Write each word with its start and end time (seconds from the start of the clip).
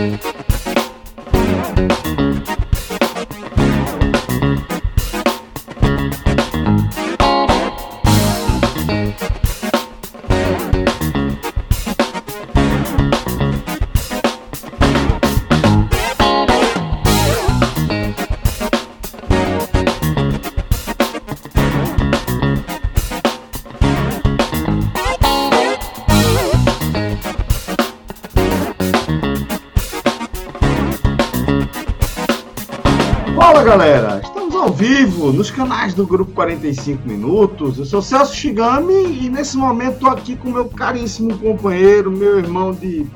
Fala 0.00 0.39
canais 35.60 35.92
do 35.92 36.06
Grupo 36.06 36.32
45 36.32 37.06
Minutos. 37.06 37.76
Eu 37.76 37.84
sou 37.84 38.00
Celso 38.00 38.34
Shigami 38.34 39.24
e 39.24 39.28
nesse 39.28 39.58
momento 39.58 39.96
estou 39.96 40.08
aqui 40.08 40.34
com 40.34 40.50
meu 40.50 40.64
caríssimo 40.70 41.36
companheiro, 41.36 42.10
meu 42.10 42.38
irmão 42.38 42.72
de 42.72 43.06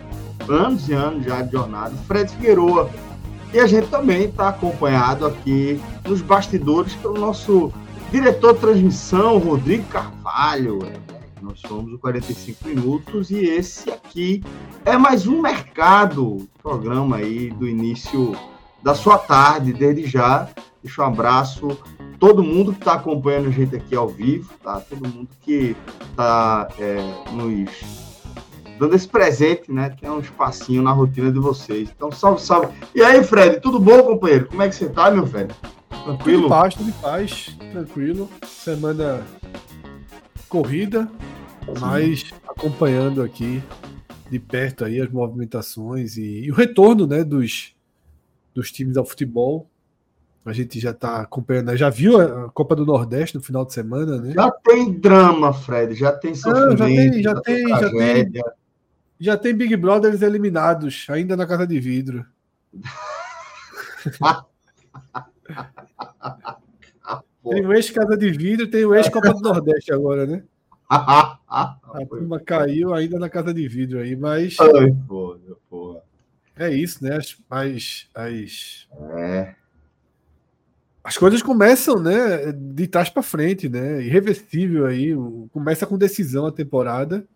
anos 0.47 0.87
e 0.87 0.93
anos 0.93 1.25
já 1.25 1.41
de 1.41 1.53
jornada, 1.53 1.97
Fred 2.07 2.31
Figueroa. 2.31 2.91
E 3.51 3.59
a 3.59 3.67
gente 3.67 3.87
também 3.87 4.25
está 4.25 4.51
acompanhado 4.51 5.25
aqui 5.25 5.81
nos 6.07 6.21
bastidores 6.21 6.93
pelo 6.97 7.19
nosso 7.19 7.73
diretor 8.13 8.53
de 8.53 8.61
transmissão, 8.61 9.39
Rodrigo 9.39 9.85
Carvalho. 9.85 10.81
Nós 11.41 11.61
somos 11.67 11.95
o 11.95 11.99
45 11.99 12.69
Minutos 12.69 13.31
e 13.31 13.39
esse 13.39 13.89
aqui 13.89 14.45
é 14.85 14.99
mais 14.99 15.27
um 15.27 15.41
mercado, 15.41 16.47
programa 16.63 17.17
aí 17.17 17.49
do 17.53 17.67
início 17.67 18.37
da 18.83 18.95
sua 18.95 19.17
tarde, 19.17 19.73
desde 19.73 20.07
já. 20.07 20.47
Deixa 20.83 21.01
um 21.01 21.07
abraço 21.07 21.79
todo 22.19 22.43
mundo 22.43 22.73
que 22.73 22.79
está 22.79 22.95
acompanhando 22.95 23.49
a 23.49 23.53
gente 23.53 23.77
aqui 23.77 23.95
ao 23.95 24.09
vivo, 24.09 24.53
tá? 24.63 24.81
Todo 24.81 25.09
mundo 25.09 25.29
que 25.41 25.77
está 26.11 26.69
é, 26.79 26.97
nos 27.33 27.71
dando 28.79 28.95
esse 28.95 29.07
presente, 29.07 29.71
né? 29.73 29.91
Que 29.91 30.07
é 30.07 30.11
um 30.11 30.21
espacinho 30.21 30.83
na 30.83 30.93
rotina 30.93 31.31
de 31.31 31.39
vocês. 31.39 31.91
Então, 31.95 32.11
salve, 32.11 32.41
salve. 32.41 32.75
E 32.95 33.03
aí, 33.03 33.23
Fred, 33.23 33.61
tudo 33.61 33.79
bom, 33.79 34.03
companheiro? 34.03 34.47
Como 34.47 34.63
é 34.63 34.69
que 34.69 34.75
você 34.75 34.89
tá, 34.89 35.11
meu 35.11 35.27
Fred? 35.27 35.55
Tranquilo? 35.89 36.43
Tudo 36.43 36.47
em 36.47 36.49
paz, 36.49 36.75
tudo 36.75 36.89
em 36.89 36.93
paz, 36.93 37.57
tranquilo. 37.73 38.31
Semana 38.47 39.27
corrida, 40.49 41.11
Sim. 41.65 41.81
mas 41.81 42.33
acompanhando 42.49 43.23
aqui 43.23 43.63
de 44.31 44.39
perto 44.39 44.85
aí 44.85 45.01
as 45.01 45.11
movimentações 45.11 46.17
e, 46.17 46.45
e 46.45 46.51
o 46.51 46.55
retorno, 46.55 47.07
né, 47.07 47.25
dos 47.25 47.75
dos 48.55 48.71
times 48.71 48.97
ao 48.97 49.05
futebol. 49.05 49.69
A 50.45 50.53
gente 50.53 50.79
já 50.79 50.91
está 50.91 51.23
acompanhando, 51.23 51.75
já 51.75 51.89
viu 51.89 52.21
a 52.21 52.51
Copa 52.51 52.77
do 52.77 52.85
Nordeste 52.85 53.37
no 53.37 53.43
final 53.43 53.65
de 53.65 53.73
semana, 53.73 54.19
né? 54.21 54.33
Já 54.35 54.51
tem 54.51 54.93
drama, 54.93 55.55
Fred, 55.55 55.95
já 55.95 56.13
tem 56.13 56.35
sofrimento, 56.35 57.23
já 57.23 57.41
tem, 57.41 57.67
já, 57.67 57.81
já 57.81 57.91
tem, 57.91 58.19
já 58.19 58.33
tem, 58.33 58.43
já 59.19 59.37
tem 59.39 59.55
Big 59.55 59.75
Brothers 59.77 60.21
eliminados, 60.21 61.07
ainda 61.09 61.35
na 61.35 61.47
casa 61.47 61.67
de 61.67 61.81
vidro. 61.81 62.27
tem 67.51 67.67
o 67.67 67.73
ex-casa 67.73 68.17
de 68.17 68.31
vidro, 68.31 68.67
tem 68.67 68.85
o 68.85 68.95
ex-Copa 68.95 69.33
do 69.33 69.41
Nordeste 69.41 69.95
agora, 69.95 70.27
né? 70.27 70.43
a 70.91 71.79
turma 72.09 72.39
caiu 72.39 72.93
ainda 72.93 73.19
na 73.19 73.31
casa 73.31 73.55
de 73.55 73.67
vidro 73.67 73.99
aí, 74.01 74.15
mas. 74.15 74.57
Ai, 74.61 74.95
porra, 75.09 75.39
porra. 75.71 76.03
É 76.57 76.71
isso, 76.71 77.03
né? 77.03 77.17
As, 77.17 77.37
as, 77.51 78.09
as, 78.15 78.89
é. 79.17 79.55
As 81.05 81.19
coisas 81.19 81.43
começam, 81.43 82.01
né? 82.01 82.51
De 82.51 82.89
trás 82.89 83.11
para 83.11 83.23
frente, 83.23 83.69
né? 83.69 84.03
Irreversível 84.03 84.87
aí. 84.87 85.15
Começa 85.53 85.87
com 85.87 85.99
decisão 85.99 86.47
a 86.47 86.53
temporada. 86.53 87.27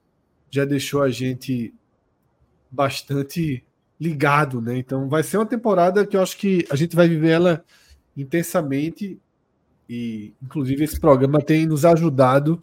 Já 0.51 0.65
deixou 0.65 1.03
a 1.03 1.11
gente 1.11 1.75
bastante 2.71 3.63
ligado, 4.01 4.63
né? 4.63 4.79
Então 4.79 5.07
vai 5.09 5.23
ser 5.23 5.37
uma 5.37 5.45
temporada 5.45 6.07
que 6.07 6.17
eu 6.17 6.23
acho 6.23 6.39
que 6.39 6.67
a 6.71 6.77
gente 6.77 6.97
vai 6.97 7.07
viver 7.07 7.31
ela 7.31 7.65
intensamente 8.17 9.19
e 9.89 10.33
inclusive 10.43 10.85
esse 10.85 10.99
programa 10.99 11.41
tem 11.41 11.67
nos 11.67 11.85
ajudado 11.85 12.61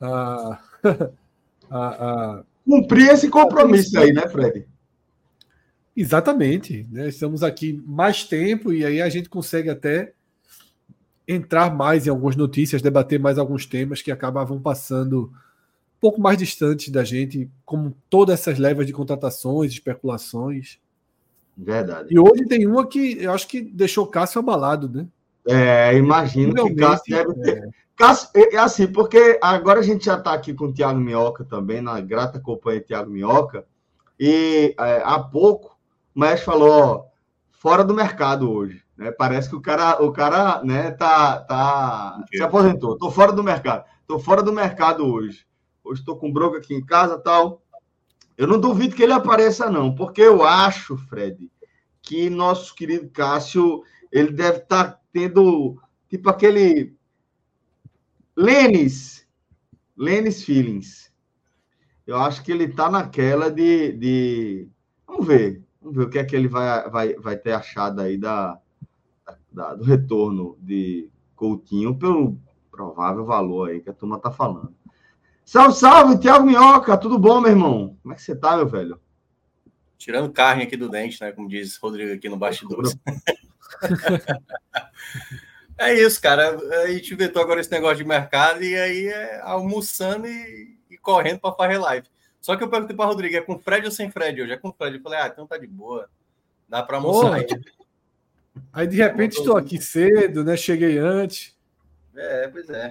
a, 0.00 0.58
a, 1.70 1.78
a 1.88 2.42
cumprir 2.64 3.10
esse 3.10 3.28
compromisso 3.28 3.98
aí, 3.98 4.12
né, 4.12 4.28
Fred? 4.28 4.66
Exatamente. 5.96 6.86
Né? 6.90 7.08
Estamos 7.08 7.42
aqui 7.42 7.82
mais 7.86 8.24
tempo 8.24 8.72
e 8.72 8.84
aí 8.84 9.00
a 9.00 9.08
gente 9.08 9.28
consegue 9.28 9.70
até 9.70 10.12
entrar 11.26 11.74
mais 11.74 12.06
em 12.06 12.10
algumas 12.10 12.36
notícias, 12.36 12.82
debater 12.82 13.18
mais 13.18 13.38
alguns 13.38 13.66
temas 13.66 14.02
que 14.02 14.12
acabavam 14.12 14.60
passando 14.60 15.32
um 15.96 16.00
pouco 16.00 16.20
mais 16.20 16.36
distantes 16.38 16.90
da 16.90 17.02
gente, 17.02 17.50
como 17.64 17.96
todas 18.10 18.38
essas 18.38 18.58
levas 18.58 18.86
de 18.86 18.92
contratações, 18.92 19.72
especulações. 19.72 20.78
Verdade. 21.56 22.14
E 22.14 22.18
hoje 22.18 22.44
tem 22.44 22.66
uma 22.66 22.86
que 22.86 23.16
eu 23.18 23.32
acho 23.32 23.48
que 23.48 23.62
deixou 23.62 24.06
Cássio 24.06 24.40
abalado, 24.40 24.88
né? 24.88 25.06
É, 25.48 25.96
imagino 25.96 26.54
que 26.54 26.74
Cássio 26.74 27.16
deve 27.16 27.34
ter. 27.40 27.64
É... 27.64 27.68
Cássio, 27.96 28.28
é 28.34 28.58
assim, 28.58 28.86
porque 28.86 29.38
agora 29.40 29.80
a 29.80 29.82
gente 29.82 30.04
já 30.04 30.18
está 30.18 30.34
aqui 30.34 30.52
com 30.52 30.66
o 30.66 30.72
Thiago 30.72 31.00
Minhoca 31.00 31.44
também, 31.44 31.80
na 31.80 31.98
grata 31.98 32.38
companhia 32.38 32.82
Thiago 32.82 33.10
Minhoca, 33.10 33.64
e 34.20 34.74
é, 34.78 35.02
há 35.02 35.18
pouco 35.18 35.75
mas 36.16 36.40
falou, 36.40 36.70
ó, 36.70 37.04
fora 37.50 37.84
do 37.84 37.92
mercado 37.92 38.50
hoje. 38.50 38.82
Né? 38.96 39.12
Parece 39.12 39.50
que 39.50 39.54
o 39.54 39.60
cara, 39.60 40.02
o 40.02 40.10
cara 40.10 40.64
né, 40.64 40.90
tá, 40.92 41.40
tá, 41.40 42.24
se 42.32 42.42
aposentou. 42.42 42.96
Tô 42.96 43.10
fora 43.10 43.32
do 43.32 43.44
mercado. 43.44 43.84
Tô 44.06 44.18
fora 44.18 44.42
do 44.42 44.50
mercado 44.50 45.06
hoje. 45.06 45.46
Hoje 45.84 46.00
estou 46.00 46.16
com 46.16 46.32
bronca 46.32 46.56
aqui 46.56 46.74
em 46.74 46.82
casa 46.82 47.18
tal. 47.18 47.62
Eu 48.34 48.46
não 48.46 48.58
duvido 48.58 48.96
que 48.96 49.02
ele 49.02 49.12
apareça, 49.12 49.70
não, 49.70 49.94
porque 49.94 50.22
eu 50.22 50.42
acho, 50.42 50.96
Fred, 50.96 51.50
que 52.00 52.30
nosso 52.30 52.74
querido 52.74 53.10
Cássio 53.10 53.82
ele 54.10 54.32
deve 54.32 54.58
estar 54.58 54.92
tá 54.92 55.00
tendo 55.12 55.78
tipo 56.08 56.30
aquele 56.30 56.96
Lênis, 58.34 59.26
Lênis 59.94 60.42
Feelings. 60.42 61.12
Eu 62.06 62.16
acho 62.16 62.42
que 62.42 62.52
ele 62.52 62.64
está 62.64 62.90
naquela 62.90 63.50
de, 63.50 63.92
de. 63.92 64.68
Vamos 65.06 65.26
ver. 65.26 65.65
Vamos 65.86 65.98
ver 65.98 66.04
o 66.04 66.10
que 66.10 66.18
é 66.18 66.24
que 66.24 66.34
ele 66.34 66.48
vai, 66.48 66.90
vai, 66.90 67.14
vai 67.14 67.36
ter 67.36 67.52
achado 67.52 68.00
aí 68.00 68.18
da, 68.18 68.58
da, 69.52 69.72
do 69.72 69.84
retorno 69.84 70.58
de 70.60 71.08
Coutinho 71.36 71.96
pelo 71.96 72.36
provável 72.72 73.24
valor 73.24 73.70
aí 73.70 73.80
que 73.80 73.88
a 73.88 73.92
turma 73.92 74.18
tá 74.18 74.32
falando. 74.32 74.74
Salve, 75.44 75.76
salve, 75.76 76.18
Thiago 76.18 76.44
Minhoca, 76.44 76.98
tudo 76.98 77.20
bom, 77.20 77.40
meu 77.40 77.52
irmão? 77.52 77.96
Como 78.02 78.12
é 78.12 78.16
que 78.16 78.22
você 78.22 78.34
tá, 78.34 78.56
meu 78.56 78.66
velho? 78.66 79.00
Tirando 79.96 80.32
carne 80.32 80.64
aqui 80.64 80.76
do 80.76 80.88
dente, 80.88 81.20
né? 81.20 81.30
Como 81.30 81.48
diz 81.48 81.76
Rodrigo 81.76 82.12
aqui 82.12 82.28
no 82.28 82.36
bastidor. 82.36 82.82
é 85.78 85.94
isso, 85.94 86.20
cara. 86.20 86.58
A 86.82 86.88
gente 86.88 87.14
inventou 87.14 87.40
agora 87.40 87.60
esse 87.60 87.70
negócio 87.70 87.98
de 87.98 88.04
mercado 88.04 88.60
e 88.60 88.74
aí 88.74 89.06
é 89.06 89.40
almoçando 89.40 90.26
e, 90.26 90.80
e 90.90 90.98
correndo 90.98 91.38
para 91.38 91.54
fazer 91.54 91.78
live. 91.78 92.08
Só 92.40 92.56
que 92.56 92.62
eu 92.62 92.68
perguntei 92.68 92.96
para 92.96 93.06
Rodrigo, 93.06 93.36
é 93.36 93.40
com 93.40 93.58
Fred 93.58 93.86
ou 93.86 93.92
sem 93.92 94.10
Fred? 94.10 94.42
Hoje 94.42 94.52
é 94.52 94.56
com 94.56 94.72
Fred. 94.72 94.96
Eu 94.96 95.02
falei, 95.02 95.18
ah, 95.18 95.28
então 95.28 95.46
tá 95.46 95.58
de 95.58 95.66
boa. 95.66 96.08
Dá 96.68 96.82
para 96.82 96.96
almoçar. 96.96 97.34
Aí. 97.34 97.46
aí, 98.72 98.86
de 98.86 98.96
repente, 98.96 99.38
estou 99.38 99.56
aqui 99.56 99.80
cedo, 99.80 100.44
né? 100.44 100.56
Cheguei 100.56 100.98
antes. 100.98 101.56
É, 102.14 102.48
pois 102.48 102.68
é. 102.70 102.90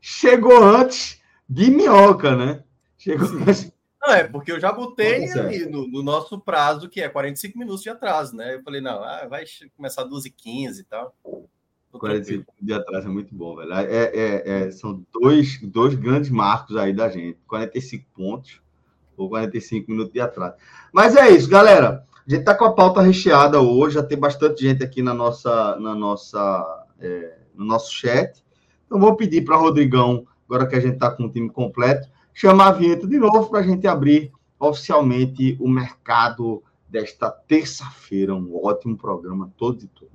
Chegou 0.00 0.62
antes 0.62 1.20
de 1.48 1.70
minhoca, 1.70 2.36
né? 2.36 2.62
Chegou 2.98 3.28
antes. 3.46 3.72
Não, 4.00 4.14
é 4.14 4.24
porque 4.24 4.50
eu 4.50 4.58
já 4.58 4.72
botei 4.72 5.30
ali 5.30 5.64
no, 5.66 5.86
no, 5.86 6.02
nosso 6.02 6.40
prazo, 6.40 6.88
que 6.88 7.00
é 7.00 7.08
45 7.08 7.56
minutos 7.56 7.82
de 7.82 7.88
atraso, 7.88 8.34
né? 8.34 8.56
Eu 8.56 8.62
falei, 8.62 8.80
não, 8.80 9.02
ah, 9.02 9.26
vai 9.28 9.44
começar 9.76 10.04
12h15 10.04 10.80
e 10.80 10.84
tal. 10.84 11.14
45 11.98 12.52
de 12.60 12.72
atrás 12.72 13.04
é 13.04 13.08
muito 13.08 13.34
bom, 13.34 13.56
velho. 13.56 13.72
É, 13.72 13.84
é, 13.84 14.42
é, 14.44 14.70
são 14.70 15.04
dois, 15.12 15.60
dois 15.62 15.94
grandes 15.94 16.30
marcos 16.30 16.76
aí 16.76 16.92
da 16.92 17.08
gente. 17.08 17.38
45 17.46 18.06
pontos 18.14 18.60
ou 19.16 19.28
45 19.28 19.90
minutos 19.90 20.12
de 20.12 20.20
atraso. 20.20 20.54
Mas 20.92 21.16
é 21.16 21.30
isso, 21.30 21.48
galera. 21.48 22.04
A 22.26 22.30
gente 22.30 22.44
tá 22.44 22.54
com 22.54 22.64
a 22.64 22.72
pauta 22.72 23.00
recheada 23.00 23.60
hoje, 23.60 23.96
já 23.96 24.02
tem 24.02 24.18
bastante 24.18 24.62
gente 24.62 24.82
aqui 24.82 25.02
na 25.02 25.12
nossa, 25.12 25.76
na 25.80 25.94
nossa, 25.94 26.84
é, 27.00 27.36
no 27.54 27.64
nosso 27.64 27.92
chat. 27.92 28.42
Então 28.86 29.00
vou 29.00 29.16
pedir 29.16 29.42
para 29.42 29.56
Rodrigão, 29.56 30.26
agora 30.48 30.66
que 30.66 30.76
a 30.76 30.80
gente 30.80 30.94
está 30.94 31.10
com 31.10 31.24
o 31.24 31.30
time 31.30 31.50
completo, 31.50 32.08
chamar 32.32 32.68
a 32.68 32.72
vinheta 32.72 33.06
de 33.06 33.18
novo 33.18 33.48
para 33.48 33.60
a 33.60 33.62
gente 33.62 33.86
abrir 33.86 34.30
oficialmente 34.58 35.56
o 35.60 35.68
mercado 35.68 36.62
desta 36.88 37.30
terça-feira. 37.30 38.34
Um 38.34 38.64
ótimo 38.64 38.96
programa, 38.96 39.50
todos 39.56 39.82
e 39.82 39.88
todos. 39.88 40.12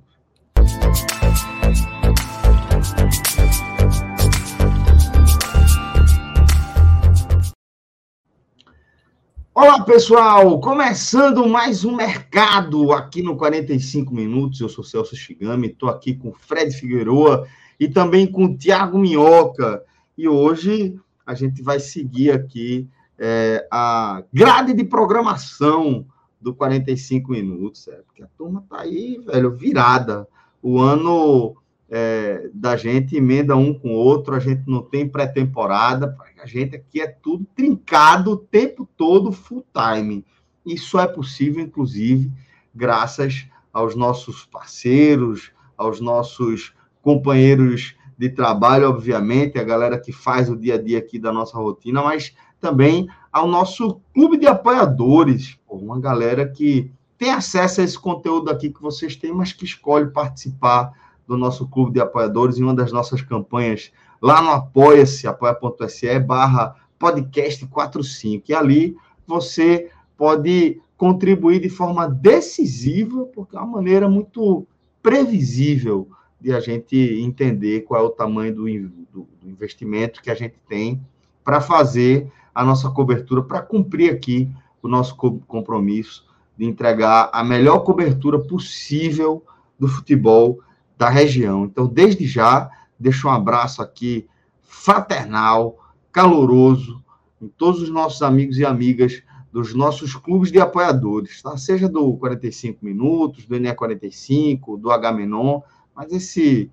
Olá, 9.59 9.83
pessoal! 9.83 10.59
Começando 10.59 11.47
mais 11.47 11.83
um 11.83 11.95
mercado 11.95 12.91
aqui 12.91 13.23
no 13.23 13.35
45 13.35 14.13
Minutos. 14.13 14.59
Eu 14.59 14.69
sou 14.69 14.83
Celso 14.83 15.15
Shigami, 15.15 15.69
estou 15.69 15.89
aqui 15.89 16.13
com 16.13 16.31
Fred 16.31 16.71
Figueroa 16.71 17.47
e 17.79 17.87
também 17.87 18.31
com 18.31 18.55
Tiago 18.55 18.99
Minhoca. 18.99 19.83
E 20.15 20.29
hoje 20.29 20.95
a 21.25 21.33
gente 21.33 21.63
vai 21.63 21.79
seguir 21.79 22.29
aqui 22.29 22.87
é, 23.17 23.67
a 23.71 24.23
grade 24.31 24.75
de 24.75 24.83
programação 24.83 26.05
do 26.39 26.53
45 26.53 27.31
Minutos, 27.31 27.87
é, 27.87 27.95
porque 28.05 28.21
a 28.21 28.29
turma 28.37 28.63
tá 28.69 28.81
aí, 28.81 29.19
velho, 29.25 29.55
virada. 29.55 30.27
O 30.61 30.79
ano 30.79 31.55
é, 31.89 32.49
da 32.53 32.75
gente 32.75 33.15
emenda 33.15 33.55
um 33.55 33.73
com 33.73 33.89
o 33.89 33.97
outro, 33.97 34.35
a 34.35 34.39
gente 34.39 34.63
não 34.67 34.81
tem 34.81 35.07
pré-temporada, 35.07 36.15
a 36.41 36.45
gente 36.45 36.75
aqui 36.75 37.01
é 37.01 37.07
tudo 37.07 37.45
trincado 37.55 38.31
o 38.31 38.37
tempo 38.37 38.87
todo, 38.97 39.31
full 39.31 39.65
time. 39.73 40.25
Isso 40.65 40.99
é 40.99 41.07
possível, 41.07 41.63
inclusive, 41.63 42.31
graças 42.75 43.47
aos 43.71 43.95
nossos 43.95 44.45
parceiros, 44.45 45.51
aos 45.77 46.01
nossos 46.01 46.73
companheiros 47.01 47.95
de 48.17 48.29
trabalho, 48.29 48.89
obviamente, 48.89 49.59
a 49.59 49.63
galera 49.63 49.99
que 49.99 50.11
faz 50.11 50.49
o 50.49 50.57
dia 50.57 50.75
a 50.75 50.81
dia 50.81 50.97
aqui 50.97 51.19
da 51.19 51.31
nossa 51.31 51.57
rotina, 51.57 52.01
mas 52.01 52.35
também 52.59 53.07
ao 53.31 53.47
nosso 53.47 54.01
clube 54.13 54.37
de 54.37 54.47
apoiadores, 54.47 55.57
uma 55.69 55.99
galera 55.99 56.47
que 56.47 56.91
tem 57.17 57.31
acesso 57.31 57.81
a 57.81 57.83
esse 57.83 57.97
conteúdo 57.97 58.49
aqui 58.49 58.71
que 58.71 58.81
vocês 58.81 59.15
têm, 59.15 59.31
mas 59.31 59.53
que 59.53 59.65
escolhe 59.65 60.07
participar 60.07 60.91
do 61.27 61.37
nosso 61.37 61.67
clube 61.67 61.93
de 61.93 61.99
apoiadores 61.99 62.57
em 62.57 62.63
uma 62.63 62.73
das 62.73 62.91
nossas 62.91 63.21
campanhas 63.21 63.91
lá 64.21 64.41
no 64.41 64.49
apoia-se, 64.49 65.27
apoia.se 65.27 66.19
barra 66.19 66.75
podcast 66.97 67.65
45. 67.67 68.45
E 68.49 68.53
ali 68.53 68.97
você 69.25 69.89
pode 70.17 70.81
contribuir 70.95 71.59
de 71.61 71.69
forma 71.69 72.07
decisiva, 72.09 73.25
porque 73.25 73.55
é 73.55 73.59
uma 73.59 73.77
maneira 73.77 74.09
muito 74.09 74.65
previsível 75.01 76.09
de 76.39 76.53
a 76.53 76.59
gente 76.59 76.95
entender 76.95 77.81
qual 77.81 78.01
é 78.01 78.05
o 78.05 78.09
tamanho 78.09 78.55
do, 78.55 78.63
do, 78.63 79.27
do 79.41 79.49
investimento 79.49 80.21
que 80.21 80.31
a 80.31 80.35
gente 80.35 80.55
tem 80.67 81.01
para 81.43 81.61
fazer 81.61 82.31
a 82.53 82.63
nossa 82.63 82.89
cobertura, 82.89 83.43
para 83.43 83.61
cumprir 83.61 84.11
aqui 84.11 84.49
o 84.81 84.87
nosso 84.87 85.15
compromisso 85.15 86.25
de 86.57 86.65
entregar 86.65 87.29
a 87.31 87.43
melhor 87.43 87.79
cobertura 87.79 88.39
possível 88.39 89.43
do 89.79 89.87
futebol 89.87 90.59
da 90.97 91.09
região. 91.09 91.65
Então, 91.65 91.87
desde 91.87 92.25
já, 92.25 92.69
deixo 92.99 93.27
um 93.27 93.31
abraço 93.31 93.81
aqui 93.81 94.27
fraternal, 94.61 95.77
caloroso, 96.11 97.03
em 97.41 97.47
todos 97.47 97.81
os 97.81 97.89
nossos 97.89 98.21
amigos 98.21 98.57
e 98.57 98.65
amigas 98.65 99.21
dos 99.51 99.73
nossos 99.73 100.15
clubes 100.15 100.51
de 100.51 100.59
apoiadores, 100.59 101.41
tá? 101.41 101.57
Seja 101.57 101.87
do 101.87 102.13
45 102.17 102.83
Minutos, 102.83 103.45
do 103.45 103.59
NE 103.59 103.73
45, 103.73 104.77
do 104.77 104.91
H-Menon, 104.91 105.61
mas 105.95 106.11
esse 106.11 106.69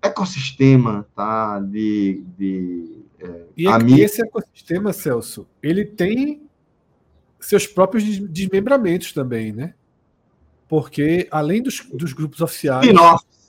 ecossistema, 0.00 1.06
tá? 1.14 1.60
De, 1.60 2.22
de 2.38 3.02
é, 3.18 3.42
e 3.56 3.68
amigos... 3.68 4.00
esse 4.00 4.22
ecossistema, 4.22 4.92
Celso, 4.92 5.46
ele 5.62 5.84
tem 5.84 6.42
seus 7.40 7.66
próprios 7.66 8.04
desmembramentos 8.28 9.12
também, 9.12 9.52
né? 9.52 9.74
Porque 10.68 11.28
além 11.30 11.62
dos, 11.62 11.86
dos 11.92 12.12
grupos 12.12 12.40
oficiais, 12.40 12.86
Spin-offs. 12.86 13.41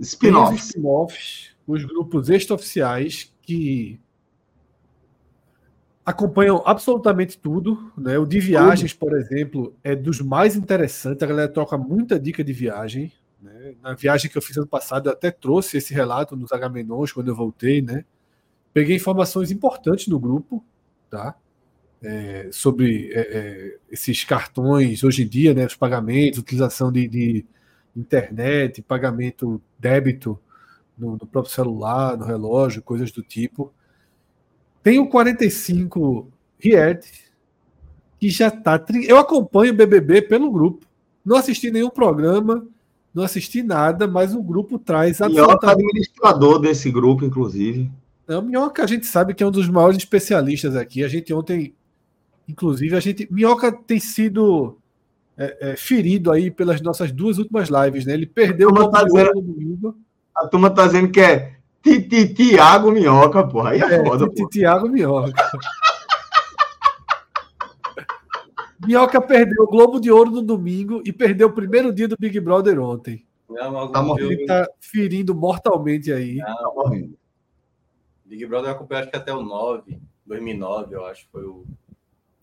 Spin-offs, 0.00 1.54
os 1.66 1.84
grupos 1.84 2.30
extraoficiais 2.30 3.32
que 3.42 4.00
acompanham 6.04 6.62
absolutamente 6.64 7.38
tudo. 7.38 7.92
Né? 7.96 8.18
O 8.18 8.26
de 8.26 8.40
viagens, 8.40 8.92
por 8.92 9.16
exemplo, 9.16 9.74
é 9.84 9.94
dos 9.94 10.20
mais 10.20 10.56
interessantes. 10.56 11.22
A 11.22 11.26
galera 11.26 11.48
troca 11.48 11.76
muita 11.76 12.18
dica 12.18 12.42
de 12.42 12.52
viagem. 12.52 13.12
Né? 13.40 13.74
Na 13.82 13.94
viagem 13.94 14.30
que 14.30 14.36
eu 14.36 14.42
fiz 14.42 14.56
ano 14.56 14.66
passado, 14.66 15.08
eu 15.08 15.12
até 15.12 15.30
trouxe 15.30 15.76
esse 15.76 15.92
relato 15.94 16.36
nos 16.36 16.52
Agamenons 16.52 17.12
quando 17.12 17.28
eu 17.28 17.36
voltei. 17.36 17.82
Né? 17.82 18.04
Peguei 18.72 18.96
informações 18.96 19.50
importantes 19.50 20.08
no 20.08 20.18
grupo, 20.18 20.64
tá? 21.10 21.34
É, 22.02 22.48
sobre 22.50 23.12
é, 23.12 23.20
é, 23.20 23.76
esses 23.90 24.24
cartões 24.24 25.04
hoje 25.04 25.22
em 25.22 25.28
dia, 25.28 25.52
né? 25.52 25.66
Os 25.66 25.76
pagamentos, 25.76 26.38
utilização 26.38 26.90
de, 26.90 27.06
de 27.06 27.44
internet, 27.96 28.82
pagamento 28.82 29.60
débito 29.78 30.38
no, 30.96 31.12
no, 31.12 31.26
próprio 31.26 31.52
celular, 31.52 32.16
no 32.16 32.24
relógio, 32.24 32.82
coisas 32.82 33.10
do 33.10 33.22
tipo. 33.22 33.72
Tem 34.82 34.98
o 34.98 35.08
45 35.08 36.30
Ried, 36.58 37.00
que 38.18 38.28
já 38.30 38.48
está. 38.48 38.82
Eu 39.06 39.18
acompanho 39.18 39.72
o 39.72 39.76
BBB 39.76 40.22
pelo 40.22 40.50
grupo. 40.50 40.86
Não 41.24 41.36
assisti 41.36 41.70
nenhum 41.70 41.90
programa, 41.90 42.66
não 43.14 43.24
assisti 43.24 43.62
nada, 43.62 44.06
mas 44.06 44.34
o 44.34 44.42
grupo 44.42 44.78
traz. 44.78 45.20
Minhoca 45.20 45.66
é 45.66 45.70
administrador 45.70 46.58
desse 46.58 46.90
grupo, 46.90 47.24
inclusive. 47.24 47.90
Não, 48.26 48.42
Minhoca 48.42 48.84
a 48.84 48.86
gente 48.86 49.06
sabe 49.06 49.34
que 49.34 49.42
é 49.42 49.46
um 49.46 49.50
dos 49.50 49.68
maiores 49.68 49.98
especialistas 49.98 50.76
aqui. 50.76 51.02
A 51.02 51.08
gente 51.08 51.32
ontem, 51.34 51.74
inclusive, 52.48 52.94
a 52.94 53.00
gente. 53.00 53.26
Minhoca 53.30 53.72
tem 53.72 53.98
sido 53.98 54.79
é, 55.40 55.70
é, 55.70 55.76
ferido 55.76 56.30
aí 56.30 56.50
pelas 56.50 56.82
nossas 56.82 57.10
duas 57.10 57.38
últimas 57.38 57.70
lives, 57.70 58.04
né? 58.04 58.12
Ele 58.12 58.26
perdeu 58.26 58.68
o 58.68 58.90
tá 58.90 59.02
dizendo, 59.02 59.34
no 59.36 59.40
domingo. 59.40 59.96
A 60.34 60.46
turma 60.46 60.68
tá 60.68 60.86
dizendo 60.86 61.10
que 61.10 61.18
é 61.18 61.56
Tiago 61.82 62.92
Minhoca, 62.92 63.46
porra. 63.48 63.70
Aí 63.70 63.80
é, 63.80 63.84
é 63.86 64.04
foda, 64.04 64.28
Tiago 64.50 64.86
Minhoca. 64.86 65.32
Minhoca 68.86 69.18
perdeu 69.20 69.64
o 69.64 69.66
Globo 69.66 69.98
de 69.98 70.10
Ouro 70.10 70.30
no 70.30 70.42
domingo 70.42 71.02
e 71.06 71.12
perdeu 71.12 71.48
o 71.48 71.52
primeiro 71.52 71.90
dia 71.90 72.06
do 72.06 72.16
Big 72.18 72.38
Brother 72.38 72.78
ontem. 72.78 73.26
Não, 73.48 73.90
tá 73.90 74.02
morrendo. 74.02 74.32
Ele 74.32 74.44
tá 74.44 74.68
ferindo 74.78 75.34
mortalmente 75.34 76.12
aí. 76.12 76.36
Não, 76.36 76.54
tá 76.54 76.72
morrendo. 76.74 77.18
Big 78.26 78.44
Brother 78.46 78.70
eu 78.70 78.74
acompanhei 78.74 79.02
acho 79.02 79.10
que 79.10 79.16
até 79.16 79.32
o 79.32 79.42
9, 79.42 79.98
2009, 80.26 80.94
eu 80.94 81.06
acho, 81.06 81.26
foi 81.32 81.44
o 81.44 81.64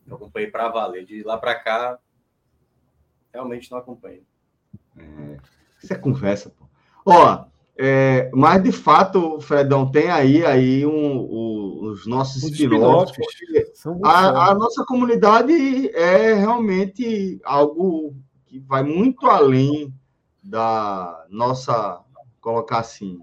eu 0.07 0.15
acompanhei 0.15 0.49
para 0.49 0.69
valer. 0.69 1.05
De 1.05 1.21
lá 1.23 1.37
para 1.37 1.53
cá, 1.55 1.99
realmente 3.37 3.71
não 3.71 3.77
acompanho. 3.77 4.21
É, 4.97 5.37
isso 5.81 5.93
é 5.93 5.95
conversa, 5.95 6.49
pô. 6.49 6.65
Ó, 7.05 7.45
é, 7.77 8.31
mas 8.33 8.63
de 8.63 8.71
fato, 8.71 9.39
Fredão, 9.39 9.89
tem 9.91 10.09
aí, 10.09 10.43
aí 10.43 10.85
um, 10.85 10.91
um 10.91 11.57
os 11.91 12.07
nossos 12.07 12.43
spin-offs. 12.43 13.15
A, 14.03 14.49
a, 14.49 14.55
nossa 14.55 14.83
comunidade 14.85 15.89
é 15.95 16.33
realmente 16.33 17.39
algo 17.43 18.15
que 18.47 18.59
vai 18.59 18.83
muito 18.83 19.27
além 19.27 19.93
da 20.43 21.25
nossa, 21.29 22.01
colocar 22.41 22.79
assim, 22.79 23.21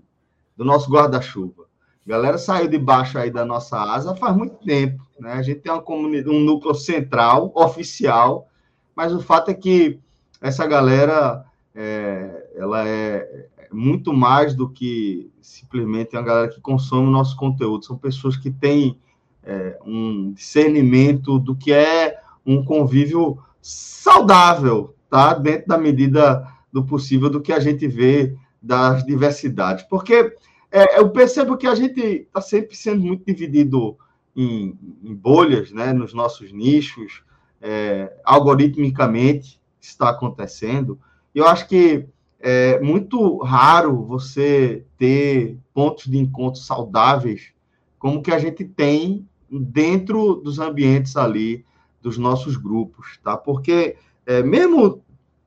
do 0.56 0.64
nosso 0.64 0.90
guarda-chuva. 0.90 1.64
A 2.06 2.10
galera 2.10 2.38
saiu 2.38 2.68
debaixo 2.68 3.18
aí 3.18 3.30
da 3.30 3.44
nossa 3.44 3.80
asa 3.80 4.14
faz 4.14 4.36
muito 4.36 4.56
tempo. 4.64 5.02
Né? 5.18 5.32
A 5.32 5.42
gente 5.42 5.60
tem 5.60 5.72
uma 5.72 5.82
comunidade, 5.82 6.34
um 6.34 6.40
núcleo 6.40 6.74
central, 6.74 7.50
oficial, 7.54 8.48
mas 8.94 9.12
o 9.12 9.20
fato 9.20 9.50
é 9.50 9.54
que 9.54 9.98
essa 10.44 10.66
galera 10.66 11.42
é, 11.74 12.50
ela 12.54 12.86
é 12.86 13.48
muito 13.72 14.12
mais 14.12 14.54
do 14.54 14.68
que 14.68 15.32
simplesmente 15.40 16.14
uma 16.14 16.22
galera 16.22 16.50
que 16.50 16.60
consome 16.60 17.08
o 17.08 17.10
nosso 17.10 17.34
conteúdo. 17.34 17.86
São 17.86 17.96
pessoas 17.96 18.36
que 18.36 18.50
têm 18.50 19.00
é, 19.42 19.78
um 19.86 20.32
discernimento 20.32 21.38
do 21.38 21.56
que 21.56 21.72
é 21.72 22.20
um 22.44 22.62
convívio 22.62 23.38
saudável, 23.62 24.94
tá? 25.08 25.32
Dentro 25.32 25.68
da 25.68 25.78
medida 25.78 26.46
do 26.70 26.84
possível 26.84 27.30
do 27.30 27.40
que 27.40 27.52
a 27.52 27.58
gente 27.58 27.88
vê 27.88 28.36
das 28.60 29.02
diversidades. 29.02 29.86
Porque 29.88 30.36
é, 30.70 30.98
eu 31.00 31.08
percebo 31.08 31.56
que 31.56 31.66
a 31.66 31.74
gente 31.74 32.00
está 32.02 32.42
sempre 32.42 32.76
sendo 32.76 33.00
muito 33.02 33.24
dividido 33.24 33.96
em, 34.36 34.78
em, 35.02 35.14
bolhas, 35.14 35.72
né? 35.72 35.94
Nos 35.94 36.12
nossos 36.12 36.52
nichos, 36.52 37.22
é, 37.62 38.14
algoritmicamente 38.22 39.58
está 39.86 40.10
acontecendo. 40.10 40.98
Eu 41.34 41.46
acho 41.46 41.66
que 41.68 42.06
é 42.40 42.78
muito 42.80 43.38
raro 43.38 44.04
você 44.04 44.84
ter 44.98 45.58
pontos 45.72 46.06
de 46.06 46.18
encontro 46.18 46.60
saudáveis 46.60 47.52
como 47.98 48.22
que 48.22 48.30
a 48.30 48.38
gente 48.38 48.64
tem 48.64 49.26
dentro 49.50 50.34
dos 50.34 50.58
ambientes 50.58 51.16
ali 51.16 51.64
dos 52.02 52.18
nossos 52.18 52.56
grupos, 52.56 53.18
tá? 53.24 53.34
Porque 53.34 53.96
é, 54.26 54.42
mesmo 54.42 55.02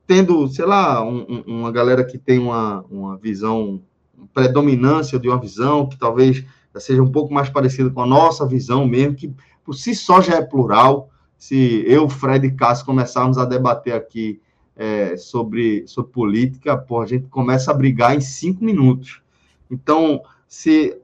tendo, 0.07 0.47
sei 0.47 0.65
lá, 0.65 1.03
um, 1.03 1.43
uma 1.45 1.71
galera 1.71 2.03
que 2.03 2.17
tem 2.17 2.39
uma, 2.39 2.83
uma 2.89 3.17
visão, 3.17 3.81
uma 4.17 4.27
predominância 4.33 5.19
de 5.19 5.27
uma 5.27 5.39
visão 5.39 5.87
que 5.87 5.97
talvez 5.97 6.43
seja 6.79 7.03
um 7.03 7.11
pouco 7.11 7.33
mais 7.33 7.49
parecida 7.49 7.89
com 7.89 8.01
a 8.01 8.07
nossa 8.07 8.47
visão 8.47 8.87
mesmo, 8.87 9.15
que 9.15 9.33
por 9.63 9.73
si 9.73 9.93
só 9.93 10.21
já 10.21 10.37
é 10.37 10.41
plural. 10.41 11.09
Se 11.37 11.83
eu, 11.85 12.09
Fred 12.09 12.47
e 12.47 12.51
Cássio 12.51 12.85
começarmos 12.85 13.37
a 13.37 13.45
debater 13.45 13.93
aqui 13.93 14.41
é, 14.75 15.17
sobre, 15.17 15.87
sobre 15.87 16.11
política, 16.11 16.77
pô, 16.77 17.01
a 17.01 17.05
gente 17.05 17.27
começa 17.27 17.71
a 17.71 17.73
brigar 17.73 18.15
em 18.15 18.21
cinco 18.21 18.63
minutos. 18.63 19.21
Então, 19.69 20.21
se 20.47 20.99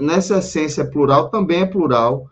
nessa 0.00 0.38
essência 0.38 0.84
plural, 0.84 1.28
também 1.28 1.60
é 1.60 1.66
plural 1.66 2.30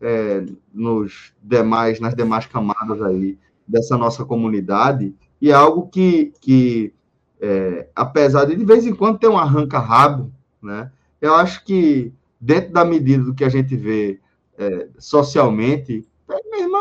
é, 0.00 0.44
nos 0.72 1.32
demais, 1.42 2.00
nas 2.00 2.14
demais 2.14 2.46
camadas 2.46 3.02
aí 3.02 3.38
dessa 3.66 3.96
nossa 3.96 4.24
comunidade, 4.24 5.14
e 5.40 5.50
é 5.50 5.54
algo 5.54 5.88
que, 5.88 6.32
que 6.40 6.92
é, 7.40 7.88
apesar 7.94 8.46
de 8.46 8.56
de 8.56 8.64
vez 8.64 8.86
em 8.86 8.94
quando 8.94 9.18
ter 9.18 9.28
um 9.28 9.38
arranca-rabo, 9.38 10.32
né, 10.62 10.90
eu 11.20 11.34
acho 11.34 11.64
que 11.64 12.12
dentro 12.40 12.72
da 12.72 12.84
medida 12.84 13.24
do 13.24 13.34
que 13.34 13.44
a 13.44 13.48
gente 13.48 13.76
vê 13.76 14.20
é, 14.56 14.88
socialmente, 14.98 16.06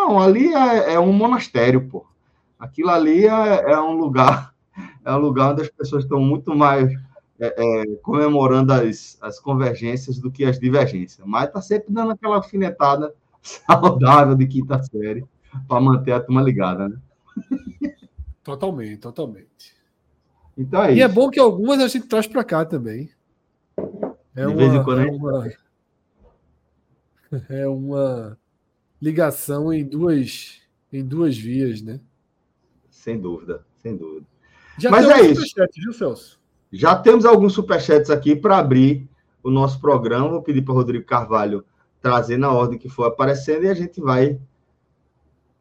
é, 0.06 0.12
irmão, 0.12 0.20
ali 0.20 0.54
é, 0.54 0.94
é, 0.94 1.00
um 1.00 1.12
monastério, 1.12 1.88
pô. 1.88 2.06
Aquilo 2.60 2.90
ali 2.90 3.26
é, 3.26 3.72
é, 3.72 3.80
um 3.80 3.94
lugar, 3.94 4.54
é 5.04 5.12
um 5.14 5.18
lugar 5.18 5.52
onde 5.52 5.64
as 5.64 5.70
pessoas 5.70 6.04
estão 6.04 6.20
muito 6.20 6.56
mais 6.56 6.92
é, 7.40 7.54
é, 7.58 7.96
comemorando 7.98 8.74
as, 8.74 9.18
as 9.22 9.40
convergências 9.40 10.20
do 10.20 10.32
que 10.32 10.46
as 10.46 10.60
divergências. 10.60 11.26
Mas 11.26 11.46
está 11.48 11.62
sempre 11.62 11.94
dando 11.94 12.12
aquela 12.12 12.38
alfinetada 12.38 13.14
saudável 13.42 14.36
de 14.36 14.48
quinta 14.48 14.82
série 14.84 15.26
para 15.68 15.82
manter 15.82 16.12
a 16.12 16.20
turma 16.20 16.42
ligada, 16.42 16.90
né? 16.90 16.98
Totalmente, 18.44 19.00
totalmente. 19.00 19.74
Então 20.56 20.84
é 20.84 20.92
e 20.92 20.98
isso. 20.98 21.04
é 21.04 21.08
bom 21.08 21.32
que 21.32 21.40
algumas 21.40 21.80
a 21.80 21.88
gente 21.88 22.08
traz 22.08 22.28
para 22.28 22.44
cá 22.44 22.64
também. 22.64 23.10
É 24.36 24.42
de 24.42 24.46
uma, 24.46 24.56
vez 24.56 24.72
em 24.72 24.84
quando 24.84 25.02
é 25.02 25.10
uma, 25.10 25.52
é 27.50 27.68
uma 27.68 28.38
ligação 29.06 29.72
em 29.72 29.84
duas 29.84 30.62
em 30.92 31.06
duas 31.06 31.38
vias, 31.38 31.82
né? 31.82 32.00
Sem 32.90 33.20
dúvida, 33.20 33.64
sem 33.84 33.96
dúvida. 33.96 34.26
Já 34.80 34.90
Mas 34.90 35.08
é 35.08 35.22
isso. 35.22 35.44
Viu, 35.76 35.94
Celso? 35.94 36.40
Já 36.72 36.96
temos 36.96 37.24
alguns 37.24 37.54
superchats 37.54 38.10
aqui 38.10 38.36
para 38.36 38.58
abrir 38.58 39.08
o 39.44 39.52
nosso 39.52 39.80
programa. 39.80 40.30
Vou 40.30 40.42
pedir 40.42 40.64
para 40.64 40.74
o 40.74 40.76
Rodrigo 40.76 41.06
Carvalho 41.06 41.64
trazer 42.02 42.38
na 42.38 42.52
ordem 42.52 42.80
que 42.80 42.90
for 42.90 43.04
aparecendo 43.04 43.66
e 43.66 43.70
a 43.70 43.74
gente 43.76 44.02
vai 44.02 44.40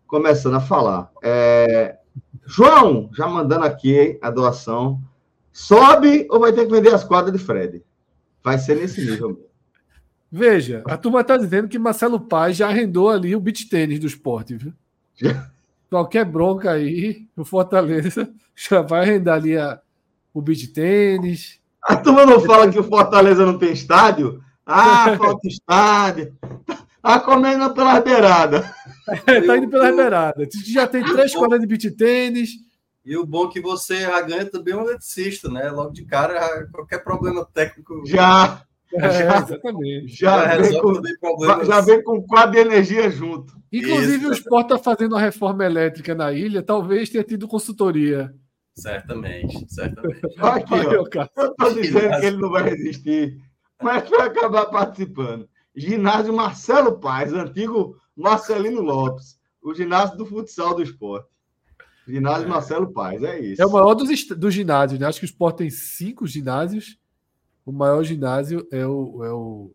começando 0.06 0.54
a 0.54 0.60
falar. 0.60 1.10
É... 1.22 1.98
João, 2.46 3.10
já 3.12 3.26
mandando 3.26 3.66
aqui 3.66 4.18
a 4.22 4.30
doação. 4.30 5.02
Sobe 5.52 6.26
ou 6.30 6.40
vai 6.40 6.52
ter 6.52 6.64
que 6.64 6.72
vender 6.72 6.94
as 6.94 7.04
quadras 7.04 7.36
de 7.36 7.44
Fred? 7.44 7.84
Vai 8.42 8.58
ser 8.58 8.76
nesse 8.76 9.00
nível 9.04 9.28
mesmo. 9.28 9.53
Veja, 10.36 10.82
a 10.86 10.96
turma 10.96 11.20
está 11.20 11.36
dizendo 11.36 11.68
que 11.68 11.78
Marcelo 11.78 12.18
Paz 12.18 12.56
já 12.56 12.66
arrendou 12.66 13.08
ali 13.08 13.36
o 13.36 13.40
beat 13.40 13.68
tênis 13.68 14.00
do 14.00 14.08
esporte, 14.08 14.56
viu? 14.56 14.72
Qualquer 15.88 16.24
bronca 16.24 16.72
aí, 16.72 17.24
o 17.36 17.44
Fortaleza 17.44 18.28
já 18.52 18.82
vai 18.82 19.02
arrendar 19.02 19.36
ali 19.36 19.56
a, 19.56 19.80
o 20.34 20.42
beat 20.42 20.72
tênis. 20.72 21.60
A 21.80 21.94
turma 21.94 22.26
não 22.26 22.40
fala 22.40 22.68
que 22.68 22.76
o 22.76 22.82
Fortaleza 22.82 23.46
não 23.46 23.56
tem 23.56 23.72
estádio? 23.72 24.42
Ah, 24.66 25.14
falta 25.16 25.46
estádio. 25.46 26.36
Tá 27.00 27.20
comendo 27.20 27.72
pela 27.72 28.00
beirada. 28.00 28.74
É, 29.26 29.38
tá 29.42 29.58
indo 29.58 29.68
pela 29.68 29.92
beirada. 29.92 30.48
Já 30.64 30.86
tem 30.86 31.04
três 31.04 31.34
quadras 31.34 31.60
de 31.60 31.66
beat 31.66 31.94
tênis. 31.94 32.52
E 33.04 33.18
o 33.18 33.26
bom 33.26 33.48
é 33.48 33.52
que 33.52 33.60
você 33.60 34.00
já 34.00 34.18
ganha 34.22 34.46
também 34.46 34.74
um 34.74 34.80
eletricista, 34.80 35.50
né? 35.50 35.70
Logo 35.70 35.92
de 35.92 36.06
cara, 36.06 36.66
qualquer 36.72 37.04
problema 37.04 37.44
técnico. 37.44 38.02
Já! 38.06 38.64
É, 38.94 39.10
já, 39.10 39.38
exatamente. 39.38 40.06
Já, 40.08 40.56
já, 40.56 40.62
vem 40.62 40.80
com, 40.80 41.64
já 41.64 41.80
vem 41.80 42.02
com 42.02 42.22
quadro 42.22 42.52
de 42.52 42.58
energia 42.58 43.10
junto. 43.10 43.54
Inclusive, 43.72 44.16
Isso. 44.16 44.28
o 44.28 44.32
Sport 44.32 44.64
está 44.64 44.78
fazendo 44.78 45.12
uma 45.12 45.20
reforma 45.20 45.64
elétrica 45.64 46.14
na 46.14 46.32
ilha, 46.32 46.62
talvez 46.62 47.10
tenha 47.10 47.24
tido 47.24 47.48
consultoria. 47.48 48.32
Certamente, 48.76 49.66
certamente. 49.72 50.20
Aqui, 50.38 50.74
ó, 50.74 50.92
eu 50.92 51.04
estou 51.04 51.74
dizendo 51.74 52.20
que 52.20 52.26
ele 52.26 52.36
não 52.36 52.50
vai 52.50 52.62
resistir, 52.70 53.36
mas 53.82 54.08
vai 54.08 54.28
acabar 54.28 54.66
participando. 54.66 55.48
Ginásio 55.74 56.32
Marcelo 56.32 57.00
Paz, 57.00 57.32
antigo 57.32 57.96
Marcelino 58.16 58.80
Lopes, 58.80 59.38
o 59.60 59.74
ginásio 59.74 60.16
do 60.16 60.26
futsal 60.26 60.74
do 60.74 60.82
esporte. 60.82 61.28
Ginásio 62.06 62.46
é. 62.46 62.48
Marcelo 62.48 62.92
Paz, 62.92 63.22
é 63.22 63.40
isso. 63.40 63.62
É 63.62 63.66
o 63.66 63.72
maior 63.72 63.94
dos, 63.94 64.08
dos 64.28 64.54
ginásios, 64.54 65.00
né? 65.00 65.06
Acho 65.06 65.18
que 65.18 65.24
o 65.24 65.26
esporte 65.26 65.58
tem 65.58 65.70
cinco 65.70 66.26
ginásios. 66.26 66.98
O 67.64 67.72
maior 67.72 68.02
ginásio 68.02 68.66
é 68.70 68.86
o, 68.86 69.24
é 69.24 69.32
o, 69.32 69.72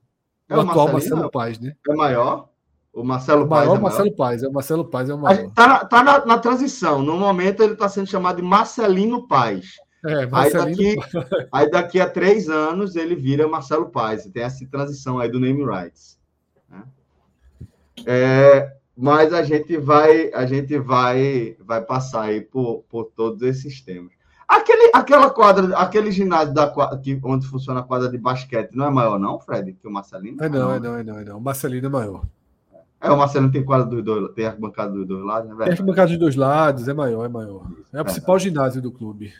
é 0.49 0.55
o, 0.55 0.57
o 0.57 0.61
atual 0.61 0.91
Marcelo 0.91 1.31
Paz, 1.31 1.59
né? 1.59 1.75
É 1.87 1.93
maior? 1.93 2.49
O 2.93 3.03
Marcelo 3.03 3.45
o 3.45 3.49
maior, 3.49 3.79
Paz. 3.79 3.79
É 3.79 3.81
Marcelo 3.81 4.15
Paz, 4.15 4.43
é 4.43 4.47
o 4.47 4.53
Marcelo 4.53 4.85
Paz, 4.85 5.09
é 5.09 5.13
o 5.13 5.17
maior. 5.17 5.45
Está 5.45 5.85
tá 5.85 6.03
na, 6.03 6.25
na, 6.25 6.37
transição. 6.37 7.01
No 7.01 7.17
momento 7.17 7.63
ele 7.63 7.73
está 7.73 7.87
sendo 7.87 8.07
chamado 8.07 8.37
de 8.37 8.41
Marcelino 8.41 9.27
Paz. 9.27 9.75
É, 10.05 10.25
Marcelino 10.25 10.81
aí, 10.81 10.95
daqui, 10.95 11.47
aí 11.51 11.69
daqui 11.69 11.99
a 11.99 12.09
três 12.09 12.49
anos 12.49 12.95
ele 12.95 13.15
vira 13.15 13.47
Marcelo 13.47 13.89
Paz. 13.89 14.25
Tem 14.25 14.43
essa 14.43 14.65
transição 14.67 15.19
aí 15.19 15.29
do 15.29 15.39
name 15.39 15.63
rights. 15.63 16.17
Né? 16.69 16.83
É, 18.05 18.73
mas 18.97 19.33
a 19.33 19.43
gente 19.43 19.77
vai, 19.77 20.31
a 20.33 20.45
gente 20.45 20.77
vai, 20.77 21.55
vai 21.59 21.81
passar 21.81 22.23
aí 22.23 22.41
por, 22.41 22.83
por 22.89 23.05
todos 23.05 23.41
esses 23.43 23.81
temas. 23.81 24.18
Aquele, 24.49 24.91
aquela 24.95 25.29
quadra, 25.29 25.77
aquele 25.77 26.11
ginásio 26.11 26.55
da 26.55 26.67
que, 26.97 27.19
onde 27.23 27.45
funciona 27.45 27.81
a 27.81 27.83
quadra 27.83 28.09
de 28.09 28.17
basquete 28.17 28.71
não 28.73 28.87
é 28.87 28.89
maior, 28.89 29.19
não, 29.19 29.39
Fred? 29.39 29.73
Que 29.73 29.87
o 29.87 29.91
Marcelino? 29.91 30.43
É 30.43 30.49
não, 30.49 30.73
é 30.73 30.79
não, 30.79 30.97
é 30.97 31.03
não, 31.03 31.19
é 31.19 31.23
não. 31.23 31.37
O 31.37 31.41
Marcelino 31.41 31.85
é 31.85 31.89
maior. 31.89 32.23
É, 32.99 33.11
o 33.11 33.17
Marcelo 33.17 33.51
tem 33.51 33.63
quadra 33.63 33.85
dos 33.85 34.03
dois, 34.03 34.33
tem 34.33 34.47
arquibancada 34.47 34.91
dos 34.91 35.07
dois 35.07 35.23
lados, 35.23 35.49
né? 35.51 35.55
Tem 35.65 35.73
arquibancada 35.73 36.09
dos 36.09 36.17
dois 36.17 36.35
lados, 36.35 36.87
é 36.87 36.93
maior, 36.93 37.25
é 37.25 37.29
maior. 37.29 37.67
É 37.93 38.01
o 38.01 38.03
principal 38.03 38.39
ginásio 38.39 38.81
do 38.81 38.91
clube. 38.91 39.31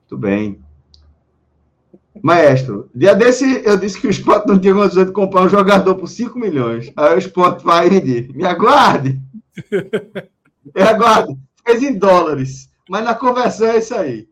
Muito 0.00 0.16
bem. 0.16 0.60
Maestro, 2.22 2.90
dia 2.92 3.14
desse 3.14 3.62
eu 3.64 3.76
disse 3.76 4.00
que 4.00 4.06
o 4.06 4.10
esporte 4.10 4.48
não 4.48 4.58
tinha 4.58 4.74
condições 4.74 5.06
de 5.06 5.12
comprar 5.12 5.42
um 5.42 5.48
jogador 5.48 5.94
por 5.94 6.08
5 6.08 6.36
milhões. 6.38 6.90
Aí 6.96 7.14
o 7.14 7.18
esporte 7.18 7.62
vai 7.62 7.86
e 7.86 8.00
diz: 8.00 8.28
me 8.28 8.44
aguarde. 8.46 9.20
Me 10.74 10.82
aguarde. 10.82 11.34
Fez 11.64 11.82
em 11.82 11.98
dólares. 11.98 12.68
Mas 12.88 13.04
na 13.04 13.14
conversão 13.14 13.68
é 13.68 13.78
isso 13.78 13.94
aí. 13.94 14.28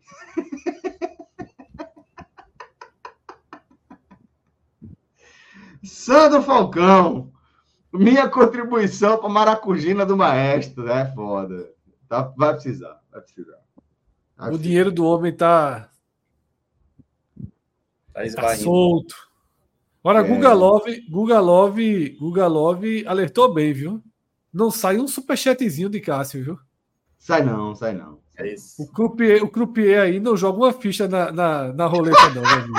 Sandro 5.85 6.43
Falcão, 6.43 7.33
minha 7.93 8.29
contribuição 8.29 9.19
para 9.19 9.27
a 9.27 9.33
Maracujina 9.33 10.07
do 10.07 10.17
Maestro. 10.17 10.89
É 10.89 11.13
foda. 11.13 11.71
Tá, 12.09 12.33
vai 12.37 12.55
precisar, 12.55 13.01
vai 13.11 13.21
precisar. 13.21 13.59
Vai 14.37 14.49
o 14.49 14.51
precisar. 14.51 14.63
dinheiro 14.63 14.93
do 14.93 15.05
homem 15.05 15.33
tá, 15.33 15.91
tá, 18.13 18.23
tá 18.35 18.57
solto. 18.57 19.15
Agora, 20.03 20.21
é. 20.21 20.29
Guga 20.29 20.53
Love, 20.53 21.01
Guga 21.09 21.41
Love, 21.41 22.11
Guga 22.11 22.47
Love 22.47 23.05
alertou 23.07 23.53
bem, 23.53 23.73
viu? 23.73 24.03
Não 24.53 24.71
sai 24.71 24.99
um 24.99 25.09
superchatzinho 25.09 25.91
de 25.91 26.01
Cássio, 26.01 26.45
viu? 26.45 26.59
Sai 27.19 27.43
não, 27.43 27.75
sai 27.75 27.93
não. 27.93 28.21
É 28.39 28.53
isso. 28.53 28.83
O 28.83 28.87
croupier, 28.87 29.43
o 29.43 29.49
croupier 29.49 30.01
aí 30.01 30.21
não 30.21 30.37
joga 30.37 30.59
uma 30.59 30.73
ficha 30.73 31.09
na, 31.09 31.33
na, 31.33 31.73
na 31.73 31.87
roleta, 31.87 32.29
não, 32.35 32.43
meu 32.43 32.51
amigo. 32.51 32.79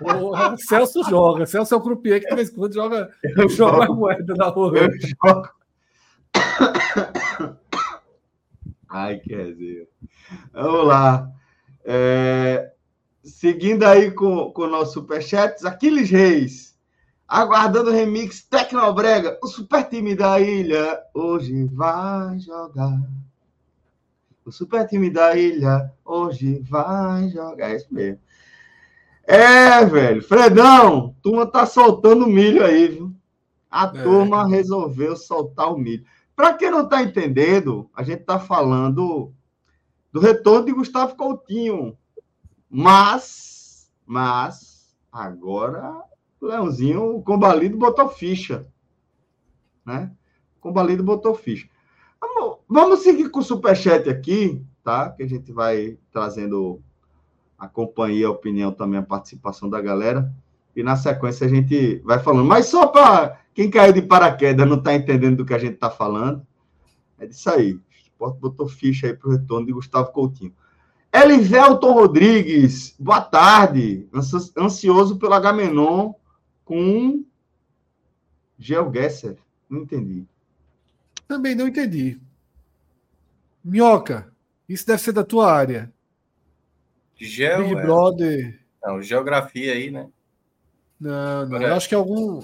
O 0.00 0.56
Celso 0.58 1.02
joga. 1.04 1.46
Celso 1.46 1.74
é 1.74 1.76
o 1.76 1.80
croupier 1.80 2.20
que 2.20 2.28
de 2.28 2.34
vez 2.34 2.50
em 2.50 2.54
quando 2.54 2.74
joga, 2.74 3.10
joga 3.50 3.86
moeda 3.92 4.34
na 4.34 4.48
rua. 4.48 4.72
Eu 4.76 4.90
jogo. 5.00 5.48
Ai, 8.90 9.18
que 9.18 9.34
resenha. 9.34 9.86
Vamos 10.52 10.86
lá. 10.86 11.28
É, 11.84 12.72
seguindo 13.22 13.84
aí 13.84 14.10
com, 14.10 14.52
com 14.52 14.62
o 14.62 14.70
nosso 14.70 14.94
superchat, 14.94 15.66
Aquiles 15.66 16.10
Reis. 16.10 16.74
Aguardando 17.26 17.90
o 17.90 17.92
remix 17.92 18.42
Tecnobrega. 18.42 19.38
O 19.42 19.46
super 19.48 19.88
time 19.88 20.14
da 20.14 20.38
ilha 20.38 21.00
hoje 21.12 21.64
vai 21.72 22.38
jogar. 22.38 23.00
O 24.44 24.52
super 24.52 24.86
time 24.86 25.08
da 25.08 25.36
ilha 25.36 25.90
hoje 26.04 26.60
vai 26.60 27.28
jogar. 27.28 27.70
É 27.70 27.76
isso 27.76 27.92
mesmo. 27.92 28.20
É, 29.22 29.84
velho. 29.86 30.22
Fredão, 30.22 31.16
turma 31.22 31.46
tá 31.46 31.64
soltando 31.64 32.26
milho 32.26 32.64
aí, 32.64 32.88
viu? 32.88 33.14
A 33.70 33.86
é. 33.86 34.02
turma 34.02 34.46
resolveu 34.46 35.16
soltar 35.16 35.72
o 35.72 35.78
milho. 35.78 36.04
Para 36.36 36.52
quem 36.52 36.70
não 36.70 36.86
tá 36.86 37.02
entendendo, 37.02 37.88
a 37.94 38.02
gente 38.02 38.22
tá 38.24 38.38
falando 38.38 39.32
do 40.12 40.20
retorno 40.20 40.66
de 40.66 40.72
Gustavo 40.72 41.16
Coutinho. 41.16 41.96
Mas, 42.68 43.90
mas, 44.04 44.94
agora 45.10 46.02
o 46.40 46.46
Leãozinho, 46.46 47.16
o 47.16 47.22
Combalido 47.22 47.78
botou 47.78 48.08
ficha. 48.08 48.66
Né? 49.84 50.10
O 50.58 50.60
Combalido 50.60 51.02
botou 51.02 51.34
ficha. 51.34 51.68
Vamos, 52.74 53.04
seguir 53.04 53.30
com 53.30 53.38
o 53.38 53.44
superchat 53.44 54.10
aqui, 54.10 54.60
tá? 54.82 55.08
Que 55.08 55.22
a 55.22 55.28
gente 55.28 55.52
vai 55.52 55.96
trazendo 56.10 56.82
a 57.56 57.68
companhia, 57.68 58.26
a 58.26 58.32
opinião 58.32 58.72
também, 58.72 58.98
a 58.98 59.02
participação 59.04 59.70
da 59.70 59.80
galera. 59.80 60.28
E 60.74 60.82
na 60.82 60.96
sequência 60.96 61.46
a 61.46 61.48
gente 61.48 62.02
vai 62.04 62.18
falando. 62.18 62.48
Mas 62.48 62.66
só 62.66 62.88
para 62.88 63.40
quem 63.54 63.70
caiu 63.70 63.92
de 63.92 64.02
paraquedas 64.02 64.68
não 64.68 64.78
está 64.78 64.92
entendendo 64.92 65.36
do 65.36 65.44
que 65.44 65.54
a 65.54 65.58
gente 65.58 65.74
está 65.74 65.88
falando, 65.88 66.44
é 67.16 67.28
disso 67.28 67.48
aí. 67.48 67.78
Botou 68.18 68.66
ficha 68.66 69.06
aí 69.06 69.14
para 69.14 69.28
o 69.28 69.30
retorno 69.30 69.66
de 69.68 69.72
Gustavo 69.72 70.10
Coutinho. 70.10 70.52
Elivelton 71.12 71.92
Rodrigues, 71.92 72.96
boa 72.98 73.20
tarde. 73.20 74.08
Ansioso 74.58 75.16
pelo 75.16 75.34
Agamenon 75.34 76.12
com 76.64 77.24
GeoGuessr. 78.58 79.36
Não 79.70 79.82
entendi. 79.82 80.26
Também 81.28 81.54
não 81.54 81.68
entendi. 81.68 82.20
Minhoca, 83.64 84.30
isso 84.68 84.86
deve 84.86 85.00
ser 85.00 85.12
da 85.12 85.24
tua 85.24 85.50
área. 85.50 85.92
Geo, 87.16 87.62
Big 87.62 87.74
é... 87.78 87.82
Brother. 87.82 88.60
Não, 88.82 89.00
geografia 89.00 89.72
aí, 89.72 89.90
né? 89.90 90.08
Não, 91.00 91.46
não. 91.46 91.62
Eu 91.62 91.74
acho 91.74 91.88
que 91.88 91.94
é 91.94 91.98
algum. 91.98 92.42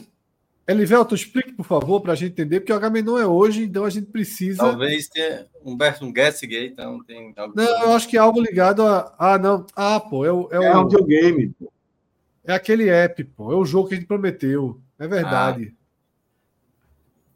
Elivelto, 0.67 1.15
explique, 1.15 1.53
por 1.53 1.67
favor, 1.67 2.01
para 2.01 2.13
a 2.13 2.17
gente 2.17 2.33
entender, 2.33 2.61
porque 2.61 2.73
o 2.73 2.77
Agamenon 2.77 3.19
é 3.19 3.27
hoje, 3.27 3.65
então 3.65 3.85
a 3.85 3.91
gente 3.91 4.07
precisa. 4.07 4.59
Talvez 4.59 5.09
tenha 5.09 5.47
Humberto 5.65 6.05
um 6.05 6.15
Gessig 6.15 6.57
aí, 6.57 6.67
então 6.69 7.03
tem. 7.05 7.35
Algo 7.37 7.55
não, 7.57 7.83
eu 7.83 7.93
acho 7.93 8.09
que 8.09 8.17
é 8.17 8.21
algo 8.21 8.41
ligado 8.41 8.87
a. 8.87 9.15
Ah, 9.19 9.39
não. 9.39 9.67
Ah, 9.75 9.99
pô, 9.99 10.25
é 10.25 10.33
o. 10.33 10.49
É, 10.53 10.57
é 10.57 10.77
o... 10.77 10.81
um 10.81 10.89
videogame, 10.89 11.49
pô. 11.59 11.73
É 12.45 12.53
aquele 12.53 12.89
app, 12.89 13.25
pô. 13.25 13.53
É 13.53 13.57
o 13.57 13.65
jogo 13.65 13.89
que 13.89 13.95
a 13.95 13.97
gente 13.97 14.07
prometeu. 14.07 14.81
É 14.99 15.09
verdade. 15.09 15.75
Ah. 15.75 15.81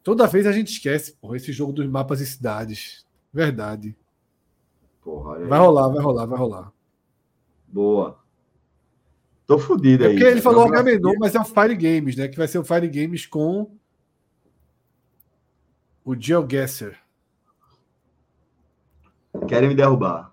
Toda 0.02 0.26
vez 0.26 0.46
a 0.46 0.52
gente 0.52 0.70
esquece, 0.70 1.16
pô, 1.20 1.34
esse 1.34 1.50
jogo 1.52 1.72
dos 1.72 1.86
mapas 1.86 2.20
e 2.20 2.26
cidades. 2.26 3.03
Verdade. 3.34 3.96
Porra, 5.02 5.40
vai 5.40 5.58
rolar, 5.58 5.88
vai 5.88 6.00
rolar, 6.00 6.26
vai 6.26 6.38
rolar. 6.38 6.72
Boa. 7.66 8.16
Tô 9.44 9.58
fodido 9.58 10.04
é 10.04 10.06
aí. 10.06 10.12
Porque 10.14 10.24
ele 10.24 10.40
falou 10.40 10.64
Agamenon, 10.64 11.14
mas 11.18 11.34
é 11.34 11.40
o 11.40 11.44
Fire 11.44 11.74
Games, 11.74 12.14
né? 12.14 12.28
Que 12.28 12.36
vai 12.36 12.46
ser 12.46 12.58
o 12.58 12.64
Fire 12.64 12.88
Games 12.88 13.26
com 13.26 13.76
o 16.04 16.14
GeoGuessr. 16.14 16.96
Querem 19.48 19.68
me 19.68 19.74
derrubar. 19.74 20.30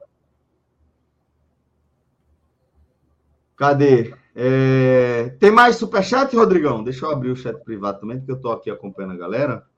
Cadê? 3.57 4.13
É... 4.35 5.29
Tem 5.39 5.49
mais 5.49 5.75
superchat, 5.75 6.35
Rodrigão? 6.35 6.83
Deixa 6.83 7.07
eu 7.07 7.11
abrir 7.11 7.31
o 7.31 7.35
chat 7.35 7.57
privado 7.63 7.99
também, 7.99 8.19
porque 8.19 8.31
eu 8.31 8.35
estou 8.35 8.51
aqui 8.51 8.69
acompanhando 8.69 9.13
a 9.13 9.17
galera. 9.17 9.70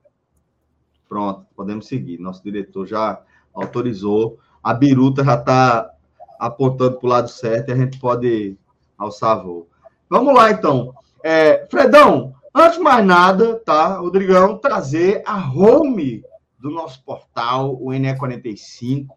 Pronto, 1.08 1.46
podemos 1.54 1.86
seguir. 1.86 2.18
Nosso 2.18 2.42
diretor 2.42 2.86
já 2.86 3.20
autorizou. 3.52 4.38
A 4.62 4.72
biruta 4.74 5.24
já 5.24 5.34
está 5.34 5.90
apontando 6.38 6.98
para 6.98 7.06
o 7.06 7.10
lado 7.10 7.28
certo 7.28 7.68
e 7.68 7.72
a 7.72 7.76
gente 7.76 7.98
pode 7.98 8.56
alçar 8.98 9.42
voo. 9.42 9.68
Vamos 10.08 10.34
lá, 10.34 10.50
então. 10.50 10.94
É, 11.22 11.66
Fredão, 11.70 12.34
antes 12.54 12.78
de 12.78 12.84
mais 12.84 13.04
nada, 13.04 13.56
tá, 13.56 13.98
Rodrigão, 13.98 14.58
trazer 14.58 15.22
a 15.26 15.50
home 15.50 16.24
do 16.58 16.70
nosso 16.70 17.02
portal, 17.02 17.74
o 17.74 17.88
NE45, 17.88 19.08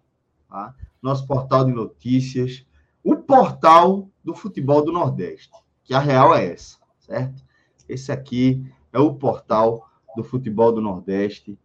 tá? 0.49 0.73
nosso 1.01 1.25
portal 1.25 1.65
de 1.65 1.71
notícias, 1.71 2.65
o 3.03 3.15
portal 3.15 4.09
do 4.23 4.33
futebol 4.33 4.83
do 4.83 4.91
Nordeste, 4.91 5.51
que 5.83 5.93
a 5.93 5.99
real 5.99 6.35
é 6.35 6.51
essa, 6.51 6.77
certo? 6.99 7.41
Esse 7.87 8.11
aqui 8.11 8.69
é 8.91 8.99
o 8.99 9.13
portal 9.13 9.89
do 10.15 10.23
futebol 10.23 10.73
do 10.73 10.81
Nordeste. 10.81 11.57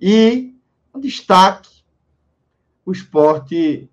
E 0.00 0.54
um 0.94 1.00
destaque: 1.00 1.70
o 2.84 2.92
esporte 2.92 3.90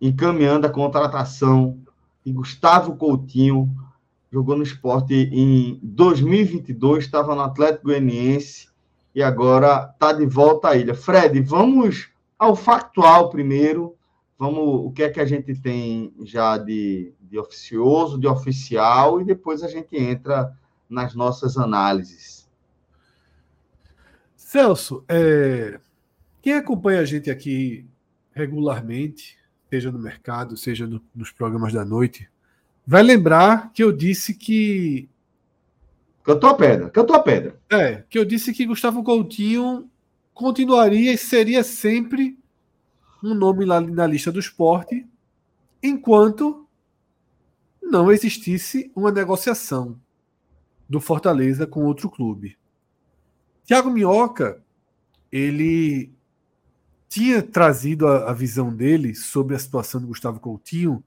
encaminhando 0.00 0.66
a 0.66 0.70
contratação 0.70 1.78
de 2.24 2.32
Gustavo 2.32 2.96
Coutinho, 2.96 3.70
jogou 4.30 4.56
no 4.56 4.62
esporte 4.62 5.14
em 5.14 5.78
2022, 5.82 7.04
estava 7.04 7.34
no 7.34 7.42
Atlético 7.42 7.84
Goianiense 7.84 8.68
e 9.14 9.22
agora 9.22 9.90
está 9.92 10.12
de 10.12 10.26
volta 10.26 10.70
à 10.70 10.76
ilha. 10.76 10.94
Fred, 10.94 11.40
vamos 11.42 12.08
ao 12.38 12.56
factual 12.56 13.30
primeiro. 13.30 13.94
Vamos, 14.38 14.86
o 14.86 14.90
que 14.90 15.04
é 15.04 15.10
que 15.10 15.20
a 15.20 15.24
gente 15.24 15.54
tem 15.54 16.12
já 16.24 16.58
de, 16.58 17.12
de 17.20 17.38
oficioso, 17.38 18.18
de 18.18 18.26
oficial, 18.26 19.20
e 19.20 19.24
depois 19.24 19.62
a 19.62 19.68
gente 19.68 19.96
entra 19.96 20.52
nas 20.88 21.14
nossas 21.14 21.56
análises. 21.56 22.41
Celso, 24.52 25.02
é, 25.08 25.80
quem 26.42 26.52
acompanha 26.52 27.00
a 27.00 27.06
gente 27.06 27.30
aqui 27.30 27.86
regularmente, 28.34 29.38
seja 29.70 29.90
no 29.90 29.98
mercado, 29.98 30.58
seja 30.58 30.86
no, 30.86 31.02
nos 31.14 31.30
programas 31.30 31.72
da 31.72 31.86
noite, 31.86 32.28
vai 32.86 33.02
lembrar 33.02 33.72
que 33.72 33.82
eu 33.82 33.90
disse 33.90 34.34
que. 34.34 35.08
Cantou 36.22 36.50
a 36.50 36.54
pedra, 36.54 36.90
cantou 36.90 37.16
a 37.16 37.22
pedra. 37.22 37.58
É, 37.70 38.04
que 38.10 38.18
eu 38.18 38.26
disse 38.26 38.52
que 38.52 38.66
Gustavo 38.66 39.02
Coutinho 39.02 39.88
continuaria 40.34 41.14
e 41.14 41.16
seria 41.16 41.64
sempre 41.64 42.38
um 43.24 43.32
nome 43.32 43.64
lá 43.64 43.80
na 43.80 44.06
lista 44.06 44.30
do 44.30 44.38
esporte, 44.38 45.08
enquanto 45.82 46.68
não 47.82 48.12
existisse 48.12 48.92
uma 48.94 49.10
negociação 49.10 49.98
do 50.86 51.00
Fortaleza 51.00 51.66
com 51.66 51.86
outro 51.86 52.10
clube. 52.10 52.58
Tiago 53.64 53.90
Minhoca, 53.90 54.62
ele 55.30 56.12
tinha 57.08 57.42
trazido 57.42 58.06
a, 58.06 58.30
a, 58.30 58.32
visão 58.32 58.74
dele 58.74 59.14
sobre 59.14 59.54
a 59.54 59.58
situação 59.58 60.00
do 60.00 60.06
Gustavo 60.06 60.40
Coutinho, 60.40 61.02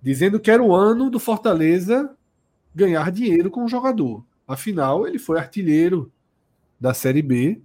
dizendo 0.00 0.38
que 0.38 0.50
era 0.50 0.62
o 0.62 0.74
ano 0.74 1.10
do 1.10 1.18
Fortaleza 1.18 2.16
ganhar 2.74 3.10
dinheiro 3.10 3.50
com 3.50 3.64
o 3.64 3.68
jogador. 3.68 4.24
Afinal, 4.46 5.06
ele 5.06 5.18
foi 5.18 5.38
artilheiro 5.38 6.12
da 6.78 6.94
Série 6.94 7.22
B, 7.22 7.60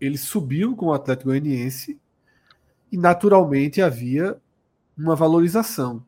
ele 0.00 0.16
subiu 0.16 0.76
com 0.76 0.86
o 0.86 0.92
Atlético 0.92 1.30
Goianiense 1.30 1.98
e 2.92 2.96
naturalmente 2.96 3.82
havia 3.82 4.40
uma 4.96 5.16
valorização 5.16 6.04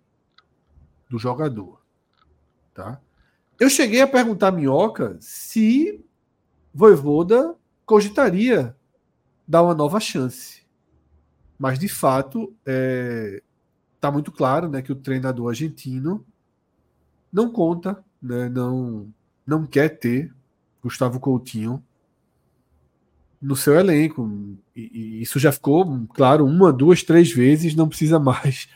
do 1.09 1.19
jogador, 1.19 1.81
tá? 2.73 3.01
Eu 3.59 3.71
cheguei 3.71 4.03
a 4.03 4.07
perguntar 4.07 4.49
a 4.49 4.53
Minhoca 4.53 5.17
se 5.19 6.05
Voivoda 6.77 7.57
cogitaria 7.87 8.77
dar 9.49 9.63
uma 9.63 9.75
nova 9.75 9.99
chance. 9.99 10.63
Mas, 11.59 11.79
de 11.79 11.89
fato, 11.89 12.55
está 12.59 12.63
é, 12.67 13.43
tá 13.99 14.11
muito 14.11 14.31
claro 14.31 14.69
né, 14.69 14.83
que 14.83 14.93
o 14.93 14.95
treinador 14.95 15.49
argentino 15.49 16.23
não 17.33 17.51
conta, 17.51 18.05
né, 18.21 18.51
não, 18.51 19.11
não 19.47 19.65
quer 19.65 19.89
ter 19.99 20.31
Gustavo 20.83 21.19
Coutinho 21.19 21.83
no 23.41 23.57
seu 23.57 23.75
elenco. 23.77 24.31
E, 24.77 24.83
e, 24.83 25.23
isso 25.23 25.39
já 25.39 25.51
ficou 25.51 26.07
claro 26.13 26.45
uma, 26.45 26.71
duas, 26.71 27.03
três 27.03 27.33
vezes, 27.33 27.75
não 27.75 27.89
precisa 27.89 28.21
mais 28.21 28.69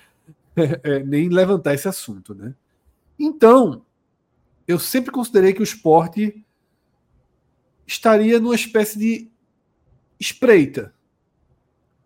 é, 0.57 0.81
é, 0.97 1.05
nem 1.05 1.29
levantar 1.29 1.75
esse 1.75 1.87
assunto. 1.87 2.35
Né? 2.35 2.55
Então, 3.19 3.85
eu 4.67 4.79
sempre 4.79 5.13
considerei 5.13 5.53
que 5.53 5.61
o 5.61 5.63
esporte 5.63 6.43
estaria 7.91 8.39
numa 8.39 8.55
espécie 8.55 8.97
de 8.97 9.31
espreita. 10.19 10.95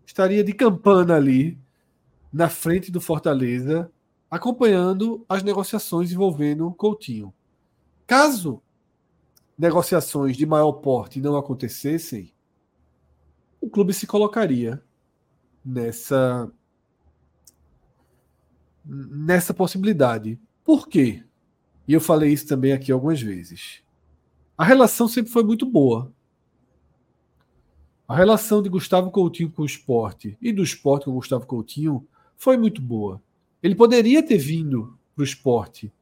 Estaria 0.07 0.42
de 0.42 0.55
campana 0.55 1.14
ali, 1.14 1.59
na 2.33 2.49
frente 2.49 2.90
do 2.90 3.03
Fortaleza, 3.03 3.92
acompanhando 4.31 5.27
as 5.29 5.42
negociações 5.42 6.11
envolvendo 6.11 6.73
Coutinho. 6.73 7.35
Caso 8.07 8.62
negociações 9.59 10.38
de 10.38 10.47
maior 10.47 10.73
porte 10.73 11.20
não 11.20 11.37
acontecessem, 11.37 12.33
o 13.61 13.68
clube 13.68 13.92
se 13.92 14.07
colocaria 14.07 14.83
nessa 15.64 16.51
nessa 18.85 19.53
possibilidade. 19.53 20.40
Por 20.64 20.88
quê? 20.88 21.23
E 21.87 21.92
eu 21.92 22.01
falei 22.01 22.33
isso 22.33 22.47
também 22.47 22.73
aqui 22.73 22.90
algumas 22.90 23.20
vezes. 23.20 23.84
A 24.57 24.64
relação 24.64 25.09
sempre 25.09 25.33
foi 25.33 25.43
muito 25.43 25.67
boa. 25.67 26.12
A 28.07 28.14
relação 28.14 28.62
de 28.62 28.69
Gustavo 28.69 29.11
Coutinho 29.11 29.51
com 29.51 29.62
o 29.62 29.67
esporte 29.67 30.37
e 30.40 30.53
do 30.53 30.62
esporte 30.62 31.07
com 31.07 31.11
o 31.11 31.14
Gustavo 31.14 31.47
Coutinho 31.47 32.07
foi 32.37 32.57
muito 32.57 32.81
boa. 32.81 33.21
Ele 33.62 33.75
poderia 33.75 34.23
ter 34.23 34.38
vindo 34.38 34.97
para 35.14 35.23
o 35.23 35.25
esporte 35.25 35.93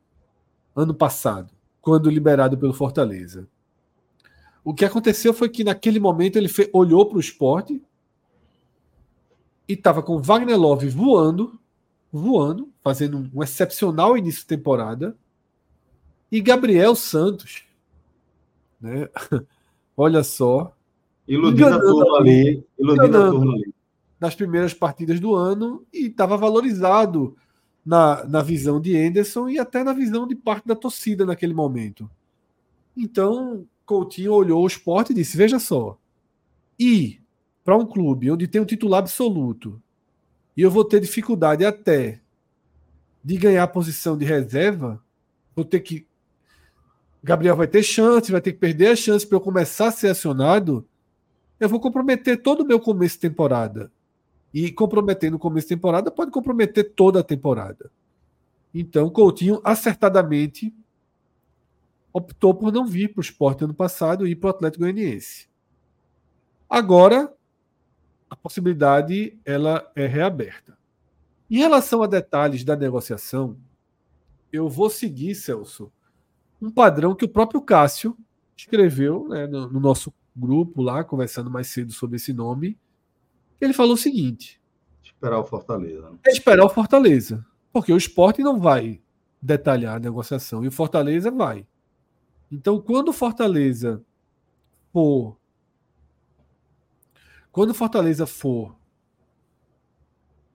ano 0.74 0.92
passado, 0.92 1.52
quando 1.80 2.10
liberado 2.10 2.58
pelo 2.58 2.74
Fortaleza. 2.74 3.48
O 4.64 4.74
que 4.74 4.84
aconteceu 4.84 5.32
foi 5.32 5.48
que 5.48 5.64
naquele 5.64 5.98
momento 5.98 6.36
ele 6.36 6.48
olhou 6.72 7.06
para 7.06 7.16
o 7.16 7.20
esporte 7.20 7.82
e 9.68 9.72
estava 9.72 10.02
com 10.02 10.20
Wagner 10.20 10.58
Love 10.58 10.88
voando, 10.88 11.58
voando, 12.12 12.68
fazendo 12.82 13.30
um 13.32 13.42
excepcional 13.42 14.16
início 14.16 14.40
de 14.40 14.46
temporada, 14.46 15.16
e 16.30 16.40
Gabriel 16.40 16.94
Santos, 16.94 17.64
né? 18.82 19.08
Olha 19.96 20.22
só. 20.22 20.74
Iludindo 21.26 21.68
a 21.68 21.80
turma 21.80 22.18
ali, 22.18 22.64
iludindo 22.78 23.16
a 23.16 23.30
turma 23.30 23.52
ali. 23.54 23.74
Nas 24.18 24.34
primeiras 24.34 24.74
partidas 24.74 25.20
do 25.20 25.34
ano 25.34 25.84
e 25.92 26.06
estava 26.06 26.36
valorizado 26.36 27.36
na, 27.84 28.24
na 28.24 28.42
visão 28.42 28.80
de 28.80 28.96
Anderson 28.96 29.48
e 29.48 29.58
até 29.58 29.82
na 29.82 29.92
visão 29.92 30.26
de 30.26 30.34
parte 30.34 30.66
da 30.66 30.76
torcida 30.76 31.24
naquele 31.24 31.54
momento. 31.54 32.10
Então, 32.96 33.66
Coutinho 33.86 34.32
olhou 34.32 34.62
o 34.62 34.66
esporte 34.66 35.12
e 35.12 35.14
disse: 35.14 35.36
Veja 35.36 35.58
só, 35.58 35.98
e 36.78 37.20
para 37.64 37.76
um 37.76 37.86
clube 37.86 38.30
onde 38.30 38.48
tem 38.48 38.60
um 38.60 38.66
titular 38.66 38.98
absoluto 38.98 39.80
e 40.56 40.62
eu 40.62 40.70
vou 40.70 40.84
ter 40.84 41.00
dificuldade 41.00 41.64
até 41.64 42.20
de 43.24 43.36
ganhar 43.36 43.62
a 43.62 43.68
posição 43.68 44.18
de 44.18 44.24
reserva, 44.24 45.02
vou 45.54 45.64
ter 45.64 45.80
que. 45.80 46.06
Gabriel 47.22 47.56
vai 47.56 47.68
ter 47.68 47.82
chance, 47.82 48.32
vai 48.32 48.40
ter 48.40 48.52
que 48.52 48.58
perder 48.58 48.88
a 48.88 48.96
chance 48.96 49.26
para 49.26 49.36
eu 49.36 49.40
começar 49.40 49.88
a 49.88 49.92
ser 49.92 50.08
acionado. 50.08 50.86
Eu 51.60 51.68
vou 51.68 51.78
comprometer 51.78 52.42
todo 52.42 52.62
o 52.62 52.66
meu 52.66 52.80
começo 52.80 53.14
de 53.14 53.20
temporada. 53.20 53.92
E 54.52 54.70
comprometer 54.72 55.30
no 55.30 55.38
começo 55.38 55.68
de 55.68 55.76
temporada 55.76 56.10
pode 56.10 56.30
comprometer 56.30 56.92
toda 56.94 57.20
a 57.20 57.24
temporada. 57.24 57.90
Então, 58.74 59.08
Coutinho 59.08 59.60
acertadamente 59.62 60.74
optou 62.12 62.54
por 62.54 62.72
não 62.72 62.86
vir 62.86 63.12
para 63.12 63.20
o 63.20 63.22
esporte 63.22 63.64
ano 63.64 63.72
passado 63.72 64.26
e 64.26 64.32
ir 64.32 64.36
para 64.36 64.48
o 64.48 64.50
Atlético 64.50 64.82
Goianiense. 64.82 65.48
Agora, 66.68 67.32
a 68.28 68.36
possibilidade 68.36 69.38
ela 69.44 69.90
é 69.94 70.06
reaberta. 70.06 70.76
Em 71.50 71.58
relação 71.58 72.02
a 72.02 72.06
detalhes 72.06 72.64
da 72.64 72.74
negociação, 72.74 73.56
eu 74.52 74.68
vou 74.68 74.90
seguir, 74.90 75.34
Celso, 75.34 75.92
um 76.62 76.70
padrão 76.70 77.14
que 77.14 77.24
o 77.24 77.28
próprio 77.28 77.60
Cássio 77.60 78.16
escreveu 78.56 79.26
né, 79.28 79.48
no, 79.48 79.68
no, 79.68 79.80
nosso 79.80 80.14
grupo 80.34 80.80
lá, 80.80 81.02
conversando 81.02 81.50
mais 81.50 81.66
cedo 81.66 81.92
sobre 81.92 82.16
esse 82.16 82.32
nome. 82.32 82.78
Ele 83.60 83.72
falou 83.72 83.94
o 83.94 83.98
seguinte: 83.98 84.62
esperar 85.02 85.40
o 85.40 85.44
Fortaleza. 85.44 86.08
Né? 86.08 86.18
É 86.24 86.30
esperar 86.30 86.64
o 86.64 86.68
Fortaleza. 86.68 87.44
Porque 87.72 87.92
o 87.92 87.96
esporte 87.96 88.42
não 88.42 88.60
vai 88.60 89.00
detalhar 89.40 89.96
a 89.96 90.00
negociação 90.00 90.64
e 90.64 90.68
o 90.68 90.72
Fortaleza 90.72 91.32
vai. 91.32 91.66
Então, 92.50 92.80
quando 92.80 93.08
o 93.08 93.12
Fortaleza 93.12 94.00
for. 94.92 95.36
Quando 97.50 97.70
o 97.70 97.74
Fortaleza 97.74 98.24
for 98.24 98.76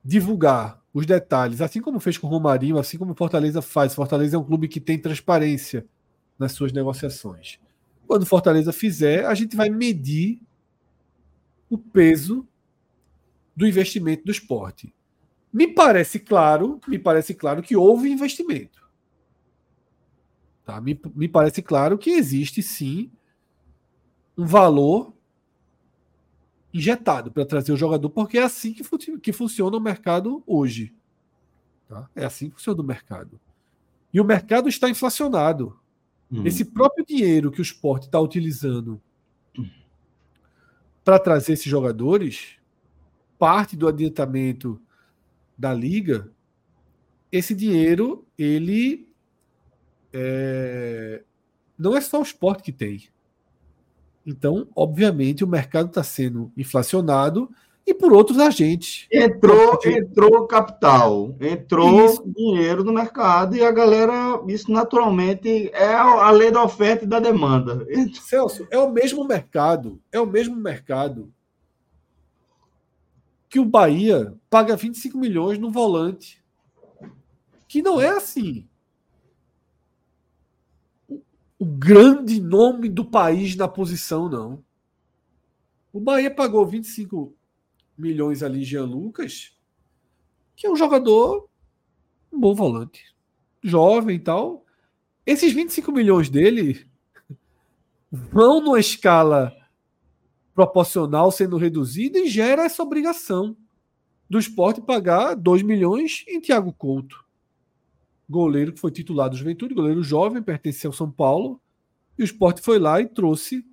divulgar 0.03 0.81
os 0.93 1.05
detalhes, 1.05 1.59
assim 1.59 1.81
como 1.81 1.99
fez 1.99 2.17
com 2.17 2.27
o 2.27 2.29
Romarinho, 2.29 2.77
assim 2.79 2.97
como 2.97 3.11
o 3.11 3.15
Fortaleza 3.15 3.61
faz. 3.61 3.93
Fortaleza 3.93 4.37
é 4.37 4.39
um 4.39 4.43
clube 4.43 4.67
que 4.67 4.79
tem 4.79 4.97
transparência 4.97 5.85
nas 6.37 6.51
suas 6.51 6.71
negociações. 6.71 7.59
Quando 8.05 8.25
Fortaleza 8.25 8.71
fizer, 8.71 9.25
a 9.25 9.33
gente 9.33 9.55
vai 9.55 9.69
medir 9.69 10.41
o 11.69 11.77
peso 11.77 12.47
do 13.55 13.67
investimento 13.67 14.25
do 14.25 14.31
esporte. 14.31 14.93
Me 15.51 15.67
parece 15.67 16.19
claro, 16.19 16.79
me 16.87 16.99
parece 16.99 17.33
claro 17.33 17.61
que 17.61 17.75
houve 17.75 18.09
investimento. 18.09 18.87
Tá? 20.63 20.79
Me, 20.79 20.99
me 21.15 21.27
parece 21.27 21.61
claro 21.61 21.97
que 21.97 22.11
existe 22.11 22.61
sim 22.61 23.11
um 24.37 24.45
valor 24.45 25.13
injetado 26.73 27.31
para 27.31 27.45
trazer 27.45 27.71
o 27.71 27.77
jogador, 27.77 28.09
porque 28.09 28.37
é 28.37 28.43
assim 28.43 28.73
que, 28.73 28.83
fu 28.83 28.97
que 28.97 29.33
funciona 29.33 29.75
o 29.75 29.81
mercado 29.81 30.43
hoje. 30.45 30.93
Tá? 31.87 32.09
É 32.15 32.25
assim 32.25 32.49
que 32.49 32.55
funciona 32.55 32.81
o 32.81 32.85
mercado. 32.85 33.39
E 34.13 34.21
o 34.21 34.25
mercado 34.25 34.69
está 34.69 34.89
inflacionado. 34.89 35.79
Uhum. 36.31 36.45
Esse 36.45 36.65
próprio 36.65 37.05
dinheiro 37.05 37.51
que 37.51 37.59
o 37.59 37.63
esporte 37.63 38.07
está 38.07 38.19
utilizando 38.19 39.01
para 41.03 41.17
trazer 41.17 41.53
esses 41.53 41.65
jogadores, 41.65 42.57
parte 43.39 43.77
do 43.77 43.87
adiantamento 43.87 44.81
da 45.57 45.73
liga, 45.73 46.29
esse 47.31 47.55
dinheiro, 47.55 48.27
ele 48.37 49.07
é, 50.11 51.23
não 51.77 51.95
é 51.95 52.01
só 52.01 52.19
o 52.19 52.23
esporte 52.23 52.63
que 52.63 52.71
tem. 52.73 53.07
Então, 54.25 54.67
obviamente, 54.75 55.45
o 55.45 55.47
mercado 55.47 55.87
está 55.87 56.03
sendo 56.03 56.51
inflacionado 56.57 57.49
e 57.87 57.93
por 57.93 58.11
outros 58.11 58.37
agentes. 58.37 59.07
Entrou, 59.09 59.79
entrou 59.85 60.45
capital, 60.45 61.33
entrou 61.39 62.05
isso. 62.05 62.23
dinheiro 62.35 62.83
no 62.83 62.91
mercado 62.91 63.55
e 63.55 63.63
a 63.63 63.71
galera, 63.71 64.43
isso 64.45 64.69
naturalmente 64.69 65.69
é 65.73 65.93
a 65.93 66.29
lei 66.29 66.51
da 66.51 66.61
oferta 66.61 67.05
e 67.05 67.07
da 67.07 67.21
demanda. 67.21 67.87
Celso, 68.21 68.67
é 68.69 68.77
o 68.77 68.91
mesmo 68.91 69.25
mercado, 69.25 70.01
é 70.11 70.19
o 70.19 70.25
mesmo 70.25 70.57
mercado 70.57 71.31
que 73.49 73.57
o 73.57 73.65
Bahia 73.65 74.35
paga 74.49 74.75
25 74.75 75.17
milhões 75.17 75.57
no 75.57 75.71
volante. 75.71 76.43
Que 77.69 77.81
não 77.81 78.01
é 78.01 78.09
assim. 78.09 78.67
O 81.57 81.65
grande 81.65 82.41
nome 82.41 82.89
do 82.89 83.05
país 83.05 83.55
na 83.55 83.67
posição, 83.67 84.27
não. 84.27 84.61
O 85.93 86.01
Bahia 86.01 86.29
pagou 86.29 86.65
25 86.67 87.36
milhões 87.97 88.43
ali, 88.43 88.63
Jean 88.63 88.85
Lucas, 88.85 89.57
que 90.55 90.67
é 90.67 90.69
um 90.71 90.75
jogador, 90.75 91.49
um 92.31 92.39
bom 92.39 92.53
volante, 92.53 93.15
jovem 93.63 94.17
e 94.17 94.19
tal. 94.19 94.65
Esses 95.25 95.51
25 95.53 95.91
milhões 95.91 96.29
dele 96.29 96.87
vão 98.11 98.61
numa 98.61 98.79
escala 98.79 99.55
proporcional 100.53 101.31
sendo 101.31 101.57
reduzida 101.57 102.17
e 102.17 102.27
gera 102.27 102.63
essa 102.63 102.81
obrigação 102.81 103.55
do 104.29 104.39
esporte 104.39 104.81
pagar 104.81 105.35
2 105.35 105.61
milhões 105.61 106.23
em 106.27 106.41
Thiago 106.41 106.73
Couto. 106.73 107.23
Goleiro 108.29 108.73
que 108.73 108.79
foi 108.79 108.91
titular 108.91 109.29
do 109.29 109.37
Juventude, 109.37 109.73
goleiro 109.73 110.03
jovem, 110.03 110.41
pertencia 110.41 110.87
ao 110.87 110.93
São 110.93 111.09
Paulo, 111.09 111.61
e 112.17 112.23
o 112.23 112.25
esporte 112.25 112.61
foi 112.61 112.79
lá 112.79 112.99
e 112.99 113.07
trouxe 113.07 113.65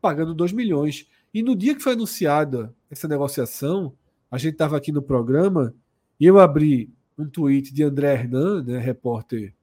pagando 0.00 0.34
2 0.34 0.52
milhões. 0.52 1.08
E 1.32 1.42
no 1.42 1.56
dia 1.56 1.74
que 1.74 1.82
foi 1.82 1.94
anunciada 1.94 2.74
essa 2.90 3.08
negociação, 3.08 3.94
a 4.30 4.38
gente 4.38 4.52
estava 4.52 4.76
aqui 4.76 4.92
no 4.92 5.02
programa 5.02 5.74
e 6.18 6.26
eu 6.26 6.38
abri 6.38 6.92
um 7.16 7.26
tweet 7.26 7.72
de 7.72 7.82
André 7.82 8.12
Hernan, 8.12 8.62
né, 8.62 8.78
repórter 8.78 9.54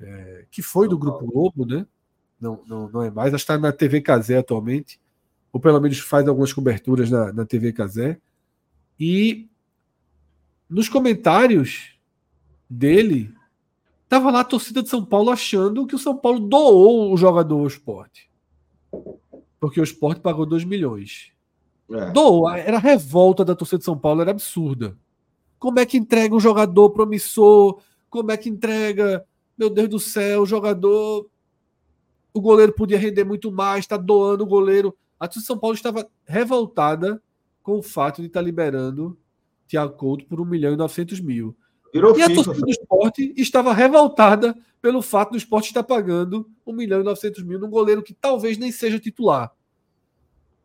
é, 0.00 0.44
que 0.50 0.62
foi 0.62 0.88
do 0.88 0.98
Grupo 0.98 1.26
Globo, 1.26 1.64
né? 1.64 1.86
Não, 2.40 2.62
não, 2.66 2.88
não 2.88 3.02
é 3.02 3.10
mais, 3.10 3.32
acho 3.32 3.46
que 3.46 3.52
está 3.52 3.58
na 3.58 3.72
TV 3.72 4.00
Casé 4.00 4.38
atualmente, 4.38 5.00
ou 5.52 5.60
pelo 5.60 5.80
menos 5.80 5.98
faz 6.00 6.26
algumas 6.26 6.52
coberturas 6.52 7.10
na, 7.10 7.32
na 7.32 7.46
TV 7.46 7.72
Casé. 7.72 8.18
E 8.98 9.48
nos 10.68 10.88
comentários 10.88 11.98
dele, 12.68 13.32
estava 14.02 14.30
lá 14.30 14.40
a 14.40 14.44
torcida 14.44 14.82
de 14.82 14.88
São 14.88 15.04
Paulo 15.04 15.30
achando 15.30 15.86
que 15.86 15.94
o 15.94 15.98
São 15.98 16.16
Paulo 16.16 16.40
doou 16.40 17.12
o 17.12 17.16
jogador 17.16 17.60
ao 17.60 17.66
esporte. 17.66 18.28
Porque 19.64 19.80
o 19.80 19.84
esporte 19.84 20.20
pagou 20.20 20.44
2 20.44 20.62
milhões. 20.62 21.32
É. 21.90 22.10
Doou, 22.10 22.50
era 22.50 22.76
a 22.76 22.80
revolta 22.80 23.42
da 23.42 23.54
torcida 23.54 23.78
de 23.78 23.84
São 23.86 23.96
Paulo, 23.96 24.20
era 24.20 24.30
absurda. 24.30 24.94
Como 25.58 25.80
é 25.80 25.86
que 25.86 25.96
entrega 25.96 26.34
um 26.34 26.38
jogador 26.38 26.90
promissor? 26.90 27.80
Como 28.10 28.30
é 28.30 28.36
que 28.36 28.50
entrega, 28.50 29.24
meu 29.56 29.70
Deus 29.70 29.88
do 29.88 29.98
céu, 29.98 30.42
o 30.42 30.46
jogador. 30.46 31.30
O 32.34 32.42
goleiro 32.42 32.74
podia 32.74 32.98
render 32.98 33.24
muito 33.24 33.50
mais, 33.50 33.84
está 33.86 33.96
doando 33.96 34.44
o 34.44 34.46
goleiro. 34.46 34.94
A 35.18 35.26
torcida 35.26 35.44
de 35.44 35.46
São 35.46 35.58
Paulo 35.58 35.74
estava 35.74 36.06
revoltada 36.26 37.22
com 37.62 37.78
o 37.78 37.82
fato 37.82 38.20
de 38.20 38.26
estar 38.26 38.40
tá 38.40 38.44
liberando 38.44 39.16
Thiago 39.66 39.94
Couto 39.94 40.26
por 40.26 40.42
1 40.42 40.44
milhão 40.44 40.74
e 40.74 40.76
900 40.76 41.20
mil. 41.20 41.56
Virou 41.90 42.14
e 42.18 42.20
a 42.20 42.26
torcida 42.26 42.60
do 42.60 42.70
esporte 42.70 43.32
estava 43.34 43.72
revoltada 43.72 44.54
pelo 44.84 45.00
fato 45.00 45.30
do 45.30 45.38
esporte 45.38 45.68
estar 45.68 45.82
pagando 45.82 46.46
1 46.66 46.72
milhão 46.74 47.00
e 47.00 47.04
900 47.04 47.42
mil 47.42 47.58
num 47.58 47.70
goleiro 47.70 48.02
que 48.02 48.12
talvez 48.12 48.58
nem 48.58 48.70
seja 48.70 49.00
titular. 49.00 49.50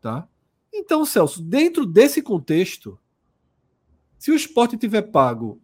Tá? 0.01 0.27
Então, 0.73 1.05
Celso, 1.05 1.41
dentro 1.41 1.85
desse 1.85 2.21
contexto, 2.21 2.99
se 4.17 4.29
o 4.29 4.35
esporte 4.35 4.75
tiver 4.75 5.03
pago 5.03 5.61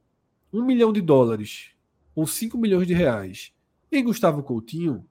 1 0.54 0.64
milhão 0.64 0.94
de 0.94 1.02
dólares 1.02 1.72
ou 2.16 2.26
5 2.26 2.58
milhões 2.58 2.88
de 2.88 2.94
reais 2.94 3.52
em 3.92 4.02
Gustavo 4.02 4.42
Coutinho, 4.42 5.06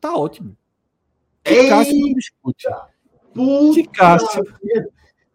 tá 0.00 0.14
ótimo. 0.14 0.56
Que 1.42 1.68
Cássio 1.68 1.98
não 1.98 2.14
discute. 2.14 2.68
Que 3.74 3.88
Cássio. 3.88 4.44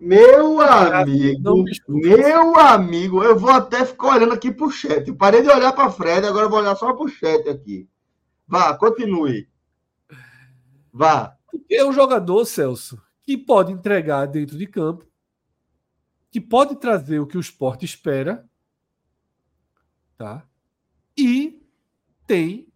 Meu 0.04 0.60
amigo, 0.60 1.64
meu 1.88 2.58
amigo, 2.58 3.24
eu 3.24 3.38
vou 3.38 3.52
até 3.52 3.86
ficar 3.86 4.16
olhando 4.16 4.34
aqui 4.34 4.52
pro 4.52 4.72
chat. 4.72 5.08
Eu 5.08 5.16
parei 5.16 5.44
de 5.44 5.48
olhar 5.48 5.72
para 5.74 5.92
Fred, 5.92 6.26
agora 6.26 6.48
eu 6.48 6.50
vou 6.50 6.58
olhar 6.58 6.76
só 6.76 6.92
pro 6.92 7.08
chat 7.08 7.48
aqui. 7.48 7.88
Vá, 8.48 8.76
continue. 8.76 9.48
Vá. 10.92 11.38
É 11.70 11.86
um 11.86 11.94
jogador, 11.94 12.46
Celso, 12.46 13.00
que 13.22 13.38
pode 13.38 13.72
entregar 13.72 14.26
dentro 14.26 14.58
de 14.58 14.66
campo 14.66 15.06
que 16.32 16.42
pode 16.42 16.78
trazer 16.78 17.20
o 17.20 17.28
que 17.28 17.38
o 17.38 17.42
esporte 17.42 17.86
espera, 17.86 18.50
tá? 20.18 20.48
E 21.16 21.62
tem 22.26 22.68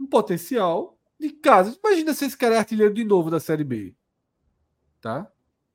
um 0.00 0.06
potencial 0.06 0.98
de 1.20 1.30
caso. 1.30 1.78
Imagina 1.84 2.14
se 2.14 2.24
esse 2.24 2.36
cara 2.36 2.56
é 2.56 2.58
artilheiro 2.58 2.94
de 2.94 3.04
novo 3.04 3.30
da 3.30 3.38
Série 3.38 3.62
B, 3.62 3.94
tá? 5.00 5.30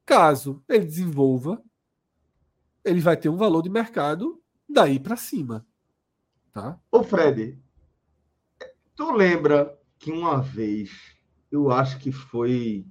Caso 0.10 0.64
ele 0.68 0.86
desenvolva, 0.86 1.62
ele 2.84 3.00
vai 3.00 3.16
ter 3.16 3.30
um 3.30 3.38
valor 3.38 3.62
de 3.62 3.70
mercado 3.70 4.42
daí 4.68 5.00
para 5.00 5.16
cima, 5.16 5.64
tá? 6.52 6.80
Ô 6.92 7.04
Fred, 7.04 7.60
tu 8.96 9.12
lembra 9.12 9.80
que 10.00 10.12
uma 10.12 10.42
vez, 10.42 11.16
eu 11.52 11.70
acho 11.70 12.00
que 12.00 12.12
foi 12.12 12.88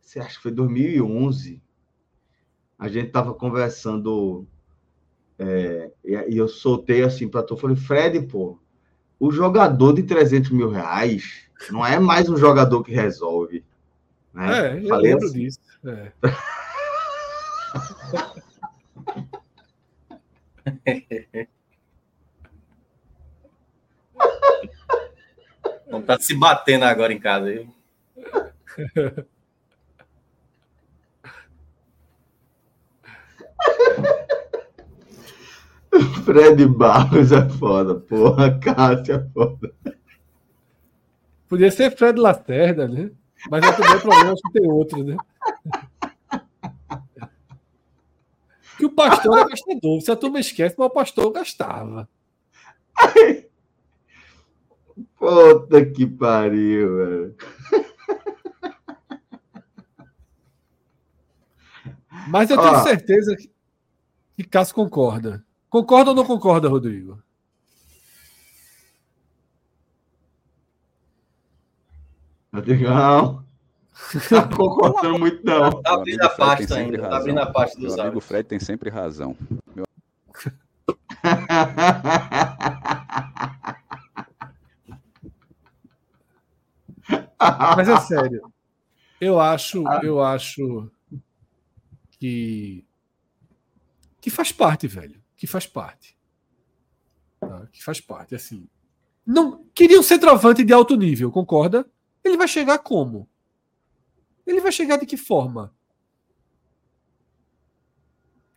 você 0.00 0.18
acha 0.18 0.36
que 0.36 0.44
foi 0.44 0.50
2011, 0.50 1.62
a 2.78 2.88
gente 2.88 3.08
estava 3.08 3.34
conversando 3.34 4.46
é, 5.38 5.92
e 6.02 6.38
eu 6.38 6.48
soltei 6.48 7.02
assim 7.02 7.28
para 7.28 7.42
tu, 7.42 7.54
falei, 7.54 7.76
Fred, 7.76 8.18
pô, 8.28 8.58
o 9.20 9.30
jogador 9.30 9.92
de 9.92 10.04
300 10.04 10.52
mil 10.52 10.70
reais 10.70 11.50
não 11.70 11.84
é 11.84 12.00
mais 12.00 12.30
um 12.30 12.36
jogador 12.38 12.82
que 12.82 12.92
resolve. 12.92 13.62
Né? 14.34 14.58
É, 14.58 14.78
eu 14.78 14.88
falei 14.88 15.12
lembro 15.12 15.26
assim. 15.26 15.38
disso. 15.38 15.60
É. 15.86 16.12
Vamos 25.90 26.06
tá 26.06 26.18
se 26.18 26.34
batendo 26.34 26.84
agora 26.84 27.12
em 27.12 27.18
casa, 27.18 27.50
viu? 27.50 27.68
Fred 36.24 36.66
Barros 36.66 37.32
é 37.32 37.46
foda, 37.50 37.96
porra. 37.96 38.58
Cássio 38.58 39.16
é 39.16 39.28
foda. 39.34 39.74
Podia 41.48 41.70
ser 41.70 41.94
Fred 41.94 42.18
Lacerda, 42.18 42.88
né? 42.88 43.10
Mas 43.50 43.64
é 43.64 43.72
também 43.72 44.00
problema 44.00 44.34
que 44.34 44.52
tem 44.52 44.70
outro, 44.70 45.04
né? 45.04 45.16
Que 48.76 48.86
o 48.86 48.90
pastor 48.90 49.38
é 49.38 49.48
gastador. 49.48 50.00
Se 50.00 50.10
a 50.10 50.16
turma 50.16 50.40
esquece, 50.40 50.74
mas 50.78 50.86
o 50.86 50.90
pastor 50.90 51.30
gastava. 51.32 52.08
Puta 55.18 55.84
que 55.86 56.06
pariu, 56.06 56.96
velho. 56.96 57.36
Mas 62.28 62.50
eu 62.50 62.60
tenho 62.60 62.82
certeza 62.82 63.36
que, 63.36 63.50
que 64.36 64.44
Cássio 64.44 64.74
concorda. 64.74 65.44
Concorda 65.68 66.10
ou 66.10 66.16
não 66.16 66.24
concorda, 66.24 66.68
Rodrigo? 66.68 67.22
Rodrigão. 72.52 73.44
Tá 74.28 74.46
concordando 74.56 75.18
muito, 75.18 75.44
não. 75.44 75.82
Tá 75.82 75.94
abrindo 75.94 76.22
a 76.22 76.28
pasta 76.28 76.76
ainda. 76.76 77.08
Tá 77.08 77.16
abrindo 77.16 77.38
a 77.38 77.46
pasta 77.46 77.80
dos 77.80 77.94
Meu 77.94 78.04
amigo 78.04 78.20
Fred 78.20 78.48
tem 78.48 78.58
sempre 78.58 78.90
razão. 78.90 79.36
Meu... 79.74 79.86
Mas 87.76 87.88
é 87.88 87.96
sério. 88.00 88.52
Eu 89.20 89.40
acho, 89.40 89.84
eu 90.02 90.22
acho 90.22 90.90
que 92.18 92.84
que 94.20 94.30
faz 94.30 94.52
parte, 94.52 94.86
velho 94.86 95.22
que 95.42 95.46
faz 95.48 95.66
parte. 95.66 96.16
Tá? 97.40 97.66
Que 97.72 97.82
faz 97.82 98.00
parte, 98.00 98.32
assim. 98.32 98.68
Não 99.26 99.64
queria 99.74 99.98
um 99.98 100.02
centroavante 100.02 100.62
de 100.62 100.72
alto 100.72 100.94
nível, 100.94 101.32
concorda? 101.32 101.84
Ele 102.24 102.36
vai 102.36 102.48
chegar 102.48 102.78
como? 102.78 103.28
Ele 104.46 104.60
vai 104.60 104.72
chegar 104.72 104.96
de 104.96 105.06
que 105.06 105.16
forma? 105.16 105.74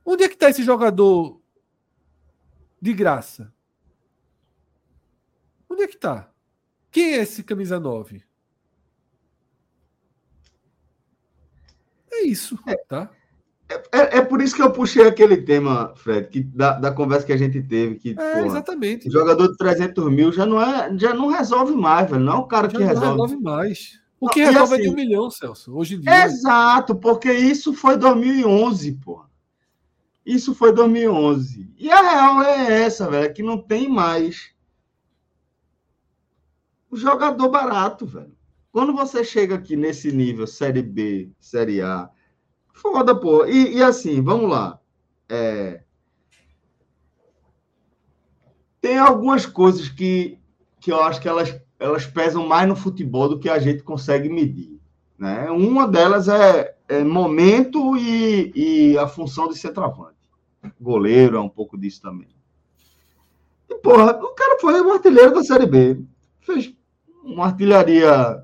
Onde 0.06 0.24
é 0.24 0.28
que 0.28 0.36
está 0.36 0.50
esse 0.50 0.64
jogador 0.64 1.42
de 2.80 2.94
graça? 2.94 3.54
Onde 5.70 5.84
é 5.84 5.88
que 5.88 5.96
está? 5.96 6.32
Quem 6.92 7.14
é 7.14 7.18
esse 7.18 7.44
camisa 7.44 7.80
9? 7.80 8.24
É 12.12 12.22
isso, 12.22 12.58
é. 12.68 12.76
tá? 12.78 13.12
É, 13.68 14.18
é, 14.18 14.22
por 14.22 14.42
isso 14.42 14.56
que 14.56 14.62
eu 14.62 14.72
puxei 14.72 15.08
aquele 15.08 15.38
tema, 15.38 15.94
Fred, 15.96 16.28
que, 16.30 16.44
da, 16.44 16.74
da 16.74 16.92
conversa 16.92 17.26
que 17.26 17.34
a 17.34 17.38
gente 17.38 17.62
teve. 17.64 17.96
Que, 17.96 18.12
é, 18.12 18.14
porra, 18.14 18.46
exatamente. 18.46 19.10
Jogador 19.10 19.48
de 19.48 19.58
300 19.58 20.12
mil 20.12 20.32
já 20.32 20.46
não, 20.46 20.62
é, 20.62 20.96
já 20.98 21.14
não 21.14 21.28
resolve 21.28 21.74
mais, 21.74 22.10
velho. 22.10 22.24
Não 22.24 22.34
é 22.34 22.38
o 22.38 22.48
cara 22.48 22.70
já 22.70 22.78
que 22.78 22.84
resolve. 22.84 23.06
Não 23.06 23.12
resolve 23.14 23.44
mais. 23.44 24.00
O 24.20 24.30
que 24.30 24.44
não, 24.44 24.52
resolve 24.52 24.74
assim, 24.76 24.84
é 24.84 24.86
de 24.86 24.92
um 24.92 24.96
milhão, 24.96 25.32
Celso, 25.32 25.76
hoje 25.76 25.96
em 25.96 26.00
dia. 26.00 26.26
Exato, 26.26 26.96
porque 26.96 27.32
isso 27.32 27.74
foi 27.74 27.98
2011, 27.98 28.94
porra. 28.94 29.26
Isso 30.26 30.54
foi 30.56 30.72
2011. 30.72 31.72
E 31.78 31.92
a 31.92 32.02
real 32.02 32.44
é 32.44 32.84
essa, 32.84 33.10
velho, 33.10 33.34
que 33.34 33.44
não 33.44 33.58
tem 33.58 33.90
mais 33.90 34.54
o 36.90 36.98
jogador 36.98 37.50
barato, 37.50 38.06
velho. 38.06 38.36
Quando 38.72 38.94
você 38.94 39.24
chega 39.24 39.56
aqui 39.56 39.76
nesse 39.76 40.12
nível, 40.12 40.46
Série 40.48 40.82
B, 40.82 41.32
Série 41.40 41.82
A, 41.82 42.10
Foda, 42.76 43.16
pô. 43.16 43.46
E, 43.46 43.78
e 43.78 43.82
assim, 43.82 44.22
vamos 44.22 44.50
lá. 44.50 44.80
É... 45.30 45.82
Tem 48.82 48.98
algumas 48.98 49.46
coisas 49.46 49.90
que, 49.90 50.38
que 50.80 50.92
eu 50.92 51.02
acho 51.02 51.20
que 51.20 51.28
elas, 51.28 51.60
elas 51.80 52.06
pesam 52.06 52.46
mais 52.46 52.68
no 52.68 52.76
futebol 52.76 53.30
do 53.30 53.40
que 53.40 53.50
a 53.50 53.58
gente 53.58 53.82
consegue 53.82 54.30
medir. 54.30 54.80
Né? 55.18 55.50
Uma 55.50 55.88
delas 55.88 56.28
é, 56.28 56.76
é 56.88 57.04
momento 57.04 57.96
e, 57.98 58.52
e 58.54 58.98
a 58.98 59.08
função 59.08 59.48
de 59.48 59.58
centroavante. 59.58 60.14
Goleiro 60.80 61.38
é 61.38 61.40
um 61.40 61.50
pouco 61.50 61.78
disso 61.78 62.02
também. 62.02 62.28
E, 63.70 63.76
porra, 63.76 64.12
o 64.12 64.34
cara 64.34 64.60
foi 64.60 64.92
artilheiro 64.92 65.34
da 65.34 65.44
Série 65.44 65.66
B. 65.66 66.02
Fez 66.42 66.74
uma 67.24 67.46
artilharia, 67.46 68.44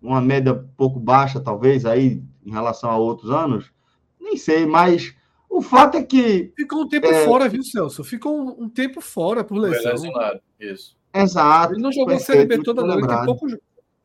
uma 0.00 0.20
média 0.20 0.54
pouco 0.76 0.98
baixa, 0.98 1.40
talvez, 1.40 1.84
aí 1.84 2.22
em 2.44 2.50
relação 2.50 2.90
a 2.90 2.96
outros 2.96 3.30
anos? 3.30 3.72
Nem 4.20 4.36
sei, 4.36 4.66
mas 4.66 5.14
o 5.48 5.60
fato 5.60 5.96
é 5.96 6.02
que. 6.02 6.52
Ficou 6.56 6.82
um 6.82 6.88
tempo 6.88 7.06
é... 7.06 7.24
fora, 7.24 7.48
viu, 7.48 7.62
Celso? 7.62 8.04
Ficou 8.04 8.36
um, 8.36 8.64
um 8.64 8.68
tempo 8.68 9.00
fora 9.00 9.42
por 9.42 9.58
lesão. 9.58 9.94
Isso. 10.58 10.96
Exato. 11.12 11.74
Ele 11.74 11.82
não 11.82 11.92
jogou 11.92 12.14
a 12.14 12.18
Série 12.20 12.46
B 12.46 12.62
toda, 12.62 12.82
não. 12.82 12.98
Ele 12.98 13.06
tem 13.06 13.24
poucos, 13.24 13.56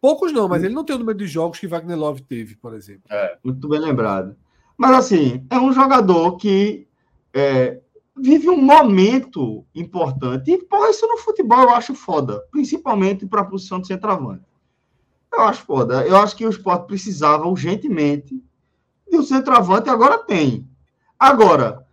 poucos 0.01 0.31
não, 0.31 0.47
mas 0.47 0.63
ele 0.63 0.73
não 0.73 0.83
tem 0.83 0.95
o 0.95 0.99
número 0.99 1.17
de 1.17 1.27
jogos 1.27 1.59
que 1.59 1.67
Wagner 1.67 1.97
Love 1.97 2.23
teve, 2.23 2.55
por 2.55 2.73
exemplo. 2.73 3.03
É. 3.11 3.37
Muito 3.43 3.67
bem 3.67 3.79
lembrado. 3.79 4.35
Mas, 4.77 4.91
assim, 4.95 5.45
é 5.49 5.57
um 5.57 5.71
jogador 5.71 6.35
que 6.37 6.87
é, 7.33 7.79
vive 8.17 8.49
um 8.49 8.61
momento 8.61 9.65
importante. 9.75 10.51
E, 10.51 10.57
pô, 10.57 10.87
isso 10.87 11.07
no 11.07 11.17
futebol 11.17 11.61
eu 11.61 11.69
acho 11.69 11.93
foda. 11.93 12.41
Principalmente 12.51 13.25
para 13.25 13.41
a 13.41 13.45
posição 13.45 13.79
de 13.79 13.87
centroavante. 13.87 14.43
Eu 15.35 15.41
acho 15.41 15.63
foda. 15.63 16.05
Eu 16.07 16.15
acho 16.15 16.35
que 16.35 16.45
o 16.45 16.49
esporte 16.49 16.87
precisava 16.87 17.45
urgentemente 17.45 18.41
de 19.09 19.17
um 19.17 19.23
centroavante, 19.23 19.89
agora 19.89 20.17
tem. 20.17 20.67
Agora, 21.19 21.85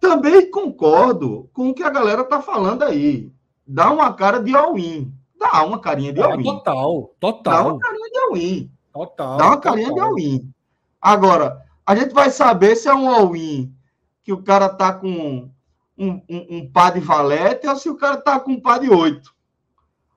também 0.00 0.50
concordo 0.50 1.50
com 1.52 1.68
o 1.68 1.74
que 1.74 1.82
a 1.82 1.90
galera 1.90 2.24
tá 2.24 2.40
falando 2.40 2.82
aí. 2.82 3.30
Dá 3.66 3.90
uma 3.90 4.12
cara 4.14 4.42
de 4.42 4.54
all-in. 4.56 5.12
Dá 5.38 5.62
uma 5.64 5.78
carinha 5.78 6.12
de 6.12 6.22
all-in. 6.22 6.44
Total, 6.44 7.14
total. 7.20 7.54
Dá 7.54 7.68
uma 7.68 7.78
carinha 7.78 8.10
de 8.10 8.18
all-in. 8.18 8.70
Total. 8.92 9.36
Dá 9.36 9.46
uma 9.46 9.60
carinha 9.60 9.88
total. 9.88 10.04
de 10.04 10.10
all-in. 10.10 10.52
Agora, 11.00 11.62
a 11.84 11.94
gente 11.94 12.14
vai 12.14 12.30
saber 12.30 12.74
se 12.76 12.88
é 12.88 12.94
um 12.94 13.08
all-in 13.08 13.74
que 14.22 14.32
o 14.32 14.42
cara 14.42 14.68
tá 14.68 14.92
com 14.92 15.50
um, 15.98 16.22
um, 16.28 16.46
um 16.50 16.72
par 16.72 16.92
de 16.92 17.00
valete 17.00 17.66
ou 17.66 17.76
se 17.76 17.88
o 17.90 17.96
cara 17.96 18.16
tá 18.16 18.40
com 18.40 18.52
um 18.52 18.60
par 18.60 18.80
de 18.80 18.88
oito. 18.88 19.34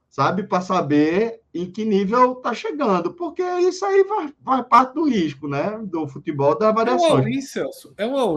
Sabe? 0.09 0.43
Para 0.43 0.61
saber 0.61 1.41
em 1.55 1.71
que 1.71 1.85
nível 1.85 2.33
está 2.33 2.53
chegando, 2.53 3.13
porque 3.13 3.41
isso 3.61 3.85
aí 3.85 4.03
vai, 4.03 4.33
vai, 4.41 4.61
parte 4.61 4.93
do 4.93 5.07
risco, 5.07 5.47
né? 5.47 5.79
Do 5.85 6.05
futebol 6.05 6.57
da 6.57 6.69
variação. 6.69 7.19
É 7.19 7.21
um 7.21 7.35
all 7.35 7.41
Celso. 7.41 7.93
É 7.95 8.05
um 8.05 8.17
all 8.17 8.35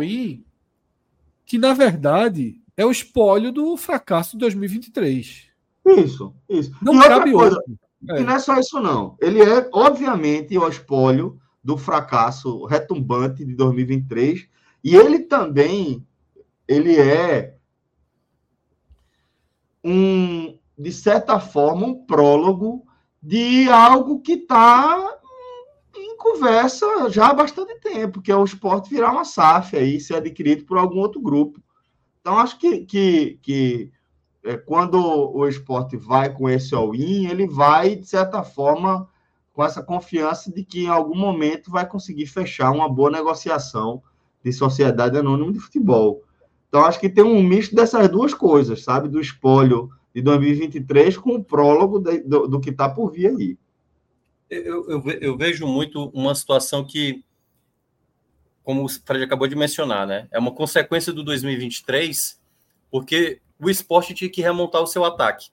que, 1.44 1.58
na 1.58 1.74
verdade, 1.74 2.62
é 2.76 2.86
o 2.86 2.92
espólio 2.92 3.50
do 3.50 3.76
fracasso 3.76 4.32
de 4.32 4.38
2023. 4.38 5.48
Isso, 5.84 6.32
isso. 6.48 6.70
Não 6.80 6.94
e 6.94 7.08
cabe 7.08 7.34
outra 7.34 7.60
coisa, 7.60 8.20
é. 8.20 8.22
não 8.22 8.32
é 8.32 8.38
só 8.38 8.56
isso, 8.56 8.78
não. 8.78 9.16
Ele 9.20 9.42
é, 9.42 9.68
obviamente, 9.72 10.56
o 10.56 10.68
espólio 10.68 11.40
do 11.62 11.76
fracasso 11.76 12.66
retumbante 12.66 13.44
de 13.44 13.56
2023, 13.56 14.46
e 14.84 14.94
ele 14.94 15.18
também 15.18 16.06
ele 16.68 16.96
é 16.96 17.56
um, 19.82 20.56
de 20.78 20.92
certa 20.92 21.40
forma, 21.40 21.86
um 21.86 21.94
prólogo 22.06 22.86
de 23.22 23.68
algo 23.68 24.20
que 24.20 24.32
está 24.32 25.18
em 25.94 26.16
conversa 26.16 26.86
já 27.10 27.28
há 27.28 27.34
bastante 27.34 27.78
tempo, 27.80 28.22
que 28.22 28.30
é 28.30 28.36
o 28.36 28.44
esporte 28.44 28.90
virar 28.90 29.12
uma 29.12 29.24
SAF 29.24 29.76
aí, 29.76 30.00
ser 30.00 30.16
adquirido 30.16 30.64
por 30.64 30.78
algum 30.78 30.98
outro 30.98 31.20
grupo. 31.20 31.60
Então, 32.20 32.38
acho 32.38 32.58
que, 32.58 32.84
que, 32.84 33.38
que 33.42 33.92
é, 34.44 34.56
quando 34.56 34.98
o 35.02 35.46
esporte 35.48 35.96
vai 35.96 36.32
com 36.32 36.48
esse 36.48 36.74
all-in, 36.74 37.26
ele 37.26 37.46
vai, 37.46 37.96
de 37.96 38.06
certa 38.06 38.42
forma, 38.42 39.08
com 39.52 39.64
essa 39.64 39.82
confiança 39.82 40.52
de 40.52 40.64
que 40.64 40.84
em 40.84 40.88
algum 40.88 41.16
momento 41.16 41.70
vai 41.70 41.86
conseguir 41.86 42.26
fechar 42.26 42.70
uma 42.70 42.88
boa 42.88 43.10
negociação 43.10 44.02
de 44.44 44.52
sociedade 44.52 45.18
anônima 45.18 45.52
de 45.52 45.58
futebol. 45.58 46.22
Então, 46.68 46.84
acho 46.84 47.00
que 47.00 47.08
tem 47.08 47.24
um 47.24 47.42
misto 47.42 47.74
dessas 47.74 48.08
duas 48.08 48.34
coisas, 48.34 48.84
sabe? 48.84 49.08
Do 49.08 49.20
espólio 49.20 49.90
de 50.14 50.22
2023 50.22 51.16
com 51.18 51.36
o 51.36 51.44
prólogo 51.44 51.98
de, 51.98 52.20
do, 52.20 52.46
do, 52.46 52.60
que 52.60 52.70
está 52.70 52.88
por 52.88 53.12
vir 53.12 53.28
aí. 53.28 53.58
Eu, 54.50 54.88
eu, 54.88 55.10
eu, 55.20 55.36
vejo 55.36 55.66
muito 55.66 56.08
uma 56.10 56.34
situação 56.34 56.84
que, 56.84 57.22
como 58.64 58.84
o 58.84 58.88
Fred 58.88 59.24
acabou 59.24 59.46
de 59.46 59.54
mencionar, 59.54 60.06
né? 60.06 60.26
É 60.30 60.38
uma 60.38 60.52
consequência 60.52 61.12
do 61.12 61.22
2023, 61.22 62.40
porque 62.90 63.40
o 63.60 63.68
esporte 63.68 64.14
tinha 64.14 64.30
que 64.30 64.40
remontar 64.40 64.82
o 64.82 64.86
seu 64.86 65.04
ataque. 65.04 65.50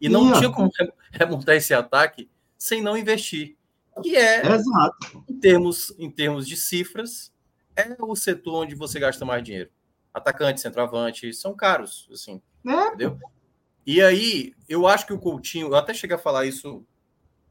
E 0.00 0.08
não 0.08 0.32
tinha 0.32 0.50
como 0.50 0.70
remontar 1.12 1.56
esse 1.56 1.72
ataque 1.72 2.28
sem 2.56 2.82
não 2.82 2.96
investir. 2.96 3.56
E 4.04 4.16
é, 4.16 4.40
Exato. 4.46 5.24
Em, 5.28 5.38
termos, 5.38 5.94
em 5.98 6.10
termos 6.10 6.46
de 6.46 6.56
cifras, 6.56 7.32
é 7.74 7.96
o 8.00 8.14
setor 8.16 8.64
onde 8.64 8.74
você 8.74 8.98
gasta 8.98 9.24
mais 9.24 9.42
dinheiro. 9.42 9.70
Atacante, 10.12 10.60
centroavante, 10.60 11.32
são 11.32 11.54
caros, 11.54 12.08
assim, 12.12 12.40
é. 12.66 12.86
entendeu? 12.88 13.18
E 13.90 14.02
aí, 14.02 14.52
eu 14.68 14.86
acho 14.86 15.06
que 15.06 15.14
o 15.14 15.18
Coutinho, 15.18 15.68
eu 15.68 15.74
até 15.74 15.94
cheguei 15.94 16.14
a 16.14 16.18
falar 16.18 16.44
isso, 16.44 16.84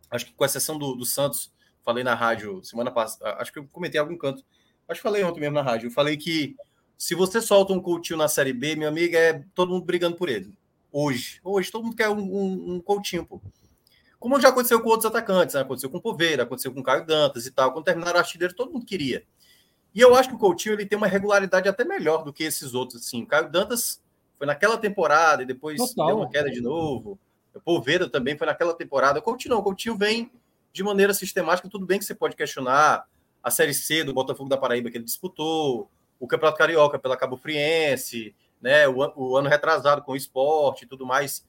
acho 0.08 0.28
que 0.28 0.34
com 0.34 0.46
exceção 0.46 0.78
do, 0.78 0.94
do 0.94 1.04
Santos, 1.04 1.52
falei 1.82 2.04
na 2.04 2.14
rádio 2.14 2.64
semana 2.64 2.92
passada, 2.92 3.42
acho 3.42 3.52
que 3.52 3.58
eu 3.58 3.68
comentei 3.72 4.00
em 4.00 4.04
algum 4.04 4.16
canto, 4.16 4.46
acho 4.88 5.00
que 5.00 5.04
falei 5.04 5.24
ontem 5.24 5.40
mesmo 5.40 5.56
na 5.56 5.64
rádio, 5.64 5.88
eu 5.88 5.92
falei 5.92 6.16
que 6.16 6.56
se 6.96 7.16
você 7.16 7.42
solta 7.42 7.74
um 7.74 7.82
Coutinho 7.82 8.20
na 8.20 8.28
Série 8.28 8.54
B, 8.54 8.76
meu 8.76 8.88
amigo, 8.88 9.16
é 9.16 9.44
todo 9.56 9.72
mundo 9.72 9.84
brigando 9.84 10.16
por 10.16 10.30
ele. 10.30 10.56
Hoje. 10.92 11.40
Hoje 11.44 11.72
todo 11.72 11.86
mundo 11.86 11.96
quer 11.96 12.10
um, 12.10 12.20
um, 12.20 12.76
um 12.76 12.82
Coutinho, 12.82 13.26
pô. 13.26 13.42
Como 14.20 14.40
já 14.40 14.50
aconteceu 14.50 14.80
com 14.80 14.90
outros 14.90 15.08
atacantes, 15.08 15.56
né? 15.56 15.62
aconteceu 15.62 15.90
com 15.90 15.98
o 15.98 16.02
Poveira, 16.02 16.44
aconteceu 16.44 16.72
com 16.72 16.82
o 16.82 16.84
Caio 16.84 17.04
Dantas 17.04 17.48
e 17.48 17.52
tal. 17.52 17.74
Quando 17.74 17.86
terminaram 17.86 18.18
o 18.18 18.20
artilheiro, 18.20 18.54
todo 18.54 18.72
mundo 18.72 18.86
queria. 18.86 19.26
E 19.92 20.02
eu 20.02 20.16
acho 20.16 20.30
que 20.30 20.36
o 20.36 20.40
Coutinho 20.40 20.76
ele 20.76 20.86
tem 20.86 21.00
uma 21.00 21.08
regularidade 21.08 21.68
até 21.68 21.84
melhor 21.84 22.24
do 22.24 22.32
que 22.32 22.44
esses 22.44 22.76
outros. 22.76 23.08
Assim. 23.08 23.24
O 23.24 23.26
Caio 23.26 23.50
Dantas 23.50 24.06
foi 24.38 24.48
naquela 24.48 24.78
temporada 24.78 25.44
e 25.44 25.46
depois 25.46 25.78
Total. 25.78 26.08
deu 26.08 26.18
uma 26.18 26.30
queda 26.30 26.50
de 26.50 26.62
novo. 26.62 27.18
O 27.54 27.60
Poveira 27.60 28.10
também 28.10 28.38
foi 28.38 28.46
naquela 28.46 28.74
temporada. 28.74 29.20
O 29.20 29.22
Coutinho 29.22 29.56
não. 29.56 29.62
O 29.62 29.64
Coutinho 29.64 29.98
vem 29.98 30.32
de 30.72 30.84
maneira 30.84 31.14
sistemática. 31.14 31.68
Tudo 31.70 31.86
bem 31.86 31.98
que 31.98 32.06
você 32.06 32.14
pode 32.14 32.36
questionar 32.36 33.08
a 33.44 33.50
Série 33.50 33.74
C 33.74 34.04
do 34.04 34.14
Botafogo 34.14 34.50
da 34.50 34.58
Paraíba 34.58 34.92
que 34.92 34.98
ele 34.98 35.06
disputou, 35.06 35.90
o 36.20 36.28
Campeonato 36.28 36.58
Carioca 36.58 37.00
pela 37.00 37.18
Cabo 37.18 37.38
Friense, 37.38 38.36
né, 38.62 38.88
o, 38.88 38.98
o, 39.16 39.38
ano 39.38 39.50
retrasado 39.50 40.02
com 40.02 40.14
o 40.14 40.16
esporte 40.16 40.84
e 40.84 40.88
tudo 40.88 41.06
mais, 41.06 41.46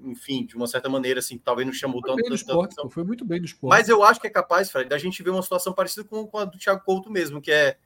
enfim, 0.00 0.44
de 0.44 0.56
uma 0.56 0.66
certa 0.66 0.88
maneira, 0.88 1.20
assim, 1.20 1.38
talvez 1.38 1.66
não 1.66 1.72
chamou 1.72 2.00
foi 2.00 2.16
tanto, 2.16 2.34
esporte, 2.34 2.74
tanto 2.74 2.90
Foi 2.90 3.04
muito 3.04 3.24
bem 3.24 3.40
do 3.40 3.46
esporte. 3.46 3.70
Mas 3.70 3.88
eu 3.88 4.02
acho 4.02 4.20
que 4.20 4.26
é 4.26 4.30
capaz, 4.30 4.70
Fred, 4.70 4.88
da 4.88 4.98
gente 4.98 5.22
ver 5.22 5.30
uma 5.30 5.42
situação 5.42 5.72
parecida 5.72 6.04
com, 6.04 6.26
com 6.26 6.38
a 6.38 6.44
do 6.44 6.58
Thiago 6.58 6.82
Couto 6.84 7.10
mesmo, 7.10 7.40
que 7.40 7.52
é 7.52 7.78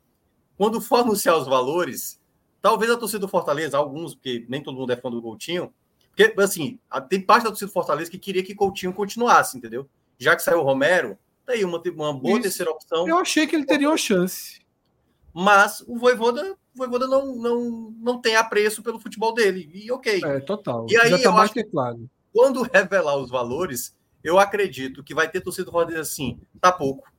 quando 0.56 0.80
for 0.80 1.00
anunciar 1.00 1.36
os 1.36 1.46
valores, 1.46 2.20
talvez 2.62 2.90
a 2.90 2.96
torcida 2.96 3.18
do 3.18 3.28
Fortaleza, 3.28 3.76
alguns, 3.76 4.14
porque 4.14 4.46
nem 4.48 4.62
todo 4.62 4.78
mundo 4.78 4.92
é 4.92 4.96
fã 4.96 5.10
do 5.10 5.20
Coutinho, 5.20 5.72
porque, 6.16 6.32
assim, 6.40 6.78
tem 7.08 7.20
parte 7.20 7.42
da 7.42 7.50
torcida 7.50 7.68
do 7.68 7.74
Fortaleza 7.74 8.10
que 8.10 8.18
queria 8.18 8.42
que 8.42 8.54
Coutinho 8.54 8.94
continuasse, 8.94 9.58
entendeu? 9.58 9.86
Já 10.16 10.36
que 10.36 10.42
saiu 10.42 10.60
o 10.60 10.62
Romero, 10.62 11.18
tá 11.44 11.52
aí 11.52 11.64
uma, 11.64 11.82
uma 11.94 12.12
boa 12.14 12.34
Isso. 12.34 12.42
terceira 12.42 12.70
opção. 12.70 13.08
Eu 13.08 13.18
achei 13.18 13.46
que 13.46 13.56
ele 13.56 13.66
teria 13.66 13.88
uma 13.88 13.96
chance 13.96 14.62
mas 15.32 15.82
o 15.86 15.96
Voivoda, 15.98 16.52
o 16.52 16.78
Voivoda 16.78 17.06
não, 17.06 17.34
não, 17.34 17.94
não 17.98 18.20
tem 18.20 18.36
apreço 18.36 18.82
pelo 18.82 19.00
futebol 19.00 19.32
dele. 19.32 19.70
E 19.72 19.90
ok. 19.90 20.20
É, 20.22 20.40
total. 20.40 20.86
E 20.90 20.96
aí, 20.96 21.10
Já 21.10 21.22
tá 21.22 21.32
mais 21.32 21.50
que 21.50 21.64
claro. 21.64 22.08
Quando 22.32 22.62
revelar 22.70 23.16
os 23.16 23.30
valores, 23.30 23.94
eu 24.22 24.38
acredito 24.38 25.02
que 25.02 25.14
vai 25.14 25.28
ter 25.28 25.40
torcida 25.40 25.66
do 25.66 25.72
Fortaleza 25.72 26.02
assim, 26.02 26.38
tá 26.60 26.70
pouco. 26.70 27.10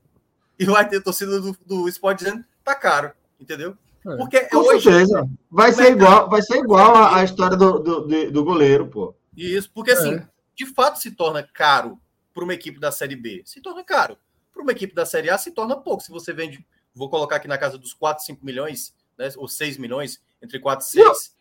E 0.60 0.66
vai 0.66 0.88
ter 0.88 1.02
torcida 1.02 1.42
do, 1.42 1.58
do 1.66 1.90
Sport 1.90 2.20
dizendo, 2.20 2.46
tá 2.64 2.76
caro. 2.76 3.12
Entendeu? 3.40 3.76
É. 4.06 4.18
Porque 4.18 4.42
Com 4.46 4.58
hoje, 4.60 4.84
certeza. 4.84 5.30
Vai 5.50 5.72
ser 5.72 5.92
igual, 5.92 6.30
vai 6.30 6.42
ser 6.42 6.58
igual 6.58 6.96
a, 6.96 7.18
a 7.18 7.24
história 7.24 7.56
do, 7.56 7.80
do, 7.80 8.32
do, 8.32 8.44
goleiro, 8.44 8.88
pô. 8.88 9.16
Isso, 9.36 9.72
porque 9.74 9.92
assim, 9.92 10.16
é. 10.16 10.28
de 10.56 10.66
fato 10.66 11.00
se 11.00 11.12
torna 11.12 11.44
caro 11.44 12.00
para 12.34 12.44
uma 12.44 12.54
equipe 12.54 12.80
da 12.80 12.92
Série 12.92 13.16
B. 13.16 13.44
Se 13.46 13.62
torna 13.62 13.84
caro. 13.84 14.18
Para 14.52 14.62
uma 14.62 14.72
equipe 14.72 14.94
da 14.94 15.06
Série 15.06 15.30
A 15.30 15.38
se 15.38 15.52
torna 15.52 15.76
pouco. 15.76 16.04
Se 16.04 16.12
você 16.12 16.34
vende 16.34 16.66
vou 16.94 17.10
colocar 17.10 17.38
aqui 17.38 17.48
na 17.48 17.58
casa 17.58 17.78
dos 17.78 17.94
4, 17.94 18.24
5 18.24 18.46
milhões, 18.46 18.94
né, 19.18 19.30
ou 19.38 19.48
6 19.48 19.78
milhões, 19.78 20.22
entre 20.42 20.60
4 20.60 20.86
e 20.86 20.90
6. 20.90 21.36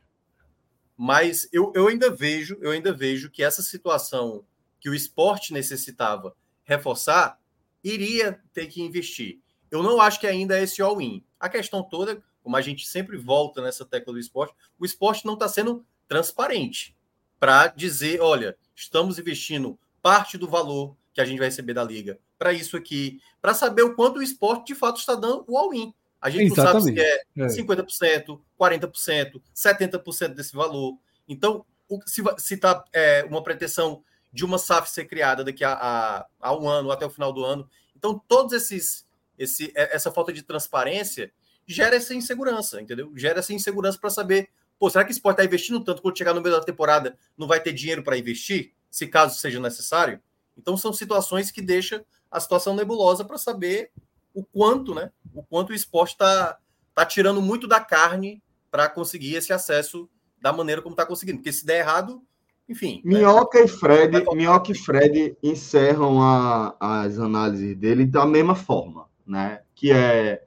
Mas 0.96 1.48
eu, 1.52 1.72
eu 1.74 1.88
ainda 1.88 2.10
vejo, 2.10 2.56
eu 2.60 2.70
ainda 2.70 2.92
vejo 2.92 3.30
que 3.30 3.42
essa 3.42 3.62
situação 3.62 4.44
que 4.80 4.88
o 4.88 4.94
esporte 4.94 5.52
necessitava 5.52 6.34
reforçar, 6.64 7.38
iria 7.82 8.40
ter 8.52 8.66
que 8.66 8.82
investir. 8.82 9.40
Eu 9.70 9.82
não 9.82 10.00
acho 10.00 10.20
que 10.20 10.26
ainda 10.26 10.58
é 10.58 10.62
esse 10.62 10.82
all-in. 10.82 11.24
A 11.38 11.48
questão 11.48 11.82
toda, 11.82 12.22
como 12.42 12.56
a 12.56 12.60
gente 12.60 12.86
sempre 12.86 13.16
volta 13.16 13.62
nessa 13.62 13.84
tecla 13.84 14.12
do 14.12 14.18
esporte, 14.18 14.54
o 14.78 14.84
esporte 14.84 15.24
não 15.24 15.34
está 15.34 15.48
sendo 15.48 15.84
transparente 16.08 16.96
para 17.38 17.68
dizer, 17.68 18.20
olha, 18.20 18.56
estamos 18.74 19.18
investindo 19.18 19.78
parte 20.00 20.36
do 20.36 20.48
valor 20.48 20.96
que 21.12 21.20
a 21.20 21.24
gente 21.24 21.38
vai 21.38 21.48
receber 21.48 21.74
da 21.74 21.84
liga 21.84 22.18
para 22.38 22.52
isso 22.52 22.76
aqui, 22.76 23.20
para 23.40 23.54
saber 23.54 23.82
o 23.82 23.94
quanto 23.94 24.18
o 24.18 24.22
esporte 24.22 24.68
de 24.68 24.74
fato 24.74 24.98
está 24.98 25.14
dando 25.14 25.44
o 25.46 25.56
all-in. 25.56 25.94
A 26.20 26.28
gente 26.28 26.52
Exatamente. 26.52 26.96
não 27.34 27.46
sabe 27.46 27.52
se 27.52 27.60
é, 27.60 27.64
50%, 27.64 28.40
40%, 28.58 29.42
70% 29.54 30.28
desse 30.34 30.54
valor. 30.54 30.98
Então, 31.28 31.64
se 32.06 32.54
está 32.54 32.84
é, 32.92 33.24
uma 33.24 33.42
pretensão 33.42 34.02
de 34.32 34.44
uma 34.44 34.58
SAF 34.58 34.90
ser 34.90 35.04
criada 35.04 35.44
daqui 35.44 35.62
a, 35.62 35.72
a, 35.72 36.26
a, 36.40 36.56
um 36.56 36.68
ano, 36.68 36.90
até 36.90 37.06
o 37.06 37.10
final 37.10 37.32
do 37.32 37.44
ano. 37.44 37.68
Então, 37.96 38.20
todos 38.26 38.52
esses, 38.52 39.06
esse, 39.38 39.72
é, 39.74 39.94
essa 39.94 40.10
falta 40.10 40.32
de 40.32 40.42
transparência 40.42 41.32
gera 41.66 41.96
essa 41.96 42.14
insegurança, 42.14 42.80
entendeu? 42.80 43.12
Gera 43.16 43.38
essa 43.38 43.52
insegurança 43.52 43.98
para 43.98 44.10
saber, 44.10 44.50
pô, 44.78 44.90
será 44.90 45.04
que 45.04 45.10
o 45.10 45.12
esporte 45.12 45.36
está 45.36 45.44
investindo 45.44 45.82
tanto 45.82 46.02
quando 46.02 46.18
chegar 46.18 46.34
no 46.34 46.40
meio 46.40 46.54
da 46.54 46.62
temporada 46.62 47.16
não 47.36 47.46
vai 47.46 47.60
ter 47.60 47.72
dinheiro 47.72 48.02
para 48.02 48.18
investir, 48.18 48.72
se 48.90 49.06
caso 49.06 49.38
seja 49.38 49.60
necessário? 49.60 50.20
Então, 50.56 50.76
são 50.76 50.92
situações 50.92 51.50
que 51.50 51.62
deixam 51.62 52.04
a 52.30 52.40
situação 52.40 52.74
nebulosa 52.74 53.24
para 53.24 53.38
saber 53.38 53.90
o 54.34 54.42
quanto, 54.44 54.94
né? 54.94 55.10
O 55.34 55.42
quanto 55.42 55.70
o 55.70 55.74
esporte 55.74 56.12
está 56.12 56.58
tá 56.94 57.06
tirando 57.06 57.40
muito 57.40 57.66
da 57.66 57.80
carne 57.80 58.42
para 58.70 58.88
conseguir 58.88 59.34
esse 59.34 59.52
acesso 59.52 60.08
da 60.40 60.52
maneira 60.52 60.82
como 60.82 60.94
está 60.94 61.06
conseguindo. 61.06 61.38
Porque 61.38 61.52
se 61.52 61.64
der 61.64 61.80
errado, 61.80 62.22
enfim. 62.68 63.02
Né? 63.04 63.18
Minhoca 63.18 63.58
né? 63.58 63.64
e 63.64 63.68
Fred, 63.68 64.24
Minhoca 64.34 64.72
e 64.72 64.74
Fred 64.74 65.36
encerram 65.42 66.22
a, 66.22 66.74
as 66.80 67.18
análises 67.18 67.76
dele 67.76 68.06
da 68.06 68.26
mesma 68.26 68.54
forma, 68.54 69.06
né? 69.26 69.60
Que 69.74 69.92
é, 69.92 70.42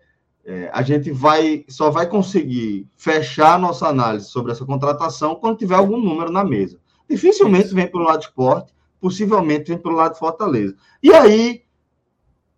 é, 0.45 0.69
a 0.71 0.84
gente 0.84 1.12
vai 1.12 1.65
só 1.67 1.89
vai 1.89 2.08
conseguir 2.08 2.88
fechar 2.95 3.55
a 3.55 3.60
nossa 3.60 3.88
análise 3.88 4.29
sobre 4.29 4.51
essa 4.51 4.63
contratação 4.63 5.36
quando 5.36 5.58
tiver 5.58 5.75
algum 5.75 5.97
número 5.97 6.31
na 6.31 6.43
mesa. 6.43 6.79
Dificilmente 7.10 7.73
vem 7.73 7.88
pelo 7.88 8.03
lado 8.03 8.19
de 8.19 8.25
esporte, 8.25 8.71
possivelmente 9.01 9.69
vem 9.69 9.77
pelo 9.77 9.95
lado 9.95 10.13
de 10.13 10.19
Fortaleza. 10.19 10.75
E 11.01 11.12
aí 11.12 11.65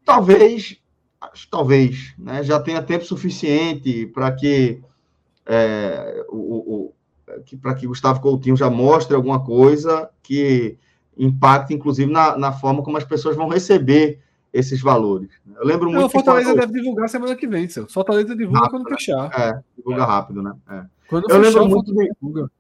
talvez, 0.04 0.78
talvez, 1.50 2.14
né, 2.18 2.44
já 2.44 2.60
tenha 2.60 2.82
tempo 2.82 3.04
suficiente 3.04 4.06
para 4.08 4.32
que, 4.32 4.82
é, 5.46 6.26
o, 6.30 6.38
o 6.38 6.94
que 7.46 7.58
para 7.58 7.76
que 7.76 7.88
Gustavo 7.88 8.22
Coutinho 8.22 8.56
já 8.56 8.70
mostre 8.70 9.16
alguma 9.16 9.44
coisa 9.44 10.10
que 10.24 10.78
impacte, 11.18 11.74
inclusive, 11.74 12.10
na, 12.12 12.38
na 12.38 12.52
forma 12.52 12.82
como 12.82 12.98
as 12.98 13.04
pessoas 13.04 13.36
vão 13.36 13.50
receber 13.50 14.22
esses 14.54 14.82
valores. 14.82 15.30
Eu 15.56 15.66
lembro 15.66 15.90
muito. 15.92 16.06
o 16.06 16.10
Fortaleza 16.10 16.56
deve 16.56 16.74
divulgar 16.74 17.10
semana 17.10 17.36
que 17.36 17.48
vem, 17.48 17.68
seu. 17.68 17.88
Fortaleza 17.88 18.36
divulga 18.36 18.60
rápido, 18.60 18.84
quando 18.84 18.90
fechar. 18.90 19.40
É, 19.40 19.62
divulga 19.78 20.02
é. 20.02 20.06
rápido, 20.06 20.44
né? 20.44 20.54
É. 20.70 20.86
Quando 21.10 21.30
eu 21.30 21.42
fechar, 21.42 21.60
lembro 21.60 21.70
muito 21.70 21.94
de, 21.94 22.10
divulga. 22.14 22.52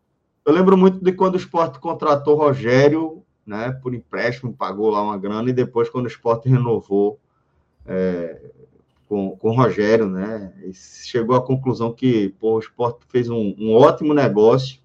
Eu 0.45 0.53
lembro 0.53 0.77
muito 0.77 1.03
de 1.03 1.11
quando 1.11 1.33
o 1.33 1.37
esporte 1.37 1.79
contratou 1.79 2.35
Rogério, 2.35 3.23
né, 3.45 3.71
por 3.81 3.93
empréstimo, 3.93 4.53
pagou 4.53 4.89
lá 4.89 5.01
uma 5.01 5.17
grana, 5.17 5.49
e 5.49 5.53
depois, 5.53 5.89
quando 5.89 6.05
o 6.05 6.09
esporte 6.09 6.47
renovou, 6.47 7.19
é, 7.85 8.39
com, 9.07 9.35
com 9.37 9.49
o 9.49 9.55
Rogério, 9.55 10.07
né? 10.07 10.53
E 10.63 10.73
chegou 10.73 11.35
à 11.35 11.41
conclusão 11.41 11.93
que 11.93 12.29
pô, 12.39 12.57
o 12.57 12.59
Sport 12.59 13.01
fez 13.07 13.29
um, 13.29 13.55
um 13.57 13.73
ótimo 13.73 14.13
negócio 14.13 14.79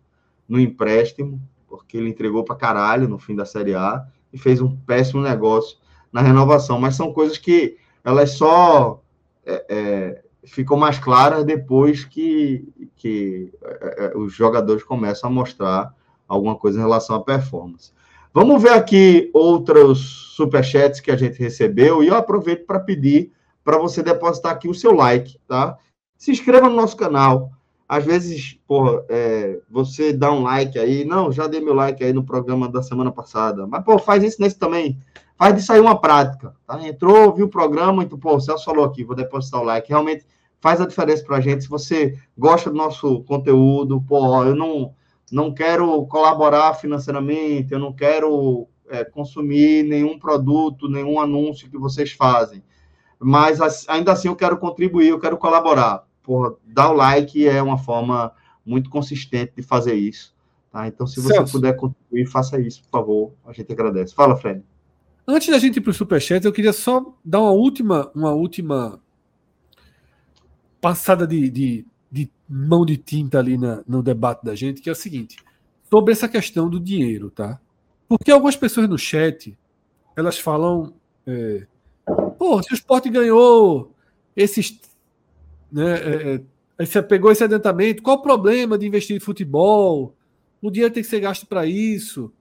no 0.49 0.61
empréstimo, 0.61 1.41
porque 1.69 1.97
ele 1.97 2.11
entregou 2.11 2.45
para 2.45 2.55
caralho 2.55 3.09
no 3.09 3.19
fim 3.19 3.35
da 3.35 3.45
Série 3.45 3.75
A 3.75 4.07
e 4.33 4.39
fez 4.39 4.61
um 4.61 4.77
péssimo 4.77 5.21
negócio 5.21 5.77
na 6.13 6.21
renovação. 6.21 6.79
Mas 6.79 6.95
são 6.95 7.13
coisas 7.13 7.39
que 7.39 7.77
elas 8.05 8.33
só 8.33 9.01
é, 9.47 9.67
é, 9.69 10.23
ficam 10.45 10.77
mais 10.77 10.99
claras 10.99 11.45
depois 11.45 12.05
que, 12.05 12.69
que 12.97 13.53
é, 13.63 14.07
é, 14.07 14.17
os 14.17 14.33
jogadores 14.33 14.83
começam 14.83 15.31
a 15.31 15.33
mostrar 15.33 15.95
alguma 16.29 16.57
coisa 16.57 16.79
em 16.79 16.83
relação 16.83 17.17
à 17.17 17.23
performance. 17.23 17.93
Vamos 18.35 18.63
ver 18.63 18.73
aqui 18.73 19.31
outros 19.35 20.33
superchats 20.35 21.01
que 21.01 21.11
a 21.11 21.17
gente 21.17 21.39
recebeu 21.39 22.03
e 22.03 22.09
eu 22.09 22.15
aproveito 22.15 22.65
para 22.67 22.81
pedir 22.81 23.31
para 23.63 23.79
você 23.79 24.03
depositar 24.03 24.53
aqui 24.53 24.69
o 24.69 24.75
seu 24.75 24.93
like, 24.93 25.39
tá? 25.47 25.77
Se 26.17 26.31
inscreva 26.31 26.69
no 26.69 26.77
nosso 26.77 26.97
canal. 26.97 27.51
Às 27.89 28.05
vezes, 28.05 28.59
porra, 28.67 29.05
é, 29.09 29.61
você 29.71 30.15
dá 30.15 30.33
um 30.33 30.43
like 30.43 30.79
aí. 30.79 31.05
Não, 31.05 31.31
já 31.31 31.47
dei 31.47 31.61
meu 31.61 31.75
like 31.75 32.03
aí 32.03 32.13
no 32.13 32.25
programa 32.25 32.67
da 32.67 32.83
semana 32.83 33.13
passada. 33.13 33.67
Mas, 33.67 33.85
pô, 33.85 33.99
faz 33.99 34.25
isso 34.25 34.41
nesse 34.41 34.59
também. 34.59 34.99
Faz 35.37 35.55
disso 35.55 35.73
aí 35.73 35.81
uma 35.81 36.01
prática. 36.01 36.55
Tá? 36.67 36.87
Entrou, 36.87 37.35
viu 37.35 37.47
o 37.47 37.51
programa, 37.51 38.03
então, 38.03 38.19
pô, 38.19 38.37
o 38.37 38.41
Celso 38.41 38.65
falou 38.65 38.85
aqui, 38.85 39.05
vou 39.05 39.17
depositar 39.17 39.61
o 39.61 39.65
like. 39.65 39.89
Realmente 39.89 40.25
faz 40.61 40.81
a 40.81 40.87
diferença 40.87 41.25
para 41.25 41.37
a 41.37 41.41
gente. 41.41 41.65
Se 41.65 41.69
você 41.69 42.19
gosta 42.39 42.71
do 42.71 42.77
nosso 42.77 43.23
conteúdo, 43.25 44.01
pô, 44.01 44.45
eu 44.45 44.55
não, 44.55 44.95
não 45.31 45.53
quero 45.53 46.07
colaborar 46.07 46.75
financeiramente, 46.75 47.73
eu 47.73 47.79
não 47.79 47.93
quero 47.93 48.69
é, 48.89 49.05
consumir 49.05 49.83
nenhum 49.83 50.19
produto, 50.19 50.89
nenhum 50.89 51.19
anúncio 51.19 51.69
que 51.69 51.79
vocês 51.79 52.13
fazem. 52.13 52.63
Mas 53.19 53.61
ainda 53.89 54.13
assim 54.13 54.29
eu 54.29 54.37
quero 54.37 54.59
contribuir, 54.59 55.09
eu 55.09 55.19
quero 55.19 55.37
colaborar. 55.37 56.05
Porra, 56.23 56.55
dar 56.65 56.91
o 56.91 56.95
like 56.95 57.47
é 57.47 57.61
uma 57.63 57.79
forma 57.79 58.33
muito 58.65 58.91
consistente 58.91 59.55
de 59.57 59.63
fazer 59.63 59.95
isso. 59.95 60.35
Tá? 60.71 60.87
Então, 60.87 61.07
se 61.07 61.21
você 61.21 61.35
Celso. 61.35 61.53
puder 61.53 61.77
contribuir, 61.77 62.27
faça 62.27 62.61
isso, 62.61 62.83
por 62.85 62.91
favor. 62.91 63.33
A 63.45 63.53
gente 63.53 63.73
agradece. 63.73 64.15
Fala, 64.15 64.37
Fred. 64.37 64.63
Antes 65.27 65.49
da 65.49 65.59
gente 65.59 65.77
ir 65.77 65.81
para 65.81 65.91
o 65.91 65.95
Superchat, 65.95 66.45
eu 66.45 66.53
queria 66.53 66.73
só 66.73 67.15
dar 67.25 67.41
uma 67.41 67.53
última, 67.53 68.11
uma 68.15 68.33
última 68.33 69.01
passada 70.81 71.27
de, 71.27 71.49
de, 71.49 71.87
de 72.11 72.31
mão 72.49 72.85
de 72.85 72.97
tinta 72.97 73.39
ali 73.39 73.57
na, 73.57 73.83
no 73.87 74.03
debate 74.03 74.45
da 74.45 74.55
gente, 74.55 74.83
que 74.83 74.89
é 74.89 74.93
o 74.93 74.97
seguinte: 74.97 75.37
sobre 75.89 76.13
essa 76.13 76.29
questão 76.29 76.69
do 76.69 76.81
dinheiro, 76.81 77.31
tá? 77.31 77.61
Porque 78.09 78.31
algumas 78.31 78.57
pessoas 78.57 78.89
no 78.89 78.99
chat 78.99 79.57
elas 80.17 80.39
falam, 80.39 80.93
é, 81.27 81.67
pô, 82.39 82.63
se 82.63 82.73
o 82.73 82.75
esporte 82.75 83.09
ganhou 83.09 83.95
esses 84.37 84.79
né, 85.71 85.95
é, 85.95 86.35
é, 86.35 86.87
você 86.87 87.03
pegou 87.03 87.33
esse 87.33 87.43
adiantamento, 87.43 88.03
qual 88.03 88.17
o 88.17 88.23
problema 88.23 88.77
de 88.77 88.87
investir 88.87 89.17
em 89.17 89.21
futebol? 89.21 90.15
O 90.61 90.71
dinheiro 90.71 90.93
tem 90.93 91.03
que 91.03 91.09
ser 91.09 91.21
gasto 91.21 91.47
para 91.47 91.65
isso. 91.65 92.33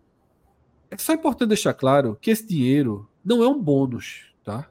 É 0.92 0.98
só 0.98 1.14
importante 1.14 1.48
deixar 1.48 1.74
claro 1.74 2.18
que 2.22 2.30
esse 2.30 2.46
dinheiro 2.46 3.10
não 3.24 3.42
é 3.42 3.48
um 3.48 3.58
bônus, 3.58 4.26
tá? 4.44 4.70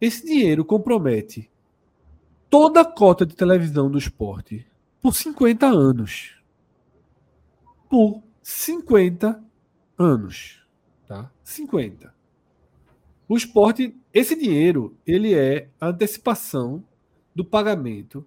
Esse 0.00 0.24
dinheiro 0.24 0.64
compromete 0.64 1.50
toda 2.48 2.82
a 2.82 2.84
cota 2.84 3.26
de 3.26 3.34
televisão 3.34 3.90
do 3.90 3.98
esporte 3.98 4.64
por 5.02 5.12
50 5.12 5.66
anos. 5.66 6.36
Por 7.90 8.22
50 8.40 9.42
anos, 9.98 10.64
tá? 11.08 11.28
50. 11.42 12.14
O 13.28 13.36
esporte, 13.36 13.96
esse 14.12 14.36
dinheiro, 14.36 14.96
ele 15.04 15.34
é 15.34 15.68
a 15.80 15.88
antecipação 15.88 16.84
do 17.34 17.44
pagamento 17.44 18.24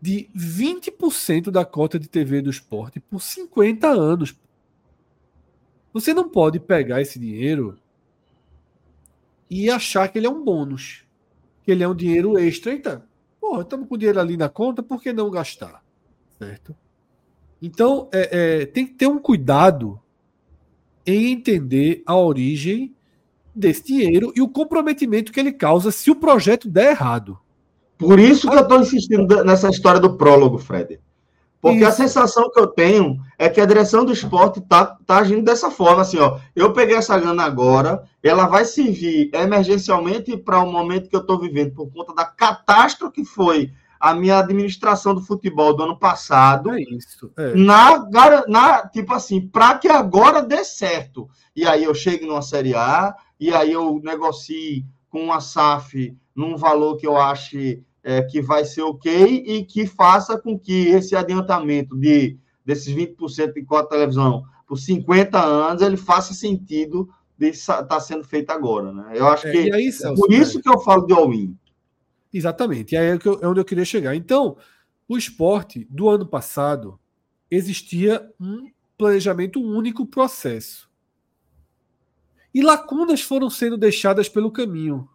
de 0.00 0.30
20% 0.34 1.50
da 1.50 1.66
cota 1.66 1.98
de 1.98 2.08
TV 2.08 2.40
do 2.40 2.48
esporte 2.48 3.00
por 3.00 3.20
50 3.20 3.86
anos. 3.88 4.34
Você 6.00 6.14
não 6.14 6.28
pode 6.28 6.60
pegar 6.60 7.00
esse 7.00 7.18
dinheiro 7.18 7.78
e 9.50 9.70
achar 9.70 10.08
que 10.08 10.18
ele 10.18 10.26
é 10.26 10.30
um 10.30 10.44
bônus, 10.44 11.04
que 11.62 11.70
ele 11.70 11.82
é 11.82 11.88
um 11.88 11.94
dinheiro 11.94 12.38
extra. 12.38 12.72
Eita, 12.72 13.04
porra, 13.40 13.62
estamos 13.62 13.88
com 13.88 13.94
o 13.94 13.98
dinheiro 13.98 14.20
ali 14.20 14.36
na 14.36 14.48
conta, 14.48 14.82
por 14.82 15.02
que 15.02 15.12
não 15.12 15.30
gastar? 15.30 15.82
Certo? 16.38 16.74
Então, 17.60 18.08
é, 18.12 18.60
é, 18.60 18.66
tem 18.66 18.86
que 18.86 18.94
ter 18.94 19.06
um 19.06 19.18
cuidado 19.18 20.00
em 21.04 21.32
entender 21.32 22.02
a 22.06 22.16
origem 22.16 22.94
desse 23.54 23.84
dinheiro 23.84 24.32
e 24.36 24.40
o 24.40 24.48
comprometimento 24.48 25.32
que 25.32 25.40
ele 25.40 25.52
causa 25.52 25.90
se 25.90 26.10
o 26.10 26.16
projeto 26.16 26.68
der 26.68 26.90
errado. 26.90 27.38
Por 27.96 28.20
isso 28.20 28.48
que 28.48 28.54
eu 28.54 28.62
estou 28.62 28.80
insistindo 28.80 29.42
nessa 29.42 29.68
história 29.68 30.00
do 30.00 30.16
prólogo, 30.16 30.58
Fred. 30.58 31.00
Porque 31.60 31.78
isso. 31.78 31.88
a 31.88 31.92
sensação 31.92 32.50
que 32.50 32.60
eu 32.60 32.68
tenho 32.68 33.18
é 33.36 33.48
que 33.48 33.60
a 33.60 33.66
direção 33.66 34.04
do 34.04 34.12
esporte 34.12 34.60
está 34.60 34.96
tá 35.06 35.18
agindo 35.18 35.42
dessa 35.42 35.70
forma, 35.70 36.02
assim, 36.02 36.18
ó. 36.18 36.38
Eu 36.54 36.72
peguei 36.72 36.96
essa 36.96 37.18
grana 37.18 37.44
agora, 37.44 38.04
ela 38.22 38.46
vai 38.46 38.64
servir 38.64 39.30
emergencialmente 39.34 40.36
para 40.36 40.60
o 40.60 40.70
momento 40.70 41.08
que 41.08 41.16
eu 41.16 41.20
estou 41.20 41.38
vivendo 41.38 41.72
por 41.72 41.92
conta 41.92 42.14
da 42.14 42.24
catástrofe 42.24 43.14
que 43.14 43.24
foi 43.24 43.72
a 43.98 44.14
minha 44.14 44.38
administração 44.38 45.14
do 45.14 45.20
futebol 45.20 45.74
do 45.74 45.82
ano 45.82 45.98
passado. 45.98 46.70
É 46.70 46.80
isso. 46.80 47.30
É. 47.36 47.54
Na, 47.54 48.06
na, 48.46 48.88
tipo 48.88 49.12
assim, 49.12 49.40
para 49.40 49.76
que 49.76 49.88
agora 49.88 50.42
dê 50.42 50.64
certo. 50.64 51.28
E 51.54 51.66
aí 51.66 51.84
eu 51.84 51.94
chego 51.94 52.26
numa 52.26 52.42
Série 52.42 52.74
A, 52.74 53.14
e 53.40 53.52
aí 53.52 53.72
eu 53.72 54.00
negocie 54.02 54.84
com 55.10 55.32
a 55.32 55.40
SAF 55.40 56.16
num 56.34 56.56
valor 56.56 56.96
que 56.96 57.06
eu 57.06 57.16
ache 57.16 57.82
é, 58.02 58.22
que 58.22 58.40
vai 58.40 58.64
ser 58.64 58.82
ok 58.82 59.44
e 59.46 59.64
que 59.64 59.86
faça 59.86 60.38
com 60.38 60.58
que 60.58 60.88
esse 60.88 61.14
adiantamento 61.16 61.96
de 61.96 62.38
desses 62.64 62.94
20% 62.94 63.54
de 63.54 63.64
cota 63.64 63.88
televisão 63.88 64.44
por 64.66 64.76
50 64.76 65.42
anos 65.42 65.82
ele 65.82 65.96
faça 65.96 66.34
sentido 66.34 67.08
de 67.38 67.48
estar 67.48 67.82
tá 67.84 68.00
sendo 68.00 68.24
feito 68.24 68.50
agora, 68.50 68.92
né? 68.92 69.12
Eu 69.14 69.26
acho 69.28 69.46
é, 69.46 69.52
que 69.52 69.72
aí, 69.72 69.90
Celso, 69.90 70.20
por 70.20 70.32
isso 70.32 70.60
que 70.60 70.68
eu 70.68 70.78
falo 70.80 71.06
de 71.06 71.14
all-in. 71.14 71.56
Exatamente, 72.32 72.94
e 72.94 72.98
aí 72.98 73.06
é, 73.06 73.18
é 73.40 73.46
onde 73.46 73.60
eu 73.60 73.64
queria 73.64 73.84
chegar. 73.84 74.14
Então, 74.14 74.56
o 75.08 75.16
esporte 75.16 75.86
do 75.88 76.08
ano 76.08 76.26
passado 76.26 76.98
existia 77.50 78.28
um 78.38 78.70
planejamento 78.98 79.62
único 79.62 80.04
processo. 80.04 80.90
E 82.52 82.60
lacunas 82.60 83.22
foram 83.22 83.48
sendo 83.48 83.78
deixadas 83.78 84.28
pelo 84.28 84.50
caminho. 84.50 85.08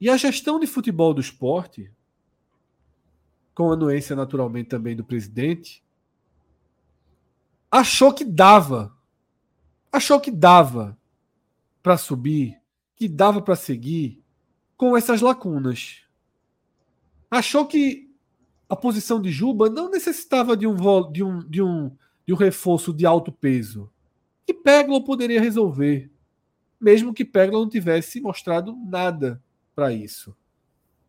E 0.00 0.10
a 0.10 0.16
gestão 0.16 0.60
de 0.60 0.66
futebol 0.66 1.14
do 1.14 1.20
esporte, 1.20 1.90
com 3.54 3.72
anuência 3.72 4.14
naturalmente 4.14 4.68
também 4.68 4.94
do 4.94 5.04
presidente, 5.04 5.82
achou 7.70 8.12
que 8.12 8.24
dava. 8.24 8.94
Achou 9.90 10.20
que 10.20 10.30
dava 10.30 10.98
para 11.82 11.96
subir, 11.96 12.60
que 12.94 13.08
dava 13.08 13.40
para 13.40 13.56
seguir 13.56 14.22
com 14.76 14.96
essas 14.96 15.22
lacunas. 15.22 16.02
Achou 17.30 17.66
que 17.66 18.14
a 18.68 18.76
posição 18.76 19.20
de 19.20 19.30
Juba 19.30 19.70
não 19.70 19.90
necessitava 19.90 20.56
de 20.56 20.66
um, 20.66 20.74
de 21.10 21.22
um, 21.22 21.38
de 21.48 21.62
um, 21.62 21.96
de 22.26 22.32
um 22.34 22.36
reforço 22.36 22.92
de 22.92 23.06
alto 23.06 23.32
peso. 23.32 23.90
Que 24.44 24.52
Peglo 24.52 25.02
poderia 25.04 25.40
resolver, 25.40 26.10
mesmo 26.78 27.14
que 27.14 27.24
Peglo 27.24 27.60
não 27.60 27.68
tivesse 27.68 28.20
mostrado 28.20 28.76
nada 28.84 29.42
para 29.76 29.92
isso. 29.92 30.34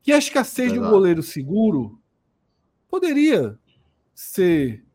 Que 0.04 0.12
a 0.12 0.18
escassez 0.18 0.74
de 0.74 0.78
um 0.80 0.90
goleiro 0.90 1.24
seguro 1.24 2.00
poderia 2.90 3.58
ser 4.14 4.86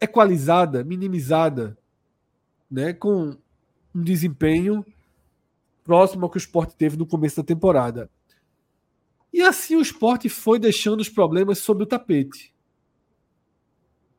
equalizada, 0.00 0.82
minimizada, 0.82 1.78
né, 2.70 2.94
com 2.94 3.36
um 3.94 4.02
desempenho 4.02 4.84
próximo 5.84 6.24
ao 6.24 6.30
que 6.30 6.36
o 6.36 6.38
esporte 6.38 6.74
teve 6.74 6.96
no 6.96 7.06
começo 7.06 7.36
da 7.36 7.42
temporada. 7.42 8.10
E 9.30 9.42
assim 9.42 9.76
o 9.76 9.82
esporte 9.82 10.28
foi 10.28 10.58
deixando 10.58 11.00
os 11.00 11.08
problemas 11.08 11.58
sob 11.58 11.82
o 11.82 11.86
tapete. 11.86 12.54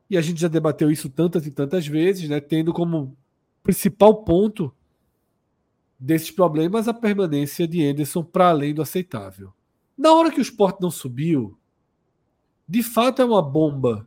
E 0.09 0.17
a 0.17 0.21
gente 0.21 0.39
já 0.39 0.47
debateu 0.47 0.91
isso 0.91 1.09
tantas 1.09 1.47
e 1.47 1.51
tantas 1.51 1.87
vezes, 1.87 2.29
né, 2.29 2.39
tendo 2.39 2.71
como 2.71 3.17
principal 3.63 4.23
ponto 4.23 4.75
desses 6.03 6.29
problemas 6.29 6.89
a 6.89 6.93
permanência 6.93 7.65
de 7.65 7.81
Anderson 7.81 8.25
para 8.25 8.49
além 8.49 8.73
do 8.73 8.81
aceitável. 8.81 9.53
Na 9.97 10.11
hora 10.11 10.29
que 10.29 10.39
o 10.39 10.41
esporte 10.41 10.81
não 10.81 10.91
subiu, 10.91 11.57
de 12.67 12.83
fato 12.83 13.21
é 13.21 13.25
uma 13.25 13.41
bomba. 13.41 14.05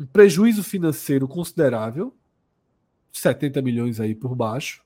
Um 0.00 0.04
prejuízo 0.04 0.64
financeiro 0.64 1.28
considerável, 1.28 2.12
70 3.12 3.62
milhões 3.62 4.00
aí 4.00 4.16
por 4.16 4.34
baixo, 4.34 4.84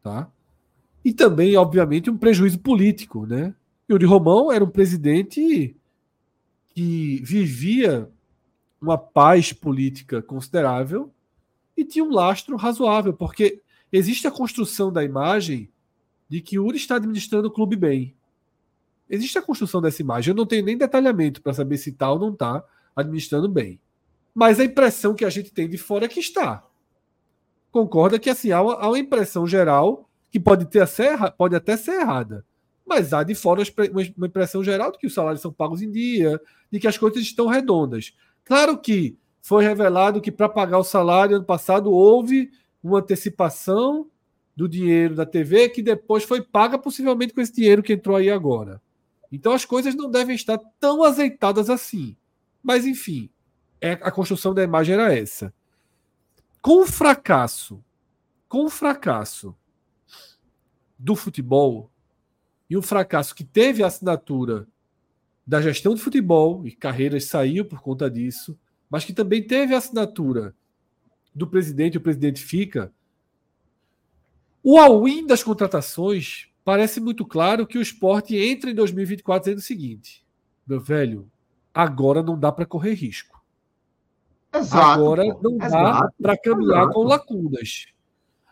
tá? 0.00 0.30
E 1.04 1.12
também, 1.12 1.56
obviamente, 1.56 2.08
um 2.08 2.16
prejuízo 2.16 2.60
político, 2.60 3.26
né? 3.26 3.52
Yuri 3.90 4.06
Romão 4.06 4.52
era 4.52 4.62
um 4.62 4.70
presidente 4.70 5.76
que 6.68 7.20
vivia 7.24 8.08
uma 8.80 8.96
paz 8.96 9.52
política 9.52 10.22
considerável 10.22 11.12
e 11.76 11.84
tinha 11.84 12.04
um 12.04 12.12
lastro 12.12 12.56
razoável, 12.56 13.12
porque 13.12 13.60
Existe 13.92 14.26
a 14.26 14.30
construção 14.30 14.92
da 14.92 15.02
imagem 15.02 15.70
de 16.28 16.40
que 16.40 16.58
o 16.58 16.66
Uri 16.66 16.76
está 16.76 16.96
administrando 16.96 17.48
o 17.48 17.50
clube 17.50 17.76
bem. 17.76 18.14
Existe 19.08 19.38
a 19.38 19.42
construção 19.42 19.80
dessa 19.80 20.02
imagem. 20.02 20.32
Eu 20.32 20.36
não 20.36 20.44
tenho 20.44 20.64
nem 20.64 20.76
detalhamento 20.76 21.40
para 21.40 21.54
saber 21.54 21.78
se 21.78 21.92
tal 21.92 22.18
tá 22.18 22.24
não 22.24 22.32
está 22.32 22.64
administrando 22.94 23.48
bem. 23.48 23.80
Mas 24.34 24.60
a 24.60 24.64
impressão 24.64 25.14
que 25.14 25.24
a 25.24 25.30
gente 25.30 25.50
tem 25.50 25.68
de 25.68 25.78
fora 25.78 26.04
é 26.04 26.08
que 26.08 26.20
está. 26.20 26.64
Concorda 27.70 28.18
que 28.18 28.28
assim 28.30 28.52
há 28.52 28.60
uma, 28.62 28.74
há 28.74 28.88
uma 28.88 28.98
impressão 28.98 29.46
geral 29.46 30.08
que 30.30 30.38
pode, 30.38 30.66
ter 30.66 30.86
pode 31.36 31.56
até 31.56 31.76
ser 31.76 32.00
errada. 32.00 32.44
Mas 32.86 33.12
há 33.12 33.22
de 33.22 33.34
fora 33.34 33.62
uma 34.16 34.26
impressão 34.26 34.62
geral 34.62 34.92
de 34.92 34.98
que 34.98 35.06
os 35.06 35.14
salários 35.14 35.42
são 35.42 35.52
pagos 35.52 35.82
em 35.82 35.90
dia, 35.90 36.40
de 36.70 36.78
que 36.78 36.86
as 36.86 36.96
coisas 36.96 37.22
estão 37.22 37.46
redondas. 37.46 38.14
Claro 38.44 38.78
que 38.78 39.18
foi 39.42 39.64
revelado 39.64 40.20
que 40.20 40.32
para 40.32 40.48
pagar 40.48 40.78
o 40.78 40.84
salário 40.84 41.36
ano 41.36 41.44
passado 41.44 41.90
houve 41.90 42.50
uma 42.88 43.00
antecipação 43.00 44.10
do 44.56 44.68
dinheiro 44.68 45.14
da 45.14 45.24
TV 45.24 45.68
que 45.68 45.82
depois 45.82 46.24
foi 46.24 46.42
paga 46.42 46.78
possivelmente 46.78 47.32
com 47.32 47.40
esse 47.40 47.52
dinheiro 47.52 47.82
que 47.82 47.92
entrou 47.92 48.16
aí 48.16 48.30
agora. 48.30 48.82
Então 49.30 49.52
as 49.52 49.64
coisas 49.64 49.94
não 49.94 50.10
devem 50.10 50.34
estar 50.34 50.58
tão 50.80 51.02
azeitadas 51.02 51.70
assim. 51.70 52.16
Mas 52.62 52.84
enfim, 52.84 53.30
é, 53.80 53.92
a 53.92 54.10
construção 54.10 54.52
da 54.52 54.62
imagem 54.62 54.94
era 54.94 55.14
essa. 55.14 55.52
Com 56.60 56.82
o 56.82 56.86
fracasso, 56.86 57.82
com 58.48 58.64
o 58.64 58.68
fracasso 58.68 59.54
do 60.98 61.14
futebol 61.14 61.90
e 62.68 62.76
o 62.76 62.82
fracasso 62.82 63.34
que 63.34 63.44
teve 63.44 63.82
a 63.82 63.86
assinatura 63.86 64.66
da 65.46 65.62
gestão 65.62 65.94
de 65.94 66.00
futebol 66.00 66.66
e 66.66 66.72
carreiras 66.72 67.24
saiu 67.24 67.64
por 67.64 67.80
conta 67.80 68.10
disso, 68.10 68.58
mas 68.90 69.04
que 69.04 69.12
também 69.12 69.46
teve 69.46 69.74
a 69.74 69.78
assinatura 69.78 70.54
do 71.38 71.46
presidente, 71.46 71.96
o 71.96 72.00
presidente 72.00 72.42
fica. 72.42 72.92
O 74.62 74.78
all-in 74.78 75.26
das 75.26 75.42
contratações 75.42 76.48
parece 76.64 77.00
muito 77.00 77.24
claro 77.24 77.66
que 77.66 77.78
o 77.78 77.82
esporte 77.82 78.36
entra 78.36 78.70
em 78.70 78.74
2024 78.74 79.44
dizendo 79.44 79.60
o 79.60 79.66
seguinte: 79.66 80.26
meu 80.66 80.80
velho, 80.80 81.30
agora 81.72 82.22
não 82.22 82.38
dá 82.38 82.52
para 82.52 82.66
correr 82.66 82.94
risco. 82.94 83.42
Exato, 84.52 85.00
agora 85.00 85.24
não 85.40 85.56
dá 85.56 86.10
para 86.20 86.36
caminhar 86.36 86.82
exato. 86.82 86.92
com 86.92 87.02
lacunas. 87.04 87.86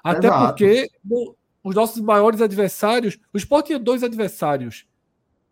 Até 0.03 0.31
porque 0.31 0.89
os 1.63 1.75
nossos 1.75 2.01
maiores 2.01 2.41
adversários, 2.41 3.19
o 3.33 3.37
esporte 3.37 3.67
tinha 3.67 3.79
dois 3.79 4.05
adversários 4.05 4.87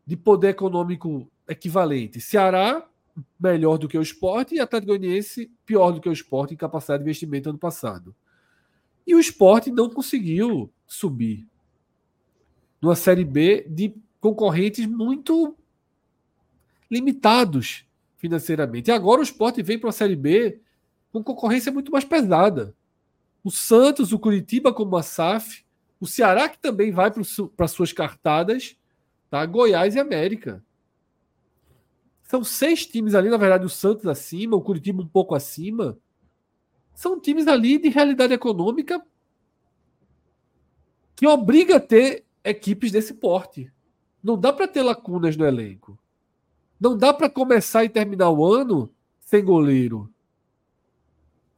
de 0.07 0.16
poder 0.16 0.51
econômico 0.51 1.28
equivalente. 1.49 2.20
Ceará, 2.20 2.87
melhor 3.38 3.78
do 3.78 3.88
que 3.88 3.98
o 3.98 4.02
esporte, 4.02 4.54
e 4.54 4.60
Atlético 4.60 4.96
Goianiense, 4.96 5.50
pior 5.64 5.92
do 5.92 6.00
que 6.00 6.08
o 6.08 6.12
esporte 6.12 6.54
em 6.54 6.56
capacidade 6.56 7.02
de 7.02 7.08
investimento 7.08 7.48
ano 7.48 7.58
passado. 7.58 8.14
E 9.06 9.14
o 9.14 9.20
esporte 9.20 9.70
não 9.70 9.90
conseguiu 9.90 10.72
subir 10.86 11.46
numa 12.80 12.96
Série 12.96 13.24
B 13.24 13.66
de 13.68 13.94
concorrentes 14.20 14.86
muito 14.86 15.56
limitados 16.90 17.84
financeiramente. 18.16 18.88
E 18.88 18.92
agora 18.92 19.20
o 19.20 19.24
esporte 19.24 19.62
vem 19.62 19.78
para 19.78 19.90
a 19.90 19.92
Série 19.92 20.16
B 20.16 20.60
com 21.12 21.22
concorrência 21.22 21.70
muito 21.70 21.92
mais 21.92 22.04
pesada. 22.04 22.74
O 23.42 23.50
Santos, 23.50 24.12
o 24.12 24.18
Curitiba 24.18 24.72
como 24.72 24.96
a 24.96 25.02
SAF, 25.02 25.64
o 26.00 26.06
Ceará 26.06 26.48
que 26.48 26.58
também 26.58 26.90
vai 26.90 27.12
para 27.56 27.68
suas 27.68 27.92
cartadas, 27.92 28.76
tá? 29.28 29.44
Goiás 29.44 29.94
e 29.94 30.00
América. 30.00 30.64
São 32.24 32.42
seis 32.42 32.86
times 32.86 33.14
ali, 33.14 33.28
na 33.28 33.36
verdade, 33.36 33.66
o 33.66 33.70
Santos 33.70 34.06
acima, 34.06 34.56
o 34.56 34.62
Curitiba 34.62 35.02
um 35.02 35.06
pouco 35.06 35.34
acima. 35.34 35.98
São 36.94 37.20
times 37.20 37.46
ali 37.46 37.78
de 37.78 37.90
realidade 37.90 38.32
econômica 38.32 39.04
que 41.14 41.26
obriga 41.26 41.76
a 41.76 41.80
ter 41.80 42.24
equipes 42.42 42.90
desse 42.90 43.14
porte. 43.14 43.70
Não 44.22 44.38
dá 44.38 44.52
para 44.52 44.66
ter 44.66 44.82
lacunas 44.82 45.36
no 45.36 45.44
elenco. 45.44 45.98
Não 46.80 46.96
dá 46.96 47.12
para 47.12 47.28
começar 47.28 47.84
e 47.84 47.90
terminar 47.90 48.30
o 48.30 48.44
ano 48.44 48.90
sem 49.20 49.44
goleiro, 49.44 50.10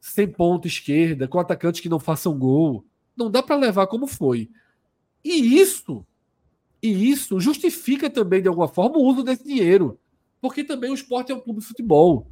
sem 0.01 0.27
ponta 0.27 0.67
esquerda, 0.67 1.27
com 1.27 1.39
atacantes 1.39 1.81
que 1.81 1.89
não 1.89 1.99
façam 1.99 2.37
gol. 2.37 2.85
Não 3.15 3.31
dá 3.31 3.41
para 3.41 3.55
levar 3.55 3.87
como 3.87 4.05
foi. 4.05 4.49
E 5.23 5.59
isso, 5.59 6.05
e 6.81 7.09
isso 7.09 7.39
justifica 7.39 8.09
também 8.09 8.41
de 8.41 8.47
alguma 8.47 8.67
forma 8.67 8.97
o 8.97 9.03
uso 9.03 9.23
desse 9.23 9.45
dinheiro 9.45 9.97
porque 10.41 10.63
também 10.63 10.91
o 10.91 10.93
esporte 10.93 11.31
é 11.31 11.35
um 11.35 11.39
clube 11.39 11.59
de 11.59 11.65
futebol. 11.65 12.27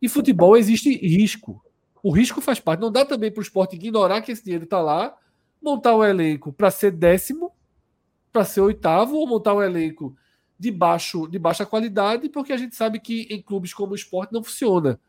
E 0.00 0.08
futebol 0.08 0.56
existe 0.56 0.96
risco. 0.96 1.62
O 2.02 2.12
risco 2.12 2.40
faz 2.40 2.60
parte. 2.60 2.80
Não 2.80 2.92
dá 2.92 3.04
também 3.04 3.30
para 3.30 3.40
o 3.40 3.42
esporte 3.42 3.76
ignorar 3.76 4.22
que 4.22 4.32
esse 4.32 4.44
dinheiro 4.44 4.64
está 4.64 4.80
lá, 4.80 5.14
montar 5.60 5.96
um 5.96 6.04
elenco 6.04 6.52
para 6.52 6.70
ser 6.70 6.92
décimo, 6.92 7.52
para 8.32 8.44
ser 8.44 8.60
oitavo, 8.60 9.16
ou 9.16 9.26
montar 9.26 9.54
um 9.54 9.62
elenco 9.62 10.16
de, 10.58 10.70
baixo, 10.70 11.26
de 11.26 11.38
baixa 11.38 11.66
qualidade, 11.66 12.28
porque 12.28 12.52
a 12.52 12.56
gente 12.56 12.76
sabe 12.76 13.00
que 13.00 13.26
em 13.30 13.42
clubes 13.42 13.74
como 13.74 13.92
o 13.92 13.96
esporte 13.96 14.32
não 14.32 14.42
funciona. 14.42 15.00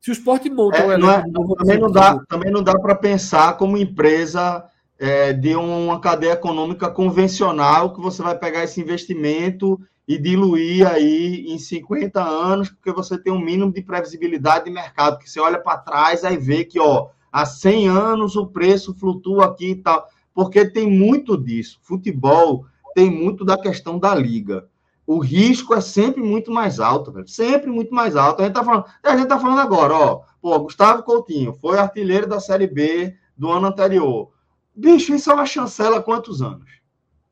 Se 0.00 0.10
o 0.10 0.12
esporte 0.12 0.48
monta 0.48 0.78
é, 0.78 0.86
um 0.86 0.92
elenco. 0.92 1.06
Não 1.06 1.44
é, 1.44 1.56
também, 1.56 1.78
não 1.78 1.90
dá, 1.90 2.18
também 2.28 2.52
não 2.52 2.62
dá 2.62 2.78
para 2.78 2.94
pensar 2.94 3.56
como 3.56 3.76
empresa 3.76 4.64
é, 4.98 5.32
de 5.32 5.54
uma 5.56 6.00
cadeia 6.00 6.32
econômica 6.32 6.88
convencional 6.90 7.92
que 7.92 8.00
você 8.00 8.22
vai 8.22 8.38
pegar 8.38 8.64
esse 8.64 8.80
investimento 8.80 9.80
e 10.06 10.16
diluir 10.18 10.86
aí 10.86 11.46
em 11.48 11.58
50 11.58 12.22
anos, 12.22 12.70
porque 12.70 12.92
você 12.92 13.18
tem 13.18 13.32
um 13.32 13.40
mínimo 13.40 13.72
de 13.72 13.82
previsibilidade 13.82 14.66
de 14.66 14.70
mercado, 14.70 15.18
que 15.18 15.28
você 15.28 15.40
olha 15.40 15.58
para 15.58 15.78
trás 15.78 16.24
aí 16.24 16.36
vê 16.36 16.64
que, 16.64 16.78
ó, 16.78 17.08
há 17.32 17.44
100 17.44 17.88
anos 17.88 18.36
o 18.36 18.46
preço 18.46 18.94
flutua 18.94 19.46
aqui 19.46 19.70
e 19.70 19.76
tal, 19.76 20.08
porque 20.32 20.64
tem 20.64 20.88
muito 20.88 21.36
disso. 21.36 21.78
Futebol 21.82 22.66
tem 22.94 23.10
muito 23.10 23.44
da 23.44 23.58
questão 23.58 23.98
da 23.98 24.14
liga. 24.14 24.68
O 25.06 25.18
risco 25.18 25.74
é 25.74 25.80
sempre 25.80 26.22
muito 26.22 26.50
mais 26.50 26.80
alto, 26.80 27.12
velho. 27.12 27.28
sempre 27.28 27.70
muito 27.70 27.94
mais 27.94 28.16
alto. 28.16 28.42
A 28.42 28.44
gente 28.44 28.54
tá 28.54 28.64
falando, 28.64 28.84
a 29.02 29.16
gente 29.16 29.28
tá 29.28 29.38
falando 29.38 29.60
agora, 29.60 29.94
ó, 29.94 30.22
pô, 30.40 30.58
Gustavo 30.60 31.02
Coutinho 31.02 31.52
foi 31.54 31.78
artilheiro 31.78 32.28
da 32.28 32.40
Série 32.40 32.66
B 32.66 33.14
do 33.36 33.50
ano 33.50 33.68
anterior. 33.68 34.30
Bicho, 34.74 35.14
isso 35.14 35.30
é 35.30 35.34
uma 35.34 35.46
chancela 35.46 35.98
há 35.98 36.02
quantos 36.02 36.42
anos? 36.42 36.68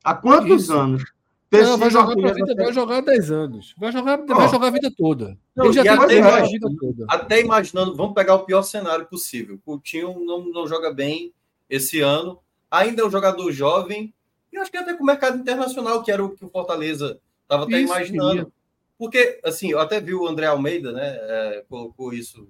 Há 0.03 0.13
quantos 0.13 0.63
isso. 0.63 0.73
anos 0.73 1.14
não, 1.51 1.77
vai 1.77 1.89
jogar, 1.89 2.33
vida, 2.33 2.55
vai 2.55 2.73
jogar 2.73 3.01
10 3.01 3.31
anos. 3.31 3.75
Vai 3.77 3.91
jogar, 3.91 4.19
oh. 4.19 4.25
vai 4.25 4.49
jogar 4.49 4.67
a 4.67 4.71
vida 4.71 4.91
toda. 4.95 5.37
Não, 5.55 5.71
já 5.71 5.81
até, 5.93 6.17
imagina, 6.17 6.69
toda. 6.79 7.05
até 7.07 7.41
imaginando, 7.41 7.95
vamos 7.95 8.13
pegar 8.13 8.35
o 8.35 8.45
pior 8.45 8.63
cenário 8.63 9.05
possível. 9.05 9.55
O 9.55 9.59
Coutinho 9.59 10.19
não, 10.25 10.45
não 10.45 10.67
joga 10.67 10.93
bem 10.93 11.33
esse 11.69 12.01
ano, 12.01 12.39
ainda 12.69 13.01
é 13.01 13.05
um 13.05 13.11
jogador 13.11 13.51
jovem, 13.51 14.13
e 14.51 14.57
acho 14.57 14.71
que 14.71 14.77
até 14.77 14.93
com 14.93 15.03
o 15.03 15.05
mercado 15.05 15.37
internacional, 15.37 16.03
que 16.03 16.11
era 16.11 16.23
o 16.23 16.35
que 16.35 16.45
o 16.45 16.49
Fortaleza 16.49 17.19
estava 17.43 17.63
até 17.63 17.79
isso, 17.79 17.93
imaginando. 17.93 18.51
Porque, 18.97 19.39
assim, 19.43 19.71
eu 19.71 19.79
até 19.79 19.99
vi 19.99 20.13
o 20.13 20.27
André 20.27 20.47
Almeida, 20.47 20.91
né? 20.91 21.17
É, 21.21 21.65
colocou 21.69 22.13
isso, 22.13 22.47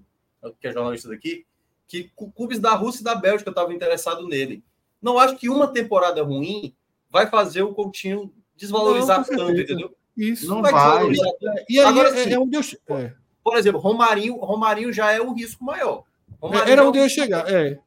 que 0.59 0.67
é 0.67 0.71
jornalista 0.71 1.09
daqui, 1.09 1.45
que 1.87 2.11
clubes 2.35 2.59
da 2.59 2.73
Rússia 2.75 3.01
e 3.01 3.03
da 3.03 3.15
Bélgica 3.15 3.49
estavam 3.49 3.73
interessados 3.73 4.27
nele. 4.27 4.63
Não 5.01 5.17
acho 5.17 5.35
que 5.37 5.49
uma 5.49 5.67
temporada 5.67 6.21
ruim 6.23 6.75
vai 7.09 7.27
fazer 7.27 7.63
o 7.63 7.73
Coutinho 7.73 8.31
desvalorizar 8.55 9.19
não, 9.19 9.25
tanto, 9.25 9.59
entendeu? 9.59 9.95
Isso 10.15 10.47
não 10.47 10.61
vai. 10.61 10.71
vai. 10.71 11.11
E 11.69 11.79
aí 11.79 11.85
Agora, 11.85 12.09
é, 12.09 12.21
assim, 12.21 12.33
é 12.33 12.39
onde 12.39 12.55
eu. 12.55 12.61
É. 12.97 13.13
Por 13.43 13.57
exemplo, 13.57 13.79
Romarinho, 13.79 14.37
Romarinho 14.37 14.91
já 14.91 15.11
é 15.11 15.21
um 15.21 15.33
risco 15.33 15.63
maior. 15.63 16.03
Romarinho 16.41 16.71
era 16.71 16.87
onde 16.87 16.97
é 16.97 17.01
um 17.01 17.03
eu 17.03 17.07
ia 17.07 17.09
chegar. 17.09 17.53
É. 17.53 17.79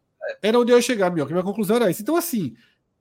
Era 0.43 0.59
onde 0.59 0.73
eu 0.73 0.77
ia 0.77 0.83
chegar, 0.83 1.11
meu. 1.11 1.27
Que 1.27 1.33
minha 1.33 1.45
conclusão 1.45 1.77
era 1.77 1.91
isso. 1.91 2.03
Então, 2.03 2.17
assim, 2.17 2.55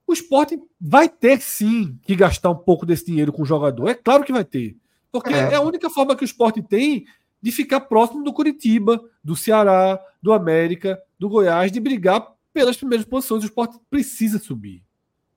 o 0.05 0.13
esporte 0.13 0.59
vai 0.80 1.09
ter 1.09 1.41
sim 1.41 1.99
que 2.03 2.15
gastar 2.15 2.49
um 2.49 2.55
pouco 2.55 2.86
desse 2.86 3.05
dinheiro 3.05 3.34
com 3.34 3.41
o 3.41 3.45
jogador. 3.45 3.89
É 3.89 3.93
claro 3.93 4.24
que 4.24 4.32
vai 4.32 4.45
ter. 4.45 4.78
Porque 5.11 5.34
é, 5.34 5.53
é 5.53 5.55
a 5.55 5.61
única 5.61 5.89
forma 5.89 6.15
que 6.15 6.24
o 6.24 6.26
esporte 6.26 6.61
tem 6.61 7.05
de 7.41 7.51
ficar 7.51 7.82
próximo 7.82 8.24
do 8.24 8.34
Curitiba, 8.34 9.01
do 9.24 9.36
Ceará, 9.36 9.99
do 10.22 10.32
América, 10.32 10.99
do 11.20 11.30
Goiás, 11.30 11.72
de 11.72 11.80
brigar 11.80 12.34
pelas 12.53 12.78
primeiras 12.78 13.05
posições. 13.05 13.43
O 13.43 13.45
esporte 13.45 13.78
precisa 13.89 14.39
subir. 14.39 14.84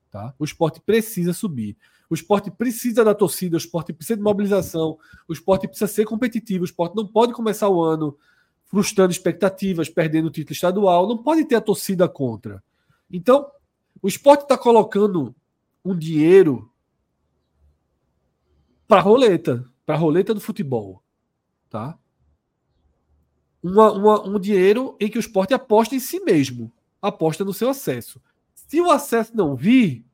Tá? 0.09 0.33
O 0.39 0.43
esporte 0.43 0.81
precisa 0.81 1.33
subir. 1.33 1.77
O 2.11 2.13
esporte 2.13 2.51
precisa 2.51 3.05
da 3.05 3.15
torcida, 3.15 3.55
o 3.55 3.57
esporte 3.57 3.93
precisa 3.93 4.17
de 4.17 4.21
mobilização, 4.21 4.99
o 5.29 5.31
esporte 5.31 5.65
precisa 5.65 5.89
ser 5.89 6.03
competitivo, 6.03 6.63
o 6.63 6.65
esporte 6.65 6.93
não 6.93 7.07
pode 7.07 7.31
começar 7.31 7.69
o 7.69 7.81
ano 7.81 8.17
frustrando 8.65 9.13
expectativas, 9.13 9.87
perdendo 9.87 10.27
o 10.27 10.29
título 10.29 10.51
estadual, 10.51 11.07
não 11.07 11.17
pode 11.17 11.45
ter 11.45 11.55
a 11.55 11.61
torcida 11.61 12.09
contra. 12.09 12.61
Então, 13.09 13.49
o 14.01 14.09
esporte 14.09 14.41
está 14.41 14.57
colocando 14.57 15.33
um 15.85 15.97
dinheiro 15.97 16.69
para 18.89 18.99
a 18.99 19.03
roleta, 19.03 19.65
para 19.85 19.95
a 19.95 19.97
roleta 19.97 20.33
do 20.33 20.41
futebol. 20.41 21.01
Tá? 21.69 21.97
Uma, 23.63 23.89
uma, 23.93 24.27
um 24.27 24.37
dinheiro 24.37 24.97
em 24.99 25.09
que 25.09 25.17
o 25.17 25.21
esporte 25.21 25.53
aposta 25.53 25.95
em 25.95 25.99
si 26.01 26.19
mesmo, 26.25 26.69
aposta 27.01 27.45
no 27.45 27.53
seu 27.53 27.69
acesso. 27.69 28.21
Se 28.53 28.81
o 28.81 28.91
acesso 28.91 29.31
não 29.33 29.55
vir, 29.55 30.05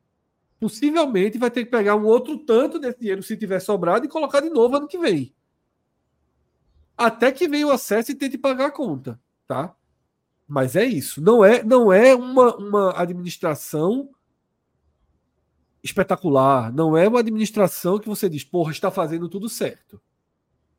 possivelmente 0.60 1.38
vai 1.38 1.50
ter 1.50 1.64
que 1.64 1.70
pegar 1.70 1.96
um 1.96 2.04
outro 2.04 2.38
tanto 2.38 2.78
desse 2.78 2.98
dinheiro, 2.98 3.22
se 3.22 3.36
tiver 3.36 3.60
sobrado, 3.60 4.04
e 4.04 4.08
colocar 4.08 4.40
de 4.40 4.50
novo 4.50 4.76
ano 4.76 4.88
que 4.88 4.98
vem. 4.98 5.34
Até 6.96 7.30
que 7.30 7.48
venha 7.48 7.66
o 7.66 7.70
acesso 7.70 8.10
e 8.10 8.14
tente 8.14 8.36
pagar 8.36 8.66
a 8.66 8.72
conta, 8.72 9.20
tá? 9.46 9.74
Mas 10.46 10.74
é 10.74 10.84
isso. 10.84 11.20
Não 11.20 11.44
é, 11.44 11.62
não 11.62 11.92
é 11.92 12.14
uma, 12.14 12.56
uma 12.56 13.00
administração 13.00 14.10
espetacular. 15.82 16.72
Não 16.72 16.96
é 16.96 17.06
uma 17.06 17.20
administração 17.20 17.98
que 17.98 18.08
você 18.08 18.28
diz, 18.28 18.42
porra, 18.42 18.72
está 18.72 18.90
fazendo 18.90 19.28
tudo 19.28 19.48
certo. 19.48 20.00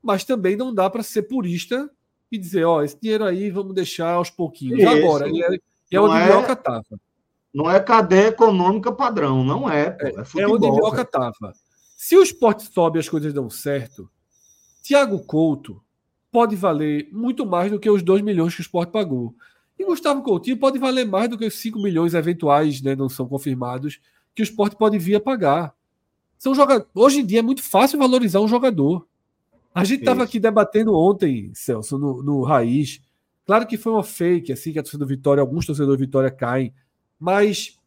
Mas 0.02 0.24
também 0.24 0.56
não 0.56 0.74
dá 0.74 0.90
para 0.90 1.04
ser 1.04 1.24
purista 1.24 1.90
e 2.32 2.38
dizer, 2.38 2.66
ó, 2.66 2.84
esse 2.84 3.00
dinheiro 3.00 3.26
aí 3.26 3.50
vamos 3.50 3.74
deixar 3.74 4.14
aos 4.14 4.30
pouquinhos. 4.30 4.80
Isso. 4.80 4.90
Agora, 4.90 5.30
e 5.30 5.42
é, 5.42 5.60
é 5.92 6.00
onde 6.02 6.16
o 6.16 6.26
Minhoca 6.26 6.54
estava. 6.54 7.00
Não 7.54 7.70
é 7.70 7.80
cadeia 7.80 8.28
econômica 8.28 8.92
padrão, 8.92 9.44
não 9.44 9.70
é. 9.70 9.92
Pô, 9.92 10.06
é, 10.06 10.10
é, 10.10 10.26
futebol, 10.26 10.42
é 10.42 10.56
onde 10.56 10.72
Minhoca 10.72 11.02
estava. 11.02 11.54
Se 11.98 12.16
o 12.16 12.24
esporte 12.24 12.64
sobe 12.64 12.98
e 12.98 13.02
as 13.02 13.10
coisas 13.10 13.34
dão 13.34 13.50
certo, 13.50 14.10
Thiago 14.84 15.20
Couto 15.26 15.82
pode 16.32 16.56
valer 16.56 17.10
muito 17.12 17.46
mais 17.46 17.72
do 17.72 17.80
que 17.80 17.90
os 17.90 18.04
2 18.04 18.22
milhões 18.22 18.54
que 18.54 18.62
o 18.62 18.64
esporte 18.64 18.92
pagou. 18.92 19.36
E 19.78 19.86
Gustavo 19.86 20.22
Coutinho 20.22 20.58
pode 20.58 20.78
valer 20.78 21.06
mais 21.06 21.30
do 21.30 21.38
que 21.38 21.46
os 21.46 21.56
5 21.56 21.82
milhões 21.82 22.14
eventuais, 22.14 22.82
né, 22.82 22.96
não 22.96 23.08
são 23.08 23.28
confirmados, 23.28 24.00
que 24.36 24.42
o 24.42 24.44
esporte 24.44 24.76
pode 24.76 24.98
vir 24.98 25.16
a 25.16 25.20
pagar. 25.22 25.74
São 26.38 26.54
jogadores... 26.54 26.90
Hoje 26.94 27.22
em 27.22 27.26
dia 27.26 27.40
é 27.40 27.42
muito 27.42 27.64
fácil 27.64 27.98
valorizar 27.98 28.42
um 28.42 28.48
jogador. 28.48 29.08
A 29.74 29.86
gente 29.86 30.02
estava 30.02 30.24
aqui 30.24 30.40
debatendo 30.40 30.94
ontem, 30.94 31.52
Celso, 31.54 31.98
no, 31.98 32.22
no 32.22 32.42
Raiz. 32.44 33.02
Claro 33.46 33.66
que 33.66 33.78
foi 33.78 33.94
uma 33.94 34.04
fake, 34.04 34.52
assim, 34.52 34.74
que 34.74 34.80
a 34.80 34.84
torcida 34.84 35.06
do 35.06 35.08
Vitória, 35.08 35.42
alguns 35.42 35.66
torcedores 35.66 35.98
do 35.98 36.06
Vitória 36.06 36.30
caem, 36.30 36.74
mas 37.20 37.78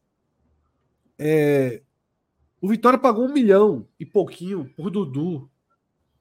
é, 1.19 1.81
o 2.61 2.69
Vitória 2.69 2.99
pagou 2.99 3.25
um 3.25 3.33
milhão 3.33 3.87
e 3.99 4.05
pouquinho 4.05 4.71
por 4.77 4.91
Dudu. 4.91 5.51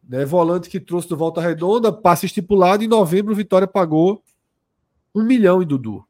Né? 0.08 0.26
Volante 0.26 0.70
que 0.70 0.80
trouxe 0.80 1.08
do 1.10 1.18
Volta 1.18 1.42
Redonda, 1.42 1.92
passe 1.92 2.26
estipulado. 2.26 2.84
Em 2.84 2.88
novembro, 2.88 3.34
o 3.34 3.36
Vitória 3.36 3.68
pagou 3.68 4.24
um 5.14 5.24
milhão 5.24 5.62
em 5.62 5.68
Dudu. 5.68 6.06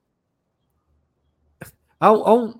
Há, 1.99 2.07
há 2.07 2.33
um, 2.33 2.53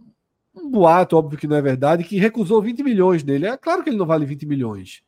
um, 0.55 0.69
boato, 0.69 1.15
óbvio 1.15 1.39
que 1.39 1.47
não 1.47 1.55
é 1.55 1.61
verdade, 1.61 2.03
que 2.03 2.17
recusou 2.17 2.61
20 2.61 2.83
milhões 2.83 3.23
dele. 3.23 3.45
É 3.45 3.57
claro 3.57 3.83
que 3.83 3.89
ele 3.89 3.97
não 3.97 4.05
vale 4.05 4.25
20 4.25 4.45
milhões. 4.45 5.03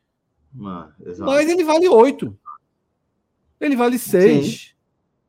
Ah, 0.64 0.92
mas 1.18 1.48
ele 1.48 1.64
vale 1.64 1.88
8. 1.88 2.38
Ele 3.60 3.76
vale 3.76 3.98
6. 3.98 4.74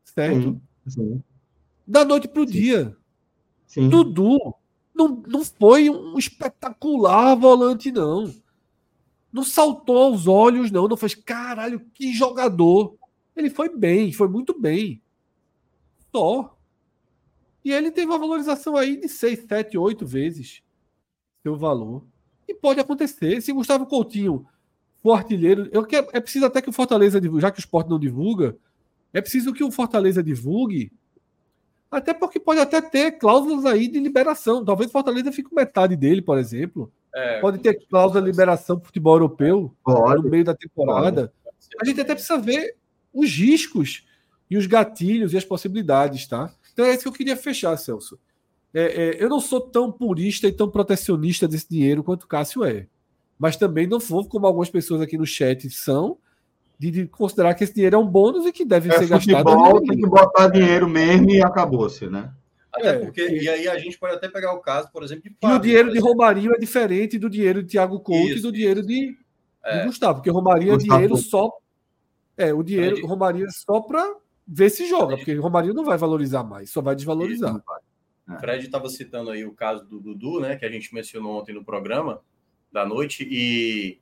Certo? 0.04 0.42
Sim, 0.42 0.62
sim. 0.88 1.24
Da 1.86 2.06
noite 2.06 2.28
para 2.28 2.42
o 2.42 2.46
dia. 2.46 2.96
Sim. 3.76 3.90
Dudu 3.90 4.56
não, 4.94 5.22
não 5.28 5.44
foi 5.44 5.90
um 5.90 6.18
espetacular 6.18 7.36
volante, 7.36 7.92
não. 7.92 8.34
Não 9.34 9.44
saltou 9.44 9.98
aos 9.98 10.28
olhos, 10.28 10.72
não. 10.72 10.88
Não 10.88 10.96
fez, 10.96 11.14
caralho, 11.14 11.82
que 11.94 12.14
jogador. 12.14 12.96
Ele 13.36 13.50
foi 13.50 13.68
bem, 13.68 14.14
foi 14.14 14.30
muito 14.30 14.58
bem. 14.58 15.02
Só. 16.10 16.58
E 17.66 17.72
ele 17.74 17.92
teve 17.92 18.08
uma 18.08 18.18
valorização 18.18 18.78
aí 18.78 18.96
de 18.96 19.10
6, 19.10 19.46
7, 19.46 19.78
8 19.78 20.06
vezes 20.06 20.64
seu 21.44 21.58
valor. 21.58 22.06
E 22.48 22.54
pode 22.54 22.80
acontecer. 22.80 23.42
Se 23.42 23.52
Gustavo 23.52 23.86
Coutinho 23.86 24.48
for 25.04 25.18
artilheiro, 25.18 25.68
eu 25.74 25.86
quero, 25.86 26.08
é 26.14 26.22
preciso 26.22 26.46
até 26.46 26.62
que 26.62 26.70
o 26.70 26.74
Fortaleza 26.74 27.20
divulgue, 27.20 27.42
já 27.42 27.52
que 27.52 27.60
o 27.60 27.60
esporte 27.60 27.90
não 27.90 28.00
divulga, 28.00 28.58
é 29.12 29.20
preciso 29.20 29.52
que 29.52 29.66
o 29.66 29.72
Fortaleza 29.72 30.24
divulgue 30.24 30.94
até 31.92 32.14
porque 32.14 32.40
pode 32.40 32.60
até 32.60 32.82
ter 32.82 33.14
cláusulas 33.14 33.66
aí 33.66 33.88
de 33.88 34.00
liberação. 34.00 34.64
Talvez 34.64 34.90
o 34.90 34.94
Fortaleza 34.94 35.32
fique 35.32 35.50
com 35.50 35.56
metade 35.56 35.96
dele, 35.96 36.22
por 36.22 36.38
exemplo. 36.38 36.92
É, 37.14 37.40
pode 37.40 37.60
ter 37.60 37.74
cláusula 37.88 38.22
de 38.22 38.30
liberação 38.30 38.78
para 38.78 38.88
futebol 38.88 39.16
europeu 39.16 39.74
pode, 39.84 40.24
no 40.24 40.30
meio 40.30 40.44
da 40.44 40.54
temporada. 40.54 41.34
Pode. 41.44 41.68
A 41.82 41.86
gente 41.86 42.02
até 42.02 42.14
precisa 42.14 42.38
ver 42.38 42.76
os 43.14 43.32
riscos 43.32 44.06
e 44.50 44.58
os 44.58 44.68
gatilhos 44.68 45.34
e 45.34 45.38
as 45.38 45.46
possibilidades, 45.46 46.28
tá? 46.28 46.54
Então 46.74 46.86
é 46.86 46.94
isso 46.94 47.04
que 47.04 47.08
eu 47.08 47.14
queria 47.14 47.38
fechar, 47.38 47.78
Celso. 47.78 48.20
É, 48.74 48.84
é, 48.84 49.24
eu 49.24 49.30
não 49.30 49.40
sou 49.40 49.62
tão 49.62 49.90
purista 49.90 50.48
e 50.48 50.52
tão 50.52 50.70
protecionista 50.70 51.48
desse 51.48 51.70
dinheiro 51.70 52.04
quanto 52.04 52.24
o 52.24 52.28
Cássio 52.28 52.66
é. 52.66 52.88
Mas 53.40 53.56
também 53.56 53.88
não 53.88 54.00
vou, 54.00 54.28
como 54.28 54.46
algumas 54.46 54.70
pessoas 54.70 55.02
aqui 55.02 55.18
no 55.18 55.26
chat 55.26 55.70
são, 55.70 56.18
de, 56.78 56.92
de, 56.92 57.08
considerar 57.08 57.54
que 57.54 57.64
esse 57.64 57.74
dinheiro 57.74 57.96
é 57.96 58.00
um 58.00 58.08
bônus 58.08 58.46
e 58.46 58.52
que 58.52 58.66
deve 58.66 58.90
é, 58.90 58.98
ser 58.98 59.08
futebol, 59.08 59.44
gastado. 59.44 59.82
Tem 59.84 59.98
que 59.98 60.08
botar 60.08 60.48
dinheiro 60.50 60.90
mesmo 60.90 61.30
e 61.32 61.42
acabou-se, 61.42 62.08
né? 62.08 62.34
Até 62.72 62.90
é, 62.90 63.00
porque, 63.00 63.22
e... 63.22 63.44
e 63.44 63.50
aí 63.50 63.68
a 63.68 63.80
gente 63.80 63.98
pode 63.98 64.16
até 64.16 64.28
pegar 64.28 64.54
o 64.54 64.60
caso, 64.60 64.92
por 64.92 65.04
exemplo, 65.04 65.24
de 65.24 65.36
Fábio, 65.40 65.56
E 65.56 65.58
o 65.58 65.62
dinheiro 65.62 65.92
de 65.94 66.00
Romarinho 66.00 66.54
é 66.54 66.58
diferente 66.58 67.18
do 67.18 67.30
dinheiro 67.30 67.64
de 67.64 67.70
Thiago 67.70 68.00
Couto 68.00 68.28
isso, 68.28 68.40
e 68.40 68.42
do 68.42 68.52
dinheiro 68.52 68.86
de, 68.86 69.18
é. 69.64 69.80
de, 69.80 69.86
Gustavo, 69.86 70.16
porque 70.16 70.30
Romarinho 70.30 70.74
é 70.74 70.78
dinheiro 70.78 71.16
só. 71.16 71.52
É, 72.38 72.54
o 72.54 72.62
dinheiro, 72.62 73.00
é. 73.00 73.02
Romarinho 73.02 73.46
é 73.46 73.52
só 73.52 73.80
para 73.80 74.14
ver 74.46 74.70
se 74.70 74.86
joga, 74.88 75.16
porque 75.16 75.34
Romarinho 75.36 75.74
não 75.74 75.86
vai 75.86 75.98
valorizar 75.98 76.44
mais, 76.44 76.70
só 76.70 76.82
vai 76.82 76.96
desvalorizar. 76.96 77.56
O 78.28 78.40
Fred 78.40 78.66
estava 78.66 78.90
citando 78.90 79.30
aí 79.30 79.46
o 79.46 79.54
caso 79.54 79.86
do 79.86 80.00
Dudu, 80.00 80.42
né, 80.42 80.56
que 80.56 80.66
a 80.66 80.70
gente 80.70 80.94
mencionou 80.94 81.40
ontem 81.40 81.54
no 81.54 81.64
programa 81.64 82.22
da 82.72 82.86
noite, 82.86 83.26
e 83.30 84.00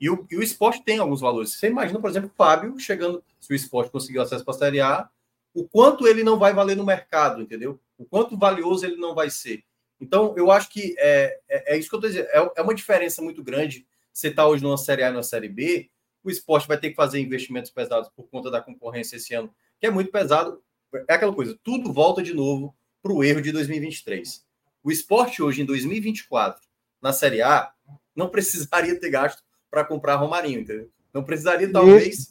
e 0.00 0.08
o, 0.08 0.26
e 0.30 0.36
o 0.36 0.42
esporte 0.42 0.82
tem 0.84 0.98
alguns 0.98 1.20
valores. 1.20 1.54
Você 1.54 1.68
imagina, 1.68 2.00
por 2.00 2.08
exemplo, 2.08 2.30
o 2.32 2.36
Fábio 2.36 2.78
chegando, 2.78 3.22
se 3.40 3.52
o 3.52 3.56
esporte 3.56 3.90
conseguir 3.90 4.20
acesso 4.20 4.44
para 4.44 4.54
a 4.54 4.58
Série 4.58 4.80
A, 4.80 5.08
o 5.52 5.66
quanto 5.66 6.06
ele 6.06 6.22
não 6.22 6.38
vai 6.38 6.52
valer 6.52 6.76
no 6.76 6.84
mercado, 6.84 7.42
entendeu? 7.42 7.80
O 7.96 8.04
quanto 8.04 8.38
valioso 8.38 8.86
ele 8.86 8.96
não 8.96 9.14
vai 9.14 9.28
ser. 9.28 9.64
Então, 10.00 10.34
eu 10.36 10.50
acho 10.50 10.68
que 10.70 10.94
é, 10.98 11.40
é, 11.48 11.74
é 11.74 11.78
isso 11.78 11.88
que 11.88 11.94
eu 11.96 11.98
estou 11.98 12.10
dizendo. 12.10 12.28
É, 12.28 12.60
é, 12.60 12.62
uma 12.62 12.74
diferença 12.74 13.20
muito 13.20 13.42
grande. 13.42 13.86
Você 14.12 14.28
está 14.28 14.46
hoje 14.46 14.62
numa 14.62 14.78
Série 14.78 15.02
A 15.02 15.08
e 15.08 15.12
numa 15.12 15.22
Série 15.22 15.48
B, 15.48 15.90
o 16.22 16.30
esporte 16.30 16.68
vai 16.68 16.78
ter 16.78 16.90
que 16.90 16.96
fazer 16.96 17.20
investimentos 17.20 17.70
pesados 17.70 18.08
por 18.10 18.28
conta 18.28 18.50
da 18.50 18.60
concorrência 18.60 19.16
esse 19.16 19.34
ano, 19.34 19.52
que 19.80 19.86
é 19.86 19.90
muito 19.90 20.12
pesado. 20.12 20.62
É 21.08 21.14
aquela 21.14 21.34
coisa, 21.34 21.58
tudo 21.62 21.92
volta 21.92 22.22
de 22.22 22.32
novo 22.32 22.74
para 23.02 23.12
o 23.12 23.24
erro 23.24 23.42
de 23.42 23.50
2023. 23.50 24.46
O 24.82 24.90
esporte 24.90 25.42
hoje, 25.42 25.62
em 25.62 25.64
2024, 25.64 26.62
na 27.02 27.12
Série 27.12 27.42
A, 27.42 27.72
não 28.14 28.28
precisaria 28.30 28.98
ter 28.98 29.10
gasto 29.10 29.42
para 29.70 29.84
comprar 29.84 30.16
Romarinho, 30.16 30.60
entendeu? 30.60 30.90
Não 31.12 31.22
precisaria, 31.22 31.70
talvez, 31.70 32.30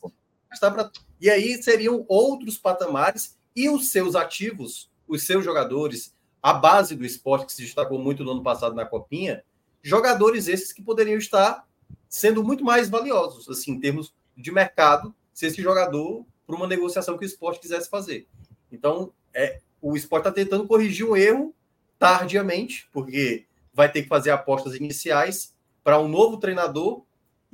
gastar 0.50 0.72
para. 0.72 0.92
E 1.20 1.30
aí 1.30 1.62
seriam 1.62 2.06
outros 2.08 2.58
patamares 2.58 3.38
e 3.56 3.70
os 3.70 3.90
seus 3.90 4.16
ativos, 4.16 4.90
os 5.08 5.26
seus 5.26 5.44
jogadores, 5.44 6.16
a 6.42 6.54
base 6.54 6.96
do 6.96 7.06
esporte 7.06 7.48
que 7.48 7.54
se 7.54 7.64
destacou 7.64 8.00
muito 8.00 8.24
no 8.24 8.32
ano 8.32 8.44
passado 8.44 8.76
na 8.76 8.86
Copinha, 8.86 9.44
jogadores 9.82 10.48
esses 10.48 10.72
que 10.72 10.82
poderiam 10.82 11.18
estar 11.18 11.68
sendo 12.08 12.44
muito 12.44 12.64
mais 12.64 12.90
valiosos, 12.90 13.50
assim, 13.50 13.72
em 13.72 13.80
termos 13.80 14.14
de 14.36 14.52
mercado, 14.52 15.14
se 15.34 15.46
esse 15.48 15.62
jogador, 15.62 16.26
para 16.46 16.56
uma 16.56 16.68
negociação 16.68 17.18
que 17.18 17.26
o 17.26 17.28
esporte 17.28 17.60
quisesse 17.60 17.90
fazer. 17.90 18.28
Então, 18.72 19.12
é, 19.34 19.60
o 19.82 19.96
esporte 19.96 20.28
está 20.28 20.32
tentando 20.32 20.68
corrigir 20.68 21.06
um 21.06 21.16
erro 21.16 21.54
tardiamente, 22.00 22.88
porque 22.92 23.46
vai 23.74 23.92
ter 23.92 24.04
que 24.04 24.08
fazer 24.08 24.32
apostas 24.32 24.76
iniciais 24.76 25.54
para 25.84 26.00
um 26.00 26.08
novo 26.08 26.38
treinador 26.38 27.04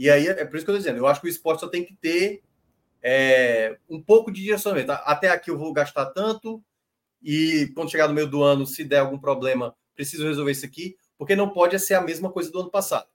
e 0.04 0.10
aí 0.10 0.28
é 0.28 0.43
por 0.43 0.58
isso 0.58 0.66
que 0.66 0.72
eu 0.72 0.76
estou 0.76 0.78
dizendo, 0.78 0.97
eu 0.97 1.08
acho 1.08 1.22
que 1.22 1.28
o 1.28 1.30
esporte 1.30 1.62
só 1.62 1.68
tem 1.70 1.82
que 1.82 1.95
ter 1.95 2.43
é, 3.01 3.78
um 3.89 4.04
pouco 4.04 4.34
de 4.34 4.41
direcionamento. 4.41 4.91
Até 4.91 5.30
aqui 5.30 5.49
eu 5.49 5.58
vou 5.58 5.72
gastar 5.72 6.08
tanto, 6.08 6.62
e 7.22 7.72
quando 7.74 7.89
chegar 7.89 8.10
no 8.10 8.14
meio 8.14 8.28
do 8.28 8.43
ano, 8.43 8.68
se 8.68 8.84
der 8.84 8.99
algum 8.99 9.18
problema, 9.18 9.74
preciso 9.95 10.28
resolver 10.28 10.51
isso 10.51 10.66
aqui, 10.66 10.97
porque 11.18 11.38
não 11.38 11.54
pode 11.54 11.80
ser 11.80 11.93
a 11.93 12.01
mesma 12.01 12.30
coisa 12.30 12.51
do 12.51 12.60
ano 12.60 12.70
passado, 12.70 13.08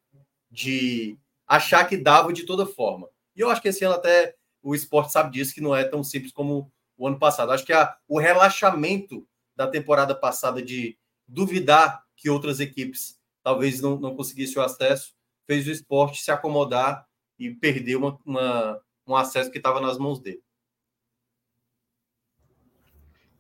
de 0.51 1.19
achar 1.47 1.87
que 1.87 1.95
dava 1.95 2.33
de 2.33 2.45
toda 2.45 2.65
forma. 2.65 3.11
E 3.37 3.41
eu 3.41 3.51
acho 3.51 3.61
que 3.61 3.69
esse 3.69 3.85
ano 3.85 3.97
até 3.97 4.35
o 4.63 4.75
esporte 4.75 5.13
sabe 5.13 5.33
disso, 5.33 5.53
que 5.53 5.61
não 5.61 5.77
é 5.77 5.85
tão 5.85 6.03
simples 6.03 6.33
como 6.33 6.73
o 6.97 7.07
ano 7.07 7.19
passado. 7.19 7.53
Acho 7.53 7.67
que 7.67 7.73
a, 7.75 7.95
o 8.09 8.19
relaxamento 8.19 9.29
da 9.55 9.67
temporada 9.67 10.15
passada 10.15 10.63
de 10.63 10.97
duvidar 11.27 12.03
que 12.17 12.31
outras 12.31 12.61
equipes 12.61 13.21
talvez 13.43 13.79
não, 13.79 14.01
não 14.01 14.17
conseguissem 14.17 14.57
o 14.57 14.65
acesso 14.65 15.18
fez 15.49 15.67
o 15.67 15.71
esporte 15.71 16.23
se 16.23 16.31
acomodar 16.31 17.07
e 17.39 17.51
perder 17.51 17.97
uma, 17.97 18.19
uma 18.25 18.79
um 19.07 19.17
acesso 19.17 19.51
que 19.51 19.57
estava 19.57 19.81
nas 19.81 19.97
mãos 19.97 20.21
dele. 20.21 20.43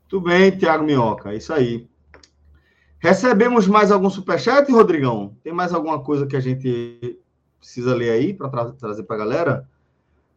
Tudo 0.09 0.25
bem, 0.25 0.57
Thiago 0.57 0.85
Minhoca, 0.85 1.33
é 1.33 1.37
isso 1.37 1.53
aí. 1.53 1.87
Recebemos 2.99 3.69
mais 3.69 3.93
algum 3.93 4.09
superchat, 4.09 4.73
Rodrigão? 4.73 5.37
Tem 5.43 5.53
mais 5.53 5.75
alguma 5.75 6.03
coisa 6.03 6.27
que 6.27 6.35
a 6.35 6.41
gente 6.41 7.21
precisa 7.59 7.95
ler 7.95 8.11
aí 8.11 8.33
para 8.33 8.49
tra 8.49 8.73
trazer 8.73 9.03
para 9.03 9.17
a 9.17 9.19
galera? 9.19 9.69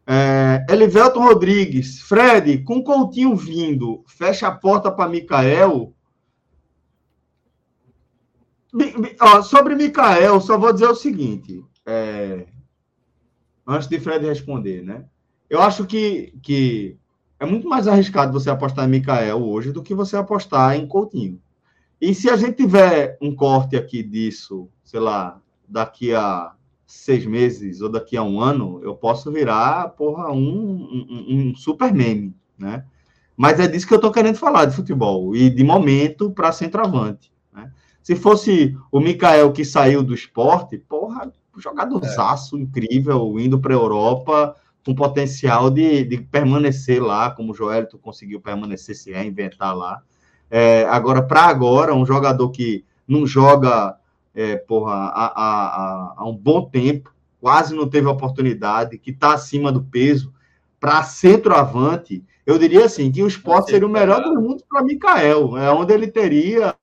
É, 0.06 0.66
Elivelton 0.70 1.24
Rodrigues, 1.24 2.02
Fred, 2.02 2.64
com 2.64 2.84
Coutinho 2.84 3.34
vindo, 3.36 4.04
fecha 4.06 4.48
a 4.48 4.52
porta 4.52 4.92
para 4.92 5.10
Mikael 5.10 5.94
Ó, 9.20 9.42
sobre 9.42 9.76
Mikael, 9.76 10.40
só 10.40 10.58
vou 10.58 10.72
dizer 10.72 10.88
o 10.88 10.96
seguinte. 10.96 11.64
É, 11.86 12.46
antes 13.68 13.88
de 13.88 14.00
Fred 14.00 14.26
responder, 14.26 14.82
né? 14.84 15.06
Eu 15.50 15.62
acho 15.62 15.86
que, 15.86 16.34
que 16.42 16.98
é 17.40 17.46
muito 17.46 17.68
mais 17.68 17.88
arriscado 17.88 18.32
você 18.32 18.50
apostar 18.50 18.86
em 18.88 18.92
Mikael 18.92 19.42
hoje 19.44 19.72
do 19.72 19.84
que 19.84 19.94
você 19.94 20.16
apostar 20.16 20.76
em 20.76 20.88
Coutinho. 20.88 21.42
E 22.00 22.16
se 22.16 22.30
a 22.30 22.36
gente 22.36 22.56
tiver 22.56 23.18
um 23.22 23.36
corte 23.36 23.76
aqui 23.76 24.02
disso, 24.02 24.70
sei 24.84 25.00
lá, 25.00 25.40
daqui 25.68 26.14
a 26.14 26.54
seis 26.88 27.26
meses 27.26 27.82
ou 27.82 27.90
daqui 27.90 28.18
a 28.18 28.24
um 28.24 28.40
ano, 28.42 28.82
eu 28.84 28.96
posso 28.96 29.32
virar, 29.32 29.90
porra, 29.90 30.32
um, 30.32 30.38
um, 30.40 31.26
um 31.30 31.56
super 31.56 31.94
meme, 31.94 32.36
né? 32.58 32.86
Mas 33.36 33.60
é 33.60 33.68
disso 33.68 33.88
que 33.88 33.94
eu 33.94 34.02
tô 34.02 34.12
querendo 34.12 34.36
falar 34.36 34.66
de 34.66 34.76
futebol 34.76 35.36
e 35.36 35.50
de 35.50 35.64
momento 35.64 36.32
para 36.32 36.52
centroavante. 36.52 37.32
Se 38.02 38.16
fosse 38.16 38.78
o 38.92 39.00
Mikael 39.00 39.52
que 39.52 39.64
saiu 39.64 40.02
do 40.04 40.14
esporte, 40.14 40.78
porra, 40.78 41.32
jogadorzaço 41.58 42.58
é. 42.58 42.62
incrível, 42.62 43.40
indo 43.40 43.60
para 43.60 43.74
a 43.74 43.78
Europa, 43.78 44.56
com 44.86 44.96
potencial 44.96 45.70
de, 45.70 46.04
de 46.04 46.18
permanecer 46.18 47.02
lá, 47.02 47.30
como 47.30 47.52
o 47.52 47.56
Joelito 47.56 47.98
conseguiu 48.00 48.42
permanecer, 48.42 48.96
se 48.96 49.12
reinventar 49.12 49.76
lá. 49.76 50.02
É, 50.50 50.86
agora, 50.90 51.22
para 51.22 51.44
agora, 51.44 51.94
um 51.94 52.06
jogador 52.06 52.50
que 52.50 52.84
não 53.08 53.28
joga 53.28 53.96
é, 54.34 54.56
porra, 54.56 54.94
há, 54.94 55.26
há, 55.36 56.14
há, 56.18 56.28
um 56.28 56.36
bom 56.36 56.64
tempo, 56.66 57.14
quase 57.40 57.76
não 57.76 57.88
teve 57.88 58.08
oportunidade, 58.08 58.98
que 58.98 59.12
está 59.12 59.34
acima 59.34 59.72
do 59.72 59.84
peso, 59.84 60.34
para 60.80 61.04
centroavante, 61.04 62.24
eu 62.46 62.58
diria 62.58 62.86
assim, 62.86 63.12
que 63.12 63.22
o 63.22 63.28
esporte 63.28 63.72
seria 63.72 63.88
o 63.88 63.92
melhor 63.92 64.22
do 64.22 64.34
mundo 64.40 64.64
para 64.68 64.84
Mikael, 64.84 65.58
é 65.58 65.72
onde 65.72 65.94
ele 65.94 66.08
teria 66.08 66.76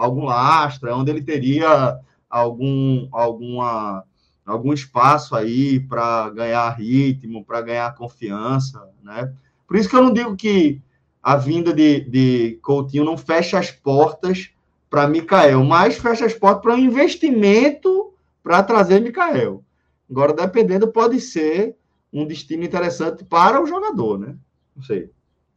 algum 0.00 0.24
lastro, 0.24 0.88
é 0.88 0.94
onde 0.94 1.10
ele 1.10 1.22
teria 1.22 1.98
algum, 2.28 3.06
alguma, 3.12 4.02
algum 4.46 4.72
espaço 4.72 5.36
aí 5.36 5.78
para 5.78 6.30
ganhar 6.30 6.70
ritmo, 6.70 7.44
para 7.44 7.60
ganhar 7.60 7.94
confiança, 7.94 8.88
né? 9.02 9.32
Por 9.66 9.76
isso 9.76 9.88
que 9.88 9.94
eu 9.94 10.02
não 10.02 10.12
digo 10.12 10.34
que 10.36 10.80
a 11.22 11.36
vinda 11.36 11.72
de, 11.72 12.00
de 12.00 12.58
Coutinho 12.62 13.04
não 13.04 13.16
fecha 13.16 13.58
as 13.58 13.70
portas 13.70 14.50
para 14.88 15.06
Mikael, 15.06 15.62
mas 15.64 15.98
fecha 15.98 16.24
as 16.24 16.34
portas 16.34 16.62
para 16.62 16.74
um 16.74 16.78
investimento 16.78 18.12
para 18.42 18.62
trazer 18.62 19.00
Mikael. 19.00 19.62
Agora, 20.10 20.32
dependendo, 20.32 20.88
pode 20.88 21.20
ser 21.20 21.76
um 22.12 22.26
destino 22.26 22.64
interessante 22.64 23.22
para 23.22 23.62
o 23.62 23.66
jogador, 23.66 24.18
né? 24.18 24.34
Não 24.74 24.82
sei. 24.82 25.10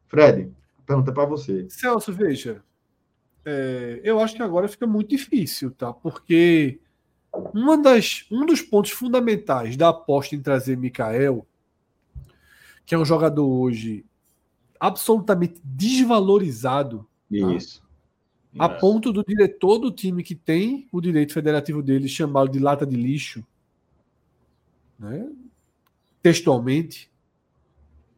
Fred, 0.08 0.52
pergunta 0.86 1.12
para 1.12 1.26
você. 1.26 1.66
Celso, 1.70 2.12
veja. 2.12 2.62
É, 3.46 4.00
eu 4.04 4.20
acho 4.20 4.36
que 4.36 4.42
agora 4.42 4.68
fica 4.68 4.88
muito 4.88 5.10
difícil, 5.10 5.72
tá? 5.72 5.92
Porque 5.94 6.80
uma 7.54 7.78
das, 7.78 8.26
um 8.32 8.46
dos 8.46 8.62
pontos 8.62 8.92
fundamentais 8.92 9.76
da 9.76 9.90
aposta 9.90 10.36
em 10.36 10.42
trazer 10.42 10.78
Mikael, 10.78 11.46
que 12.86 12.94
é 12.94 12.98
um 12.98 13.06
jogador 13.06 13.48
hoje 13.48 14.06
absolutamente 14.80 15.60
desvalorizado. 15.64 17.08
Tá? 17.30 17.54
Isso. 17.54 17.82
Tá? 18.56 18.66
A 18.66 18.70
ponto 18.70 19.12
do 19.12 19.24
diretor 19.24 19.80
do 19.80 19.92
time 19.92 20.22
que 20.24 20.36
tem 20.36 20.88
o 20.92 21.02
direito 21.02 21.34
federativo 21.34 21.82
dele 21.82 22.08
chamá-lo 22.08 22.50
de 22.50 22.60
lata 22.60 22.86
de 22.86 22.96
lixo, 22.96 23.46
né? 25.00 25.28
textualmente, 26.22 27.12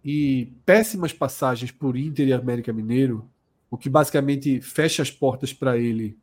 e 0.03 0.53
péssimas 0.65 1.11
passagens 1.11 1.71
por 1.71 1.97
Inter 1.97 2.27
e 2.27 2.33
América 2.33 2.71
Mineiro, 2.71 3.27
o 3.75 3.77
que 3.77 3.89
basicamente 3.89 4.61
fecha 4.61 5.01
as 5.01 5.11
portas 5.11 5.51
para 5.51 5.77
ele 5.77 6.17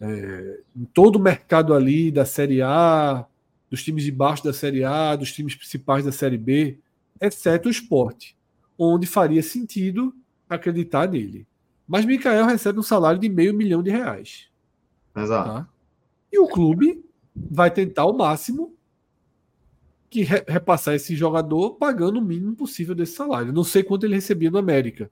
é, 0.00 0.60
em 0.74 0.86
todo 0.86 1.16
o 1.16 1.20
mercado 1.20 1.74
ali 1.74 2.10
da 2.10 2.24
Série 2.24 2.62
A, 2.62 3.26
dos 3.70 3.84
times 3.84 4.04
de 4.04 4.10
baixo 4.10 4.42
da 4.42 4.54
Série 4.54 4.82
A, 4.82 5.14
dos 5.16 5.32
times 5.32 5.54
principais 5.54 6.02
da 6.02 6.10
Série 6.10 6.38
B, 6.38 6.78
exceto 7.20 7.68
o 7.68 7.70
esporte, 7.70 8.34
onde 8.78 9.06
faria 9.06 9.42
sentido 9.42 10.14
acreditar 10.48 11.06
nele. 11.10 11.46
Mas 11.86 12.06
Mikael 12.06 12.46
recebe 12.46 12.78
um 12.78 12.82
salário 12.82 13.20
de 13.20 13.28
meio 13.28 13.52
milhão 13.52 13.82
de 13.82 13.90
reais. 13.90 14.48
Exato. 15.14 15.50
Tá? 15.50 15.68
E 16.32 16.38
o 16.38 16.48
clube 16.48 17.04
vai 17.34 17.70
tentar 17.70 18.06
o 18.06 18.16
máximo 18.16 18.74
que 20.08 20.22
re 20.22 20.42
repassar 20.48 20.94
esse 20.94 21.14
jogador 21.14 21.74
pagando 21.74 22.18
o 22.18 22.22
mínimo 22.22 22.56
possível 22.56 22.94
desse 22.94 23.12
salário. 23.12 23.52
Não 23.52 23.62
sei 23.62 23.82
quanto 23.82 24.06
ele 24.06 24.14
recebia 24.14 24.50
no 24.50 24.56
América, 24.56 25.10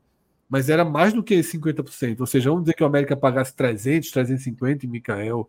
mas 0.49 0.69
era 0.69 0.85
mais 0.85 1.13
do 1.13 1.23
que 1.23 1.37
50%. 1.41 2.21
Ou 2.21 2.27
seja, 2.27 2.51
vamos 2.51 2.65
dizer 2.65 2.75
que 2.75 2.83
o 2.83 2.87
América 2.87 3.17
pagasse 3.17 3.55
300, 3.55 4.11
350 4.11 4.87
em 4.87 4.89
Mikael. 4.89 5.49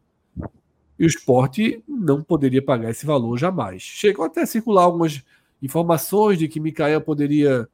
E 0.97 1.05
o 1.05 1.07
esporte 1.07 1.83
não 1.87 2.23
poderia 2.23 2.61
pagar 2.61 2.89
esse 2.89 3.05
valor 3.05 3.37
jamais. 3.37 3.81
Chegou 3.81 4.25
até 4.25 4.41
a 4.41 4.45
circular 4.45 4.83
algumas 4.83 5.23
informações 5.61 6.39
de 6.39 6.47
que 6.47 6.59
Mikael 6.59 7.01
poderia 7.01 7.67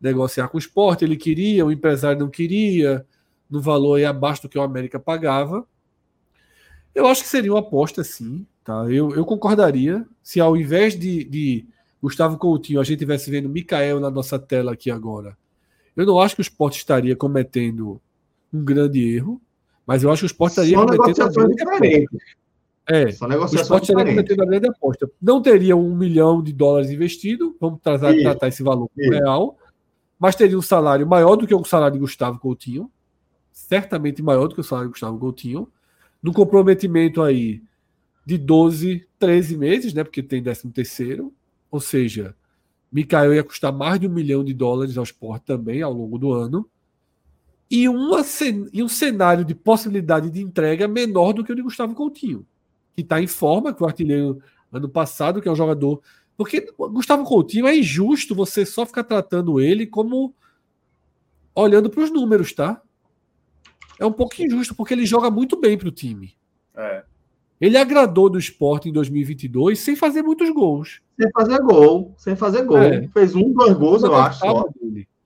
negociar 0.00 0.48
com 0.48 0.58
o 0.58 0.60
esporte, 0.60 1.04
ele 1.04 1.16
queria, 1.16 1.64
o 1.64 1.72
empresário 1.72 2.20
não 2.20 2.28
queria, 2.28 3.06
no 3.48 3.62
valor 3.62 4.04
abaixo 4.04 4.42
do 4.42 4.48
que 4.48 4.58
o 4.58 4.62
América 4.62 5.00
pagava. 5.00 5.66
Eu 6.94 7.06
acho 7.06 7.22
que 7.22 7.28
seria 7.28 7.52
uma 7.52 7.60
aposta, 7.60 8.04
sim. 8.04 8.46
Tá? 8.62 8.84
Eu, 8.90 9.14
eu 9.14 9.24
concordaria 9.24 10.06
se 10.22 10.38
ao 10.40 10.56
invés 10.56 10.98
de, 10.98 11.24
de 11.24 11.66
Gustavo 12.02 12.36
Coutinho 12.36 12.80
a 12.80 12.84
gente 12.84 12.98
tivesse 12.98 13.30
vendo 13.30 13.48
Mikael 13.48 14.00
na 14.00 14.10
nossa 14.10 14.38
tela 14.38 14.72
aqui 14.72 14.90
agora 14.90 15.36
eu 15.96 16.06
não 16.06 16.20
acho 16.20 16.34
que 16.34 16.40
o 16.40 16.42
esporte 16.42 16.78
estaria 16.78 17.16
cometendo 17.16 18.00
um 18.52 18.62
grande 18.64 19.16
erro, 19.16 19.40
mas 19.86 20.02
eu 20.02 20.10
acho 20.10 20.20
que 20.20 20.26
o 20.26 20.32
esporte 20.32 20.52
estaria 20.52 20.76
Só 20.76 20.84
grande 20.84 21.20
aposta. 21.22 22.06
É, 22.88 23.10
Só 23.10 23.26
o 23.26 23.44
esporte 23.54 23.90
estaria 23.90 24.12
cometendo 24.12 24.46
grande 24.46 24.68
aposta. 24.68 25.10
Não 25.20 25.40
teria 25.40 25.74
um 25.76 25.94
milhão 25.94 26.42
de 26.42 26.52
dólares 26.52 26.90
investido, 26.90 27.56
vamos 27.60 27.80
tratar, 27.80 28.14
tratar 28.14 28.48
esse 28.48 28.62
valor 28.62 28.90
real, 28.96 29.56
mas 30.18 30.36
teria 30.36 30.58
um 30.58 30.62
salário 30.62 31.06
maior 31.06 31.36
do 31.36 31.46
que 31.46 31.54
o 31.54 31.64
salário 31.64 31.94
de 31.94 32.00
Gustavo 32.00 32.38
Coutinho, 32.38 32.90
certamente 33.50 34.22
maior 34.22 34.48
do 34.48 34.54
que 34.54 34.60
o 34.60 34.64
salário 34.64 34.88
de 34.88 34.92
Gustavo 34.92 35.18
Coutinho, 35.18 35.68
no 36.22 36.32
comprometimento 36.32 37.22
aí 37.22 37.62
de 38.24 38.36
12, 38.36 39.06
13 39.18 39.56
meses, 39.56 39.94
né? 39.94 40.02
Porque 40.02 40.22
tem 40.22 40.42
13 40.42 40.70
terceiro, 40.70 41.32
ou 41.70 41.80
seja, 41.80 42.34
Mikael 42.90 43.34
ia 43.34 43.44
custar 43.44 43.72
mais 43.72 44.00
de 44.00 44.06
um 44.06 44.12
milhão 44.12 44.44
de 44.44 44.54
dólares 44.54 44.96
ao 44.96 45.04
esporte 45.04 45.44
também 45.44 45.82
ao 45.82 45.92
longo 45.92 46.18
do 46.18 46.32
ano. 46.32 46.68
E, 47.70 47.88
uma, 47.88 48.24
e 48.72 48.82
um 48.82 48.88
cenário 48.88 49.44
de 49.44 49.54
possibilidade 49.54 50.30
de 50.30 50.40
entrega 50.40 50.86
menor 50.86 51.32
do 51.32 51.42
que 51.42 51.52
o 51.52 51.54
de 51.54 51.62
Gustavo 51.62 51.94
Coutinho, 51.94 52.46
que 52.94 53.02
está 53.02 53.20
em 53.20 53.26
forma, 53.26 53.74
que 53.74 53.82
o 53.82 53.86
artilheiro 53.86 54.40
ano 54.72 54.88
passado, 54.88 55.42
que 55.42 55.48
é 55.48 55.52
um 55.52 55.56
jogador. 55.56 56.00
Porque 56.36 56.72
Gustavo 56.78 57.24
Coutinho 57.24 57.66
é 57.66 57.76
injusto 57.76 58.34
você 58.34 58.64
só 58.64 58.86
ficar 58.86 59.04
tratando 59.04 59.60
ele 59.60 59.86
como 59.86 60.34
olhando 61.54 61.90
para 61.90 62.04
os 62.04 62.10
números, 62.10 62.52
tá? 62.52 62.80
É 63.98 64.04
um 64.04 64.12
pouco 64.12 64.34
injusto, 64.40 64.74
porque 64.74 64.92
ele 64.92 65.06
joga 65.06 65.30
muito 65.30 65.58
bem 65.58 65.76
para 65.76 65.88
o 65.88 65.92
time. 65.92 66.36
É. 66.74 67.04
Ele 67.60 67.78
agradou 67.78 68.28
do 68.28 68.38
esporte 68.38 68.88
em 68.88 68.92
2022 68.92 69.78
sem 69.78 69.96
fazer 69.96 70.22
muitos 70.22 70.50
gols. 70.50 71.00
Sem 71.18 71.30
fazer 71.32 71.58
gol, 71.60 72.14
sem 72.18 72.36
fazer 72.36 72.64
gol. 72.64 72.78
É. 72.78 73.08
Fez 73.08 73.34
um, 73.34 73.52
dois 73.52 73.72
gols, 73.72 74.02
eu, 74.02 74.10
eu 74.10 74.16
acho. 74.16 74.44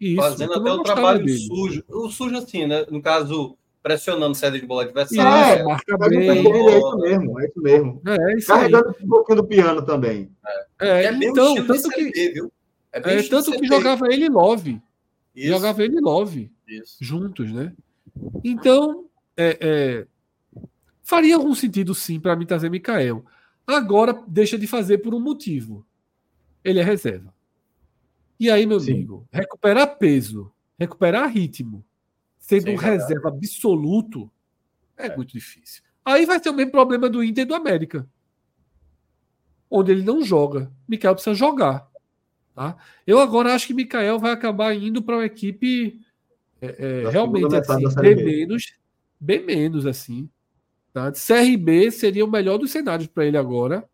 Isso, 0.00 0.16
Fazendo 0.16 0.54
até 0.54 0.72
o 0.72 0.82
trabalho 0.82 1.24
dele. 1.24 1.38
sujo. 1.38 1.84
O 1.88 2.08
sujo, 2.08 2.36
assim, 2.36 2.66
né? 2.66 2.86
No 2.90 3.02
caso, 3.02 3.56
pressionando 3.82 4.34
saída 4.34 4.58
de 4.58 4.66
bola 4.66 4.84
adversária. 4.84 5.60
É, 5.60 5.62
marca 5.62 5.98
bem. 5.98 6.28
É 6.30 6.34
isso 6.40 6.96
mesmo, 6.98 7.40
é 7.40 7.46
isso 7.46 7.60
mesmo. 7.60 8.02
É, 8.06 8.36
isso 8.36 8.46
Carregando 8.46 8.88
aí. 8.88 9.04
um 9.04 9.08
pouquinho 9.08 9.36
do 9.36 9.46
piano 9.46 9.82
também. 9.82 10.30
É, 10.80 10.88
é, 10.88 11.04
é 11.06 11.12
então, 11.12 11.54
tanto 11.66 11.88
que, 11.90 12.04
viu? 12.32 12.52
É, 12.92 12.98
é 12.98 13.22
tanto 13.24 13.52
que 13.52 13.66
jogava 13.66 14.06
ele 14.10 14.24
e 14.24 14.28
Love. 14.28 14.80
Isso. 15.34 15.48
Jogava 15.48 15.82
ele 15.82 15.96
e 15.96 16.00
Love. 16.00 16.50
Isso. 16.66 16.96
Juntos, 17.00 17.52
né? 17.52 17.72
Então, 18.42 19.04
é, 19.36 19.58
é 19.60 20.06
Faria 21.10 21.34
algum 21.34 21.56
sentido, 21.56 21.92
sim, 21.92 22.20
para 22.20 22.36
mim 22.36 22.46
trazer 22.46 22.70
Mikael. 22.70 23.24
Agora 23.66 24.22
deixa 24.28 24.56
de 24.56 24.68
fazer 24.68 24.98
por 24.98 25.12
um 25.12 25.18
motivo. 25.18 25.84
Ele 26.62 26.78
é 26.78 26.84
reserva. 26.84 27.34
E 28.38 28.48
aí, 28.48 28.64
meu 28.64 28.78
sim. 28.78 28.92
amigo, 28.92 29.26
recuperar 29.32 29.98
peso, 29.98 30.52
recuperar 30.78 31.28
ritmo, 31.28 31.84
sendo 32.38 32.66
sim, 32.66 32.74
um 32.74 32.76
reserva 32.76 33.28
absoluto, 33.28 34.30
é, 34.96 35.08
é, 35.08 35.16
muito 35.16 35.32
difícil. 35.32 35.82
Aí 36.04 36.24
vai 36.24 36.38
ter 36.38 36.48
o 36.48 36.54
mesmo 36.54 36.70
problema 36.70 37.10
do 37.10 37.24
Inter 37.24 37.42
e 37.42 37.48
do 37.48 37.56
América. 37.56 38.08
Onde 39.68 39.90
ele 39.90 40.04
não 40.04 40.22
joga. 40.22 40.70
Mikael 40.86 41.14
precisa 41.14 41.34
jogar. 41.34 41.90
Tá? 42.54 42.76
Eu 43.04 43.18
agora 43.18 43.52
acho 43.52 43.66
que 43.66 43.74
Mikael 43.74 44.20
vai 44.20 44.30
acabar 44.30 44.76
indo 44.76 45.02
para 45.02 45.16
uma 45.16 45.26
equipe 45.26 46.00
é, 46.62 47.02
é, 47.02 47.10
realmente 47.10 47.56
assim, 47.56 48.00
bem 48.00 48.14
menos, 48.14 48.74
bem 49.18 49.44
menos 49.44 49.86
assim. 49.86 50.30
Tá? 50.92 51.10
De 51.10 51.18
CRB 51.20 51.90
seria 51.90 52.24
o 52.24 52.30
melhor 52.30 52.58
dos 52.58 52.70
cenários 52.70 53.08
para 53.08 53.24
ele 53.24 53.36
agora. 53.36 53.88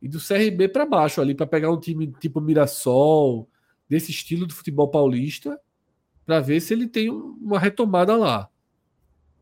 E 0.00 0.08
do 0.08 0.18
CRB 0.18 0.68
para 0.68 0.86
baixo 0.86 1.20
ali, 1.20 1.34
para 1.34 1.46
pegar 1.46 1.70
um 1.70 1.78
time 1.78 2.12
tipo 2.18 2.40
Mirassol, 2.40 3.48
desse 3.88 4.10
estilo 4.10 4.46
do 4.46 4.54
futebol 4.54 4.88
paulista, 4.88 5.58
para 6.24 6.40
ver 6.40 6.60
se 6.60 6.72
ele 6.74 6.88
tem 6.88 7.10
uma 7.10 7.58
retomada 7.58 8.16
lá. 8.16 8.48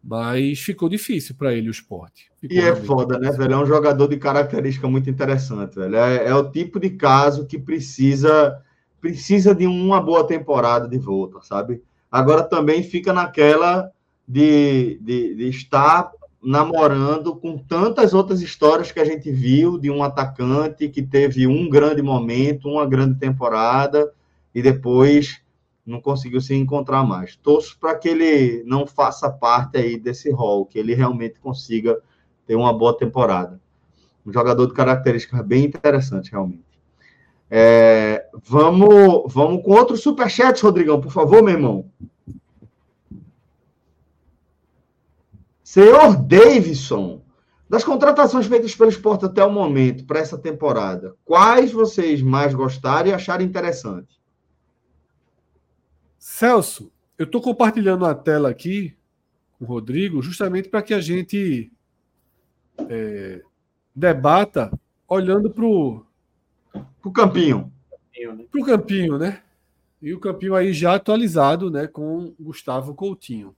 Mas 0.03 0.59
ficou 0.61 0.89
difícil 0.89 1.35
para 1.35 1.55
ele 1.55 1.69
o 1.69 1.71
esporte. 1.71 2.31
Ficou 2.41 2.57
e 2.57 2.61
é 2.61 2.75
foda, 2.75 3.19
né, 3.19 3.31
velho? 3.31 3.53
É 3.53 3.59
um 3.59 3.67
jogador 3.67 4.09
de 4.09 4.17
característica 4.17 4.89
muito 4.89 5.11
interessante, 5.11 5.77
velho. 5.77 5.97
É, 5.97 6.27
é, 6.27 6.35
o 6.35 6.51
tipo 6.51 6.81
de 6.81 6.91
caso 6.91 7.47
que 7.47 7.59
precisa 7.59 8.63
precisa 9.01 9.55
de 9.55 9.67
uma 9.67 10.01
boa 10.01 10.27
temporada 10.27 10.87
de 10.87 10.99
volta, 10.99 11.41
sabe? 11.43 11.83
Agora 12.11 12.43
também 12.43 12.83
fica 12.83 13.13
naquela 13.13 13.91
de, 14.29 14.99
de, 15.01 15.35
de 15.37 15.49
estar 15.49 16.11
namorando 16.43 17.37
com 17.37 17.59
tantas 17.59 18.15
outras 18.15 18.41
histórias 18.41 18.91
que 18.91 19.01
a 19.01 19.05
gente 19.05 19.31
viu 19.31 19.79
de 19.79 19.91
um 19.91 20.03
atacante 20.03 20.89
que 20.89 21.03
teve 21.03 21.47
um 21.47 21.69
grande 21.69 22.01
momento, 22.01 22.69
uma 22.69 22.87
grande 22.87 23.19
temporada 23.19 24.13
e 24.55 24.63
depois 24.63 25.43
não 25.87 26.01
conseguiu 26.01 26.41
se 26.41 26.55
encontrar 26.55 27.05
mais. 27.05 27.37
Torço 27.37 27.79
para 27.79 27.95
que 27.95 28.09
ele 28.09 28.63
não 28.65 28.87
faça 28.87 29.31
parte 29.31 29.77
aí 29.77 29.99
desse 29.99 30.31
rol, 30.31 30.65
que 30.65 30.79
ele 30.79 30.95
realmente 30.95 31.39
consiga 31.41 31.99
ter 32.47 32.55
uma 32.55 32.73
boa 32.73 32.97
temporada. 32.97 33.61
Um 34.25 34.33
jogador 34.33 34.67
de 34.67 34.75
características 34.75 35.45
bem 35.45 35.65
interessante, 35.65 36.31
realmente. 36.31 36.65
É, 37.51 38.27
vamos, 38.45 39.25
vamos 39.33 39.63
com 39.65 39.73
outro 39.73 39.97
superchat, 39.97 40.63
Rodrigão, 40.63 41.01
por 41.01 41.11
favor, 41.11 41.43
meu 41.43 41.55
irmão. 41.55 41.87
Senhor 45.71 46.17
Davidson, 46.17 47.23
Das 47.69 47.85
contratações 47.85 48.45
feitas 48.47 48.75
pelo 48.75 48.91
esporte 48.91 49.25
até 49.25 49.45
o 49.45 49.53
momento, 49.53 50.05
para 50.05 50.19
essa 50.19 50.37
temporada, 50.37 51.15
quais 51.25 51.71
vocês 51.71 52.21
mais 52.21 52.53
gostaram 52.53 53.11
e 53.11 53.13
acharam 53.13 53.45
interessante? 53.45 54.21
Celso, 56.19 56.91
eu 57.17 57.25
estou 57.25 57.41
compartilhando 57.41 58.05
a 58.05 58.13
tela 58.13 58.51
aqui 58.51 58.97
com 59.57 59.65
o 59.65 59.69
Rodrigo, 59.69 60.21
justamente 60.21 60.69
para 60.69 60.83
que 60.83 60.93
a 60.93 61.01
gente 61.01 61.71
é, 62.89 63.41
debata 63.95 64.77
olhando 65.07 65.53
para 65.53 65.65
o 65.65 66.05
campinho. 67.15 67.73
Para 68.51 68.61
o 68.61 68.65
campinho, 68.65 69.19
né? 69.19 69.41
E 70.03 70.13
o 70.13 70.19
campinho 70.19 70.57
aí 70.57 70.73
já 70.73 70.97
atualizado, 70.97 71.71
né? 71.71 71.87
Com 71.87 72.35
Gustavo 72.41 72.93
Coutinho. 72.93 73.55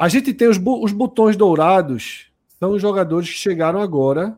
A 0.00 0.08
gente 0.08 0.32
tem 0.32 0.48
os, 0.48 0.56
os 0.56 0.92
botões 0.92 1.36
dourados, 1.36 2.32
são 2.58 2.72
os 2.72 2.80
jogadores 2.80 3.28
que 3.28 3.36
chegaram 3.36 3.82
agora 3.82 4.34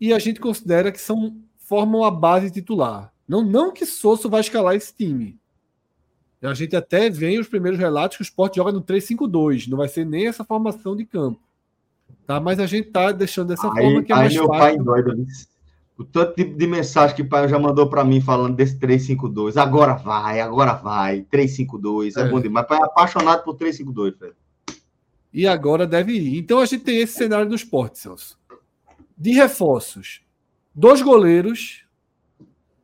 e 0.00 0.12
a 0.12 0.18
gente 0.18 0.40
considera 0.40 0.90
que 0.90 1.00
são 1.00 1.36
formam 1.58 2.02
a 2.02 2.10
base 2.10 2.50
titular. 2.50 3.12
Não, 3.26 3.40
não 3.40 3.72
que 3.72 3.86
Sosso 3.86 4.28
vai 4.28 4.40
escalar 4.40 4.74
esse 4.74 4.92
time. 4.92 5.38
A 6.42 6.54
gente 6.54 6.74
até 6.74 7.08
vê 7.08 7.38
os 7.38 7.46
primeiros 7.46 7.78
relatos 7.78 8.16
que 8.16 8.22
o 8.22 8.24
Sport 8.24 8.56
joga 8.56 8.72
no 8.72 8.82
3-5-2, 8.82 9.68
não 9.68 9.78
vai 9.78 9.86
ser 9.86 10.04
nem 10.04 10.26
essa 10.26 10.42
formação 10.42 10.96
de 10.96 11.06
campo. 11.06 11.40
Tá? 12.26 12.40
Mas 12.40 12.58
a 12.58 12.66
gente 12.66 12.90
tá 12.90 13.12
deixando 13.12 13.46
dessa 13.46 13.68
aí, 13.72 13.84
forma 13.84 14.02
que 14.02 14.10
é 14.10 14.16
mais 14.16 14.34
meu 14.34 14.48
fácil. 14.48 14.60
pai 14.60 14.76
doido, 14.76 15.24
o 16.02 16.04
tanto 16.04 16.36
de, 16.36 16.44
de, 16.44 16.66
mensagem 16.66 17.14
que 17.14 17.22
o 17.22 17.28
pai 17.28 17.48
já 17.48 17.58
mandou 17.58 17.88
para 17.88 18.04
mim 18.04 18.20
falando 18.20 18.56
desse 18.56 18.78
352. 18.78 19.56
Agora 19.56 19.94
vai, 19.94 20.40
agora 20.40 20.74
vai. 20.74 21.22
352, 21.22 22.16
é, 22.16 22.20
é 22.20 22.28
bom 22.28 22.40
demais. 22.40 22.66
Pai 22.66 22.78
é 22.78 22.84
apaixonado 22.84 23.44
por 23.44 23.54
352, 23.54 24.18
velho. 24.18 24.36
E 25.32 25.46
agora 25.46 25.86
deve 25.86 26.12
ir. 26.12 26.38
Então 26.38 26.58
a 26.58 26.66
gente 26.66 26.84
tem 26.84 26.98
esse 26.98 27.14
cenário 27.14 27.48
do 27.48 27.54
esporte, 27.54 27.98
Celso. 27.98 28.38
De 29.16 29.30
reforços. 29.30 30.20
Dois 30.74 31.00
goleiros 31.00 31.86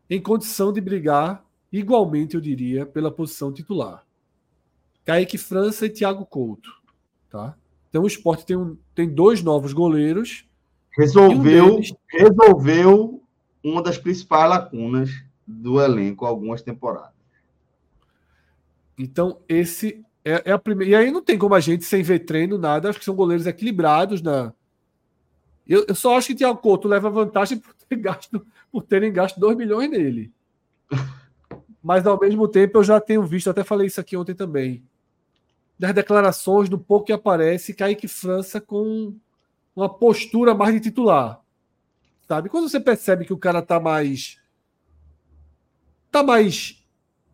em 0.09 0.21
condição 0.21 0.73
de 0.73 0.81
brigar 0.81 1.45
igualmente, 1.71 2.35
eu 2.35 2.41
diria, 2.41 2.87
pela 2.87 3.11
posição 3.11 3.53
titular. 3.53 4.07
Kaique 5.05 5.37
França 5.37 5.87
e 5.87 5.91
Thiago 5.91 6.25
Couto. 6.25 6.71
Tá? 7.29 7.57
Então 7.91 8.05
o 8.05 8.07
esporte 8.07 8.47
tem, 8.47 8.57
um, 8.57 8.77
tem 8.95 9.09
dois 9.09 9.43
novos 9.43 9.73
goleiros 9.73 10.48
resolveu, 10.99 11.77
um 11.77 11.83
resolveu 12.11 13.23
uma 13.63 13.81
das 13.81 13.97
principais 13.97 14.51
lacunas 14.51 15.11
do 15.47 15.81
elenco 15.81 16.27
algumas 16.27 16.61
temporadas. 16.61 17.17
Então, 18.99 19.39
esse 19.49 20.05
é, 20.25 20.43
é 20.47 20.53
a 20.53 20.59
primeira. 20.59 20.91
E 20.91 20.95
aí 20.97 21.11
não 21.13 21.23
tem 21.23 21.39
como 21.39 21.55
a 21.55 21.61
gente, 21.61 21.85
sem 21.85 22.03
ver 22.03 22.21
treino, 22.21 22.59
nada. 22.59 22.91
Acho 22.91 22.99
que 22.99 23.05
são 23.05 23.15
goleiros 23.15 23.47
equilibrados 23.47 24.21
na. 24.21 24.53
Eu, 25.67 25.85
eu 25.87 25.95
só 25.95 26.17
acho 26.17 26.29
que 26.29 26.35
Thiago 26.35 26.59
Couto 26.59 26.89
leva 26.89 27.09
vantagem 27.09 27.59
por, 27.59 27.73
ter 27.75 27.97
gasto, 27.97 28.45
por 28.73 28.83
terem 28.83 29.13
gasto 29.13 29.39
2 29.39 29.57
milhões 29.57 29.89
nele. 29.89 30.33
Mas 31.81 32.07
ao 32.07 32.19
mesmo 32.19 32.49
tempo 32.49 32.79
eu 32.79 32.85
já 32.85 33.01
tenho 33.01 33.23
visto, 33.23 33.49
até 33.49 33.63
falei 33.63 33.87
isso 33.87 34.01
aqui 34.01 34.17
ontem 34.17 34.35
também. 34.35 34.83
Das 35.79 35.95
declarações, 35.95 36.69
do 36.69 36.79
pouco 36.79 37.07
que 37.07 37.13
aparece, 37.13 37.73
Kaique 37.73 38.09
França 38.09 38.61
com 38.61 39.15
uma 39.79 39.89
postura 39.89 40.55
mais 40.55 40.75
de 40.75 40.81
titular. 40.81 41.41
Sabe? 42.27 42.49
Quando 42.49 42.69
você 42.69 42.81
percebe 42.81 43.25
que 43.25 43.33
o 43.33 43.39
cara 43.39 43.63
tá 43.63 43.79
mais. 43.79 44.41
tá 46.11 46.23
mais. 46.23 46.85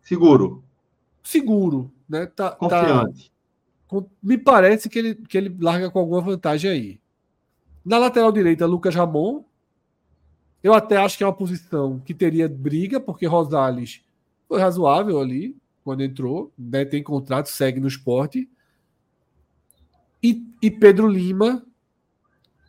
Seguro. 0.03 0.63
Seguro, 1.23 1.91
né? 2.07 2.27
Tá, 2.27 2.51
tá 2.51 2.55
Confiante. 2.55 3.31
Tá, 3.89 4.03
me 4.21 4.37
parece 4.37 4.87
que 4.87 4.99
ele, 4.99 5.15
que 5.15 5.37
ele 5.37 5.57
larga 5.59 5.89
com 5.89 5.97
alguma 5.97 6.21
vantagem 6.21 6.69
aí. 6.69 7.01
Na 7.83 7.97
lateral 7.97 8.31
direita, 8.31 8.65
Lucas 8.67 8.93
Ramon. 8.93 9.43
Eu 10.61 10.73
até 10.73 10.97
acho 10.97 11.17
que 11.17 11.23
é 11.23 11.27
uma 11.27 11.33
posição 11.33 11.99
que 11.99 12.13
teria 12.13 12.47
briga, 12.47 12.99
porque 12.99 13.25
Rosales 13.25 14.03
foi 14.47 14.59
razoável 14.59 15.19
ali 15.19 15.55
quando 15.83 16.03
entrou, 16.03 16.51
né? 16.57 16.83
tem 16.83 17.03
contrato, 17.03 17.47
segue 17.47 17.79
no 17.79 17.87
esporte. 17.87 18.49
E, 20.21 20.43
e 20.61 20.71
Pedro 20.71 21.07
Lima, 21.07 21.63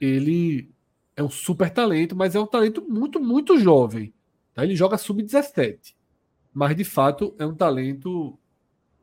ele 0.01 0.71
é 1.17 1.23
um 1.23 1.31
super 1.31 1.71
talento, 1.71 2.15
mas 2.15 2.35
é 2.35 2.41
um 2.41 2.47
talento 2.47 2.85
muito, 2.89 3.21
muito 3.21 3.59
jovem. 3.59 4.13
Tá? 4.55 4.65
Ele 4.65 4.77
joga 4.77 4.99
sub-17. 4.99 5.95
Mas, 6.53 6.77
de 6.77 6.85
fato, 6.85 7.35
é 7.39 7.47
um 7.47 7.55
talento 7.55 8.39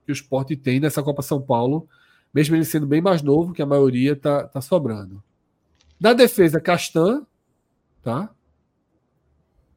que 0.05 0.11
o 0.11 0.13
esporte 0.13 0.55
tem 0.55 0.79
nessa 0.79 1.01
Copa 1.01 1.21
São 1.21 1.41
Paulo, 1.41 1.87
mesmo 2.33 2.55
ele 2.55 2.65
sendo 2.65 2.85
bem 2.85 3.01
mais 3.01 3.21
novo, 3.21 3.53
que 3.53 3.61
a 3.61 3.65
maioria 3.65 4.15
tá, 4.15 4.47
tá 4.47 4.59
sobrando. 4.59 5.23
Na 5.99 6.13
defesa, 6.13 6.59
Castan, 6.59 7.25
tá? 8.01 8.29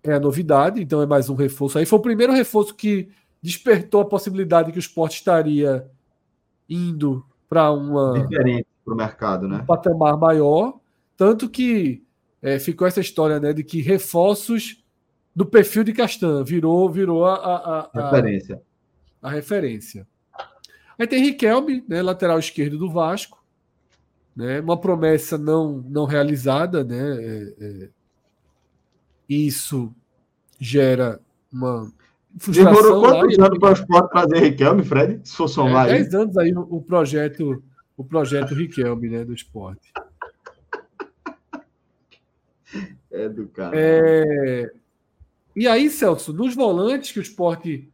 É 0.03 0.15
a 0.15 0.21
novidade, 0.21 0.83
então 0.83 1.03
é 1.03 1.07
mais 1.07 1.29
um 1.29 1.35
reforço. 1.35 1.79
Aí 1.79 1.87
foi 1.87 1.99
o 1.99 2.03
primeiro 2.03 2.33
reforço 2.33 2.75
que 2.75 3.09
despertou 3.43 4.01
a 4.01 4.09
possibilidade 4.09 4.73
que 4.73 4.79
o 4.79 4.81
esporte 4.81 5.17
estaria 5.17 5.89
indo 6.69 7.25
para 7.49 7.71
uma. 7.71 8.27
Diferente 8.27 8.67
para 8.85 8.95
o 8.95 8.97
mercado, 8.97 9.49
né? 9.49 9.59
Um 9.59 9.67
patamar 9.67 10.17
maior. 10.17 10.79
Tanto 11.17 11.49
que 11.49 12.03
é, 12.43 12.59
ficou 12.59 12.87
essa 12.87 13.01
história 13.01 13.41
né, 13.41 13.53
de 13.53 13.65
que 13.65 13.81
reforços 13.81 14.85
do 15.35 15.45
perfil 15.45 15.85
de 15.85 15.93
Castan 15.93 16.43
virou, 16.45 16.89
virou 16.91 17.25
a, 17.27 17.35
a, 17.35 17.91
a 17.93 18.11
referência. 18.11 18.63
A, 19.21 19.29
a, 19.29 19.31
referência. 19.31 20.07
Aí 20.99 21.07
tem 21.07 21.23
Riquelme, 21.23 21.85
né, 21.89 22.01
lateral 22.03 22.39
esquerdo 22.39 22.79
do 22.79 22.91
Vasco, 22.91 23.45
né, 24.35 24.61
uma 24.61 24.79
promessa 24.79 25.37
não, 25.37 25.85
não 25.89 26.05
realizada. 26.05 26.85
Né, 26.85 26.99
é, 26.99 27.55
é, 27.61 27.89
isso 29.29 29.95
gera 30.59 31.21
uma 31.53 31.93
frustração. 32.39 32.83
Demorou 32.83 33.03
quantos 33.03 33.39
anos 33.39 33.59
para 33.59 33.71
o 33.71 33.73
esporte 33.73 34.11
trazer 34.11 34.39
Riquelme, 34.39 34.85
Fred? 34.85 35.21
Se 35.25 35.37
for 35.37 35.49
somar 35.49 35.89
é, 35.89 35.99
10 35.99 36.15
anos 36.15 36.39
aí 36.39 36.53
o, 36.55 36.61
o 36.61 36.81
projeto, 36.81 37.63
o 37.97 38.05
projeto 38.05 38.55
Riquelme 38.55 39.09
né, 39.09 39.25
do 39.25 39.35
esporte. 39.35 39.93
É 43.11 43.29
do 43.29 43.49
cara. 43.49 43.73
É... 43.75 44.73
E 45.55 45.67
aí, 45.67 45.89
Celso, 45.89 46.33
nos 46.33 46.55
volantes 46.55 47.13
que 47.13 47.19
o 47.19 47.23
esporte 47.23 47.91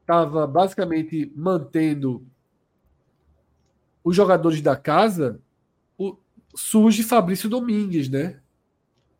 estava 0.00 0.46
basicamente 0.46 1.30
mantendo 1.36 2.26
os 4.02 4.16
jogadores 4.16 4.60
da 4.60 4.76
casa, 4.76 5.40
o... 5.96 6.16
surge 6.54 7.02
Fabrício 7.02 7.48
Domingues, 7.48 8.08
né? 8.08 8.40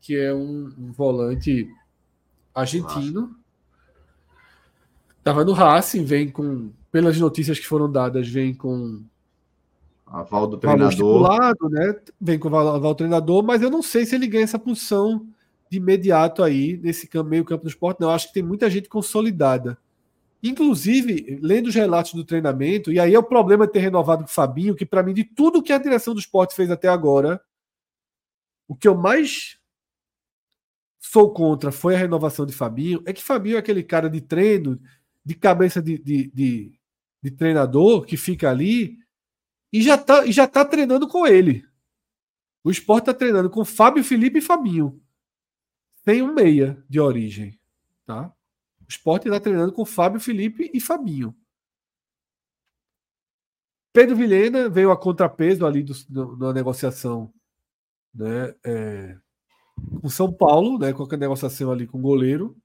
Que 0.00 0.16
é 0.16 0.34
um, 0.34 0.72
um 0.78 0.92
volante 0.92 1.68
argentino. 2.54 3.36
Estava 5.18 5.44
no 5.44 5.52
Racing, 5.52 6.04
vem 6.04 6.28
com, 6.30 6.72
pelas 6.90 7.18
notícias 7.18 7.58
que 7.58 7.66
foram 7.66 7.90
dadas, 7.90 8.28
vem 8.28 8.52
com 8.52 9.04
aval 10.12 10.46
do 10.46 10.58
treinador. 10.58 10.90
né? 11.70 11.94
Vem 12.20 12.38
com 12.38 12.48
o 12.48 12.56
aval 12.56 12.80
do 12.80 12.94
treinador, 12.94 13.42
mas 13.42 13.62
eu 13.62 13.70
não 13.70 13.82
sei 13.82 14.04
se 14.04 14.14
ele 14.14 14.26
ganha 14.26 14.44
essa 14.44 14.58
posição 14.58 15.26
de 15.70 15.78
imediato 15.78 16.42
aí 16.42 16.76
nesse 16.76 17.08
meio 17.24 17.44
campo 17.44 17.64
do 17.64 17.70
esporte. 17.70 18.00
Não, 18.00 18.10
acho 18.10 18.28
que 18.28 18.34
tem 18.34 18.42
muita 18.42 18.68
gente 18.68 18.88
consolidada. 18.88 19.78
Inclusive, 20.42 21.38
lendo 21.40 21.68
os 21.68 21.74
relatos 21.74 22.12
do 22.12 22.24
treinamento, 22.24 22.92
e 22.92 23.00
aí 23.00 23.14
é 23.14 23.18
o 23.18 23.22
problema 23.22 23.66
de 23.66 23.72
ter 23.72 23.78
renovado 23.78 24.24
com 24.24 24.30
o 24.30 24.32
Fabinho, 24.32 24.74
que 24.74 24.84
para 24.84 25.02
mim, 25.02 25.14
de 25.14 25.24
tudo 25.24 25.62
que 25.62 25.72
a 25.72 25.78
direção 25.78 26.12
do 26.12 26.20
esporte 26.20 26.54
fez 26.54 26.70
até 26.70 26.88
agora, 26.88 27.40
o 28.68 28.74
que 28.74 28.88
eu 28.88 28.96
mais 28.96 29.58
sou 30.98 31.32
contra 31.32 31.72
foi 31.72 31.94
a 31.94 31.98
renovação 31.98 32.44
de 32.44 32.52
Fabinho. 32.52 33.02
É 33.06 33.12
que 33.12 33.22
Fabinho 33.22 33.56
é 33.56 33.58
aquele 33.58 33.82
cara 33.82 34.10
de 34.10 34.20
treino, 34.20 34.80
de 35.24 35.34
cabeça 35.34 35.80
de, 35.80 35.96
de, 35.96 36.30
de, 36.34 36.72
de 37.22 37.30
treinador 37.30 38.04
que 38.04 38.16
fica 38.16 38.50
ali 38.50 39.01
e 39.72 39.80
já 39.80 39.96
tá, 39.96 40.26
já 40.26 40.46
tá 40.46 40.64
treinando 40.64 41.08
com 41.08 41.26
ele. 41.26 41.64
O 42.62 42.70
esporte 42.70 43.04
está 43.04 43.14
treinando 43.14 43.50
com 43.50 43.64
Fábio, 43.64 44.04
Felipe 44.04 44.38
e 44.38 44.42
Fabinho. 44.42 45.00
Tem 46.04 46.22
um 46.22 46.34
meia 46.34 46.82
de 46.88 47.00
origem. 47.00 47.58
Tá? 48.04 48.32
O 48.80 48.88
esporte 48.88 49.28
está 49.28 49.40
treinando 49.40 49.72
com 49.72 49.84
Fábio, 49.84 50.20
Felipe 50.20 50.70
e 50.72 50.80
Fabinho. 50.80 51.34
Pedro 53.92 54.16
Vilhena 54.16 54.68
veio 54.68 54.90
a 54.90 54.96
contrapeso 54.96 55.66
ali 55.66 55.82
do, 55.82 55.92
do, 56.08 56.36
na 56.36 56.52
negociação 56.52 57.32
né, 58.14 58.54
é, 58.64 59.18
com 60.00 60.08
São 60.08 60.32
Paulo, 60.32 60.78
né, 60.78 60.92
com 60.92 61.06
a 61.10 61.16
negociação 61.16 61.70
ali 61.70 61.86
com 61.86 61.98
o 61.98 62.02
goleiro. 62.02 62.56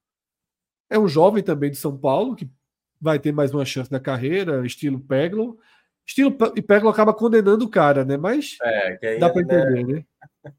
É 0.90 0.98
um 0.98 1.08
jovem 1.08 1.44
também 1.44 1.70
de 1.70 1.78
São 1.78 1.98
Paulo, 1.98 2.36
que 2.36 2.50
vai 3.00 3.20
ter 3.20 3.32
mais 3.32 3.54
uma 3.54 3.66
chance 3.66 3.92
na 3.92 4.00
carreira, 4.00 4.66
estilo 4.66 5.00
Peglo. 5.00 5.60
Estilo 6.08 6.36
e 6.56 6.62
Peglo 6.62 6.90
acaba 6.90 7.14
condenando 7.14 7.66
o 7.66 7.70
cara, 7.70 8.06
né? 8.06 8.16
Mas 8.16 8.58
é, 8.64 9.18
dá 9.20 9.30
para 9.30 9.42
entender, 9.42 9.86
né? 9.86 10.06
né? 10.44 10.54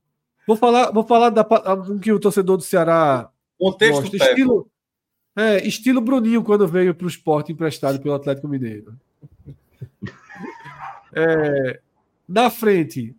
Vou 0.47 0.57
falar, 0.57 0.91
vou 0.91 1.03
falar 1.03 1.31
da 1.31 1.47
um 1.89 1.99
que 1.99 2.13
o 2.13 2.21
torcedor 2.21 2.59
do 2.59 2.63
Ceará 2.63 3.31
Contexto 3.59 4.03
gosta. 4.03 4.17
Estilo, 4.17 4.71
é, 5.35 5.67
estilo 5.67 6.01
Bruninho 6.03 6.45
quando 6.45 6.69
veio 6.69 6.95
para 6.95 7.07
o 7.07 7.09
esporte 7.09 7.51
emprestado 7.51 7.99
pelo 8.01 8.15
Atlético 8.15 8.47
Mineiro. 8.47 8.95
É, 11.15 11.81
na 12.29 12.51
frente, 12.51 13.17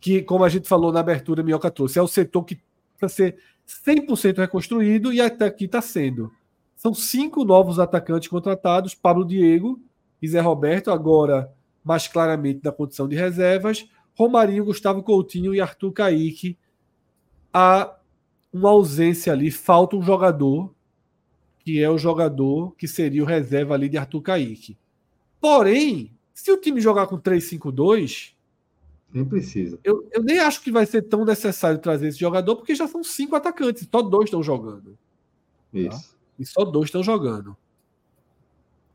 que, 0.00 0.22
como 0.22 0.44
a 0.44 0.48
gente 0.48 0.66
falou 0.66 0.90
na 0.90 1.00
abertura, 1.00 1.42
Minhoca 1.42 1.70
trouxe, 1.70 1.98
é 1.98 2.02
o 2.02 2.08
setor 2.08 2.44
que 2.44 2.58
para 2.98 3.08
ser 3.08 3.38
100% 3.86 4.38
reconstruído 4.38 5.12
e 5.12 5.20
até 5.20 5.44
aqui 5.44 5.66
está 5.66 5.82
sendo. 5.82 6.32
São 6.74 6.94
cinco 6.94 7.44
novos 7.44 7.78
atacantes 7.78 8.28
contratados: 8.28 8.94
Pablo 8.94 9.24
Diego 9.24 9.78
e 10.22 10.28
Zé 10.28 10.40
Roberto, 10.40 10.90
agora 10.90 11.52
mais 11.84 12.06
claramente 12.06 12.60
na 12.62 12.70
condição 12.70 13.08
de 13.08 13.16
reservas, 13.16 13.88
Romarinho, 14.14 14.64
Gustavo 14.64 15.02
Coutinho 15.02 15.54
e 15.54 15.60
Arthur 15.60 15.92
Caíque. 15.92 16.56
Há 17.52 17.96
uma 18.52 18.70
ausência 18.70 19.32
ali, 19.32 19.50
falta 19.50 19.96
um 19.96 20.02
jogador, 20.02 20.72
que 21.58 21.82
é 21.82 21.90
o 21.90 21.98
jogador 21.98 22.74
que 22.76 22.86
seria 22.86 23.22
o 23.22 23.26
reserva 23.26 23.74
ali 23.74 23.88
de 23.88 23.98
Arthur 23.98 24.22
Caíque. 24.22 24.78
Porém, 25.40 26.12
se 26.32 26.52
o 26.52 26.56
time 26.56 26.80
jogar 26.80 27.06
com 27.08 27.18
3-5-2, 27.18 28.32
nem 29.12 29.24
precisa. 29.24 29.78
Eu, 29.84 30.08
eu 30.10 30.22
nem 30.22 30.38
acho 30.38 30.62
que 30.62 30.70
vai 30.70 30.86
ser 30.86 31.02
tão 31.02 31.24
necessário 31.24 31.78
trazer 31.78 32.08
esse 32.08 32.18
jogador, 32.18 32.56
porque 32.56 32.74
já 32.74 32.88
são 32.88 33.04
cinco 33.04 33.36
atacantes, 33.36 33.86
só 33.90 34.00
dois 34.00 34.26
estão 34.26 34.42
jogando. 34.42 34.96
Isso. 35.72 35.90
Tá? 35.90 36.16
E 36.38 36.46
só 36.46 36.64
dois 36.64 36.86
estão 36.86 37.02
jogando. 37.02 37.56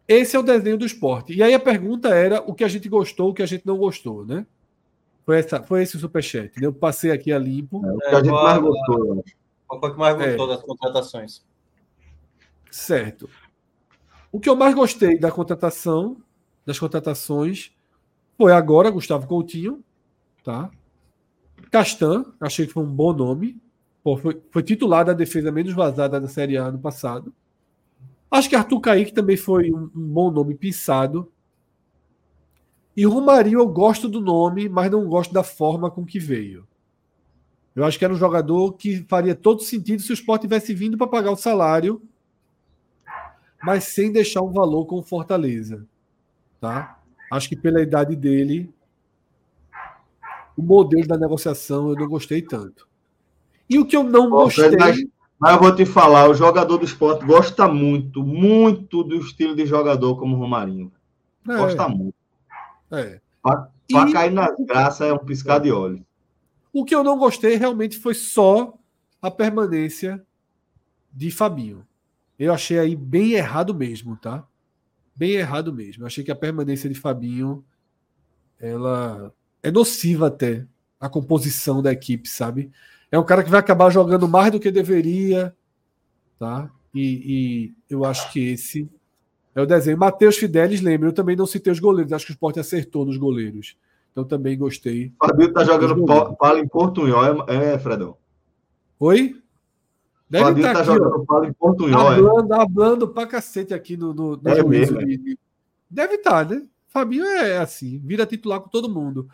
Esse 0.08 0.36
é 0.36 0.40
o 0.40 0.44
desenho 0.44 0.78
do 0.78 0.86
esporte. 0.86 1.34
E 1.34 1.44
aí 1.44 1.54
a 1.54 1.60
pergunta 1.60 2.10
era 2.10 2.42
o 2.42 2.54
que 2.54 2.64
a 2.64 2.68
gente 2.68 2.88
gostou, 2.88 3.30
o 3.30 3.34
que 3.34 3.44
a 3.44 3.46
gente 3.46 3.66
não 3.66 3.78
gostou, 3.78 4.26
né? 4.26 4.46
Foi, 5.26 5.40
essa, 5.40 5.62
foi 5.62 5.84
esse 5.84 5.98
o 5.98 6.00
superchat. 6.00 6.58
Né? 6.60 6.68
Eu 6.68 6.74
passei 6.74 7.12
aqui 7.12 7.34
a 7.34 7.38
limpo. 7.38 7.86
É, 7.86 7.92
o 7.92 7.98
que 7.98 8.16
a 8.16 8.24
gente 8.24 8.32
mais 8.32 8.62
gostou. 8.62 9.24
Qual 9.68 9.80
foi 9.82 9.90
o 9.90 9.94
que 9.94 10.00
mais 10.00 10.16
gostou 10.16 10.46
é. 10.46 10.56
das 10.56 10.64
contratações? 10.64 11.46
Certo. 12.72 13.30
O 14.32 14.40
que 14.40 14.48
eu 14.48 14.56
mais 14.56 14.74
gostei 14.74 15.20
da 15.20 15.30
contratação, 15.30 16.18
das 16.66 16.80
contratações, 16.80 17.72
foi 18.38 18.54
agora 18.54 18.90
Gustavo 18.90 19.28
Coutinho, 19.28 19.84
tá? 20.44 20.72
Castan, 21.70 22.24
achei 22.40 22.66
que 22.66 22.72
foi 22.72 22.84
um 22.84 22.94
bom 22.94 23.12
nome. 23.12 23.62
Pô, 24.02 24.16
foi, 24.16 24.42
foi 24.52 24.64
titular 24.64 25.04
da 25.04 25.12
defesa 25.12 25.52
menos 25.52 25.74
vazada 25.74 26.22
da 26.22 26.28
Série 26.30 26.56
A 26.56 26.72
no 26.72 26.80
passado. 26.80 27.34
Acho 28.30 28.50
que 28.50 28.56
Arthur 28.56 28.80
Kaique 28.82 29.14
também 29.14 29.38
foi 29.38 29.72
um, 29.72 29.90
um 29.96 30.08
bom 30.08 30.30
nome 30.32 30.54
pensado. 30.56 31.32
E 32.96 33.06
Romarinho 33.06 33.60
eu 33.60 33.68
gosto 33.68 34.10
do 34.10 34.20
nome, 34.20 34.68
mas 34.68 34.92
não 34.92 35.08
gosto 35.08 35.34
da 35.34 35.44
forma 35.44 35.90
com 35.90 36.06
que 36.06 36.20
veio. 36.20 36.68
Eu 37.76 37.86
acho 37.86 38.00
que 38.00 38.04
era 38.04 38.14
um 38.14 38.18
jogador 38.18 38.74
que 38.74 39.06
faria 39.08 39.36
todo 39.36 39.62
sentido 39.62 40.02
se 40.02 40.12
o 40.12 40.16
Sport 40.16 40.42
tivesse 40.42 40.74
vindo 40.74 40.98
para 40.98 41.06
pagar 41.06 41.32
o 41.32 41.36
salário, 41.36 42.02
mas 43.64 43.84
sem 43.84 44.12
deixar 44.12 44.42
um 44.42 44.52
valor 44.52 44.86
com 44.86 45.02
Fortaleza. 45.04 45.86
Tá? 46.60 47.00
Acho 47.32 47.48
que 47.48 47.56
pela 47.56 47.80
idade 47.80 48.16
dele, 48.16 48.74
o 50.58 50.64
modelo 50.64 51.08
da 51.08 51.18
negociação 51.18 51.90
eu 51.90 51.96
não 51.96 52.08
gostei 52.08 52.42
tanto. 52.42 52.88
E 53.70 53.78
o 53.78 53.86
que 53.86 53.96
eu 53.96 54.04
não 54.04 54.30
gostei. 54.30 54.76
Mas, 54.76 54.98
mas 55.40 55.54
eu 55.54 55.60
vou 55.60 55.76
te 55.76 55.86
falar, 55.86 56.30
o 56.30 56.34
jogador 56.34 56.78
do 56.78 56.86
esporte 56.86 57.26
gosta 57.26 57.68
muito, 57.68 58.24
muito 58.24 59.04
do 59.04 59.16
estilo 59.16 59.56
de 59.56 59.66
jogador 59.66 60.18
como 60.18 60.36
o 60.36 60.40
Romarinho. 60.40 60.92
É. 61.48 61.56
Gosta 61.58 61.88
muito. 61.88 62.16
É. 62.92 63.20
Para 63.42 64.12
cair 64.12 64.32
na 64.32 64.50
graça 64.60 65.06
é 65.06 65.14
um 65.14 65.20
piscar 65.20 65.60
de 65.60 65.72
olhos. 65.72 66.02
O 66.74 66.84
que 66.84 66.94
eu 66.94 67.04
não 67.04 67.18
gostei 67.18 67.56
realmente 67.56 67.98
foi 67.98 68.14
só 68.14 68.78
a 69.22 69.32
permanência 69.32 70.24
de 71.14 71.32
Fabinho. 71.32 71.86
Eu 72.38 72.54
achei 72.54 72.78
aí 72.78 72.96
bem 72.96 73.34
errado 73.34 73.74
mesmo, 73.74 74.16
tá? 74.18 74.46
Bem 75.16 75.32
errado 75.32 75.74
mesmo. 75.74 76.04
Eu 76.04 76.08
achei 76.08 76.24
que 76.24 76.32
a 76.32 76.36
permanência 76.36 76.90
de 76.90 76.96
Fabinho 76.96 77.64
ela 78.60 79.32
é 79.64 79.72
nociva 79.72 80.28
até 80.28 80.66
a 81.00 81.08
composição 81.08 81.82
da 81.82 81.92
equipe, 81.92 82.28
sabe? 82.28 82.72
É 83.12 83.18
um 83.18 83.26
cara 83.26 83.44
que 83.44 83.50
vai 83.50 83.60
acabar 83.60 83.90
jogando 83.90 84.28
mais 84.28 84.52
do 84.52 84.60
que 84.60 84.70
deveria, 84.70 85.56
tá? 86.38 86.70
E, 86.94 87.74
e 87.90 87.94
eu 87.94 88.04
acho 88.04 88.32
que 88.32 88.50
esse 88.50 88.90
é 89.56 89.62
o 89.62 89.66
desenho. 89.66 89.98
Matheus 89.98 90.38
Fidelis, 90.38 90.82
lembra, 90.82 91.10
eu 91.10 91.14
também 91.14 91.36
não 91.36 91.46
citei 91.46 91.72
os 91.72 91.80
goleiros, 91.80 92.14
acho 92.14 92.26
que 92.26 92.32
o 92.32 92.34
Sport 92.34 92.58
acertou 92.58 93.06
nos 93.06 93.18
goleiros. 93.18 93.78
Então 94.12 94.24
também 94.24 94.58
gostei. 94.58 95.14
Fabio 95.20 95.54
tá 95.54 95.64
jogando 95.64 96.36
pala 96.36 96.60
em 96.60 96.68
Portunhol, 96.68 97.46
é, 97.48 97.74
é, 97.74 97.80
Fredão? 97.80 98.18
Oi? 99.00 99.36
Deve 100.30 100.44
Fabio 100.44 100.64
tá, 100.64 100.74
tá 100.74 100.80
aqui, 100.80 100.88
jogando 100.88 101.26
pala 101.26 101.48
em 101.48 101.54
Portunhol, 101.54 102.08
hablando, 102.08 102.54
é. 102.54 102.62
Hablando 102.62 103.08
pra 103.08 103.28
cacete 103.28 103.74
aqui 103.74 103.96
no, 103.96 104.14
no, 104.14 104.38
no 104.38 104.50
é 104.50 104.56
juízo. 104.56 104.96
Mesmo, 104.96 105.00
de... 105.00 105.40
Deve 105.90 106.16
estar, 106.16 106.46
tá, 106.46 106.56
né? 106.56 106.68
Fabinho 106.88 107.26
é 107.26 107.58
assim, 107.58 108.02
vira 108.04 108.26
titular 108.26 108.60
com 108.60 108.70
todo 108.70 108.90
mundo. 108.90 109.30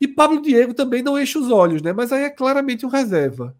E 0.00 0.06
Pablo 0.06 0.42
Diego 0.42 0.74
também 0.74 1.02
não 1.02 1.18
enche 1.18 1.38
os 1.38 1.50
olhos, 1.50 1.82
né? 1.82 1.92
Mas 1.92 2.12
aí 2.12 2.24
é 2.24 2.30
claramente 2.30 2.84
um 2.84 2.88
reserva. 2.88 3.56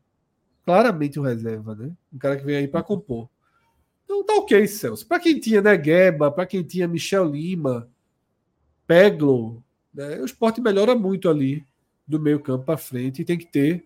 Claramente 0.64 1.18
um 1.18 1.22
reserva, 1.22 1.74
né? 1.74 1.92
Um 2.12 2.18
cara 2.18 2.36
que 2.36 2.44
vem 2.44 2.56
aí 2.56 2.68
para 2.68 2.82
compor. 2.82 3.28
Então 4.04 4.24
tá 4.24 4.34
ok, 4.34 4.66
Celso. 4.66 5.06
Para 5.06 5.18
quem 5.18 5.38
tinha 5.40 5.62
Negueba, 5.62 6.30
para 6.30 6.46
quem 6.46 6.62
tinha 6.62 6.86
Michel 6.86 7.24
Lima, 7.24 7.88
Peglo, 8.86 9.62
né? 9.92 10.20
o 10.20 10.24
esporte 10.24 10.60
melhora 10.60 10.94
muito 10.94 11.28
ali 11.28 11.66
do 12.06 12.20
meio 12.20 12.38
campo 12.40 12.64
para 12.64 12.76
frente 12.76 13.22
e 13.22 13.24
tem 13.24 13.36
que 13.36 13.46
ter 13.46 13.84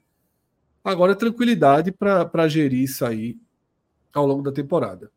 agora 0.85 1.15
tranquilidade 1.15 1.91
para 1.93 2.49
gerir 2.49 2.83
isso 2.83 3.05
aí 3.05 3.39
ao 4.13 4.27
longo 4.27 4.43
da 4.43 4.53
temporada. 4.53 5.11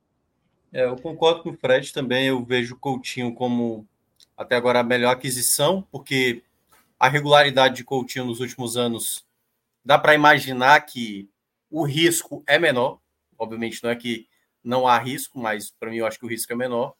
É, 0.72 0.86
eu 0.86 0.96
concordo 0.96 1.44
com 1.44 1.50
o 1.50 1.58
Fred 1.58 1.92
também. 1.94 2.28
Eu 2.28 2.44
vejo 2.44 2.76
o 2.76 2.80
Coutinho 2.80 3.34
como 3.34 3.88
até 4.36 4.56
agora 4.56 4.80
a 4.80 4.84
melhor 4.84 5.12
aquisição, 5.12 5.88
porque 5.92 6.44
a 7.00 7.08
regularidade 7.08 7.76
de 7.76 7.84
Coutinho 7.84 8.26
nos 8.26 8.40
últimos 8.40 8.78
anos, 8.78 9.26
dá 9.84 9.98
para 9.98 10.16
imaginar 10.16 10.80
que 10.82 11.30
o 11.70 11.84
risco 11.84 12.44
é 12.48 12.58
menor. 12.58 13.00
Obviamente, 13.38 13.84
não 13.84 13.90
é 13.90 13.96
que 13.96 14.28
não 14.64 14.88
há 14.88 14.98
risco, 14.98 15.38
mas 15.38 15.72
para 15.72 15.90
mim 15.90 15.98
eu 15.98 16.06
acho 16.06 16.18
que 16.18 16.26
o 16.26 16.30
risco 16.30 16.54
é 16.54 16.56
menor. 16.56 16.96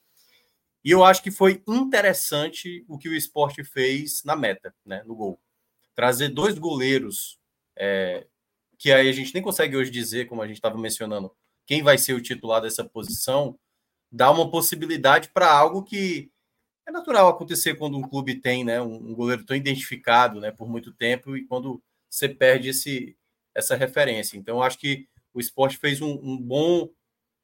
E 0.84 0.92
eu 0.92 1.04
acho 1.04 1.24
que 1.24 1.32
foi 1.32 1.64
interessante 1.68 2.84
o 2.90 2.98
que 2.98 3.08
o 3.08 3.16
esporte 3.16 3.64
fez 3.64 4.22
na 4.26 4.36
meta, 4.36 4.76
né, 4.86 5.02
no 5.06 5.16
gol. 5.16 5.40
Trazer 5.96 6.30
dois 6.30 6.58
goleiros, 6.58 7.40
é, 7.78 8.28
que 8.78 8.92
aí 8.92 9.08
a 9.08 9.14
gente 9.14 9.34
nem 9.34 9.42
consegue 9.42 9.78
hoje 9.78 9.90
dizer, 9.90 10.28
como 10.28 10.42
a 10.42 10.48
gente 10.48 10.58
estava 10.58 10.78
mencionando, 10.78 11.34
quem 11.66 11.82
vai 11.82 11.98
ser 11.98 12.14
o 12.14 12.22
titular 12.22 12.62
dessa 12.62 12.84
posição, 12.84 13.58
dá 14.12 14.30
uma 14.30 14.52
possibilidade 14.52 15.30
para 15.30 15.50
algo 15.50 15.84
que 15.84 16.33
é 16.86 16.92
natural 16.92 17.30
acontecer 17.30 17.76
quando 17.76 17.98
um 17.98 18.02
clube 18.02 18.36
tem 18.36 18.64
né, 18.64 18.82
um, 18.82 19.14
goleiro 19.14 19.46
tão 19.46 19.56
identificado 19.56 20.40
né, 20.40 20.52
por 20.52 20.68
muito 20.68 20.92
tempo 20.94 21.36
e 21.38 21.46
quando 21.46 21.82
você 22.10 22.28
perde 22.28 22.70
esse, 22.70 23.18
essa 23.56 23.76
referência. 23.76 24.38
Então, 24.38 24.62
acho 24.62 24.78
que 24.78 25.08
o 25.34 25.40
esporte 25.40 25.78
fez 25.78 26.02
um, 26.02 26.12
um, 26.12 26.38
bom, 26.38 26.90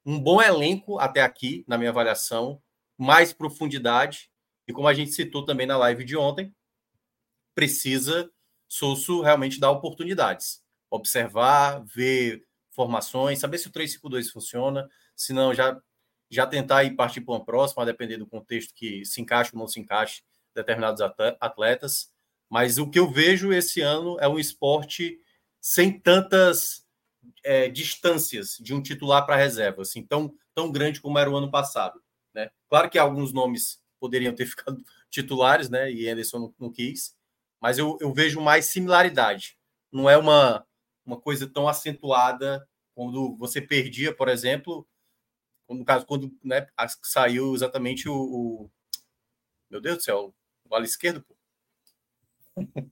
um 0.04 0.18
bom 0.20 0.40
elenco 0.40 0.98
até 0.98 1.22
aqui, 1.22 1.64
na 1.66 1.76
minha 1.78 1.90
avaliação, 1.90 2.62
mais 2.96 3.32
profundidade. 3.32 4.30
E 4.68 4.72
como 4.72 4.86
a 4.86 4.94
gente 4.94 5.12
citou 5.12 5.44
também 5.44 5.66
na 5.66 5.76
live 5.76 6.04
de 6.04 6.16
ontem, 6.16 6.54
precisa 7.54 8.30
Sousso 8.68 9.20
realmente 9.22 9.58
dar 9.58 9.70
oportunidades. 9.72 10.62
Observar, 10.88 11.82
ver 11.84 12.46
formações, 12.70 13.40
saber 13.40 13.58
se 13.58 13.66
o 13.66 13.72
352 13.72 14.30
funciona, 14.30 14.88
se 15.16 15.32
não, 15.32 15.52
já 15.52 15.80
já 16.30 16.46
tentar 16.46 16.84
ir 16.84 16.94
partir 16.94 17.20
para 17.20 17.34
uma 17.34 17.44
próxima, 17.44 17.82
a 17.82 17.86
depender 17.86 18.16
do 18.16 18.26
contexto 18.26 18.72
que 18.74 19.04
se 19.04 19.20
encaixe 19.20 19.50
ou 19.52 19.58
não 19.58 19.66
se 19.66 19.80
encaixe 19.80 20.22
determinados 20.54 21.02
atletas. 21.40 22.10
Mas 22.48 22.78
o 22.78 22.88
que 22.88 22.98
eu 22.98 23.10
vejo 23.10 23.52
esse 23.52 23.80
ano 23.80 24.16
é 24.20 24.28
um 24.28 24.38
esporte 24.38 25.18
sem 25.60 25.98
tantas 25.98 26.86
é, 27.44 27.68
distâncias 27.68 28.56
de 28.60 28.74
um 28.74 28.82
titular 28.82 29.26
para 29.26 29.36
reserva, 29.36 29.82
assim, 29.82 30.04
tão, 30.04 30.34
tão 30.54 30.70
grande 30.70 31.00
como 31.00 31.18
era 31.18 31.30
o 31.30 31.36
ano 31.36 31.50
passado. 31.50 32.00
Né? 32.34 32.50
Claro 32.68 32.88
que 32.88 32.98
alguns 32.98 33.32
nomes 33.32 33.80
poderiam 33.98 34.34
ter 34.34 34.46
ficado 34.46 34.82
titulares, 35.10 35.68
né? 35.68 35.90
E 35.92 36.08
Anderson 36.08 36.38
não, 36.38 36.54
não 36.58 36.72
quis, 36.72 37.14
mas 37.60 37.78
eu, 37.78 37.98
eu 38.00 38.12
vejo 38.12 38.40
mais 38.40 38.66
similaridade. 38.66 39.58
Não 39.92 40.08
é 40.08 40.16
uma, 40.16 40.64
uma 41.04 41.20
coisa 41.20 41.46
tão 41.48 41.68
acentuada 41.68 42.66
quando 42.94 43.36
você 43.36 43.60
perdia, 43.60 44.14
por 44.14 44.28
exemplo, 44.28 44.86
no 45.74 45.84
caso, 45.84 46.06
quando 46.06 46.32
né, 46.42 46.66
saiu 47.02 47.54
exatamente 47.54 48.08
o, 48.08 48.14
o, 48.14 48.70
Meu 49.70 49.80
Deus 49.80 49.98
do 49.98 50.02
céu, 50.02 50.34
o 50.68 50.74
ala 50.74 50.84
esquerdo, 50.84 51.22
pô. 51.22 51.36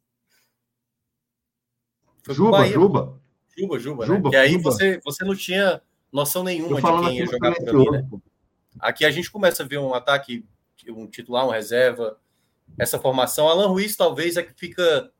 Juba, 2.30 2.58
Bahia, 2.58 2.74
Juba. 2.74 3.20
Juba, 3.56 3.78
Juba, 3.78 4.06
Juba, 4.06 4.30
né? 4.30 4.36
E 4.36 4.38
aí 4.38 4.52
Juba. 4.52 4.70
Você, 4.70 5.00
você 5.02 5.24
não 5.24 5.34
tinha 5.34 5.80
noção 6.12 6.42
nenhuma 6.42 6.80
de 6.80 6.86
quem 6.86 7.18
ia 7.18 7.26
jogar 7.26 7.54
por 7.54 7.68
ali, 7.68 7.90
né? 7.90 8.08
Aqui 8.78 9.04
a 9.04 9.10
gente 9.10 9.30
começa 9.30 9.62
a 9.62 9.66
ver 9.66 9.78
um 9.78 9.94
ataque, 9.94 10.44
um 10.88 11.06
titular, 11.06 11.46
um 11.46 11.50
reserva, 11.50 12.20
essa 12.78 12.98
formação. 12.98 13.48
Alan 13.48 13.68
Ruiz 13.68 13.96
talvez 13.96 14.36
é 14.36 14.42
que 14.42 14.52
fica, 14.54 15.10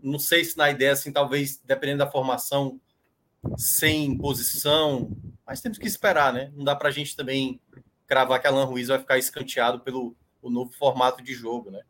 não 0.00 0.18
sei 0.18 0.44
se 0.44 0.56
na 0.56 0.70
ideia 0.70 0.92
assim, 0.92 1.12
talvez 1.12 1.60
dependendo 1.64 1.98
da 1.98 2.10
formação, 2.10 2.80
sem 3.56 4.16
posição, 4.16 5.16
mas 5.46 5.60
temos 5.60 5.78
que 5.78 5.86
esperar, 5.86 6.32
né? 6.32 6.52
Não 6.54 6.64
dá 6.64 6.76
para 6.76 6.88
a 6.88 6.92
gente 6.92 7.16
também 7.16 7.60
cravar 8.06 8.40
que 8.40 8.46
Alan 8.46 8.64
Ruiz 8.64 8.88
vai 8.88 8.98
ficar 8.98 9.18
escanteado 9.18 9.80
pelo 9.80 10.14
o 10.40 10.50
novo 10.50 10.72
formato 10.72 11.22
de 11.22 11.32
jogo, 11.34 11.70
né? 11.70 11.82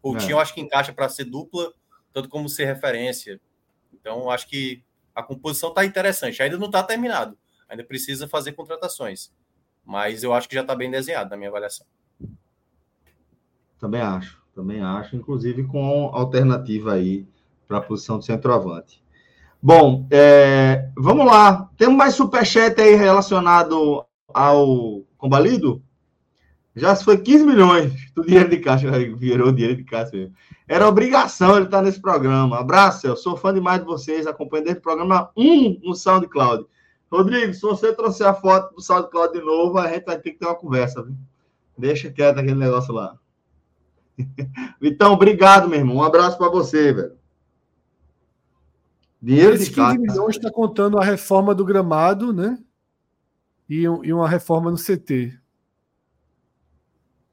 Coutinho 0.00 0.30
é. 0.30 0.32
eu 0.32 0.40
acho 0.40 0.54
que 0.54 0.60
encaixa 0.60 0.92
para 0.92 1.08
ser 1.08 1.24
dupla 1.24 1.72
tanto 2.12 2.28
como 2.28 2.48
ser 2.48 2.64
referência. 2.64 3.40
Então, 3.92 4.30
acho 4.30 4.48
que 4.48 4.82
a 5.14 5.22
composição 5.22 5.68
está 5.68 5.84
interessante. 5.84 6.42
Ainda 6.42 6.58
não 6.58 6.66
está 6.66 6.82
terminado. 6.82 7.36
Ainda 7.68 7.84
precisa 7.84 8.28
fazer 8.28 8.52
contratações. 8.52 9.32
Mas 9.84 10.22
eu 10.22 10.32
acho 10.32 10.48
que 10.48 10.54
já 10.54 10.62
está 10.62 10.74
bem 10.74 10.90
desenhado 10.90 11.30
na 11.30 11.36
minha 11.36 11.50
avaliação. 11.50 11.86
Também 13.78 14.00
acho. 14.00 14.42
Também 14.54 14.80
acho. 14.80 15.16
Inclusive 15.16 15.66
com 15.66 16.06
alternativa 16.12 16.94
aí 16.94 17.26
para 17.66 17.78
a 17.78 17.82
posição 17.82 18.18
de 18.18 18.24
centroavante. 18.24 18.99
Bom, 19.62 20.06
é, 20.10 20.88
vamos 20.96 21.26
lá. 21.26 21.68
Temos 21.76 21.96
mais 21.96 22.14
superchat 22.14 22.80
aí 22.80 22.94
relacionado 22.94 24.04
ao 24.32 25.02
combalido? 25.18 25.82
Já 26.74 26.96
foi 26.96 27.18
15 27.18 27.44
milhões 27.44 27.92
do 28.14 28.24
dinheiro 28.24 28.48
de 28.48 28.58
caixa, 28.58 28.90
virou 29.16 29.52
dinheiro 29.52 29.76
de 29.76 29.84
caixa 29.84 30.16
mesmo. 30.16 30.34
Era 30.66 30.88
obrigação 30.88 31.56
ele 31.56 31.66
estar 31.66 31.82
nesse 31.82 32.00
programa. 32.00 32.58
Abraço, 32.58 33.06
eu 33.06 33.16
sou 33.16 33.36
fã 33.36 33.52
demais 33.52 33.80
de 33.80 33.86
vocês, 33.86 34.26
acompanho 34.26 34.64
desde 34.64 34.78
o 34.78 34.82
programa 34.82 35.30
1 35.36 35.80
no 35.82 35.94
SoundCloud. 35.94 36.64
Rodrigo, 37.12 37.52
se 37.52 37.60
você 37.60 37.92
trouxer 37.92 38.26
a 38.26 38.32
foto 38.32 38.74
do 38.74 38.80
SoundCloud 38.80 39.32
de 39.32 39.44
novo, 39.44 39.76
a 39.76 39.88
gente 39.88 40.04
vai 40.06 40.16
ter 40.18 40.30
que 40.30 40.38
ter 40.38 40.46
uma 40.46 40.54
conversa, 40.54 41.02
viu? 41.02 41.14
Deixa 41.76 42.10
quieto 42.10 42.38
aquele 42.38 42.54
negócio 42.54 42.94
lá. 42.94 43.14
Então, 44.82 45.12
obrigado, 45.12 45.68
meu 45.68 45.78
irmão. 45.78 45.96
Um 45.96 46.02
abraço 46.02 46.38
para 46.38 46.48
você, 46.48 46.92
velho. 46.92 47.19
Dinheiro 49.22 49.54
Esse 49.54 49.66
de 49.66 49.74
15 49.74 49.98
milhões 49.98 50.36
está 50.36 50.50
contando 50.50 50.98
a 50.98 51.04
reforma 51.04 51.54
do 51.54 51.64
gramado, 51.64 52.32
né? 52.32 52.58
E, 53.68 53.82
e 53.82 54.12
uma 54.12 54.28
reforma 54.28 54.70
no 54.70 54.76
CT. 54.76 55.38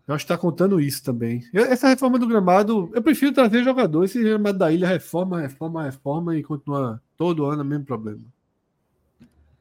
Eu 0.07 0.15
acho 0.15 0.25
que 0.25 0.31
está 0.31 0.37
contando 0.37 0.79
isso 0.79 1.03
também. 1.03 1.43
Essa 1.53 1.89
reforma 1.89 2.17
do 2.17 2.27
gramado, 2.27 2.89
eu 2.93 3.01
prefiro 3.01 3.33
trazer 3.33 3.63
jogador. 3.63 4.03
Esse 4.03 4.21
gramado 4.21 4.57
da 4.57 4.71
ilha 4.71 4.87
reforma, 4.87 5.41
reforma, 5.41 5.83
reforma 5.83 6.35
e 6.37 6.43
continua 6.43 7.01
todo 7.17 7.45
ano 7.45 7.61
o 7.61 7.65
mesmo 7.65 7.85
problema. 7.85 8.21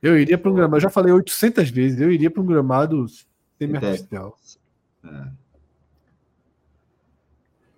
Eu 0.01 0.19
iria 0.19 0.39
para 0.39 0.51
um 0.51 0.55
gramado, 0.55 0.81
já 0.81 0.91
falei 0.91 1.13
800 1.13 1.71
vezes, 1.71 2.01
eu 2.01 2.13
iria 2.13 2.31
para 2.31 2.43
um 2.43 2.47
gramado 2.47 3.07
semi-artificial. 3.59 4.37
É. 5.05 5.27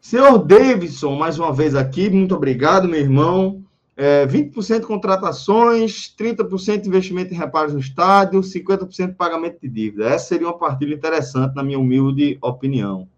Senhor 0.01 0.38
Davidson, 0.38 1.16
mais 1.16 1.38
uma 1.38 1.53
vez 1.55 1.74
aqui, 1.74 2.11
muito 2.11 2.34
obrigado, 2.34 2.88
meu 2.88 3.01
irmão. 3.01 3.64
É, 4.01 4.24
20% 4.28 4.82
contratações, 4.82 6.14
30% 6.16 6.86
investimento 6.86 7.34
em 7.34 7.36
reparos 7.36 7.74
no 7.74 7.80
estádio, 7.80 8.40
50% 8.40 9.16
pagamento 9.16 9.59
de 9.61 9.68
dívida. 9.68 10.09
Essa 10.09 10.28
seria 10.28 10.46
uma 10.46 10.57
partida 10.57 10.94
interessante, 10.94 11.57
na 11.57 11.64
minha 11.64 11.80
humilde 11.80 12.38
opinião. 12.40 13.09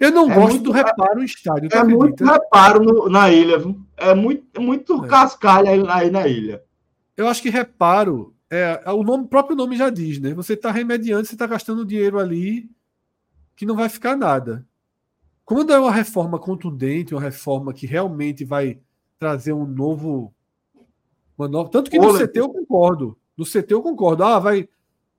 Eu 0.00 0.10
não 0.10 0.28
é 0.28 0.34
gosto 0.34 0.50
muito, 0.50 0.64
do 0.64 0.72
reparo 0.72 1.20
no 1.20 1.24
estádio. 1.24 1.68
É 1.72 1.84
muito 1.84 2.24
reparo 2.24 2.82
no, 2.82 3.08
na 3.08 3.30
ilha, 3.30 3.56
viu? 3.56 3.80
É 3.96 4.12
muito, 4.16 4.44
é 4.52 4.58
muito 4.58 5.04
é. 5.04 5.08
cascalho 5.08 5.68
aí, 5.68 5.84
aí, 5.86 6.10
na 6.10 6.26
ilha. 6.26 6.64
Eu 7.16 7.28
acho 7.28 7.40
que 7.40 7.50
reparo, 7.50 8.34
é, 8.50 8.82
é 8.84 8.90
o 8.90 9.04
nome, 9.04 9.28
próprio 9.28 9.56
nome 9.56 9.76
já 9.76 9.90
diz, 9.90 10.18
né? 10.18 10.34
Você 10.34 10.54
está 10.54 10.72
remediando, 10.72 11.24
você 11.24 11.36
está 11.36 11.46
gastando 11.46 11.86
dinheiro 11.86 12.18
ali 12.18 12.68
que 13.54 13.64
não 13.64 13.76
vai 13.76 13.88
ficar 13.88 14.16
nada. 14.16 14.66
Quando 15.44 15.72
é 15.72 15.78
uma 15.78 15.92
reforma 15.92 16.36
contundente, 16.36 17.14
uma 17.14 17.20
reforma 17.20 17.72
que 17.72 17.86
realmente 17.86 18.44
vai 18.44 18.80
trazer 19.18 19.52
um 19.52 19.66
novo. 19.66 20.34
Uma 21.36 21.48
nova... 21.48 21.70
Tanto 21.70 21.90
que 21.90 21.98
no 21.98 22.16
CT 22.16 22.38
eu 22.38 22.48
concordo. 22.48 23.18
No 23.36 23.44
CT 23.44 23.66
eu 23.70 23.82
concordo. 23.82 24.24
Ah, 24.24 24.38
vai, 24.38 24.68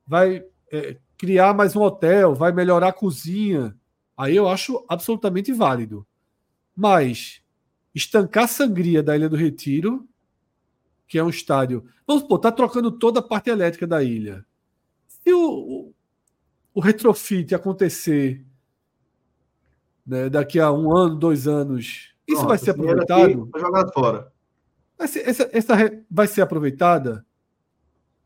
vai 0.07 0.45
é, 0.71 0.97
criar 1.17 1.53
mais 1.53 1.75
um 1.75 1.81
hotel, 1.81 2.33
vai 2.33 2.51
melhorar 2.51 2.89
a 2.89 2.93
cozinha. 2.93 3.75
Aí 4.17 4.35
eu 4.35 4.47
acho 4.47 4.85
absolutamente 4.87 5.51
válido. 5.51 6.05
Mas 6.75 7.41
estancar 7.93 8.45
a 8.45 8.47
sangria 8.47 9.01
da 9.01 9.15
Ilha 9.15 9.29
do 9.29 9.35
Retiro, 9.35 10.07
que 11.07 11.17
é 11.17 11.23
um 11.23 11.29
estádio. 11.29 11.85
Vamos 12.05 12.23
supor, 12.23 12.39
tá 12.39 12.51
trocando 12.51 12.91
toda 12.91 13.19
a 13.19 13.23
parte 13.23 13.49
elétrica 13.49 13.87
da 13.87 14.03
ilha. 14.03 14.45
Se 15.07 15.33
o, 15.33 15.39
o, 15.39 15.93
o 16.73 16.79
retrofit 16.79 17.53
acontecer 17.55 18.45
né, 20.05 20.29
daqui 20.29 20.59
a 20.59 20.71
um 20.71 20.95
ano, 20.95 21.15
dois 21.15 21.47
anos, 21.47 22.14
isso 22.27 22.37
Pronto, 22.37 22.47
vai 22.47 22.57
ser 22.57 22.71
aproveitado? 22.71 23.49
Foi 23.51 23.59
jogado 23.59 23.93
fora. 23.93 24.33
Essa, 24.97 25.19
essa, 25.19 25.49
essa 25.51 26.03
vai 26.09 26.27
ser 26.27 26.41
aproveitada? 26.41 27.25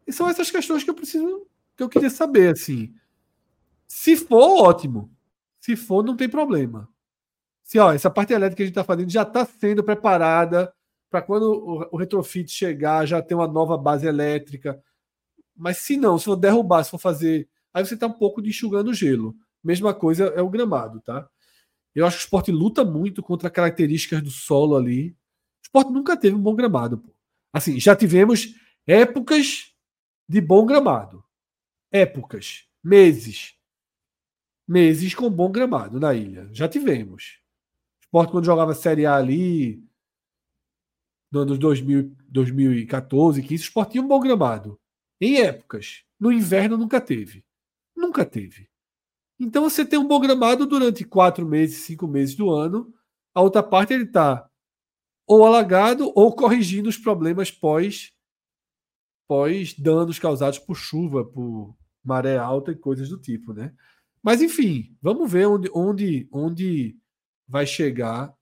E 0.08 0.14
são 0.14 0.30
essas 0.30 0.50
questões 0.50 0.84
que 0.84 0.90
eu 0.90 0.96
preciso, 0.96 1.48
que 1.76 1.84
eu 1.84 1.90
queria 1.90 2.10
saber, 2.10 2.54
assim. 2.54 2.94
Se 3.88 4.16
for, 4.16 4.64
ótimo. 4.64 5.12
Se 5.60 5.76
for, 5.76 6.04
não 6.04 6.16
tem 6.16 6.30
problema. 6.30 6.88
Se 7.64 7.78
ó, 7.78 7.92
essa 7.92 8.10
parte 8.10 8.34
elétrica 8.34 8.58
que 8.58 8.64
a 8.64 8.66
gente 8.66 8.74
está 8.74 8.84
fazendo 8.84 9.12
já 9.12 9.24
está 9.24 9.46
sendo 9.46 9.84
preparada 9.84 10.74
para 11.10 11.22
quando 11.22 11.44
o, 11.52 11.88
o 11.92 11.98
retrofit 11.98 12.52
chegar, 12.52 13.06
já 13.06 13.22
ter 13.22 13.36
uma 13.36 13.48
nova 13.48 13.78
base 13.78 14.08
elétrica. 14.08 14.82
Mas 15.56 15.78
se 15.78 15.98
não, 15.98 16.18
se 16.18 16.26
for 16.26 16.36
derrubar, 16.36 16.84
se 16.84 16.92
for 16.92 16.98
fazer. 16.98 17.48
Aí 17.74 17.86
você 17.86 17.96
está 17.96 18.08
um 18.08 18.14
pouco 18.14 18.42
de 18.42 18.50
enxugando 18.50 18.94
gelo. 18.94 19.36
Mesma 19.64 19.94
coisa 19.94 20.26
é 20.36 20.42
o 20.42 20.50
gramado, 20.50 21.02
tá? 21.02 21.28
Eu 21.96 22.06
acho 22.06 22.18
que 22.18 22.24
o 22.24 22.26
esporte 22.26 22.52
luta 22.52 22.86
muito 22.86 23.22
contra 23.22 23.50
características 23.50 24.22
do 24.22 24.30
solo 24.30 24.76
ali. 24.76 25.10
O 25.10 25.16
esporte 25.64 25.92
nunca 25.92 26.16
teve 26.16 26.36
um 26.36 26.42
bom 26.42 26.56
gramado. 26.56 27.00
Pô. 27.00 27.14
Assim, 27.52 27.80
já 27.80 27.96
tivemos 27.96 28.56
épocas 28.86 29.74
de 30.28 30.40
bom 30.40 30.66
gramado. 30.66 31.24
Épocas, 31.92 32.68
meses. 32.84 33.56
Meses 34.68 35.16
com 35.16 35.30
bom 35.30 35.52
gramado 35.52 36.00
na 36.00 36.14
ilha. 36.14 36.48
Já 36.54 36.68
tivemos. 36.68 37.40
O 37.98 38.06
esporte, 38.06 38.32
quando 38.32 38.46
jogava 38.46 38.76
Série 38.76 39.06
A 39.06 39.16
ali, 39.16 39.84
no 41.32 41.40
anos 41.40 41.58
2000, 41.58 42.16
2014, 42.28 43.42
15, 43.42 43.54
o 43.54 43.66
esporte 43.66 43.92
tinha 43.94 44.04
um 44.04 44.08
bom 44.08 44.20
gramado. 44.20 44.80
Em 45.20 45.42
épocas. 45.42 46.04
No 46.20 46.32
inverno 46.32 46.78
nunca 46.78 47.02
teve. 47.02 47.44
Nunca 47.96 48.26
teve. 48.26 48.69
Então 49.40 49.64
você 49.64 49.86
tem 49.86 49.98
um 49.98 50.08
bom 50.08 50.20
gramado 50.20 50.66
durante 50.66 51.06
quatro 51.06 51.46
meses, 51.46 51.78
cinco 51.78 52.08
meses 52.08 52.36
do 52.36 52.52
ano. 52.52 52.94
A 53.34 53.42
outra 53.42 53.64
parte 53.64 53.94
ele 53.94 54.04
está 54.04 54.50
ou 55.26 55.46
alagado 55.46 56.12
ou 56.16 56.36
corrigindo 56.36 56.90
os 56.90 56.98
problemas 56.98 57.52
pós 57.52 58.12
pós 59.28 59.76
danos 59.78 60.18
causados 60.18 60.58
por 60.58 60.76
chuva, 60.76 61.24
por 61.24 61.76
maré 62.04 62.36
alta 62.38 62.72
e 62.72 62.76
coisas 62.76 63.10
do 63.10 63.18
tipo, 63.20 63.54
né? 63.54 63.72
Mas 64.24 64.42
enfim, 64.42 64.98
vamos 65.02 65.32
ver 65.32 65.46
onde 65.48 65.70
onde 65.74 66.28
onde 66.32 66.98
vai 67.48 67.66
chegar 67.66 68.34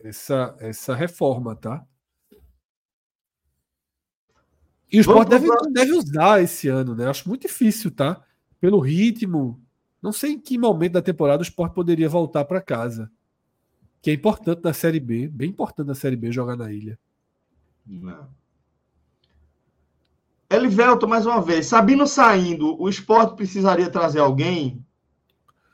essa 0.00 0.56
essa 0.60 0.94
reforma, 0.94 1.56
tá? 1.56 1.86
E 4.90 4.98
o 4.98 5.00
Sport 5.00 5.28
deve, 5.28 5.48
deve 5.72 5.92
usar 5.92 6.42
esse 6.42 6.68
ano, 6.68 6.94
né? 6.94 7.08
Acho 7.08 7.26
muito 7.26 7.42
difícil, 7.42 7.90
tá? 7.90 8.22
Pelo 8.60 8.78
ritmo, 8.78 9.62
não 10.02 10.12
sei 10.12 10.32
em 10.32 10.40
que 10.40 10.58
momento 10.58 10.94
da 10.94 11.02
temporada 11.02 11.40
o 11.40 11.44
Sport 11.44 11.72
poderia 11.72 12.08
voltar 12.08 12.44
para 12.44 12.60
casa. 12.60 13.10
Que 14.02 14.10
é 14.10 14.14
importante 14.14 14.60
na 14.64 14.72
Série 14.72 14.98
B, 14.98 15.28
bem 15.28 15.50
importante 15.50 15.86
na 15.86 15.94
Série 15.94 16.16
B 16.16 16.32
jogar 16.32 16.56
na 16.56 16.72
ilha. 16.72 16.98
Não. 17.86 18.28
Elivelto, 20.50 21.06
mais 21.06 21.24
uma 21.24 21.40
vez. 21.40 21.66
Sabino 21.66 22.06
saindo, 22.06 22.80
o 22.80 22.88
esporte 22.88 23.36
precisaria 23.36 23.88
trazer 23.88 24.18
alguém? 24.18 24.84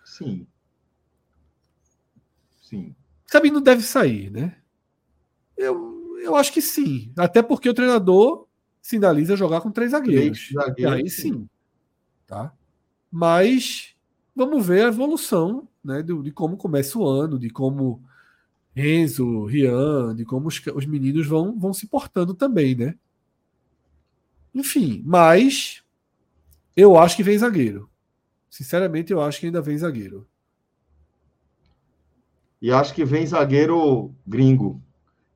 Sim. 0.05 0.47
Sim. 2.63 2.95
Sabino 3.27 3.63
deve 3.63 3.83
sair, 3.83 4.31
né? 4.31 4.59
Eu, 5.57 6.19
eu 6.23 6.37
acho 6.37 6.53
que 6.53 6.61
sim. 6.61 7.11
Até 7.17 7.43
porque 7.43 7.69
o 7.69 7.75
treinador 7.75 8.47
sinaliza 8.81 9.37
jogar 9.37 9.63
com 9.63 9.71
três 9.71 9.93
zagueiros. 9.93 10.49
Três 10.49 10.67
zagueiros 10.67 10.95
aí 10.95 11.11
sim. 11.11 11.33
sim. 11.33 11.49
Tá? 12.27 12.53
Mas 13.11 13.97
vamos 14.39 14.65
ver 14.65 14.85
a 14.85 14.89
evolução 14.89 15.69
né, 15.85 16.01
de, 16.01 16.23
de, 16.23 16.31
como 16.31 16.57
começa 16.57 16.97
o 16.97 17.07
ano, 17.07 17.39
de 17.39 17.51
como 17.51 18.03
Enzo, 18.75 19.45
Rian, 19.45 20.15
de 20.15 20.25
como 20.25 20.47
os, 20.47 20.63
os 20.75 20.87
meninos 20.87 21.27
vão, 21.27 21.59
vão 21.59 21.75
se 21.75 21.89
portando 21.89 22.33
também, 22.33 22.77
né? 22.77 22.95
Enfim, 24.55 25.03
mas 25.05 25.83
eu 26.77 26.97
acho 26.97 27.17
que 27.17 27.23
vem 27.25 27.37
zagueiro. 27.37 27.91
Sinceramente, 28.49 29.13
eu 29.13 29.21
acho 29.21 29.41
que 29.41 29.47
ainda 29.47 29.61
vem 29.61 29.77
zagueiro. 29.77 30.27
E 32.63 32.71
acho 32.71 32.95
que 32.95 33.05
vem 33.05 33.27
zagueiro 33.27 34.15
gringo. 34.27 34.81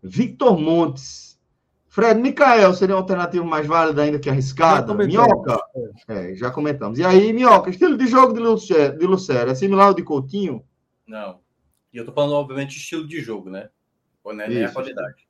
Victor 0.02 0.58
Montes 0.58 1.31
Fred, 1.92 2.18
Mikael 2.18 2.72
seria 2.72 2.94
uma 2.94 3.02
alternativa 3.02 3.44
mais 3.44 3.66
válida 3.66 4.00
ainda 4.00 4.18
que 4.18 4.30
arriscada? 4.30 4.94
Minhoca? 4.94 5.58
É. 6.08 6.30
é, 6.30 6.34
já 6.34 6.50
comentamos. 6.50 6.98
E 6.98 7.04
aí, 7.04 7.34
Minhoca, 7.34 7.68
estilo 7.68 7.98
de 7.98 8.06
jogo 8.06 8.32
de 8.32 8.40
Lucero, 8.40 8.98
de 8.98 9.06
Lucero 9.06 9.50
é 9.50 9.54
similar 9.54 9.88
ao 9.88 9.94
de 9.94 10.02
Coutinho? 10.02 10.64
Não. 11.06 11.40
E 11.92 11.98
eu 11.98 12.06
tô 12.06 12.10
falando, 12.10 12.32
obviamente, 12.32 12.78
estilo 12.78 13.06
de 13.06 13.20
jogo, 13.20 13.50
né? 13.50 13.68
Ou 14.24 14.32
não 14.32 14.42
é 14.42 14.48
nem 14.48 14.64
a 14.64 14.72
qualidade. 14.72 15.28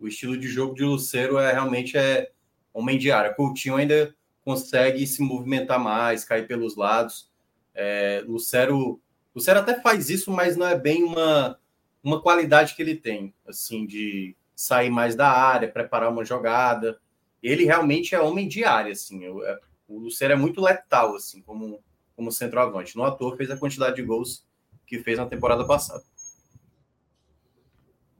O 0.00 0.08
estilo 0.08 0.36
de 0.36 0.48
jogo 0.48 0.74
de 0.74 0.82
Lucero 0.82 1.38
é 1.38 1.52
realmente 1.52 1.96
é 1.96 2.32
homem 2.74 2.98
de 2.98 3.12
área. 3.12 3.32
Coutinho 3.32 3.76
ainda 3.76 4.12
consegue 4.44 5.06
se 5.06 5.22
movimentar 5.22 5.78
mais, 5.78 6.24
cair 6.24 6.48
pelos 6.48 6.74
lados. 6.74 7.30
É, 7.72 8.24
Lucero, 8.26 9.00
Lucero 9.32 9.60
até 9.60 9.80
faz 9.80 10.10
isso, 10.10 10.32
mas 10.32 10.56
não 10.56 10.66
é 10.66 10.76
bem 10.76 11.04
uma 11.04 11.56
uma 12.02 12.20
qualidade 12.20 12.74
que 12.74 12.82
ele 12.82 12.96
tem, 12.96 13.32
assim, 13.46 13.86
de 13.86 14.34
sair 14.60 14.90
mais 14.90 15.16
da 15.16 15.30
área, 15.30 15.72
preparar 15.72 16.10
uma 16.10 16.22
jogada. 16.22 17.00
Ele 17.42 17.64
realmente 17.64 18.14
é 18.14 18.20
homem 18.20 18.46
de 18.46 18.62
área, 18.62 18.92
assim. 18.92 19.24
É, 19.24 19.58
o 19.88 19.98
Lucero 19.98 20.34
é 20.34 20.36
muito 20.36 20.60
letal, 20.60 21.16
assim, 21.16 21.40
como, 21.40 21.82
como 22.14 22.30
centroavante. 22.30 22.94
No 22.94 23.04
ator 23.04 23.38
fez 23.38 23.50
a 23.50 23.56
quantidade 23.56 23.96
de 23.96 24.02
gols 24.02 24.44
que 24.86 24.98
fez 24.98 25.16
na 25.16 25.24
temporada 25.24 25.64
passada. 25.66 26.02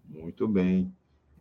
Muito 0.09 0.49
bem. 0.49 0.91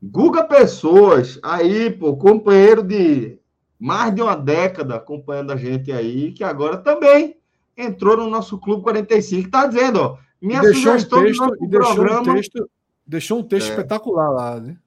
Guga 0.04 0.44
Pessoas, 0.44 1.40
aí, 1.42 1.90
pô, 1.92 2.18
companheiro 2.18 2.84
de 2.84 3.40
mais 3.80 4.14
de 4.14 4.22
uma 4.22 4.36
década 4.36 4.96
acompanhando 4.96 5.54
a 5.54 5.56
gente 5.56 5.94
aí, 5.94 6.34
que 6.34 6.44
agora 6.44 6.76
também 6.76 7.38
entrou 7.78 8.18
no 8.18 8.30
nosso 8.30 8.58
Clube 8.58 8.84
45. 8.84 9.50
Tá 9.50 9.66
dizendo, 9.66 10.02
ó, 10.02 10.18
minha 10.42 10.60
deixou 10.60 10.92
sugestão 10.92 11.20
um 11.20 11.24
texto, 11.24 11.48
do 11.48 11.64
e 11.64 11.68
deixou 11.70 11.96
programa... 11.96 12.32
Um 12.32 12.36
texto, 12.36 12.70
deixou 13.08 13.40
um 13.40 13.44
texto 13.44 13.68
é. 13.68 13.70
espetacular 13.70 14.30
lá, 14.30 14.60
né? 14.60 14.78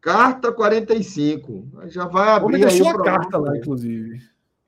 Carta 0.00 0.52
45. 0.52 1.66
Já 1.86 2.06
vai 2.06 2.28
abrir 2.28 2.64
aí 2.64 2.80
o 2.80 3.02
carta 3.02 3.38
lá, 3.38 3.56
inclusive. 3.56 4.20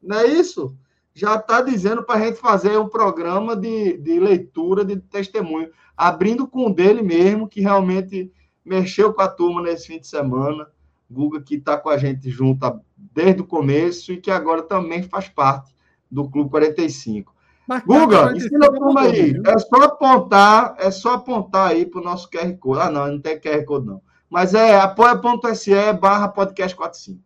Não 0.03 0.19
é 0.19 0.27
isso? 0.27 0.77
Já 1.15 1.37
está 1.37 1.61
dizendo 1.61 2.03
para 2.03 2.21
a 2.21 2.25
gente 2.25 2.39
fazer 2.39 2.79
um 2.79 2.89
programa 2.89 3.57
de, 3.57 3.97
de 3.99 4.19
leitura 4.19 4.85
de 4.85 4.97
testemunho, 4.97 5.71
abrindo 5.97 6.47
com 6.47 6.67
o 6.67 6.75
dele 6.75 7.03
mesmo, 7.03 7.49
que 7.49 7.61
realmente 7.61 8.33
mexeu 8.65 9.13
com 9.13 9.23
a 9.23 9.29
turma 9.29 9.63
nesse 9.63 9.89
fim 9.89 10.01
de 10.01 10.07
semana. 10.07 10.67
Guga, 11.11 11.41
que 11.41 11.57
está 11.57 11.77
com 11.77 11.89
a 11.89 11.97
gente 11.97 12.31
junto 12.31 12.81
desde 12.97 13.43
o 13.43 13.47
começo 13.47 14.13
e 14.13 14.21
que 14.21 14.31
agora 14.31 14.63
também 14.63 15.03
faz 15.03 15.29
parte 15.29 15.75
do 16.09 16.29
Clube 16.31 16.51
45. 16.51 17.35
Mas, 17.67 17.83
Guga, 17.85 18.33
ensina 18.35 18.67
a 18.67 18.73
turma 18.73 19.01
aí. 19.03 19.33
É 19.45 19.59
só 19.59 19.83
apontar, 19.83 20.75
é 20.79 20.91
só 20.91 21.15
apontar 21.15 21.71
aí 21.71 21.87
para 21.87 22.01
o 22.01 22.05
nosso 22.05 22.29
QR 22.31 22.53
Code. 22.59 22.81
Ah, 22.81 22.91
não, 22.91 23.07
não 23.09 23.21
tem 23.21 23.41
QR 23.41 23.65
Code, 23.65 23.87
não. 23.87 24.01
Mas 24.31 24.55
é 24.55 24.81
apoia.se 24.81 25.93
barra 25.95 26.29
podcast 26.29 26.77
45. 26.77 27.21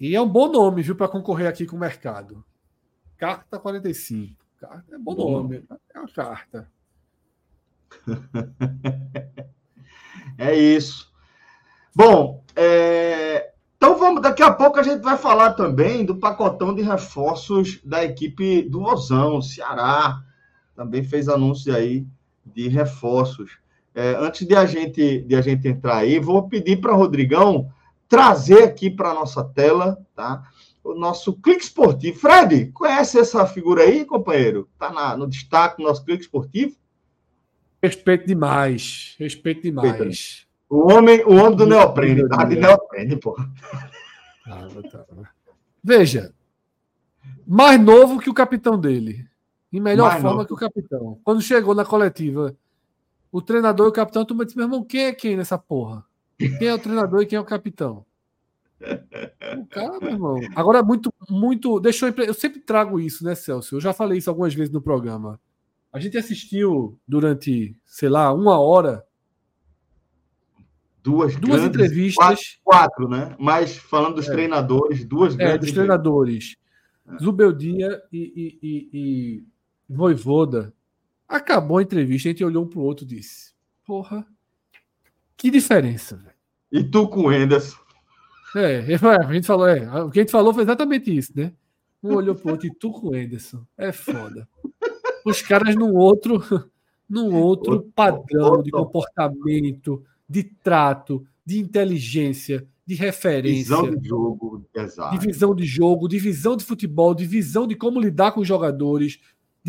E 0.00 0.16
é 0.16 0.20
um 0.20 0.28
bom 0.28 0.50
nome, 0.50 0.82
viu, 0.82 0.96
para 0.96 1.08
concorrer 1.08 1.46
aqui 1.46 1.64
com 1.64 1.76
o 1.76 1.78
mercado. 1.78 2.44
Carta 3.16 3.58
45. 3.58 4.34
Carta 4.58 4.96
é 4.96 4.98
bom, 4.98 5.14
bom 5.14 5.30
nome. 5.30 5.64
É 5.94 5.98
uma 5.98 6.08
carta. 6.08 6.68
é 10.38 10.56
isso. 10.56 11.12
Bom, 11.94 12.42
é... 12.56 13.52
então 13.76 13.98
vamos. 13.98 14.22
Daqui 14.22 14.42
a 14.42 14.50
pouco 14.52 14.80
a 14.80 14.82
gente 14.82 15.02
vai 15.02 15.18
falar 15.18 15.52
também 15.52 16.04
do 16.04 16.16
pacotão 16.16 16.74
de 16.74 16.82
reforços 16.82 17.80
da 17.84 18.02
equipe 18.04 18.62
do 18.62 18.80
Mozão, 18.80 19.40
Ceará. 19.42 20.24
Também 20.74 21.04
fez 21.04 21.28
anúncio 21.28 21.74
aí 21.74 22.06
de 22.44 22.68
reforços. 22.68 23.58
É, 24.00 24.16
antes 24.16 24.46
de 24.46 24.56
a 24.56 24.64
gente 24.64 25.20
de 25.20 25.34
a 25.34 25.42
gente 25.42 25.68
entrar 25.68 25.98
aí, 25.98 26.18
vou 26.18 26.48
pedir 26.48 26.80
para 26.80 26.94
Rodrigão 26.94 27.70
trazer 28.08 28.62
aqui 28.62 28.88
para 28.88 29.10
a 29.10 29.14
nossa 29.14 29.44
tela, 29.44 30.02
tá? 30.14 30.42
O 30.82 30.94
nosso 30.94 31.34
clique 31.34 31.64
esportivo. 31.64 32.18
Fred, 32.18 32.72
conhece 32.72 33.18
essa 33.18 33.44
figura 33.44 33.82
aí, 33.82 34.06
companheiro? 34.06 34.66
Está 34.72 35.14
no 35.18 35.28
destaque 35.28 35.76
do 35.76 35.82
nosso 35.82 36.02
clique 36.02 36.22
esportivo? 36.22 36.74
Respeito 37.82 38.26
demais. 38.26 39.16
Respeito 39.18 39.60
demais. 39.60 40.46
O 40.66 40.90
homem, 40.90 41.22
o 41.26 41.34
homem 41.34 41.56
do 41.56 41.66
neoprene, 41.66 42.26
tá? 42.26 42.44
De 42.44 42.56
neoprene, 42.56 43.16
pô. 43.16 43.36
Ah, 44.46 44.66
tá. 44.90 45.04
Veja, 45.84 46.32
mais 47.46 47.78
novo 47.78 48.18
que 48.18 48.30
o 48.30 48.34
capitão 48.34 48.80
dele. 48.80 49.26
Em 49.70 49.78
melhor 49.78 50.08
mais 50.08 50.22
forma 50.22 50.38
novo. 50.38 50.46
que 50.46 50.54
o 50.54 50.56
capitão. 50.56 51.20
Quando 51.22 51.42
chegou 51.42 51.74
na 51.74 51.84
coletiva, 51.84 52.56
o 53.32 53.40
treinador 53.40 53.86
e 53.86 53.90
o 53.90 53.92
capitão, 53.92 54.24
tu 54.24 54.34
me 54.34 54.44
disse, 54.44 54.56
meu 54.56 54.66
irmão, 54.66 54.84
quem 54.84 55.04
é 55.04 55.12
quem 55.12 55.36
nessa 55.36 55.56
porra? 55.56 56.04
Quem 56.36 56.68
é 56.68 56.74
o 56.74 56.78
treinador 56.78 57.22
e 57.22 57.26
quem 57.26 57.36
é 57.36 57.40
o 57.40 57.44
capitão? 57.44 58.04
O 59.58 59.66
cara, 59.66 59.98
meu 60.00 60.10
irmão. 60.10 60.40
Agora, 60.56 60.82
muito, 60.82 61.12
muito. 61.28 61.78
Deixa 61.80 62.08
eu, 62.08 62.24
eu 62.24 62.34
sempre 62.34 62.60
trago 62.60 62.98
isso, 62.98 63.24
né, 63.24 63.34
Celso? 63.34 63.76
Eu 63.76 63.80
já 63.80 63.92
falei 63.92 64.18
isso 64.18 64.30
algumas 64.30 64.54
vezes 64.54 64.72
no 64.72 64.80
programa. 64.80 65.38
A 65.92 66.00
gente 66.00 66.16
assistiu 66.16 66.98
durante, 67.06 67.76
sei 67.84 68.08
lá, 68.08 68.32
uma 68.32 68.58
hora. 68.58 69.04
Duas, 71.02 71.34
duas 71.36 71.60
grandes, 71.60 71.68
entrevistas. 71.68 72.16
Quatro, 72.24 72.44
quatro, 72.64 73.08
né? 73.08 73.36
Mas 73.38 73.76
falando 73.76 74.16
dos 74.16 74.28
é. 74.28 74.32
treinadores, 74.32 75.04
duas 75.04 75.34
é, 75.34 75.36
grandes. 75.36 75.60
dos 75.60 75.72
treinadores. 75.72 76.56
É. 77.06 77.18
Zubeldia 77.18 78.02
e, 78.12 78.18
e, 78.18 78.58
e, 78.62 78.90
e 78.92 79.44
Voivoda. 79.88 80.72
Acabou 81.30 81.78
a 81.78 81.82
entrevista, 81.82 82.28
a 82.28 82.32
gente 82.32 82.44
olhou 82.44 82.64
um 82.64 82.68
pro 82.68 82.80
outro 82.80 83.04
e 83.04 83.08
disse: 83.08 83.52
Porra, 83.86 84.26
que 85.36 85.50
diferença, 85.50 86.16
velho. 86.16 86.34
E 86.72 86.84
tu 86.84 87.08
com 87.08 87.22
o 87.22 87.32
Henderson. 87.32 87.78
É, 88.54 88.78
a 89.18 89.32
gente 89.32 89.46
falou, 89.46 89.68
é, 89.68 90.02
o 90.02 90.10
que 90.10 90.18
a 90.18 90.22
gente 90.22 90.32
falou 90.32 90.52
foi 90.52 90.64
exatamente 90.64 91.16
isso, 91.16 91.32
né? 91.34 91.52
Um 92.02 92.14
olhou 92.14 92.34
pro 92.34 92.52
outro 92.52 92.66
e 92.66 92.74
tu 92.74 92.90
com 92.90 93.08
o 93.08 93.16
Henderson. 93.16 93.64
É 93.78 93.92
foda 93.92 94.48
os 95.24 95.42
caras 95.42 95.74
num 95.74 95.94
outro, 95.94 96.40
num 97.08 97.34
outro 97.34 97.82
padrão 97.94 98.62
de 98.62 98.70
comportamento, 98.70 100.02
de 100.28 100.44
trato, 100.44 101.24
de 101.44 101.58
inteligência, 101.58 102.66
de 102.86 102.94
referência. 102.94 103.76
Visão 103.76 103.94
de 103.94 104.08
jogo, 104.08 104.66
exato. 104.74 105.18
De 105.18 105.26
visão 105.26 105.54
de 105.54 105.64
jogo, 105.64 106.08
de 106.08 106.18
visão 106.18 106.56
de 106.56 106.64
futebol, 106.64 107.14
de 107.14 107.24
visão 107.24 107.66
de 107.66 107.74
como 107.74 108.00
lidar 108.00 108.32
com 108.32 108.40
os 108.40 108.48
jogadores, 108.48 109.18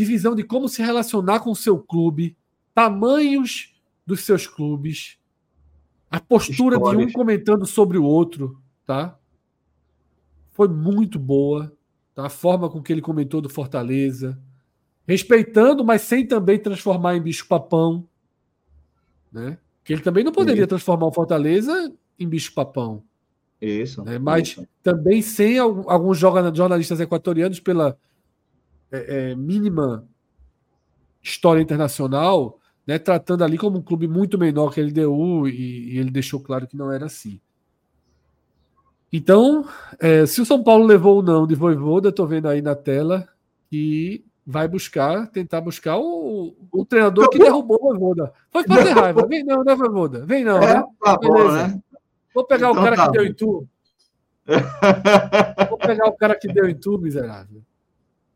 de 0.01 0.05
visão 0.05 0.33
de 0.33 0.43
como 0.43 0.67
se 0.67 0.81
relacionar 0.81 1.41
com 1.41 1.51
o 1.51 1.55
seu 1.55 1.77
clube, 1.77 2.35
tamanhos 2.73 3.75
dos 4.03 4.21
seus 4.21 4.47
clubes, 4.47 5.19
a 6.09 6.19
postura 6.19 6.75
Histórias. 6.75 7.05
de 7.05 7.11
um 7.11 7.13
comentando 7.13 7.67
sobre 7.67 7.99
o 7.99 8.03
outro, 8.03 8.59
tá? 8.83 9.17
Foi 10.53 10.67
muito 10.67 11.19
boa, 11.19 11.71
tá? 12.15 12.25
A 12.25 12.29
forma 12.29 12.67
com 12.67 12.81
que 12.81 12.91
ele 12.91 13.01
comentou 13.01 13.41
do 13.41 13.47
Fortaleza, 13.47 14.41
respeitando, 15.07 15.85
mas 15.85 16.01
sem 16.01 16.25
também 16.25 16.57
transformar 16.57 17.15
em 17.15 17.21
bicho-papão. 17.21 18.07
Né? 19.31 19.59
Que 19.83 19.93
ele 19.93 20.01
também 20.01 20.23
não 20.23 20.31
poderia 20.31 20.63
Isso. 20.63 20.69
transformar 20.69 21.05
o 21.05 21.13
Fortaleza 21.13 21.93
em 22.17 22.27
bicho-papão. 22.27 23.03
Isso. 23.61 24.03
Né? 24.03 24.17
Mas 24.17 24.49
Isso. 24.49 24.67
também 24.81 25.21
sem 25.21 25.59
alguns 25.59 26.17
jornalistas 26.17 26.99
equatorianos, 26.99 27.59
pela 27.59 27.95
é, 28.91 29.31
é, 29.31 29.35
mínima 29.35 30.07
história 31.21 31.61
internacional, 31.61 32.59
né, 32.85 32.97
tratando 32.99 33.43
ali 33.43 33.57
como 33.57 33.77
um 33.77 33.81
clube 33.81 34.07
muito 34.07 34.37
menor 34.37 34.73
que 34.73 34.81
a 34.81 34.83
LDU, 34.83 35.47
e, 35.47 35.93
e 35.93 35.97
ele 35.97 36.11
deixou 36.11 36.39
claro 36.39 36.67
que 36.67 36.75
não 36.75 36.91
era 36.91 37.05
assim. 37.05 37.39
Então, 39.13 39.67
é, 39.99 40.25
se 40.25 40.41
o 40.41 40.45
São 40.45 40.63
Paulo 40.63 40.85
levou 40.85 41.17
ou 41.17 41.23
não 41.23 41.45
de 41.45 41.53
Voivoda, 41.53 42.09
estou 42.09 42.25
vendo 42.25 42.47
aí 42.47 42.61
na 42.61 42.75
tela, 42.75 43.27
que 43.69 44.23
vai 44.45 44.67
buscar, 44.67 45.27
tentar 45.27 45.61
buscar 45.61 45.97
o, 45.97 46.55
o 46.71 46.85
treinador 46.85 47.29
que 47.29 47.37
derrubou 47.37 47.77
o 47.77 47.89
Voivoda. 47.89 48.33
Foi 48.49 48.63
fazer 48.63 48.91
raiva. 48.91 49.27
Vem 49.27 49.43
não, 49.43 49.63
né, 49.63 49.75
Voivoda? 49.75 50.25
Vem 50.25 50.43
não, 50.43 50.57
é, 50.57 50.75
né? 50.75 50.83
Tá 51.03 51.17
bom, 51.17 51.51
né? 51.51 51.81
Vou 52.33 52.45
pegar 52.45 52.69
então, 52.69 52.81
o 52.81 52.83
cara 52.83 52.95
tá 52.95 53.05
que 53.05 53.11
deu 53.11 53.25
em 53.25 53.33
tu. 53.33 53.67
Vou 55.69 55.77
pegar 55.77 56.07
o 56.07 56.13
cara 56.13 56.35
que 56.35 56.47
deu 56.47 56.67
em 56.67 56.75
tu, 56.75 56.97
miserável. 56.97 57.61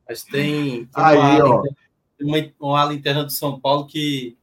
Mas 0.07 0.23
tem, 0.23 0.86
tem 0.86 0.90
Aí, 0.94 1.18
uma. 1.18 1.56
Ala, 1.56 1.64
uma, 2.22 2.53
uma 2.60 2.82
ala 2.82 2.94
interna 2.94 3.23
do 3.23 3.32
São 3.32 3.60
Paulo 3.60 3.88
que 3.88 4.38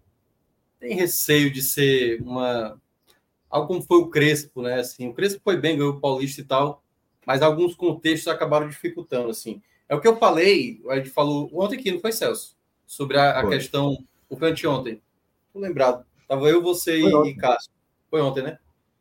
tem 0.79 0.95
receio 0.95 1.51
de 1.51 1.63
ser 1.63 2.21
uma 2.23 2.79
algo 3.53 3.69
como 3.69 3.83
foi 3.83 3.99
o 3.99 4.09
Crespo, 4.09 4.63
né? 4.63 4.81
Assim, 4.81 5.09
o 5.09 5.15
Crespo 5.15 5.41
foi 5.45 5.59
bem, 5.59 5.77
ganhou 5.77 5.93
o 5.93 6.01
Paulista 6.01 6.41
e 6.41 6.45
tal, 6.45 6.83
mas 7.27 7.43
alguns 7.43 7.75
contextos 7.75 8.33
acabaram 8.33 8.67
dificultando, 8.67 9.29
assim. 9.29 9.63
É 9.89 9.95
o 9.95 10.01
que 10.01 10.09
eu 10.09 10.17
falei, 10.17 10.81
a 10.89 10.97
gente 10.97 11.11
falou 11.11 11.51
ontem 11.53 11.79
aqui, 11.79 11.93
não 11.93 12.01
foi, 12.01 12.13
Celso? 12.13 12.57
Sobre 12.87 13.19
a, 13.19 13.41
a 13.41 13.49
questão, 13.49 14.03
o 14.29 14.37
foi 14.37 14.51
anteontem. 14.51 15.03
Tô 15.53 15.61
lembrado. 15.61 16.05
Tava 16.27 16.49
eu, 16.49 16.63
você 16.63 16.99
e, 16.99 17.29
e 17.29 17.35
Cássio. 17.35 17.71
Foi 18.11 18.23
ontem, 18.23 18.43
né? 18.43 18.59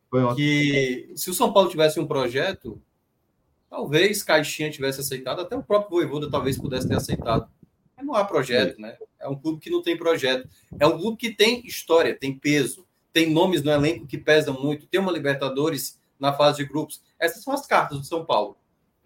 Foi 0.09 0.21
ontem. 0.21 0.35
Que 0.35 1.13
se 1.15 1.29
o 1.29 1.33
São 1.33 1.53
Paulo 1.53 1.69
tivesse 1.69 1.99
um 1.99 2.05
projeto, 2.05 2.81
talvez 3.71 4.21
Caixinha 4.21 4.69
tivesse 4.69 4.99
aceitado, 4.99 5.39
até 5.39 5.55
o 5.55 5.63
próprio 5.63 5.91
Voivoda 5.91 6.29
talvez 6.29 6.57
pudesse 6.57 6.89
ter 6.89 6.95
aceitado. 6.95 7.49
Mas 7.95 8.05
não 8.05 8.13
há 8.13 8.25
projeto, 8.25 8.79
né? 8.79 8.97
É 9.17 9.29
um 9.29 9.35
clube 9.35 9.61
que 9.61 9.69
não 9.69 9.81
tem 9.81 9.97
projeto. 9.97 10.47
É 10.77 10.85
um 10.85 10.99
clube 10.99 11.17
que 11.17 11.33
tem 11.33 11.65
história, 11.65 12.13
tem 12.13 12.37
peso, 12.37 12.85
tem 13.13 13.31
nomes 13.31 13.63
no 13.63 13.71
elenco 13.71 14.05
que 14.05 14.17
pesam 14.17 14.61
muito, 14.61 14.87
tem 14.87 14.99
uma 14.99 15.11
Libertadores 15.11 15.97
na 16.19 16.33
fase 16.33 16.57
de 16.57 16.65
grupos. 16.65 17.01
Essas 17.17 17.43
são 17.43 17.53
as 17.53 17.65
cartas 17.65 17.97
do 17.97 18.03
São 18.03 18.25
Paulo. 18.25 18.57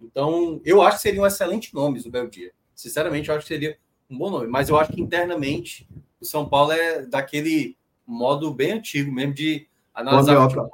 Então, 0.01 0.59
eu 0.65 0.81
acho 0.81 0.97
que 0.97 1.03
seria 1.03 1.21
um 1.21 1.27
excelente 1.27 1.73
nome 1.73 2.01
o 2.03 2.09
Beldia. 2.09 2.51
Sinceramente, 2.73 3.29
eu 3.29 3.35
acho 3.35 3.45
que 3.45 3.53
seria 3.53 3.77
um 4.09 4.17
bom 4.17 4.31
nome. 4.31 4.47
Mas 4.47 4.67
eu 4.67 4.77
acho 4.77 4.91
que 4.91 5.01
internamente 5.01 5.87
o 6.19 6.25
São 6.25 6.49
Paulo 6.49 6.71
é 6.71 7.05
daquele 7.05 7.77
modo 8.05 8.51
bem 8.51 8.73
antigo 8.73 9.11
mesmo 9.11 9.33
de 9.33 9.67
analisar. 9.93 10.47
Bom, 10.47 10.69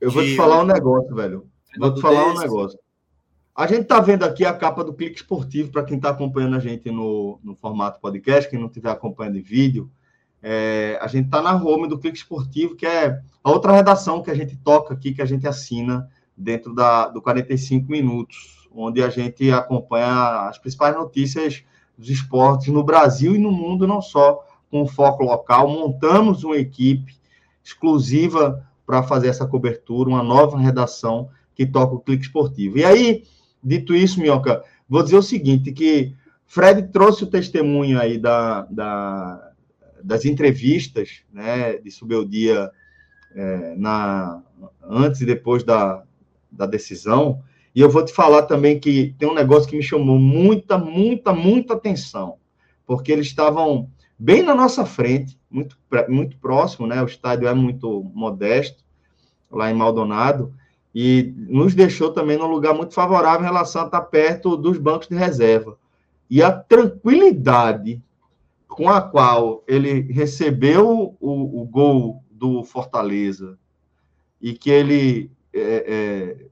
eu 0.00 0.10
vou 0.10 0.22
te 0.22 0.36
falar 0.36 0.62
um 0.62 0.66
negócio, 0.66 1.14
velho. 1.14 1.48
Vou 1.78 1.94
te 1.94 2.00
falar 2.00 2.26
um 2.26 2.38
negócio. 2.38 2.78
A 3.56 3.68
gente 3.68 3.82
está 3.82 4.00
vendo 4.00 4.24
aqui 4.24 4.44
a 4.44 4.52
capa 4.52 4.82
do 4.82 4.92
Clique 4.92 5.14
Esportivo, 5.14 5.70
para 5.70 5.84
quem 5.84 5.96
está 5.96 6.10
acompanhando 6.10 6.56
a 6.56 6.58
gente 6.58 6.90
no, 6.90 7.38
no 7.40 7.54
formato 7.54 8.00
podcast, 8.00 8.50
quem 8.50 8.58
não 8.58 8.66
estiver 8.66 8.90
acompanhando 8.90 9.38
em 9.38 9.42
vídeo. 9.42 9.88
É, 10.42 10.98
a 11.00 11.06
gente 11.06 11.26
está 11.26 11.40
na 11.40 11.54
home 11.54 11.86
do 11.86 11.96
Clique 11.96 12.18
Esportivo, 12.18 12.74
que 12.74 12.84
é 12.84 13.20
a 13.44 13.50
outra 13.52 13.70
redação 13.70 14.20
que 14.22 14.30
a 14.30 14.34
gente 14.34 14.56
toca 14.56 14.92
aqui, 14.92 15.14
que 15.14 15.22
a 15.22 15.24
gente 15.24 15.46
assina 15.46 16.10
dentro 16.36 16.74
da, 16.74 17.06
do 17.06 17.22
45 17.22 17.88
Minutos, 17.88 18.68
onde 18.74 19.00
a 19.00 19.08
gente 19.08 19.48
acompanha 19.52 20.48
as 20.48 20.58
principais 20.58 20.96
notícias 20.96 21.62
dos 21.96 22.10
esportes 22.10 22.72
no 22.72 22.82
Brasil 22.82 23.36
e 23.36 23.38
no 23.38 23.52
mundo, 23.52 23.86
não 23.86 24.02
só 24.02 24.44
com 24.68 24.84
foco 24.84 25.22
local. 25.22 25.68
Montamos 25.68 26.42
uma 26.42 26.56
equipe 26.56 27.14
exclusiva 27.62 28.66
para 28.84 29.04
fazer 29.04 29.28
essa 29.28 29.46
cobertura, 29.46 30.10
uma 30.10 30.24
nova 30.24 30.58
redação 30.58 31.30
que 31.54 31.64
toca 31.64 31.94
o 31.94 32.00
Clique 32.00 32.24
Esportivo. 32.24 32.78
E 32.78 32.84
aí, 32.84 33.22
Dito 33.64 33.94
isso, 33.94 34.20
Minhoca, 34.20 34.62
vou 34.88 35.02
dizer 35.02 35.16
o 35.16 35.22
seguinte, 35.22 35.72
que 35.72 36.14
Fred 36.46 36.88
trouxe 36.88 37.24
o 37.24 37.28
testemunho 37.28 37.98
aí 37.98 38.18
da, 38.18 38.62
da 38.70 39.50
das 40.04 40.26
entrevistas, 40.26 41.22
né, 41.32 41.78
de 41.78 41.90
Subeldia 41.90 42.70
é, 43.34 43.74
na, 43.74 44.42
antes 44.82 45.22
e 45.22 45.26
depois 45.26 45.64
da, 45.64 46.02
da 46.52 46.66
decisão, 46.66 47.42
e 47.74 47.80
eu 47.80 47.88
vou 47.88 48.04
te 48.04 48.12
falar 48.12 48.42
também 48.42 48.78
que 48.78 49.14
tem 49.18 49.28
um 49.28 49.34
negócio 49.34 49.68
que 49.68 49.76
me 49.76 49.82
chamou 49.82 50.18
muita, 50.18 50.76
muita, 50.76 51.32
muita 51.32 51.72
atenção, 51.72 52.36
porque 52.86 53.10
eles 53.10 53.26
estavam 53.26 53.90
bem 54.16 54.42
na 54.42 54.54
nossa 54.54 54.84
frente, 54.84 55.38
muito, 55.50 55.76
muito 56.08 56.36
próximo, 56.36 56.86
né? 56.86 57.02
O 57.02 57.06
estádio 57.06 57.48
é 57.48 57.54
muito 57.54 58.04
modesto, 58.14 58.84
lá 59.50 59.70
em 59.70 59.74
Maldonado, 59.74 60.54
e 60.94 61.34
nos 61.36 61.74
deixou 61.74 62.12
também 62.12 62.38
num 62.38 62.46
lugar 62.46 62.72
muito 62.72 62.94
favorável 62.94 63.40
em 63.40 63.48
relação 63.48 63.82
a 63.82 63.86
estar 63.86 64.02
perto 64.02 64.56
dos 64.56 64.78
bancos 64.78 65.08
de 65.08 65.16
reserva. 65.16 65.76
E 66.30 66.42
a 66.42 66.52
tranquilidade 66.52 68.00
com 68.68 68.88
a 68.88 69.00
qual 69.00 69.62
ele 69.66 70.00
recebeu 70.12 71.16
o, 71.20 71.62
o 71.62 71.64
gol 71.64 72.22
do 72.30 72.62
Fortaleza 72.64 73.58
e 74.40 74.52
que 74.52 74.70
ele 74.70 75.30
é, 75.52 75.84
é, 75.86 76.46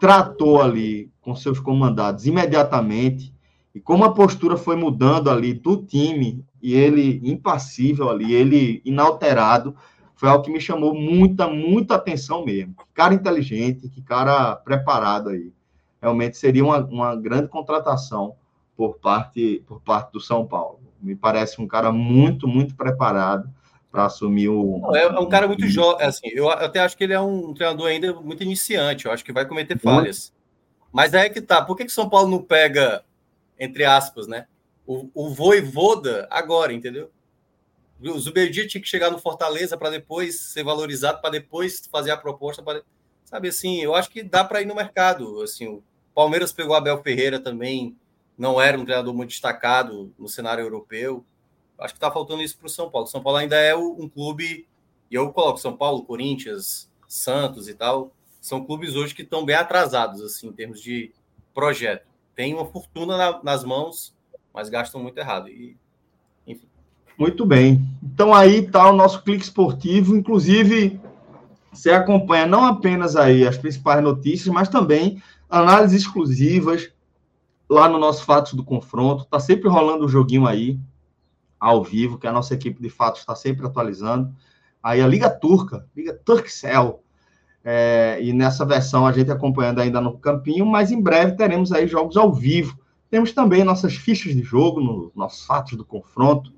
tratou 0.00 0.60
ali 0.60 1.10
com 1.20 1.34
seus 1.34 1.60
comandados 1.60 2.26
imediatamente 2.26 3.32
e 3.74 3.80
como 3.80 4.04
a 4.04 4.12
postura 4.12 4.56
foi 4.56 4.76
mudando 4.76 5.30
ali 5.30 5.54
do 5.54 5.76
time 5.76 6.44
e 6.60 6.74
ele 6.74 7.20
impassível 7.22 8.08
ali, 8.08 8.34
ele 8.34 8.82
inalterado, 8.84 9.76
foi 10.18 10.28
algo 10.28 10.42
que 10.42 10.50
me 10.50 10.60
chamou 10.60 10.92
muita, 10.92 11.46
muita 11.46 11.94
atenção 11.94 12.44
mesmo. 12.44 12.74
Que 12.74 12.84
cara 12.92 13.14
inteligente, 13.14 13.88
que 13.88 14.02
cara 14.02 14.56
preparado 14.56 15.28
aí. 15.28 15.52
Realmente 16.02 16.36
seria 16.36 16.64
uma, 16.64 16.78
uma 16.78 17.14
grande 17.14 17.46
contratação 17.46 18.34
por 18.76 18.98
parte, 18.98 19.62
por 19.64 19.80
parte 19.80 20.10
do 20.10 20.20
São 20.20 20.44
Paulo. 20.44 20.80
Me 21.00 21.14
parece 21.14 21.62
um 21.62 21.68
cara 21.68 21.92
muito, 21.92 22.48
muito 22.48 22.74
preparado 22.74 23.48
para 23.92 24.06
assumir 24.06 24.48
o. 24.48 24.80
Não, 24.80 24.96
é, 24.96 25.20
um 25.20 25.28
cara 25.28 25.46
muito 25.46 25.68
jovem. 25.68 26.04
Assim, 26.04 26.26
eu 26.32 26.50
até 26.50 26.80
acho 26.80 26.96
que 26.96 27.04
ele 27.04 27.12
é 27.12 27.20
um 27.20 27.54
treinador 27.54 27.86
ainda 27.86 28.12
muito 28.14 28.42
iniciante. 28.42 29.06
Eu 29.06 29.12
acho 29.12 29.24
que 29.24 29.32
vai 29.32 29.46
cometer 29.46 29.78
falhas. 29.78 30.34
Mas 30.92 31.14
é 31.14 31.28
que 31.28 31.40
tá. 31.40 31.62
Por 31.62 31.76
que, 31.76 31.84
que 31.84 31.92
São 31.92 32.08
Paulo 32.08 32.28
não 32.28 32.42
pega, 32.42 33.04
entre 33.56 33.84
aspas, 33.84 34.26
né? 34.26 34.46
O, 34.84 35.08
o 35.14 35.32
Voivoda 35.32 36.26
agora, 36.28 36.72
entendeu? 36.72 37.08
O 38.00 38.18
Zuberdia 38.18 38.66
tinha 38.66 38.80
que 38.80 38.88
chegar 38.88 39.10
no 39.10 39.18
Fortaleza 39.18 39.76
para 39.76 39.90
depois 39.90 40.38
ser 40.40 40.62
valorizado, 40.62 41.20
para 41.20 41.30
depois 41.30 41.88
fazer 41.90 42.10
a 42.10 42.16
proposta. 42.16 42.62
Pra... 42.62 42.82
Sabe 43.24 43.48
assim, 43.48 43.80
eu 43.80 43.94
acho 43.94 44.10
que 44.10 44.22
dá 44.22 44.44
para 44.44 44.62
ir 44.62 44.66
no 44.66 44.74
mercado. 44.74 45.40
Assim, 45.42 45.66
o 45.66 45.82
Palmeiras 46.14 46.52
pegou 46.52 46.76
Abel 46.76 47.02
Ferreira 47.02 47.40
também, 47.40 47.96
não 48.36 48.60
era 48.60 48.78
um 48.78 48.84
treinador 48.84 49.12
muito 49.12 49.30
destacado 49.30 50.12
no 50.18 50.28
cenário 50.28 50.62
europeu. 50.62 51.24
Acho 51.78 51.94
que 51.94 51.98
está 51.98 52.10
faltando 52.10 52.42
isso 52.42 52.56
para 52.56 52.66
o 52.66 52.70
São 52.70 52.90
Paulo. 52.90 53.06
São 53.06 53.22
Paulo 53.22 53.38
ainda 53.38 53.56
é 53.56 53.74
um 53.74 54.08
clube, 54.08 54.66
e 55.10 55.14
eu 55.14 55.32
coloco 55.32 55.58
São 55.58 55.76
Paulo, 55.76 56.04
Corinthians, 56.04 56.88
Santos 57.06 57.68
e 57.68 57.74
tal, 57.74 58.12
são 58.40 58.64
clubes 58.64 58.94
hoje 58.94 59.14
que 59.14 59.22
estão 59.22 59.44
bem 59.44 59.56
atrasados 59.56 60.22
assim 60.22 60.48
em 60.48 60.52
termos 60.52 60.80
de 60.80 61.12
projeto. 61.54 62.06
Tem 62.34 62.54
uma 62.54 62.66
fortuna 62.66 63.16
na, 63.16 63.42
nas 63.42 63.64
mãos, 63.64 64.14
mas 64.52 64.68
gastam 64.68 65.02
muito 65.02 65.18
errado. 65.18 65.48
E 65.48 65.76
muito 67.18 67.44
bem. 67.44 67.84
Então 68.00 68.32
aí 68.32 68.60
está 68.60 68.88
o 68.88 68.96
nosso 68.96 69.22
clique 69.24 69.42
esportivo. 69.42 70.16
Inclusive, 70.16 71.00
você 71.72 71.90
acompanha 71.90 72.46
não 72.46 72.64
apenas 72.64 73.16
aí 73.16 73.46
as 73.46 73.58
principais 73.58 74.02
notícias, 74.02 74.54
mas 74.54 74.68
também 74.68 75.20
análises 75.50 76.02
exclusivas 76.02 76.90
lá 77.68 77.88
no 77.88 77.98
nosso 77.98 78.24
Fatos 78.24 78.54
do 78.54 78.64
Confronto. 78.64 79.24
Está 79.24 79.40
sempre 79.40 79.68
rolando 79.68 80.04
um 80.04 80.08
joguinho 80.08 80.46
aí, 80.46 80.78
ao 81.58 81.82
vivo, 81.82 82.18
que 82.18 82.26
a 82.26 82.32
nossa 82.32 82.54
equipe 82.54 82.80
de 82.80 82.88
fatos 82.88 83.20
está 83.20 83.34
sempre 83.34 83.66
atualizando. 83.66 84.32
Aí 84.80 85.00
a 85.00 85.06
Liga 85.08 85.28
Turca, 85.28 85.84
Liga 85.96 86.14
Turkcell. 86.14 87.02
É, 87.64 88.18
e 88.22 88.32
nessa 88.32 88.64
versão 88.64 89.04
a 89.04 89.12
gente 89.12 89.30
acompanhando 89.30 89.80
ainda 89.80 90.00
no 90.00 90.16
campinho, 90.16 90.64
mas 90.64 90.92
em 90.92 91.02
breve 91.02 91.36
teremos 91.36 91.72
aí 91.72 91.88
jogos 91.88 92.16
ao 92.16 92.32
vivo. 92.32 92.78
Temos 93.10 93.32
também 93.32 93.64
nossas 93.64 93.94
fichas 93.94 94.34
de 94.34 94.42
jogo 94.42 94.80
no 94.80 95.10
nosso 95.16 95.44
Fatos 95.44 95.76
do 95.76 95.84
Confronto 95.84 96.57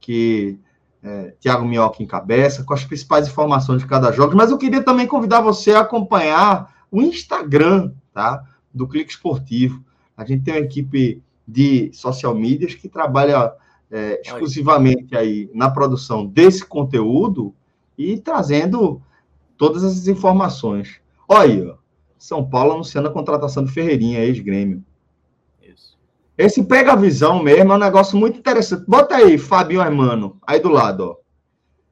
que 0.00 0.58
é, 1.02 1.34
Tiago 1.40 1.64
Minhoca 1.64 2.02
encabeça, 2.02 2.64
com 2.64 2.74
as 2.74 2.84
principais 2.84 3.28
informações 3.28 3.80
de 3.80 3.86
cada 3.86 4.12
jogo. 4.12 4.36
Mas 4.36 4.50
eu 4.50 4.58
queria 4.58 4.82
também 4.82 5.06
convidar 5.06 5.40
você 5.40 5.72
a 5.72 5.80
acompanhar 5.80 6.74
o 6.90 7.00
Instagram 7.00 7.92
tá, 8.12 8.44
do 8.72 8.86
Clique 8.86 9.10
Esportivo. 9.10 9.84
A 10.16 10.24
gente 10.24 10.44
tem 10.44 10.54
uma 10.54 10.60
equipe 10.60 11.22
de 11.46 11.90
social 11.92 12.34
medias 12.34 12.74
que 12.74 12.88
trabalha 12.88 13.52
é, 13.90 14.20
exclusivamente 14.24 15.16
aí 15.16 15.50
na 15.52 15.70
produção 15.70 16.26
desse 16.26 16.64
conteúdo 16.64 17.54
e 17.98 18.18
trazendo 18.18 19.02
todas 19.56 19.82
essas 19.82 20.06
informações. 20.08 21.00
Olha, 21.28 21.74
São 22.18 22.48
Paulo 22.48 22.72
anunciando 22.72 23.08
a 23.08 23.12
contratação 23.12 23.64
de 23.64 23.72
Ferreirinha, 23.72 24.20
ex-grêmio. 24.20 24.84
Esse 26.40 26.64
pega 26.64 26.92
a 26.92 26.96
visão 26.96 27.42
mesmo 27.42 27.70
é 27.70 27.76
um 27.76 27.78
negócio 27.78 28.16
muito 28.16 28.38
interessante. 28.38 28.86
Bota 28.88 29.14
aí, 29.14 29.36
Fabio 29.36 29.82
Hermano, 29.82 30.38
aí 30.46 30.58
do 30.58 30.70
lado, 30.70 31.00
ó. 31.04 31.16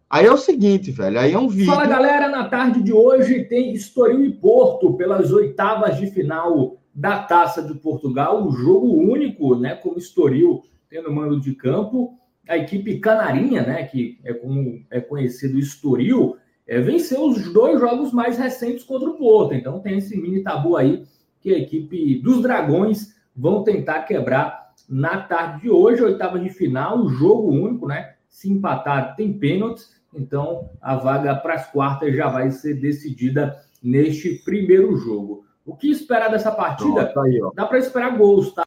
Aí 0.08 0.24
é 0.24 0.32
o 0.32 0.38
seguinte, 0.38 0.90
velho, 0.90 1.20
aí 1.20 1.34
é 1.34 1.38
um 1.38 1.48
vídeo. 1.48 1.70
Fala 1.70 1.86
galera, 1.86 2.30
na 2.30 2.48
tarde 2.48 2.82
de 2.82 2.90
hoje 2.90 3.44
tem 3.44 3.74
Estoril 3.74 4.24
e 4.24 4.32
Porto 4.32 4.94
pelas 4.94 5.30
oitavas 5.32 5.98
de 5.98 6.06
final 6.06 6.78
da 6.94 7.18
Taça 7.24 7.62
de 7.62 7.74
Portugal, 7.74 8.42
um 8.42 8.50
jogo 8.50 8.86
único, 8.86 9.54
né, 9.54 9.74
como 9.74 9.98
Estoril 9.98 10.62
tendo 10.88 11.12
mando 11.12 11.38
de 11.38 11.54
campo. 11.54 12.14
A 12.48 12.56
equipe 12.56 13.00
canarinha, 13.00 13.60
né, 13.66 13.82
que 13.82 14.18
é 14.24 14.32
como 14.32 14.82
é 14.90 14.98
conhecido 14.98 15.58
Estoril, 15.58 16.38
é, 16.66 16.80
venceu 16.80 17.26
os 17.26 17.52
dois 17.52 17.78
jogos 17.78 18.14
mais 18.14 18.38
recentes 18.38 18.82
contra 18.82 19.10
o 19.10 19.18
Porto. 19.18 19.52
Então 19.52 19.78
tem 19.80 19.98
esse 19.98 20.16
mini 20.16 20.42
tabu 20.42 20.74
aí 20.74 21.04
que 21.38 21.54
a 21.54 21.58
equipe 21.58 22.18
dos 22.22 22.40
Dragões 22.40 23.17
vão 23.38 23.62
tentar 23.62 24.02
quebrar 24.02 24.72
na 24.88 25.20
tarde 25.20 25.62
de 25.62 25.70
hoje, 25.70 26.02
oitava 26.02 26.40
de 26.40 26.50
final, 26.50 27.08
jogo 27.08 27.50
único, 27.50 27.86
né? 27.86 28.14
Se 28.28 28.50
empatar, 28.50 29.14
tem 29.14 29.32
pênaltis, 29.32 29.92
então 30.12 30.70
a 30.80 30.96
vaga 30.96 31.36
para 31.36 31.54
as 31.54 31.70
quartas 31.70 32.14
já 32.16 32.28
vai 32.28 32.50
ser 32.50 32.74
decidida 32.74 33.62
neste 33.82 34.42
primeiro 34.44 34.96
jogo. 34.96 35.44
O 35.64 35.76
que 35.76 35.90
esperar 35.90 36.30
dessa 36.30 36.50
partida? 36.50 37.06
Pronto, 37.06 37.20
aí, 37.20 37.40
Dá 37.54 37.66
para 37.66 37.78
esperar 37.78 38.16
gols, 38.16 38.52
tá? 38.52 38.64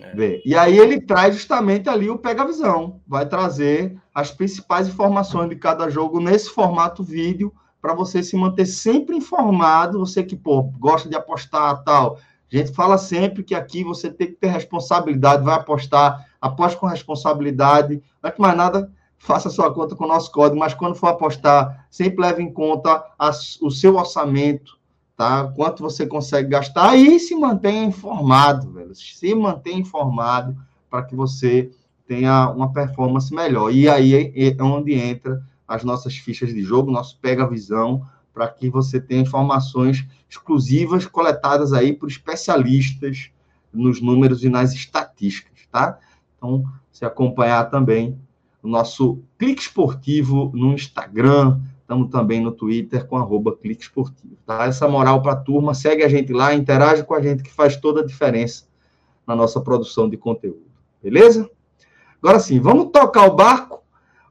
É. 0.00 0.40
E 0.44 0.56
aí 0.56 0.78
ele 0.78 1.00
traz 1.00 1.34
justamente 1.34 1.88
ali 1.88 2.08
o 2.08 2.18
pega-visão, 2.18 3.00
vai 3.06 3.26
trazer 3.26 3.96
as 4.14 4.30
principais 4.30 4.88
informações 4.88 5.48
de 5.48 5.56
cada 5.56 5.88
jogo 5.88 6.20
nesse 6.20 6.50
formato 6.50 7.02
vídeo 7.02 7.52
para 7.80 7.94
você 7.94 8.22
se 8.22 8.36
manter 8.36 8.66
sempre 8.66 9.16
informado, 9.16 9.98
você 9.98 10.22
que 10.22 10.36
pô, 10.36 10.62
gosta 10.78 11.08
de 11.08 11.16
apostar 11.16 11.82
tal, 11.84 12.18
a 12.58 12.64
gente 12.64 12.74
fala 12.74 12.98
sempre 12.98 13.42
que 13.42 13.54
aqui 13.54 13.82
você 13.82 14.10
tem 14.10 14.28
que 14.28 14.34
ter 14.34 14.48
responsabilidade, 14.48 15.44
vai 15.44 15.54
apostar, 15.54 16.28
aposte 16.40 16.78
com 16.78 16.86
responsabilidade. 16.86 18.02
É 18.22 18.30
que 18.30 18.40
mais 18.40 18.56
nada, 18.56 18.90
faça 19.18 19.50
sua 19.50 19.72
conta 19.72 19.96
com 19.96 20.04
o 20.04 20.08
nosso 20.08 20.30
código, 20.30 20.58
mas 20.58 20.74
quando 20.74 20.94
for 20.94 21.08
apostar, 21.08 21.86
sempre 21.90 22.22
leve 22.22 22.42
em 22.42 22.52
conta 22.52 23.02
o 23.60 23.70
seu 23.70 23.96
orçamento, 23.96 24.78
tá? 25.16 25.52
Quanto 25.56 25.82
você 25.82 26.06
consegue 26.06 26.50
gastar 26.50 26.96
e 26.96 27.18
se 27.18 27.34
mantenha 27.34 27.84
informado, 27.84 28.72
velho. 28.72 28.94
Se 28.94 29.34
mantenha 29.34 29.78
informado 29.78 30.56
para 30.90 31.02
que 31.02 31.16
você 31.16 31.70
tenha 32.06 32.50
uma 32.50 32.72
performance 32.72 33.34
melhor. 33.34 33.72
E 33.72 33.88
aí 33.88 34.14
é, 34.14 34.48
é 34.48 34.62
onde 34.62 34.92
entra 34.92 35.42
as 35.66 35.82
nossas 35.82 36.16
fichas 36.16 36.52
de 36.52 36.62
jogo, 36.62 36.90
nosso 36.90 37.18
pega 37.18 37.48
visão, 37.48 38.06
para 38.32 38.48
que 38.48 38.68
você 38.68 39.00
tenha 39.00 39.22
informações 39.22 40.04
exclusivas 40.36 41.06
coletadas 41.06 41.72
aí 41.72 41.92
por 41.92 42.08
especialistas 42.08 43.30
nos 43.72 44.00
números 44.00 44.44
e 44.44 44.48
nas 44.48 44.72
estatísticas, 44.72 45.66
tá? 45.70 45.98
Então, 46.36 46.64
você 46.92 47.04
acompanhar 47.04 47.70
também 47.70 48.18
o 48.62 48.68
nosso 48.68 49.20
Clique 49.38 49.62
Esportivo 49.62 50.50
no 50.54 50.72
Instagram, 50.72 51.60
Estamos 51.84 52.08
também 52.10 52.40
no 52.40 52.50
Twitter 52.50 53.06
com 53.06 53.18
arroba 53.18 53.54
Clique 53.54 53.82
Esportivo. 53.82 54.38
Tá? 54.46 54.64
Essa 54.64 54.88
moral 54.88 55.20
para 55.20 55.32
a 55.32 55.36
turma, 55.36 55.74
segue 55.74 56.02
a 56.02 56.08
gente 56.08 56.32
lá, 56.32 56.54
interage 56.54 57.04
com 57.04 57.12
a 57.12 57.20
gente, 57.20 57.42
que 57.42 57.52
faz 57.52 57.76
toda 57.76 58.00
a 58.00 58.06
diferença 58.06 58.64
na 59.26 59.36
nossa 59.36 59.60
produção 59.60 60.08
de 60.08 60.16
conteúdo. 60.16 60.64
Beleza? 61.02 61.48
Agora 62.22 62.40
sim, 62.40 62.58
vamos 62.58 62.90
tocar 62.90 63.26
o 63.26 63.36
barco. 63.36 63.82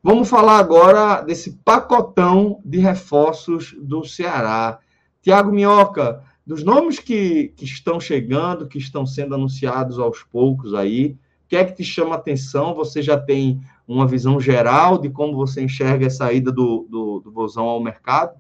Vamos 0.02 0.28
falar 0.28 0.58
agora 0.58 1.22
desse 1.22 1.52
pacotão 1.64 2.60
de 2.66 2.80
reforços 2.80 3.76
do 3.80 4.04
Ceará. 4.04 4.80
Tiago 5.24 5.52
Minhoca, 5.52 6.24
dos 6.46 6.64
nomes 6.64 7.00
que, 7.00 7.48
que 7.56 7.64
estão 7.64 8.00
chegando, 8.00 8.68
que 8.68 8.78
estão 8.78 9.06
sendo 9.06 9.34
anunciados 9.34 9.98
aos 9.98 10.22
poucos 10.22 10.74
aí, 10.74 11.18
o 11.46 11.48
que 11.48 11.56
é 11.56 11.64
que 11.64 11.74
te 11.74 11.84
chama 11.84 12.16
atenção? 12.16 12.76
Você 12.76 13.02
já 13.02 13.18
tem 13.18 13.62
uma 13.88 14.06
visão 14.06 14.40
geral 14.40 14.98
de 14.98 15.10
como 15.10 15.36
você 15.36 15.62
enxerga 15.62 16.06
essa 16.06 16.32
ida 16.32 16.52
do, 16.52 16.86
do, 16.90 17.20
do 17.22 17.32
Vozão 17.32 17.66
ao 17.66 17.82
mercado? 17.82 18.38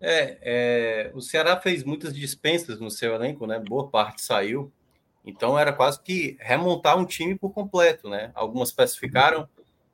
É, 0.00 0.38
é, 0.42 1.12
o 1.14 1.20
Ceará 1.20 1.58
fez 1.58 1.84
muitas 1.84 2.14
dispensas 2.14 2.78
no 2.78 2.90
seu 2.90 3.14
elenco, 3.14 3.46
né? 3.46 3.58
Boa 3.58 3.88
parte 3.88 4.20
saiu. 4.20 4.70
Então 5.24 5.58
era 5.58 5.72
quase 5.72 6.02
que 6.02 6.36
remontar 6.40 6.98
um 6.98 7.06
time 7.06 7.38
por 7.38 7.50
completo, 7.50 8.08
né? 8.10 8.32
Algumas 8.34 8.72
peças 8.72 8.96
ficaram. 8.96 9.48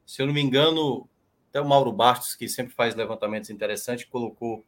Se 0.06 0.22
eu 0.22 0.26
não 0.26 0.32
me 0.32 0.40
engano, 0.40 1.06
até 1.50 1.60
o 1.60 1.68
Mauro 1.68 1.92
Bastos, 1.92 2.34
que 2.34 2.48
sempre 2.48 2.74
faz 2.74 2.94
levantamentos 2.94 3.50
interessantes, 3.50 4.06
colocou, 4.06 4.64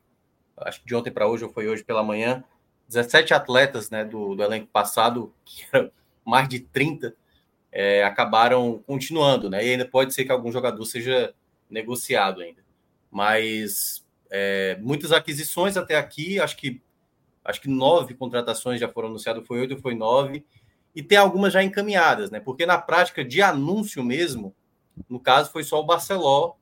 acho 0.62 0.80
que 0.80 0.86
de 0.86 0.94
ontem 0.94 1.10
para 1.10 1.26
hoje 1.26 1.44
ou 1.44 1.52
foi 1.52 1.68
hoje 1.68 1.84
pela 1.84 2.02
manhã, 2.02 2.44
17 2.88 3.32
atletas 3.32 3.90
né, 3.90 4.04
do, 4.04 4.34
do 4.34 4.42
elenco 4.42 4.66
passado, 4.66 5.32
que 5.44 5.64
eram 5.72 5.90
mais 6.24 6.48
de 6.48 6.60
30, 6.60 7.14
é, 7.72 8.04
acabaram 8.04 8.82
continuando, 8.86 9.48
né? 9.48 9.64
E 9.64 9.70
ainda 9.70 9.86
pode 9.86 10.12
ser 10.12 10.24
que 10.24 10.32
algum 10.32 10.50
jogador 10.50 10.84
seja 10.84 11.32
negociado 11.68 12.40
ainda. 12.42 12.62
Mas 13.10 14.04
é, 14.28 14.76
muitas 14.80 15.12
aquisições 15.12 15.76
até 15.76 15.96
aqui, 15.96 16.40
acho 16.40 16.56
que 16.56 16.80
acho 17.44 17.60
que 17.60 17.68
nove 17.68 18.14
contratações 18.14 18.78
já 18.78 18.88
foram 18.88 19.08
anunciadas, 19.08 19.46
foi 19.46 19.60
oito, 19.60 19.80
foi 19.80 19.94
nove, 19.94 20.44
e 20.94 21.02
tem 21.02 21.16
algumas 21.16 21.52
já 21.52 21.62
encaminhadas, 21.62 22.30
né? 22.30 22.38
Porque 22.40 22.66
na 22.66 22.78
prática 22.78 23.24
de 23.24 23.40
anúncio 23.40 24.04
mesmo, 24.04 24.54
no 25.08 25.18
caso 25.18 25.50
foi 25.50 25.64
só 25.64 25.80
o 25.80 25.86
Barceló 25.86 26.54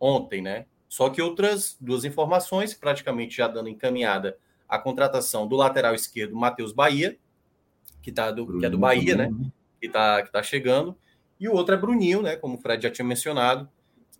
ontem, 0.00 0.42
né? 0.42 0.66
Só 0.94 1.10
que 1.10 1.20
outras 1.20 1.76
duas 1.80 2.04
informações, 2.04 2.72
praticamente 2.72 3.38
já 3.38 3.48
dando 3.48 3.68
encaminhada 3.68 4.38
a 4.68 4.78
contratação 4.78 5.44
do 5.44 5.56
lateral 5.56 5.92
esquerdo 5.92 6.36
Matheus 6.36 6.72
Bahia, 6.72 7.18
que, 8.00 8.12
tá 8.12 8.30
do, 8.30 8.60
que 8.60 8.64
é 8.64 8.70
do 8.70 8.78
Bahia, 8.78 9.16
né? 9.16 9.28
que 9.80 9.88
está 9.88 10.22
que 10.22 10.30
tá 10.30 10.40
chegando, 10.40 10.96
e 11.40 11.48
o 11.48 11.52
outro 11.52 11.74
é 11.74 11.76
Bruninho, 11.76 12.22
né? 12.22 12.36
Como 12.36 12.54
o 12.54 12.58
Fred 12.60 12.80
já 12.80 12.92
tinha 12.92 13.04
mencionado, 13.04 13.68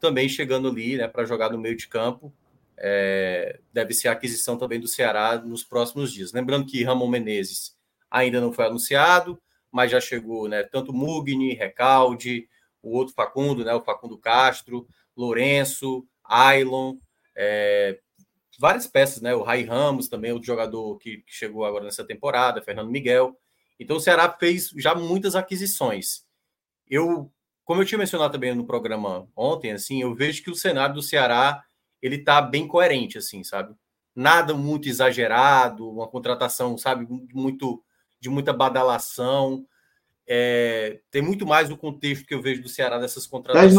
também 0.00 0.28
chegando 0.28 0.66
ali, 0.66 0.96
né? 0.96 1.06
Para 1.06 1.24
jogar 1.24 1.52
no 1.52 1.58
meio 1.58 1.76
de 1.76 1.86
campo. 1.86 2.34
É, 2.76 3.60
deve 3.72 3.94
ser 3.94 4.08
a 4.08 4.12
aquisição 4.12 4.58
também 4.58 4.80
do 4.80 4.88
Ceará 4.88 5.38
nos 5.38 5.62
próximos 5.62 6.12
dias. 6.12 6.32
Lembrando 6.32 6.66
que 6.66 6.82
Ramon 6.82 7.06
Menezes 7.06 7.76
ainda 8.10 8.40
não 8.40 8.52
foi 8.52 8.66
anunciado, 8.66 9.40
mas 9.70 9.92
já 9.92 10.00
chegou, 10.00 10.48
né? 10.48 10.64
Tanto 10.64 10.92
Mugni, 10.92 11.54
Recalde, 11.54 12.48
o 12.82 12.96
outro 12.96 13.14
Facundo, 13.14 13.64
né? 13.64 13.72
O 13.74 13.80
Facundo 13.80 14.18
Castro, 14.18 14.88
Lourenço, 15.16 16.04
Ailon, 16.24 16.96
é, 17.36 17.98
várias 18.58 18.86
peças, 18.86 19.20
né? 19.20 19.34
O 19.34 19.42
Rai 19.42 19.62
Ramos 19.62 20.08
também, 20.08 20.32
outro 20.32 20.46
jogador 20.46 20.96
que, 20.98 21.18
que 21.18 21.32
chegou 21.32 21.64
agora 21.64 21.84
nessa 21.84 22.04
temporada, 22.04 22.62
Fernando 22.62 22.90
Miguel. 22.90 23.36
Então 23.78 23.96
o 23.96 24.00
Ceará 24.00 24.30
fez 24.38 24.70
já 24.76 24.94
muitas 24.94 25.34
aquisições. 25.34 26.24
Eu, 26.88 27.30
como 27.64 27.82
eu 27.82 27.86
tinha 27.86 27.98
mencionado 27.98 28.32
também 28.32 28.54
no 28.54 28.66
programa 28.66 29.28
ontem, 29.36 29.72
assim, 29.72 30.02
eu 30.02 30.14
vejo 30.14 30.42
que 30.42 30.50
o 30.50 30.54
cenário 30.54 30.94
do 30.94 31.02
Ceará 31.02 31.62
ele 32.00 32.18
tá 32.18 32.40
bem 32.40 32.68
coerente, 32.68 33.18
assim, 33.18 33.42
sabe? 33.42 33.74
Nada 34.14 34.54
muito 34.54 34.88
exagerado, 34.88 35.90
uma 35.90 36.06
contratação, 36.06 36.78
sabe, 36.78 37.06
muito 37.32 37.82
de 38.20 38.28
muita 38.28 38.52
badalação. 38.52 39.66
É, 40.26 41.00
tem 41.10 41.20
muito 41.20 41.46
mais 41.46 41.70
o 41.70 41.76
contexto 41.76 42.26
que 42.26 42.34
eu 42.34 42.40
vejo 42.40 42.62
do 42.62 42.68
Ceará 42.68 42.98
dessas 42.98 43.26
contratações. 43.26 43.74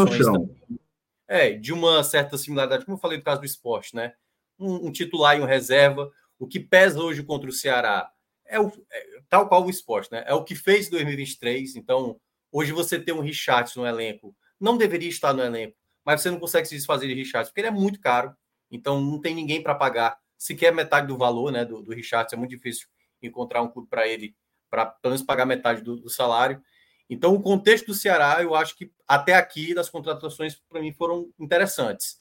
É, 1.28 1.50
de 1.50 1.72
uma 1.72 2.04
certa 2.04 2.38
similaridade, 2.38 2.84
como 2.84 2.96
eu 2.96 3.00
falei 3.00 3.18
do 3.18 3.24
caso 3.24 3.40
do 3.40 3.46
esporte, 3.46 3.94
né? 3.94 4.14
Um, 4.58 4.86
um 4.86 4.92
titular 4.92 5.36
e 5.36 5.40
um 5.40 5.46
reserva. 5.46 6.10
O 6.38 6.46
que 6.46 6.60
pesa 6.60 7.00
hoje 7.00 7.22
contra 7.22 7.48
o 7.48 7.52
Ceará 7.52 8.10
é, 8.48 8.60
o, 8.60 8.70
é, 8.90 9.20
tal 9.28 9.48
qual 9.48 9.64
o 9.64 9.70
esporte, 9.70 10.10
né? 10.12 10.24
É 10.26 10.34
o 10.34 10.44
que 10.44 10.54
fez 10.54 10.86
em 10.86 10.90
2023. 10.90 11.76
Então, 11.76 12.18
hoje 12.50 12.72
você 12.72 12.98
ter 12.98 13.12
um 13.12 13.20
Richard 13.20 13.70
no 13.76 13.86
elenco, 13.86 14.34
não 14.58 14.76
deveria 14.76 15.08
estar 15.08 15.32
no 15.32 15.42
elenco, 15.42 15.76
mas 16.04 16.20
você 16.20 16.30
não 16.30 16.38
consegue 16.38 16.66
se 16.66 16.76
desfazer 16.76 17.08
de 17.08 17.14
Richard, 17.14 17.48
porque 17.48 17.60
ele 17.60 17.68
é 17.68 17.72
muito 17.72 18.00
caro. 18.00 18.34
Então, 18.70 19.00
não 19.00 19.20
tem 19.20 19.34
ninguém 19.34 19.62
para 19.62 19.74
pagar 19.74 20.18
sequer 20.36 20.72
metade 20.72 21.06
do 21.06 21.16
valor 21.16 21.52
né, 21.52 21.64
do, 21.64 21.82
do 21.82 21.92
Richard. 21.92 22.32
É 22.32 22.36
muito 22.36 22.50
difícil 22.50 22.86
encontrar 23.22 23.62
um 23.62 23.68
clube 23.68 23.88
para 23.88 24.06
ele, 24.06 24.34
para 24.70 24.86
pelo 24.86 25.12
menos 25.12 25.26
pagar 25.26 25.46
metade 25.46 25.82
do, 25.82 25.96
do 25.96 26.08
salário. 26.08 26.62
Então, 27.08 27.34
o 27.34 27.42
contexto 27.42 27.86
do 27.86 27.94
Ceará, 27.94 28.42
eu 28.42 28.54
acho 28.54 28.76
que 28.76 28.90
até 29.06 29.34
aqui, 29.34 29.74
das 29.74 29.88
contratações, 29.88 30.56
para 30.68 30.80
mim, 30.80 30.92
foram 30.92 31.30
interessantes. 31.38 32.18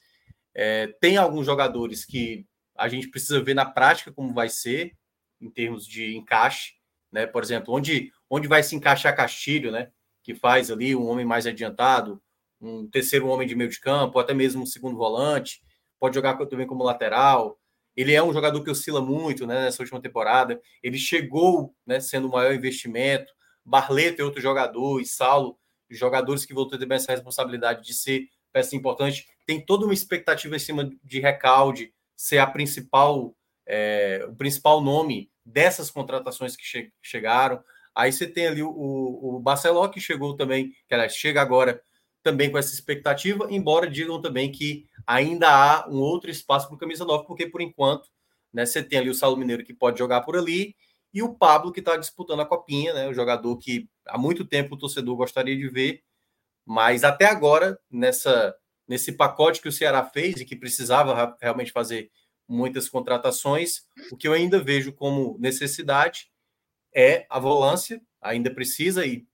É, 0.53 0.87
tem 1.01 1.17
alguns 1.17 1.45
jogadores 1.45 2.05
que 2.05 2.45
a 2.77 2.87
gente 2.87 3.09
precisa 3.09 3.41
ver 3.41 3.53
na 3.53 3.65
prática 3.65 4.11
como 4.11 4.33
vai 4.33 4.49
ser 4.49 4.95
em 5.41 5.49
termos 5.49 5.85
de 5.85 6.15
encaixe, 6.15 6.73
né? 7.11 7.25
Por 7.25 7.43
exemplo, 7.43 7.73
onde, 7.73 8.11
onde 8.29 8.47
vai 8.47 8.63
se 8.63 8.75
encaixar 8.75 9.15
Castilho, 9.15 9.71
né? 9.71 9.91
Que 10.23 10.35
faz 10.35 10.69
ali 10.69 10.95
um 10.95 11.07
homem 11.07 11.25
mais 11.25 11.45
adiantado, 11.47 12.21
um 12.61 12.87
terceiro 12.87 13.27
homem 13.27 13.47
de 13.47 13.55
meio 13.55 13.69
de 13.69 13.79
campo, 13.79 14.19
até 14.19 14.33
mesmo 14.33 14.63
um 14.63 14.65
segundo 14.65 14.97
volante, 14.97 15.61
pode 15.99 16.15
jogar 16.15 16.37
também 16.45 16.67
como 16.67 16.83
lateral. 16.83 17.59
Ele 17.95 18.13
é 18.13 18.21
um 18.21 18.33
jogador 18.33 18.61
que 18.63 18.69
oscila 18.69 19.01
muito 19.01 19.47
né, 19.47 19.61
nessa 19.61 19.81
última 19.81 20.01
temporada. 20.01 20.59
Ele 20.83 20.97
chegou 20.97 21.73
né, 21.85 21.99
sendo 21.99 22.27
o 22.27 22.31
maior 22.31 22.53
investimento. 22.53 23.31
Barleto 23.65 24.21
é 24.21 24.25
outro 24.25 24.41
jogador, 24.41 25.01
e 25.01 25.05
Saulo, 25.05 25.57
jogadores 25.89 26.45
que 26.45 26.53
vão 26.53 26.67
ter 26.67 26.91
essa 26.91 27.11
responsabilidade 27.11 27.83
de 27.83 27.93
ser 27.93 28.29
peça 28.53 28.75
importante. 28.75 29.27
Tem 29.45 29.59
toda 29.59 29.85
uma 29.85 29.93
expectativa 29.93 30.55
em 30.55 30.59
cima 30.59 30.89
de 31.03 31.19
Recalde 31.19 31.93
ser 32.15 32.37
a 32.37 32.47
principal 32.47 33.35
é, 33.65 34.25
o 34.29 34.35
principal 34.35 34.81
nome 34.81 35.31
dessas 35.43 35.89
contratações 35.89 36.55
que 36.55 36.63
che 36.63 36.91
chegaram. 37.01 37.63
Aí 37.93 38.11
você 38.11 38.27
tem 38.27 38.47
ali 38.47 38.61
o, 38.61 38.69
o 38.69 39.39
Barceló, 39.39 39.87
que 39.87 39.99
chegou 39.99 40.35
também, 40.35 40.71
que 40.87 40.93
aliás, 40.93 41.15
chega 41.15 41.41
agora 41.41 41.81
também 42.21 42.51
com 42.51 42.57
essa 42.57 42.73
expectativa, 42.73 43.47
embora 43.49 43.89
digam 43.89 44.21
também 44.21 44.51
que 44.51 44.85
ainda 45.05 45.49
há 45.49 45.87
um 45.87 45.99
outro 45.99 46.29
espaço 46.29 46.67
para 46.67 46.75
o 46.75 46.79
camisa 46.79 47.05
9, 47.05 47.25
porque 47.27 47.47
por 47.47 47.61
enquanto 47.61 48.09
né, 48.51 48.65
você 48.65 48.81
tem 48.81 48.99
ali 48.99 49.09
o 49.09 49.13
Saulo 49.13 49.37
Mineiro 49.37 49.63
que 49.63 49.73
pode 49.73 49.99
jogar 49.99 50.21
por 50.21 50.35
ali, 50.35 50.75
e 51.15 51.23
o 51.23 51.33
Pablo 51.33 51.71
que 51.71 51.79
está 51.79 51.95
disputando 51.95 52.41
a 52.41 52.45
copinha, 52.45 52.93
né? 52.93 53.07
O 53.07 53.13
jogador 53.13 53.57
que 53.57 53.89
há 54.05 54.17
muito 54.17 54.43
tempo 54.43 54.75
o 54.75 54.77
torcedor 54.77 55.15
gostaria 55.15 55.55
de 55.55 55.69
ver, 55.69 56.03
mas 56.65 57.05
até 57.05 57.25
agora, 57.25 57.79
nessa, 57.89 58.53
nesse 58.85 59.13
pacote 59.13 59.61
que 59.61 59.69
o 59.69 59.71
Ceará 59.71 60.03
fez 60.03 60.35
e 60.35 60.45
que 60.45 60.57
precisava 60.57 61.37
realmente 61.41 61.71
fazer 61.71 62.11
muitas 62.45 62.89
contratações. 62.89 63.83
O 64.11 64.17
que 64.17 64.27
eu 64.27 64.33
ainda 64.33 64.61
vejo 64.61 64.91
como 64.91 65.37
necessidade 65.39 66.29
é 66.93 67.25
a 67.29 67.39
volância, 67.39 68.01
ainda 68.21 68.53
precisa, 68.53 69.05
e 69.05 69.25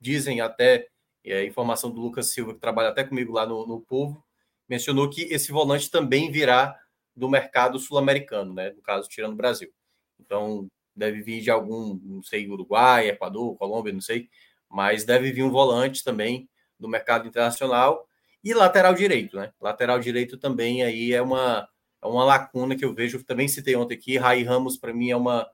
dizem 0.00 0.40
até 0.40 0.88
é, 1.24 1.44
informação 1.44 1.88
do 1.88 2.00
Lucas 2.00 2.32
Silva, 2.32 2.54
que 2.54 2.60
trabalha 2.60 2.88
até 2.88 3.04
comigo 3.04 3.32
lá 3.32 3.46
no, 3.46 3.64
no 3.64 3.80
Povo, 3.80 4.24
mencionou 4.68 5.08
que 5.08 5.22
esse 5.32 5.52
volante 5.52 5.88
também 5.88 6.32
virá 6.32 6.76
do 7.14 7.28
mercado 7.28 7.78
sul-americano, 7.78 8.54
né? 8.54 8.70
No 8.70 8.82
caso, 8.82 9.08
tirando 9.08 9.34
o 9.34 9.36
Brasil. 9.36 9.72
Então, 10.18 10.68
deve 10.98 11.22
vir 11.22 11.40
de 11.40 11.50
algum, 11.50 11.98
não 12.02 12.22
sei, 12.22 12.48
Uruguai, 12.48 13.08
Equador, 13.08 13.56
Colômbia, 13.56 13.92
não 13.92 14.00
sei, 14.00 14.28
mas 14.68 15.04
deve 15.04 15.32
vir 15.32 15.42
um 15.42 15.50
volante 15.50 16.02
também 16.04 16.48
do 16.78 16.88
mercado 16.88 17.26
internacional 17.26 18.06
e 18.42 18.52
lateral 18.52 18.94
direito, 18.94 19.36
né? 19.36 19.52
Lateral 19.60 19.98
direito 20.00 20.36
também 20.36 20.82
aí 20.82 21.12
é 21.12 21.22
uma 21.22 21.68
é 22.00 22.06
uma 22.06 22.24
lacuna 22.24 22.76
que 22.76 22.84
eu 22.84 22.94
vejo, 22.94 23.24
também 23.24 23.48
citei 23.48 23.74
ontem 23.74 23.94
aqui, 23.94 24.16
Rai 24.16 24.42
Ramos 24.42 24.76
para 24.76 24.92
mim 24.92 25.10
é 25.10 25.16
uma 25.16 25.48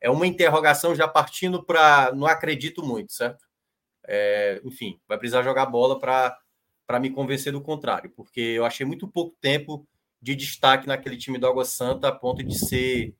é 0.00 0.10
uma 0.10 0.26
interrogação 0.26 0.94
já 0.94 1.08
partindo 1.08 1.64
para 1.64 2.12
não 2.14 2.26
acredito 2.26 2.84
muito, 2.84 3.12
certo? 3.12 3.44
É, 4.06 4.60
enfim, 4.64 5.00
vai 5.08 5.18
precisar 5.18 5.42
jogar 5.42 5.66
bola 5.66 5.98
para 5.98 6.36
para 6.86 6.98
me 6.98 7.10
convencer 7.10 7.52
do 7.52 7.60
contrário, 7.60 8.10
porque 8.16 8.40
eu 8.40 8.64
achei 8.64 8.86
muito 8.86 9.06
pouco 9.06 9.36
tempo 9.42 9.86
de 10.22 10.34
destaque 10.34 10.86
naquele 10.86 11.18
time 11.18 11.38
do 11.38 11.46
Água 11.46 11.64
Santa 11.64 12.08
a 12.08 12.12
ponto 12.12 12.42
de 12.42 12.58
ser 12.58 13.14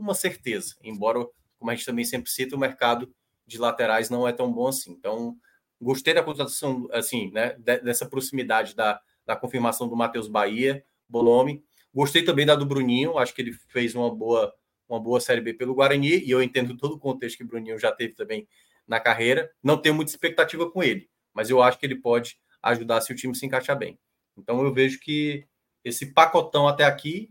uma 0.00 0.14
certeza, 0.14 0.74
embora, 0.82 1.24
como 1.58 1.70
a 1.70 1.74
gente 1.74 1.86
também 1.86 2.04
sempre 2.04 2.30
cita, 2.30 2.56
o 2.56 2.58
mercado 2.58 3.12
de 3.46 3.58
laterais 3.58 4.10
não 4.10 4.26
é 4.26 4.32
tão 4.32 4.52
bom 4.52 4.68
assim. 4.68 4.92
Então, 4.92 5.36
gostei 5.80 6.14
da 6.14 6.22
contratação, 6.22 6.88
assim, 6.92 7.30
né, 7.32 7.54
dessa 7.58 8.06
proximidade 8.06 8.74
da, 8.74 9.00
da 9.26 9.36
confirmação 9.36 9.88
do 9.88 9.96
Matheus 9.96 10.28
Bahia, 10.28 10.84
bom 11.08 11.22
nome. 11.22 11.64
Gostei 11.92 12.22
também 12.22 12.46
da 12.46 12.54
do 12.54 12.66
Bruninho, 12.66 13.18
acho 13.18 13.34
que 13.34 13.42
ele 13.42 13.52
fez 13.52 13.94
uma 13.94 14.14
boa, 14.14 14.54
uma 14.88 15.00
boa 15.00 15.20
Série 15.20 15.40
B 15.40 15.54
pelo 15.54 15.74
Guarani, 15.74 16.24
e 16.24 16.30
eu 16.30 16.42
entendo 16.42 16.76
todo 16.76 16.94
o 16.94 16.98
contexto 16.98 17.38
que 17.38 17.44
o 17.44 17.46
Bruninho 17.46 17.78
já 17.78 17.90
teve 17.90 18.14
também 18.14 18.46
na 18.86 19.00
carreira. 19.00 19.50
Não 19.62 19.76
tenho 19.76 19.94
muita 19.94 20.10
expectativa 20.10 20.70
com 20.70 20.82
ele, 20.82 21.08
mas 21.34 21.50
eu 21.50 21.62
acho 21.62 21.78
que 21.78 21.86
ele 21.86 21.96
pode 21.96 22.38
ajudar 22.62 23.00
se 23.00 23.12
o 23.12 23.16
time 23.16 23.34
se 23.34 23.44
encaixar 23.44 23.76
bem. 23.76 23.98
Então 24.36 24.62
eu 24.62 24.72
vejo 24.72 25.00
que 25.00 25.46
esse 25.84 26.12
pacotão 26.12 26.68
até 26.68 26.84
aqui 26.84 27.30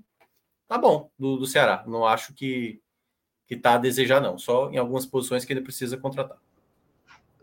tá 0.70 0.78
bom 0.78 1.10
do, 1.20 1.36
do 1.36 1.46
Ceará. 1.46 1.84
Não 1.86 2.06
acho 2.06 2.34
que 2.34 2.80
que 3.50 3.56
tá 3.56 3.74
a 3.74 3.78
desejar 3.80 4.22
não. 4.22 4.38
Só 4.38 4.70
em 4.70 4.78
algumas 4.78 5.08
posições 5.08 5.44
que 5.44 5.52
ele 5.52 5.62
precisa 5.62 5.98
contratar. 5.98 6.38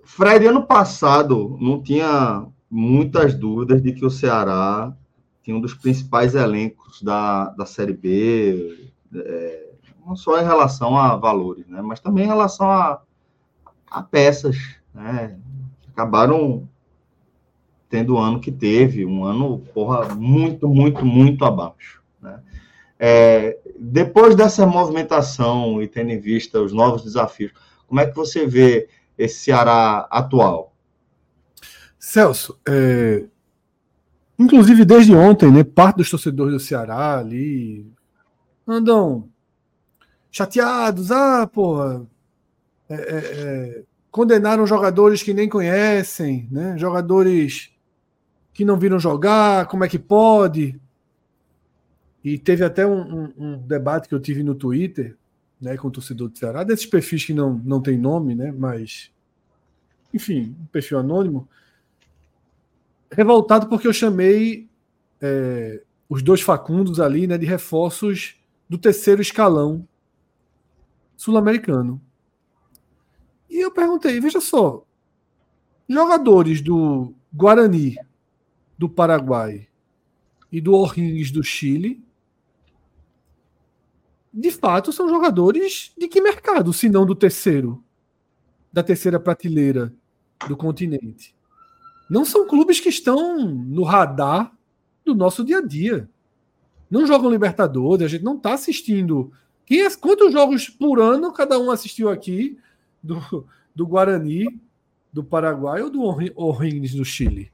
Fred, 0.04 0.46
ano 0.46 0.64
passado 0.64 1.58
não 1.60 1.82
tinha 1.82 2.46
muitas 2.70 3.34
dúvidas 3.34 3.82
de 3.82 3.92
que 3.92 4.06
o 4.06 4.10
Ceará 4.10 4.94
tinha 5.42 5.56
um 5.56 5.60
dos 5.60 5.74
principais 5.74 6.36
elencos 6.36 7.02
da, 7.02 7.50
da 7.50 7.66
Série 7.66 7.92
B, 7.92 8.88
é, 9.14 9.72
não 10.06 10.14
só 10.14 10.40
em 10.40 10.44
relação 10.44 10.96
a 10.96 11.16
valores, 11.16 11.66
né, 11.66 11.82
mas 11.82 11.98
também 11.98 12.24
em 12.24 12.28
relação 12.28 12.70
a, 12.70 13.02
a 13.90 14.02
peças, 14.02 14.56
né, 14.94 15.36
acabaram 15.88 16.68
tendo 17.88 18.14
o 18.14 18.18
ano 18.18 18.40
que 18.40 18.52
teve, 18.52 19.04
um 19.04 19.24
ano, 19.24 19.58
porra, 19.72 20.14
muito, 20.14 20.68
muito, 20.68 21.04
muito 21.04 21.44
abaixo. 21.44 22.02
É, 22.98 23.58
depois 23.78 24.34
dessa 24.34 24.66
movimentação 24.66 25.82
e 25.82 25.88
tendo 25.88 26.10
em 26.10 26.18
vista 26.18 26.60
os 26.60 26.72
novos 26.72 27.02
desafios, 27.02 27.52
como 27.86 28.00
é 28.00 28.06
que 28.06 28.16
você 28.16 28.46
vê 28.46 28.88
esse 29.18 29.40
Ceará 29.40 30.06
atual? 30.10 30.74
Celso, 31.98 32.58
é... 32.68 33.24
inclusive 34.38 34.84
desde 34.84 35.14
ontem, 35.14 35.50
né, 35.50 35.64
parte 35.64 35.96
dos 35.96 36.10
torcedores 36.10 36.52
do 36.52 36.60
Ceará 36.60 37.18
ali 37.18 37.86
andam 38.66 39.28
chateados. 40.30 41.10
Ah, 41.10 41.46
porra, 41.46 42.06
é, 42.88 42.94
é, 42.94 43.16
é, 43.16 43.82
condenaram 44.10 44.66
jogadores 44.66 45.22
que 45.22 45.32
nem 45.32 45.48
conhecem, 45.48 46.48
né? 46.50 46.76
jogadores 46.76 47.70
que 48.52 48.64
não 48.64 48.78
viram 48.78 48.98
jogar, 48.98 49.66
como 49.66 49.84
é 49.84 49.88
que 49.88 49.98
pode? 49.98 50.80
E 52.26 52.36
teve 52.36 52.64
até 52.64 52.84
um, 52.84 53.02
um, 53.02 53.32
um, 53.38 53.58
debate 53.68 54.08
que 54.08 54.14
eu 54.14 54.18
tive 54.18 54.42
no 54.42 54.56
Twitter 54.56 55.16
né, 55.60 55.76
com 55.76 55.86
o 55.86 55.90
torcedor 55.92 56.28
do 56.28 56.36
Ceará, 56.36 56.64
desses 56.64 56.84
perfis 56.84 57.24
que 57.24 57.32
não, 57.32 57.54
não 57.64 57.80
tem 57.80 57.96
nome, 57.96 58.34
né, 58.34 58.50
mas, 58.50 59.12
enfim, 60.12 60.56
um 60.60 60.66
perfil 60.66 60.98
anônimo, 60.98 61.48
revoltado 63.12 63.68
porque 63.68 63.86
eu 63.86 63.92
chamei 63.92 64.68
é, 65.22 65.80
os 66.08 66.20
dois 66.20 66.40
Facundos 66.40 66.98
ali 66.98 67.28
né, 67.28 67.38
de 67.38 67.46
reforços 67.46 68.34
do 68.68 68.76
terceiro 68.76 69.22
escalão 69.22 69.86
sul-americano. 71.16 72.00
E 73.48 73.60
eu 73.64 73.70
perguntei, 73.70 74.18
veja 74.18 74.40
só, 74.40 74.84
jogadores 75.88 76.60
do 76.60 77.14
Guarani 77.32 77.94
do 78.76 78.88
Paraguai 78.88 79.68
e 80.50 80.60
do 80.60 80.74
O'Higgins 80.74 81.30
do 81.30 81.44
Chile, 81.44 82.04
de 84.36 84.50
fato 84.50 84.92
são 84.92 85.08
jogadores 85.08 85.92
de 85.96 86.06
que 86.08 86.20
mercado, 86.20 86.70
se 86.70 86.90
não 86.90 87.06
do 87.06 87.14
terceiro, 87.14 87.82
da 88.70 88.82
terceira 88.82 89.18
prateleira 89.18 89.90
do 90.46 90.54
continente? 90.54 91.34
Não 92.10 92.22
são 92.22 92.46
clubes 92.46 92.78
que 92.78 92.90
estão 92.90 93.38
no 93.48 93.82
radar 93.82 94.52
do 95.06 95.14
nosso 95.14 95.42
dia 95.42 95.58
a 95.58 95.62
dia. 95.62 96.06
Não 96.90 97.06
jogam 97.06 97.30
Libertadores, 97.30 98.04
a 98.04 98.08
gente 98.08 98.24
não 98.24 98.36
está 98.36 98.52
assistindo. 98.52 99.32
Quem, 99.64 99.88
quantos 99.96 100.30
jogos 100.30 100.68
por 100.68 101.00
ano 101.00 101.32
cada 101.32 101.58
um 101.58 101.70
assistiu 101.70 102.10
aqui 102.10 102.58
do, 103.02 103.46
do 103.74 103.86
Guarani, 103.86 104.60
do 105.10 105.24
Paraguai 105.24 105.80
ou 105.80 105.88
do 105.88 106.02
O'Higgins 106.36 106.94
do 106.94 107.06
Chile? 107.06 107.50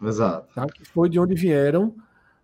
Exato. 0.00 0.54
Tá? 0.54 0.66
Que 0.66 0.84
foi 0.84 1.08
de 1.08 1.18
onde 1.18 1.34
vieram 1.34 1.92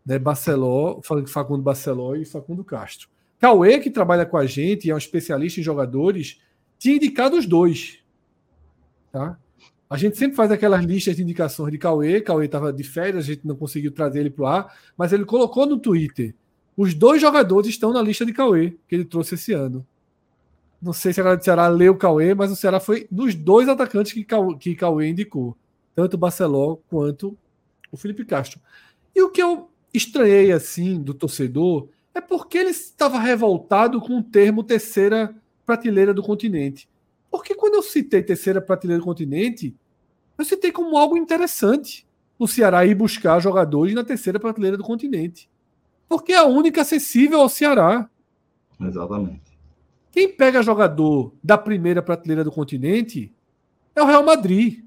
né, 0.05 0.19
Barceló, 0.19 1.01
Facundo 1.29 1.63
Barceló 1.63 2.17
e 2.17 2.25
Facundo 2.25 2.65
Castro. 2.65 3.09
Cauê, 3.39 3.79
que 3.79 3.91
trabalha 3.91 4.25
com 4.25 4.37
a 4.37 4.47
gente 4.47 4.87
e 4.87 4.91
é 4.91 4.95
um 4.95 4.99
especialista 4.99 5.61
em 5.61 5.63
jogadores, 5.63 6.41
tinha 6.79 6.97
indicado 6.97 7.37
os 7.37 7.47
dois. 7.47 7.99
Tá? 9.13 9.39
A 9.89 9.97
gente 9.97 10.17
sempre 10.17 10.37
faz 10.37 10.51
aquelas 10.51 10.85
listas 10.85 11.17
de 11.17 11.23
indicações 11.23 11.71
de 11.71 11.79
Cauê. 11.79 12.21
Cauê 12.21 12.47
estava 12.47 12.73
de 12.73 12.83
férias, 12.83 13.25
a 13.25 13.27
gente 13.27 13.47
não 13.47 13.55
conseguiu 13.55 13.93
trazer 13.93 14.21
ele 14.21 14.31
para 14.31 14.43
o 14.43 14.47
ar, 14.47 14.79
mas 14.97 15.13
ele 15.13 15.25
colocou 15.25 15.67
no 15.67 15.79
Twitter. 15.79 16.35
Os 16.77 16.93
dois 16.93 17.21
jogadores 17.21 17.71
estão 17.71 17.93
na 17.93 18.03
lista 18.03 18.27
de 18.27 18.33
Cauê, 18.33 18.77
que 18.89 18.95
ele 18.95 19.05
trouxe 19.05 19.35
esse 19.35 19.53
ano. 19.53 19.87
Não 20.83 20.93
sei 20.93 21.13
se 21.13 21.21
a 21.21 21.25
galera 21.25 21.39
do 21.39 21.45
Ceará 21.45 21.69
leu 21.69 21.93
o 21.93 21.97
Cauê, 21.97 22.35
mas 22.35 22.51
o 22.51 22.57
Ceará 22.57 22.81
foi 22.81 23.07
dos 23.11 23.35
dois 23.35 23.69
atacantes 23.69 24.13
que 24.13 24.25
Cauê, 24.25 24.57
que 24.57 24.75
Cauê 24.75 25.09
indicou. 25.09 25.57
Tanto 25.95 26.15
o 26.15 26.19
Barceló 26.19 26.77
quanto 26.89 27.37
o 27.91 27.97
Felipe 27.97 28.25
Castro. 28.25 28.61
E 29.15 29.23
o 29.23 29.31
que 29.31 29.43
eu 29.43 29.71
estranhei 29.95 30.53
assim 30.53 31.01
do 31.01 31.15
torcedor 31.15 31.89
é 32.17 32.21
porque 32.21 32.57
ele 32.57 32.71
estava 32.71 33.19
revoltado 33.19 34.01
com 34.01 34.19
o 34.19 34.23
termo 34.23 34.65
terceira 34.65 35.37
prateleira 35.67 36.15
do 36.15 36.23
continente. 36.23 36.89
Porque 37.31 37.55
quando 37.55 37.75
eu 37.75 37.83
citei 37.83 38.23
terceira 38.23 38.61
prateleira 38.61 39.01
do 39.01 39.05
continente, 39.05 39.77
eu 40.39 40.45
citei 40.45 40.73
como 40.73 40.97
algo 40.97 41.17
interessante 41.17 42.07
o 42.39 42.49
Ceará 42.49 42.87
ir 42.87 42.95
buscar 42.95 43.39
jogadores 43.41 43.95
na 43.95 44.03
terceira 44.03 44.41
prateleira 44.41 44.79
do 44.79 44.83
continente. 44.83 45.51
Porque 46.09 46.33
é 46.33 46.39
a 46.39 46.45
única 46.45 46.81
acessível 46.81 47.41
ao 47.41 47.51
Ceará. 47.51 48.09
Exatamente. 48.81 49.59
Quem 50.11 50.33
pega 50.33 50.63
jogador 50.63 51.35
da 51.45 51.59
primeira 51.59 52.01
prateleira 52.01 52.43
do 52.43 52.51
continente 52.51 53.31
é 53.95 54.03
o 54.03 54.07
Real 54.07 54.25
Madrid. 54.25 54.85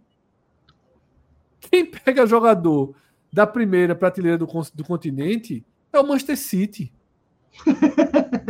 Quem 1.59 1.85
pega 1.85 2.25
jogador 2.25 2.95
da 3.31 3.45
primeira 3.45 3.93
prateleira 3.93 4.37
do, 4.37 4.47
do 4.73 4.83
continente 4.83 5.63
é 5.93 5.99
o 5.99 6.07
Manchester 6.07 6.37
City. 6.37 6.91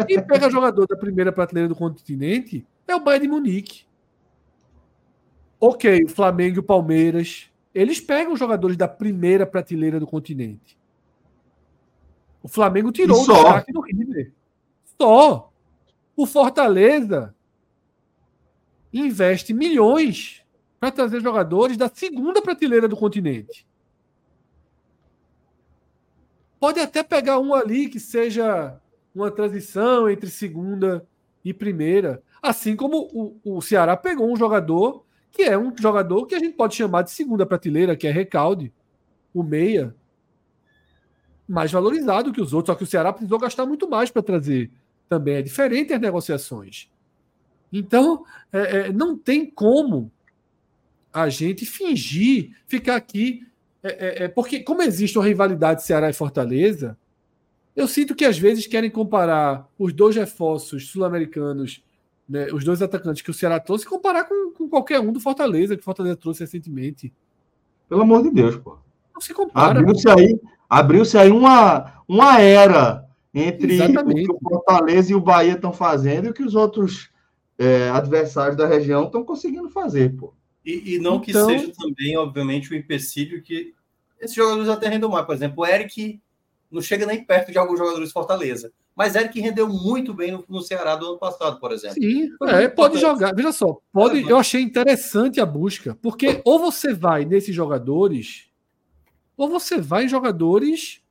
Quem 0.07 0.23
pega 0.25 0.49
jogador 0.49 0.87
da 0.87 0.95
primeira 0.95 1.31
prateleira 1.31 1.67
do 1.67 1.75
continente 1.75 2.65
é 2.87 2.95
o 2.95 2.99
Bayern 2.99 3.27
de 3.27 3.31
Munique. 3.31 3.83
Ok, 5.59 6.05
o 6.05 6.09
Flamengo 6.09 6.57
e 6.57 6.59
o 6.59 6.63
Palmeiras, 6.63 7.51
eles 7.73 7.99
pegam 7.99 8.35
jogadores 8.35 8.77
da 8.77 8.87
primeira 8.87 9.45
prateleira 9.45 9.99
do 9.99 10.07
continente. 10.07 10.77
O 12.41 12.47
Flamengo 12.47 12.91
tirou 12.91 13.21
o 13.21 13.27
destaque 13.27 13.73
do 13.73 13.81
River. 13.81 14.31
Só. 14.99 15.51
O 16.15 16.25
Fortaleza 16.25 17.35
investe 18.91 19.53
milhões 19.53 20.43
para 20.79 20.91
trazer 20.91 21.21
jogadores 21.21 21.77
da 21.77 21.89
segunda 21.89 22.41
prateleira 22.41 22.87
do 22.87 22.95
continente. 22.95 23.67
Pode 26.59 26.79
até 26.79 27.03
pegar 27.03 27.39
um 27.39 27.53
ali 27.53 27.87
que 27.87 27.99
seja 27.99 28.79
uma 29.13 29.31
transição 29.31 30.09
entre 30.09 30.29
segunda 30.29 31.05
e 31.43 31.53
primeira. 31.53 32.21
Assim 32.41 32.75
como 32.75 33.09
o, 33.13 33.57
o 33.57 33.61
Ceará 33.61 33.97
pegou 33.97 34.31
um 34.31 34.35
jogador 34.35 35.03
que 35.31 35.43
é 35.43 35.57
um 35.57 35.73
jogador 35.77 36.25
que 36.25 36.35
a 36.35 36.39
gente 36.39 36.55
pode 36.55 36.75
chamar 36.75 37.03
de 37.03 37.11
segunda 37.11 37.45
prateleira, 37.45 37.95
que 37.95 38.07
é 38.07 38.11
Recalde, 38.11 38.73
o 39.33 39.43
meia, 39.43 39.95
mais 41.47 41.71
valorizado 41.71 42.31
que 42.31 42.41
os 42.41 42.53
outros, 42.53 42.73
só 42.73 42.77
que 42.77 42.83
o 42.83 42.87
Ceará 42.87 43.13
precisou 43.13 43.39
gastar 43.39 43.65
muito 43.65 43.89
mais 43.89 44.09
para 44.09 44.21
trazer 44.21 44.71
também. 45.07 45.35
É 45.35 45.41
diferente 45.41 45.93
as 45.93 46.01
negociações. 46.01 46.89
Então, 47.71 48.23
é, 48.51 48.59
é, 48.59 48.93
não 48.93 49.17
tem 49.17 49.49
como 49.49 50.11
a 51.13 51.29
gente 51.29 51.65
fingir 51.65 52.55
ficar 52.67 52.95
aqui. 52.95 53.47
É, 53.81 54.23
é, 54.23 54.23
é 54.25 54.27
porque, 54.27 54.59
como 54.61 54.81
existe 54.81 55.17
uma 55.17 55.25
rivalidade 55.25 55.83
Ceará 55.83 56.09
e 56.09 56.13
Fortaleza, 56.13 56.97
eu 57.79 57.87
sinto 57.87 58.13
que 58.13 58.25
às 58.25 58.37
vezes 58.37 58.67
querem 58.67 58.89
comparar 58.89 59.65
os 59.79 59.93
dois 59.93 60.15
reforços 60.15 60.89
sul-americanos, 60.89 61.81
né, 62.27 62.47
os 62.51 62.65
dois 62.65 62.81
atacantes 62.81 63.21
que 63.21 63.31
o 63.31 63.33
Ceará 63.33 63.57
trouxe, 63.57 63.85
comparar 63.85 64.25
com, 64.25 64.51
com 64.51 64.67
qualquer 64.67 64.99
um 64.99 65.13
do 65.13 65.19
Fortaleza, 65.21 65.75
que 65.75 65.81
o 65.81 65.85
Fortaleza 65.85 66.17
trouxe 66.17 66.41
recentemente. 66.41 67.13
Pelo 67.87 68.01
amor 68.01 68.21
de 68.21 68.31
Deus, 68.31 68.57
pô. 68.57 68.77
Não 69.13 69.21
se 69.21 69.33
compara. 69.33 69.79
Abriu-se 69.79 70.09
aí, 70.09 70.39
abriu 70.69 71.03
aí 71.17 71.31
uma, 71.31 72.03
uma 72.05 72.41
era 72.41 73.05
entre 73.33 73.75
Exatamente. 73.75 74.29
o 74.29 74.37
que 74.37 74.45
o 74.45 74.49
Fortaleza 74.49 75.11
e 75.13 75.15
o 75.15 75.21
Bahia 75.21 75.53
estão 75.53 75.71
fazendo 75.71 76.27
e 76.27 76.29
o 76.31 76.33
que 76.33 76.43
os 76.43 76.55
outros 76.55 77.09
é, 77.57 77.89
adversários 77.89 78.57
da 78.57 78.67
região 78.67 79.05
estão 79.05 79.23
conseguindo 79.23 79.69
fazer, 79.69 80.17
pô. 80.17 80.33
E, 80.65 80.95
e 80.95 80.99
não 80.99 81.15
então... 81.15 81.21
que 81.21 81.33
seja 81.33 81.71
também, 81.77 82.17
obviamente, 82.17 82.71
o 82.71 82.75
empecilho 82.75 83.41
que 83.41 83.73
esses 84.19 84.35
jogadores 84.35 84.67
até 84.67 84.89
rendam 84.89 85.09
mais. 85.09 85.25
Por 85.25 85.33
exemplo, 85.33 85.63
o 85.63 85.65
Eric 85.65 86.21
não 86.71 86.81
chega 86.81 87.05
nem 87.05 87.23
perto 87.23 87.51
de 87.51 87.57
alguns 87.57 87.79
jogadores 87.79 88.07
de 88.07 88.13
Fortaleza. 88.13 88.71
Mas 88.95 89.15
Eric 89.15 89.39
rendeu 89.39 89.67
muito 89.67 90.13
bem 90.13 90.31
no, 90.31 90.43
no 90.47 90.61
Ceará 90.61 90.95
do 90.95 91.07
ano 91.07 91.17
passado, 91.17 91.59
por 91.59 91.71
exemplo. 91.71 91.95
Sim, 92.01 92.29
é, 92.43 92.67
pode 92.67 92.99
jogar. 92.99 93.33
Veja 93.33 93.51
só, 93.51 93.79
pode. 93.91 94.19
É, 94.19 94.31
eu 94.31 94.37
achei 94.37 94.61
interessante 94.61 95.39
a 95.39 95.45
busca, 95.45 95.97
porque 96.01 96.41
ou 96.45 96.59
você 96.59 96.93
vai 96.93 97.25
nesses 97.25 97.55
jogadores, 97.55 98.49
ou 99.35 99.49
você 99.49 99.79
vai 99.79 100.05
em 100.05 100.09
jogadores 100.09 101.01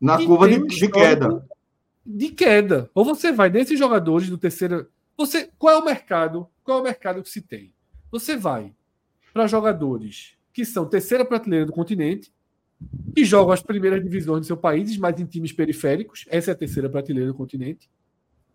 na 0.00 0.16
curva 0.16 0.48
de, 0.48 0.64
de 0.66 0.88
queda. 0.88 1.46
De 2.04 2.28
queda. 2.28 2.90
Ou 2.94 3.04
você 3.04 3.32
vai 3.32 3.50
nesses 3.50 3.78
jogadores 3.78 4.28
do 4.28 4.38
terceiro. 4.38 4.88
Você, 5.16 5.50
qual 5.58 5.74
é 5.74 5.78
o 5.78 5.84
mercado? 5.84 6.48
Qual 6.62 6.78
é 6.78 6.80
o 6.80 6.84
mercado 6.84 7.22
que 7.22 7.30
se 7.30 7.40
tem? 7.40 7.72
Você 8.10 8.36
vai 8.36 8.72
para 9.32 9.46
jogadores 9.46 10.34
que 10.52 10.64
são 10.64 10.86
terceira 10.86 11.24
prateleira 11.24 11.66
do 11.66 11.72
continente, 11.72 12.32
que 13.14 13.24
jogam 13.24 13.52
as 13.52 13.62
primeiras 13.62 14.02
divisões 14.02 14.40
do 14.40 14.46
seu 14.46 14.56
país, 14.56 14.96
mas 14.96 15.20
em 15.20 15.26
times 15.26 15.52
periféricos. 15.52 16.24
Essa 16.28 16.50
é 16.50 16.52
a 16.52 16.56
terceira 16.56 16.88
prateleira 16.88 17.28
do 17.28 17.34
continente. 17.34 17.88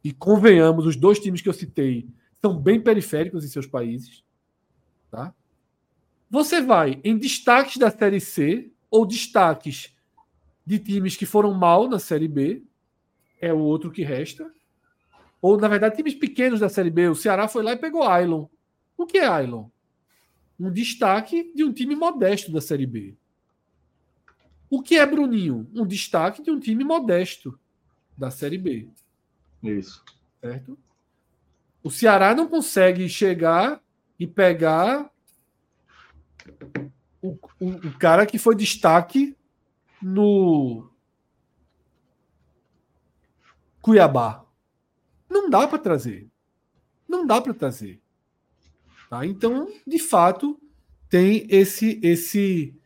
E 0.03 0.11
convenhamos, 0.11 0.85
os 0.85 0.95
dois 0.95 1.19
times 1.19 1.41
que 1.41 1.49
eu 1.49 1.53
citei 1.53 2.07
são 2.41 2.57
bem 2.57 2.79
periféricos 2.79 3.43
em 3.43 3.47
seus 3.47 3.65
países. 3.65 4.23
Tá? 5.11 5.33
Você 6.29 6.61
vai 6.61 6.99
em 7.03 7.17
destaques 7.17 7.77
da 7.77 7.89
Série 7.89 8.19
C 8.19 8.71
ou 8.89 9.05
destaques 9.05 9.93
de 10.65 10.77
times 10.77 11.17
que 11.17 11.25
foram 11.25 11.53
mal 11.53 11.89
na 11.89 11.97
Série 11.97 12.27
B, 12.27 12.63
é 13.41 13.51
o 13.53 13.59
outro 13.59 13.91
que 13.91 14.03
resta. 14.03 14.49
Ou, 15.41 15.57
na 15.57 15.67
verdade, 15.67 15.95
times 15.95 16.13
pequenos 16.13 16.59
da 16.59 16.69
Série 16.69 16.89
B. 16.89 17.07
O 17.07 17.15
Ceará 17.15 17.47
foi 17.47 17.63
lá 17.63 17.71
e 17.71 17.77
pegou 17.77 18.03
Ailon. 18.03 18.45
O 18.97 19.05
que 19.05 19.17
é 19.17 19.25
Ailon? 19.25 19.69
Um 20.59 20.71
destaque 20.71 21.51
de 21.55 21.63
um 21.63 21.71
time 21.71 21.95
modesto 21.95 22.51
da 22.51 22.59
Série 22.59 22.85
B. 22.85 23.15
O 24.69 24.81
que 24.81 24.97
é 24.97 25.05
Bruninho? 25.05 25.67
Um 25.73 25.85
destaque 25.85 26.41
de 26.41 26.51
um 26.51 26.59
time 26.59 26.83
modesto 26.83 27.59
da 28.17 28.29
Série 28.29 28.57
B. 28.57 28.87
Isso. 29.63 30.03
Certo? 30.41 30.77
O 31.83 31.89
Ceará 31.89 32.35
não 32.35 32.47
consegue 32.47 33.07
chegar 33.09 33.81
e 34.19 34.27
pegar 34.27 35.09
o, 37.21 37.37
o, 37.59 37.69
o 37.69 37.97
cara 37.97 38.25
que 38.25 38.37
foi 38.37 38.55
destaque 38.55 39.35
no 40.01 40.89
Cuiabá. 43.81 44.45
Não 45.29 45.49
dá 45.49 45.67
para 45.67 45.79
trazer. 45.79 46.29
Não 47.07 47.25
dá 47.25 47.41
para 47.41 47.53
trazer. 47.53 48.01
Tá? 49.09 49.25
Então, 49.25 49.67
de 49.87 49.99
fato, 49.99 50.59
tem 51.09 51.47
esse 51.49 51.99
esse 52.03 52.78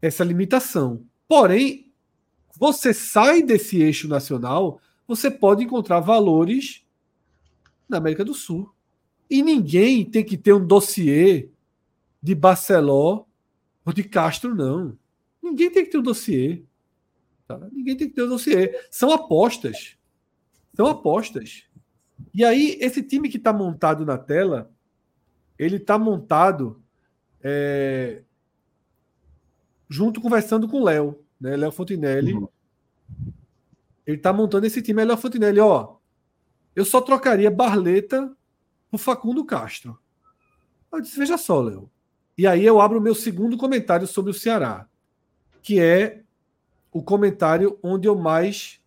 essa 0.00 0.24
limitação. 0.24 1.04
Porém, 1.28 1.92
você 2.58 2.92
sai 2.92 3.42
desse 3.42 3.80
eixo 3.80 4.08
nacional, 4.08 4.80
você 5.06 5.30
pode 5.30 5.64
encontrar 5.64 6.00
valores 6.00 6.84
na 7.88 7.98
América 7.98 8.24
do 8.24 8.34
Sul. 8.34 8.72
E 9.28 9.42
ninguém 9.42 10.04
tem 10.04 10.24
que 10.24 10.36
ter 10.36 10.52
um 10.52 10.66
dossiê 10.66 11.50
de 12.22 12.34
Barceló 12.34 13.24
ou 13.84 13.92
de 13.92 14.04
Castro, 14.04 14.54
não. 14.54 14.98
Ninguém 15.42 15.70
tem 15.70 15.84
que 15.84 15.90
ter 15.90 15.98
um 15.98 16.02
dossiê. 16.02 16.62
Tá? 17.46 17.58
Ninguém 17.72 17.96
tem 17.96 18.08
que 18.08 18.14
ter 18.14 18.24
um 18.24 18.28
dossiê. 18.28 18.78
São 18.90 19.10
apostas. 19.10 19.96
São 20.74 20.86
apostas. 20.86 21.64
E 22.34 22.44
aí, 22.44 22.76
esse 22.80 23.02
time 23.02 23.28
que 23.28 23.36
está 23.36 23.52
montado 23.52 24.04
na 24.04 24.18
tela, 24.18 24.70
ele 25.58 25.76
está 25.76 25.98
montado 25.98 26.82
é, 27.42 28.22
junto 29.90 30.20
conversando 30.20 30.68
com 30.68 30.80
o 30.80 30.84
Léo, 30.84 31.18
né? 31.40 31.56
Léo 31.56 31.72
Fontinelli. 31.72 32.32
Uhum. 32.32 32.48
Ele 34.06 34.16
está 34.16 34.32
montando 34.32 34.66
esse 34.66 34.80
time. 34.80 35.02
É 35.02 35.04
Léo 35.04 35.16
Fontinelli, 35.16 35.58
ó. 35.58 35.96
Eu 36.74 36.84
só 36.84 37.00
trocaria 37.00 37.50
Barleta 37.50 38.32
por 38.88 38.98
Facundo 38.98 39.44
Castro. 39.44 39.98
Eu 40.92 41.00
disse, 41.00 41.18
veja 41.18 41.36
só, 41.36 41.60
Léo. 41.60 41.90
E 42.38 42.46
aí 42.46 42.64
eu 42.64 42.80
abro 42.80 42.98
o 42.98 43.02
meu 43.02 43.14
segundo 43.14 43.58
comentário 43.58 44.06
sobre 44.06 44.30
o 44.30 44.34
Ceará, 44.34 44.88
que 45.60 45.80
é 45.80 46.22
o 46.92 47.02
comentário 47.02 47.78
onde 47.82 48.08
eu 48.08 48.16
mais 48.16 48.80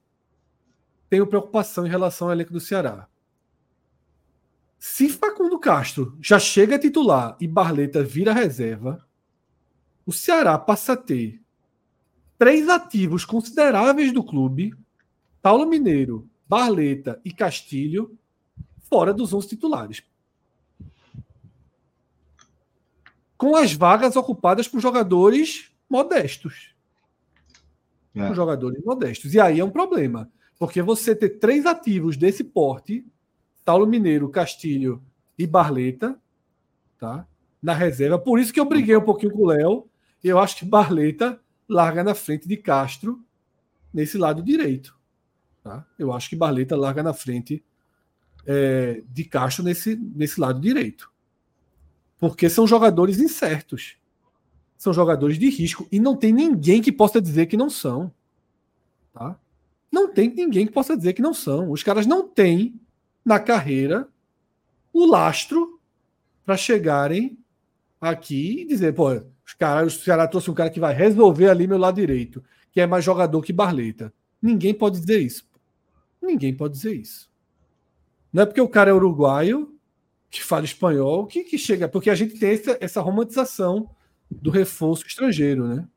tenho 1.10 1.28
preocupação 1.28 1.86
em 1.86 1.90
relação 1.90 2.28
ao 2.28 2.34
elenco 2.34 2.52
do 2.52 2.60
Ceará. 2.60 3.08
Se 4.80 5.08
Facundo 5.08 5.60
Castro 5.60 6.18
já 6.22 6.40
chega 6.40 6.76
a 6.76 6.80
titular 6.80 7.38
e 7.40 7.48
Barleta 7.48 8.04
vira 8.04 8.34
reserva, 8.34 9.06
o 10.06 10.12
Ceará 10.12 10.58
passa 10.58 10.94
a 10.94 10.98
ter 10.98 11.42
três 12.38 12.68
ativos 12.68 13.24
consideráveis 13.24 14.12
do 14.12 14.24
clube: 14.24 14.76
Paulo 15.42 15.66
Mineiro, 15.66 16.28
Barleta 16.48 17.20
e 17.24 17.32
Castilho, 17.32 18.18
fora 18.90 19.14
dos 19.14 19.34
11 19.34 19.48
titulares. 19.48 20.04
Com 23.38 23.56
as 23.56 23.74
vagas 23.74 24.16
ocupadas 24.16 24.68
por 24.68 24.80
jogadores 24.80 25.72
modestos. 25.90 26.74
É. 28.16 28.28
Por 28.28 28.36
jogadores 28.36 28.84
modestos. 28.84 29.34
E 29.34 29.40
aí 29.40 29.60
é 29.60 29.66
um 29.66 29.72
problema. 29.72 30.32
Porque 30.58 30.82
você 30.82 31.16
ter 31.16 31.40
três 31.40 31.66
ativos 31.66 32.16
desse 32.16 32.44
porte, 32.44 33.06
Paulo 33.66 33.88
Mineiro, 33.88 34.30
Castilho 34.30 35.02
e 35.38 35.48
Barleta, 35.48 36.18
tá? 36.98 37.28
Na 37.62 37.74
reserva. 37.74 38.20
Por 38.20 38.40
isso 38.40 38.54
que 38.54 38.60
eu 38.60 38.66
briguei 38.66 38.96
um 38.96 39.02
pouquinho 39.02 39.34
com 39.34 39.44
o 39.44 39.48
Léo 39.48 39.90
eu 40.24 40.40
acho 40.40 40.58
que 40.58 40.66
Barleta 40.66 41.40
larga 41.68 42.04
na 42.04 42.16
frente 42.16 42.48
de 42.48 42.58
Castro 42.58 43.24
nesse 43.94 44.18
lado 44.18 44.42
direito. 44.42 44.98
Tá? 45.64 45.86
Eu 45.98 46.14
acho 46.14 46.30
que 46.30 46.36
Barleta 46.36 46.76
larga 46.76 47.04
na 47.04 47.14
frente 47.14 47.64
é, 48.46 49.02
de 49.10 49.24
Castro 49.24 49.64
nesse, 49.64 49.96
nesse 49.96 50.40
lado 50.40 50.60
direito. 50.60 51.12
Porque 52.18 52.50
são 52.50 52.66
jogadores 52.66 53.20
incertos. 53.20 53.98
São 54.78 54.94
jogadores 54.94 55.38
de 55.38 55.50
risco. 55.50 55.88
E 55.92 56.00
não 56.00 56.16
tem 56.16 56.32
ninguém 56.32 56.82
que 56.82 56.92
possa 56.92 57.22
dizer 57.22 57.46
que 57.48 57.58
não 57.58 57.70
são. 57.70 58.14
Tá? 59.14 59.40
Não 59.92 60.12
tem 60.12 60.34
ninguém 60.34 60.66
que 60.66 60.74
possa 60.74 60.98
dizer 60.98 61.14
que 61.14 61.22
não 61.22 61.34
são. 61.34 61.72
Os 61.72 61.84
caras 61.84 62.06
não 62.06 62.28
têm 62.28 62.80
na 63.24 63.40
carreira 63.40 64.08
o 64.92 65.06
lastro 65.06 65.80
para 66.46 66.58
chegarem 66.58 67.38
aqui 68.00 68.62
e 68.62 68.66
dizer, 68.66 68.94
pô, 68.94 69.22
os 69.54 69.56
caras, 69.56 69.96
o 69.96 70.00
Ceará 70.00 70.28
trouxe 70.28 70.50
um 70.50 70.54
cara 70.54 70.70
que 70.70 70.80
vai 70.80 70.94
resolver 70.94 71.48
ali 71.48 71.68
meu 71.68 71.78
lado 71.78 71.96
direito, 71.96 72.44
que 72.72 72.82
é 72.82 72.88
mais 72.88 73.06
jogador 73.06 73.42
que 73.42 73.54
Barleta. 73.54 74.12
Ninguém 74.42 74.74
pode 74.74 75.00
dizer 75.00 75.20
isso. 75.20 75.48
Ninguém 76.22 76.56
pode 76.56 76.74
dizer 76.74 76.96
isso. 76.96 77.30
Não 78.32 78.44
é 78.44 78.46
porque 78.46 78.62
o 78.62 78.68
cara 78.68 78.90
é 78.90 78.94
uruguaio, 78.94 79.78
que 80.30 80.44
fala 80.44 80.66
espanhol, 80.66 81.28
que, 81.28 81.44
que 81.44 81.58
chega. 81.58 81.88
Porque 81.88 82.10
a 82.10 82.16
gente 82.16 82.40
tem 82.40 82.52
essa, 82.52 82.78
essa 82.82 83.02
romantização 83.02 83.90
do 84.30 84.50
reforço 84.50 85.06
estrangeiro, 85.06 85.68
né? 85.68 85.88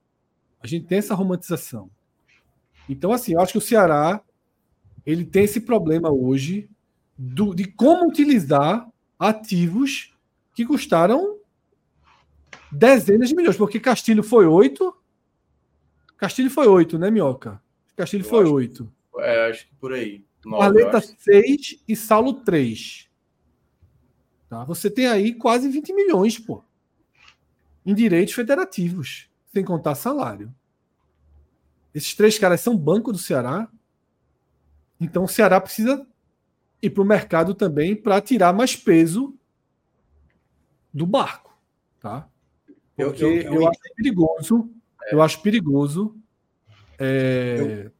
A 0.60 0.66
gente 0.66 0.86
tem 0.86 0.98
essa 0.98 1.14
romantização. 1.14 1.90
Então, 2.88 3.10
assim, 3.10 3.32
eu 3.32 3.40
acho 3.40 3.52
que 3.52 3.58
o 3.58 3.62
Ceará 3.62 4.20
ele 5.06 5.24
tem 5.24 5.44
esse 5.44 5.60
problema 5.62 6.10
hoje 6.10 6.68
do, 7.16 7.54
de 7.54 7.64
como 7.64 8.06
utilizar 8.06 8.86
ativos 9.18 10.12
que 10.54 10.66
custaram 10.66 11.35
dezenas 12.70 13.28
de 13.28 13.34
milhões, 13.34 13.56
porque 13.56 13.80
Castilho 13.80 14.22
foi 14.22 14.46
oito. 14.46 14.96
Castilho 16.16 16.50
foi 16.50 16.66
oito, 16.66 16.98
né, 16.98 17.10
Minhoca? 17.10 17.62
Castilho 17.96 18.24
eu 18.24 18.28
foi 18.28 18.44
oito. 18.44 18.92
É, 19.18 19.50
acho 19.50 19.66
que 19.68 19.74
por 19.76 19.92
aí. 19.92 20.24
Paleta 20.42 21.00
seis 21.00 21.82
e 21.88 21.96
Saulo 21.96 22.34
três. 22.34 23.08
Tá? 24.48 24.64
Você 24.64 24.90
tem 24.90 25.06
aí 25.06 25.34
quase 25.34 25.68
20 25.68 25.92
milhões, 25.92 26.38
pô. 26.38 26.62
Em 27.84 27.94
direitos 27.94 28.34
federativos, 28.34 29.28
sem 29.52 29.64
contar 29.64 29.94
salário. 29.94 30.54
Esses 31.94 32.14
três 32.14 32.38
caras 32.38 32.60
são 32.60 32.76
banco 32.76 33.12
do 33.12 33.18
Ceará. 33.18 33.68
Então 35.00 35.24
o 35.24 35.28
Ceará 35.28 35.60
precisa 35.60 36.06
ir 36.82 36.90
para 36.90 37.02
o 37.02 37.06
mercado 37.06 37.54
também 37.54 37.96
para 37.96 38.20
tirar 38.20 38.52
mais 38.52 38.76
peso 38.76 39.34
do 40.92 41.06
barco. 41.06 41.58
Tá? 42.00 42.28
Porque 42.96 43.24
eu, 43.24 43.32
eu, 43.32 43.42
eu, 43.42 43.54
eu 43.54 43.68
acho 43.68 43.80
perigoso. 43.94 44.70
É. 45.04 45.14
Eu 45.14 45.22
acho 45.22 45.42
perigoso 45.42 46.16
é, 46.98 47.90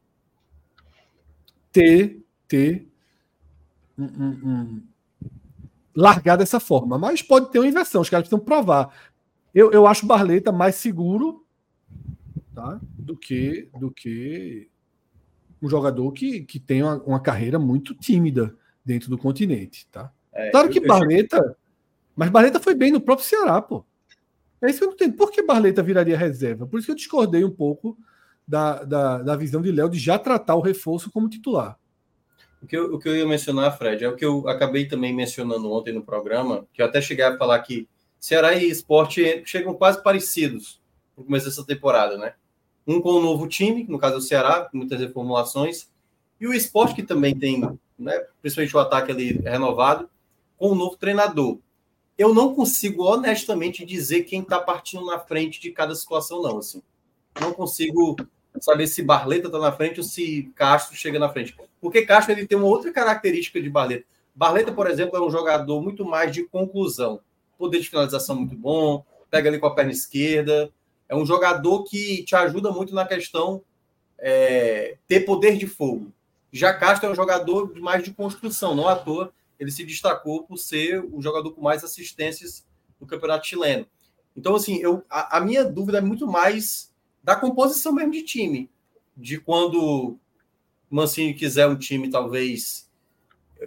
ter, 1.71 2.25
ter 2.47 2.87
um, 3.97 4.03
um, 4.03 4.29
um, 4.29 4.83
largar 5.95 6.35
dessa 6.35 6.59
forma. 6.59 6.97
Mas 6.97 7.21
pode 7.21 7.51
ter 7.51 7.59
uma 7.59 7.67
inversão. 7.67 8.01
Os 8.01 8.09
caras 8.09 8.27
precisam 8.27 8.43
provar. 8.43 8.93
Eu, 9.53 9.71
eu 9.71 9.87
acho 9.87 10.05
Barleta 10.05 10.51
mais 10.51 10.75
seguro 10.75 11.45
tá, 12.53 12.79
do 12.97 13.15
que 13.15 13.69
do 13.79 13.91
que 13.91 14.69
um 15.61 15.69
jogador 15.69 16.11
que, 16.11 16.41
que 16.41 16.59
tem 16.59 16.83
uma, 16.83 17.01
uma 17.03 17.19
carreira 17.19 17.57
muito 17.57 17.95
tímida 17.95 18.55
dentro 18.83 19.09
do 19.09 19.17
continente. 19.17 19.87
Tá? 19.87 20.11
É, 20.31 20.49
claro 20.51 20.69
que 20.69 20.79
Barleta. 20.79 21.57
Mas 22.15 22.29
Barleta 22.29 22.59
foi 22.59 22.73
bem 22.73 22.91
no 22.91 23.01
próprio 23.01 23.27
Ceará, 23.27 23.61
pô. 23.61 23.85
É 24.61 24.69
isso 24.69 24.79
que 24.79 24.83
eu 24.85 24.87
não 24.87 24.95
entendo. 24.95 25.15
Por 25.15 25.31
que 25.31 25.41
Barleta 25.41 25.83
viraria 25.83 26.17
reserva? 26.17 26.65
Por 26.65 26.77
isso 26.77 26.87
que 26.87 26.91
eu 26.91 26.95
discordei 26.95 27.43
um 27.43 27.51
pouco 27.51 27.97
da, 28.47 28.83
da, 28.83 29.17
da 29.19 29.35
visão 29.35 29.61
de 29.61 29.71
Léo 29.71 29.89
de 29.89 29.99
já 29.99 30.17
tratar 30.17 30.55
o 30.55 30.61
reforço 30.61 31.11
como 31.11 31.29
titular. 31.29 31.77
O 32.61 32.65
que, 32.65 32.75
eu, 32.75 32.95
o 32.95 32.99
que 32.99 33.07
eu 33.07 33.15
ia 33.15 33.25
mencionar, 33.25 33.77
Fred, 33.77 34.03
é 34.03 34.09
o 34.09 34.15
que 34.15 34.25
eu 34.25 34.47
acabei 34.47 34.87
também 34.87 35.13
mencionando 35.13 35.71
ontem 35.71 35.93
no 35.93 36.01
programa, 36.01 36.65
que 36.73 36.81
eu 36.81 36.85
até 36.85 36.99
cheguei 36.99 37.23
a 37.23 37.37
falar 37.37 37.59
que 37.59 37.87
Ceará 38.19 38.53
e 38.53 38.67
Esporte 38.67 39.43
chegam 39.45 39.75
quase 39.75 40.01
parecidos 40.01 40.81
no 41.15 41.23
começo 41.23 41.45
dessa 41.45 41.63
temporada, 41.63 42.17
né? 42.17 42.33
Um 42.85 42.99
com 42.99 43.09
o 43.09 43.19
um 43.19 43.21
novo 43.21 43.47
time, 43.47 43.85
no 43.87 43.99
caso 43.99 44.15
é 44.15 44.17
o 44.17 44.21
Ceará, 44.21 44.61
com 44.61 44.77
muitas 44.77 44.99
reformulações, 44.99 45.87
e 46.39 46.47
o 46.47 46.53
Esporte, 46.53 46.95
que 46.95 47.03
também 47.03 47.37
tem, 47.37 47.61
né, 47.97 48.25
principalmente 48.41 48.75
o 48.75 48.79
ataque 48.79 49.11
ali 49.11 49.33
renovado, 49.43 50.09
com 50.57 50.71
um 50.71 50.75
novo 50.75 50.95
treinador 50.95 51.59
eu 52.17 52.33
não 52.33 52.53
consigo 52.55 53.03
honestamente 53.03 53.85
dizer 53.85 54.23
quem 54.23 54.41
está 54.41 54.59
partindo 54.59 55.05
na 55.05 55.19
frente 55.19 55.61
de 55.61 55.71
cada 55.71 55.93
situação, 55.93 56.41
não. 56.41 56.57
Assim. 56.57 56.81
não 57.39 57.53
consigo 57.53 58.15
saber 58.59 58.87
se 58.87 59.03
Barleta 59.03 59.47
está 59.47 59.59
na 59.59 59.71
frente 59.71 59.99
ou 59.99 60.03
se 60.03 60.51
Castro 60.55 60.95
chega 60.95 61.19
na 61.19 61.29
frente. 61.29 61.55
Porque 61.79 62.05
Castro 62.05 62.33
ele 62.33 62.47
tem 62.47 62.57
uma 62.57 62.67
outra 62.67 62.91
característica 62.91 63.61
de 63.61 63.69
Barleta. 63.69 64.05
Barleta, 64.33 64.71
por 64.71 64.89
exemplo, 64.89 65.17
é 65.17 65.21
um 65.21 65.29
jogador 65.29 65.81
muito 65.81 66.03
mais 66.03 66.31
de 66.31 66.43
conclusão. 66.43 67.19
Poder 67.57 67.79
de 67.79 67.89
finalização 67.89 68.35
muito 68.35 68.55
bom, 68.55 69.05
pega 69.29 69.49
ali 69.49 69.59
com 69.59 69.67
a 69.67 69.75
perna 69.75 69.91
esquerda. 69.91 70.71
É 71.07 71.15
um 71.15 71.25
jogador 71.25 71.83
que 71.83 72.23
te 72.23 72.35
ajuda 72.35 72.71
muito 72.71 72.93
na 72.93 73.05
questão 73.05 73.61
é, 74.17 74.97
ter 75.07 75.21
poder 75.21 75.57
de 75.57 75.67
fogo. 75.67 76.11
Já 76.51 76.73
Castro 76.73 77.07
é 77.07 77.11
um 77.11 77.15
jogador 77.15 77.73
mais 77.79 78.03
de 78.03 78.11
construção, 78.11 78.73
não 78.73 78.87
à 78.87 78.95
toa 78.95 79.31
ele 79.59 79.71
se 79.71 79.83
destacou 79.83 80.43
por 80.43 80.57
ser 80.57 81.03
o 81.11 81.21
jogador 81.21 81.51
com 81.51 81.61
mais 81.61 81.83
assistências 81.83 82.65
no 82.99 83.07
campeonato 83.07 83.47
chileno. 83.47 83.87
Então, 84.35 84.55
assim, 84.55 84.77
eu, 84.77 85.03
a, 85.09 85.37
a 85.37 85.41
minha 85.41 85.65
dúvida 85.65 85.97
é 85.97 86.01
muito 86.01 86.27
mais 86.27 86.93
da 87.23 87.35
composição 87.35 87.91
mesmo 87.91 88.11
de 88.11 88.23
time, 88.23 88.69
de 89.15 89.39
quando 89.39 90.17
Mancini 90.89 91.33
quiser 91.33 91.67
um 91.67 91.75
time 91.75 92.09
talvez 92.09 92.87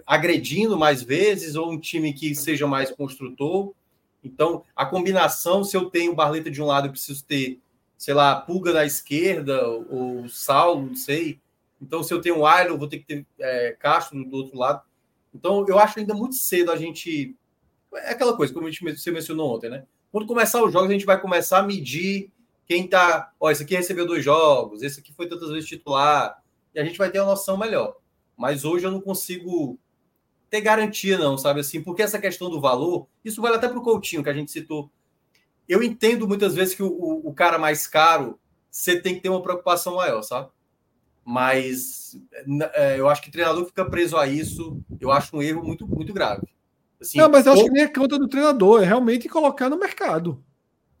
agredindo 0.05 0.77
mais 0.77 1.01
vezes 1.03 1.55
ou 1.55 1.71
um 1.71 1.79
time 1.79 2.13
que 2.13 2.33
seja 2.33 2.65
mais 2.65 2.91
construtor. 2.91 3.73
Então, 4.23 4.63
a 4.75 4.85
combinação, 4.85 5.63
se 5.63 5.75
eu 5.75 5.89
tenho 5.89 6.15
Barleta 6.15 6.49
de 6.49 6.61
um 6.61 6.65
lado, 6.65 6.87
eu 6.87 6.91
preciso 6.91 7.23
ter, 7.25 7.59
sei 7.97 8.13
lá, 8.13 8.39
Pulga 8.39 8.71
na 8.73 8.85
esquerda 8.85 9.67
ou 9.67 10.27
Saulo, 10.29 10.87
não 10.87 10.95
sei. 10.95 11.39
Então, 11.81 12.03
se 12.03 12.13
eu 12.13 12.21
tenho 12.21 12.45
Ailon, 12.45 12.77
vou 12.77 12.87
ter 12.87 12.99
que 12.99 13.05
ter 13.05 13.25
é, 13.39 13.75
Castro 13.79 14.23
do 14.23 14.37
outro 14.37 14.57
lado. 14.57 14.83
Então, 15.33 15.65
eu 15.67 15.79
acho 15.79 15.99
ainda 15.99 16.13
muito 16.13 16.35
cedo 16.35 16.71
a 16.71 16.75
gente. 16.75 17.35
É 17.93 18.11
aquela 18.11 18.35
coisa, 18.35 18.53
como 18.53 18.67
a 18.67 18.71
gente, 18.71 18.83
você 18.97 19.11
mencionou 19.11 19.55
ontem, 19.55 19.69
né? 19.69 19.85
Quando 20.11 20.27
começar 20.27 20.63
os 20.63 20.71
jogos, 20.71 20.89
a 20.89 20.93
gente 20.93 21.05
vai 21.05 21.19
começar 21.19 21.59
a 21.59 21.63
medir 21.63 22.31
quem 22.65 22.87
tá. 22.87 23.31
Ó, 23.39 23.49
esse 23.49 23.63
aqui 23.63 23.75
recebeu 23.75 24.05
dois 24.05 24.23
jogos, 24.23 24.81
esse 24.81 24.99
aqui 24.99 25.13
foi 25.13 25.27
tantas 25.27 25.49
vezes 25.49 25.67
titular, 25.67 26.41
e 26.73 26.79
a 26.79 26.83
gente 26.83 26.97
vai 26.97 27.09
ter 27.09 27.19
uma 27.19 27.31
noção 27.31 27.57
melhor. 27.57 27.95
Mas 28.37 28.65
hoje 28.65 28.85
eu 28.85 28.91
não 28.91 29.01
consigo 29.01 29.77
ter 30.49 30.61
garantia, 30.61 31.17
não, 31.17 31.37
sabe 31.37 31.61
assim? 31.61 31.81
Porque 31.81 32.01
essa 32.01 32.19
questão 32.19 32.49
do 32.49 32.59
valor, 32.59 33.07
isso 33.23 33.41
vale 33.41 33.55
até 33.55 33.69
para 33.69 33.77
o 33.77 33.83
Coutinho, 33.83 34.23
que 34.23 34.29
a 34.29 34.33
gente 34.33 34.51
citou. 34.51 34.91
Eu 35.67 35.81
entendo 35.81 36.27
muitas 36.27 36.55
vezes 36.55 36.75
que 36.75 36.83
o, 36.83 36.87
o, 36.87 37.29
o 37.29 37.33
cara 37.33 37.57
mais 37.57 37.87
caro, 37.87 38.37
você 38.69 38.99
tem 38.99 39.15
que 39.15 39.21
ter 39.21 39.29
uma 39.29 39.41
preocupação 39.41 39.95
maior, 39.95 40.21
sabe? 40.21 40.49
Mas 41.31 42.13
é, 42.73 42.99
eu 42.99 43.07
acho 43.07 43.21
que 43.21 43.29
o 43.29 43.31
treinador 43.31 43.65
fica 43.65 43.85
preso 43.85 44.17
a 44.17 44.27
isso, 44.27 44.83
eu 44.99 45.09
acho 45.09 45.37
um 45.37 45.41
erro 45.41 45.63
muito, 45.63 45.87
muito 45.87 46.13
grave. 46.13 46.45
Assim, 46.99 47.17
não, 47.17 47.29
mas 47.29 47.45
eu 47.45 47.53
acho 47.53 47.61
ou... 47.61 47.67
que 47.67 47.73
nem 47.73 47.83
é 47.83 47.87
conta 47.87 48.19
do 48.19 48.27
treinador, 48.27 48.83
é 48.83 48.85
realmente 48.85 49.29
colocar 49.29 49.69
no 49.69 49.79
mercado. 49.79 50.43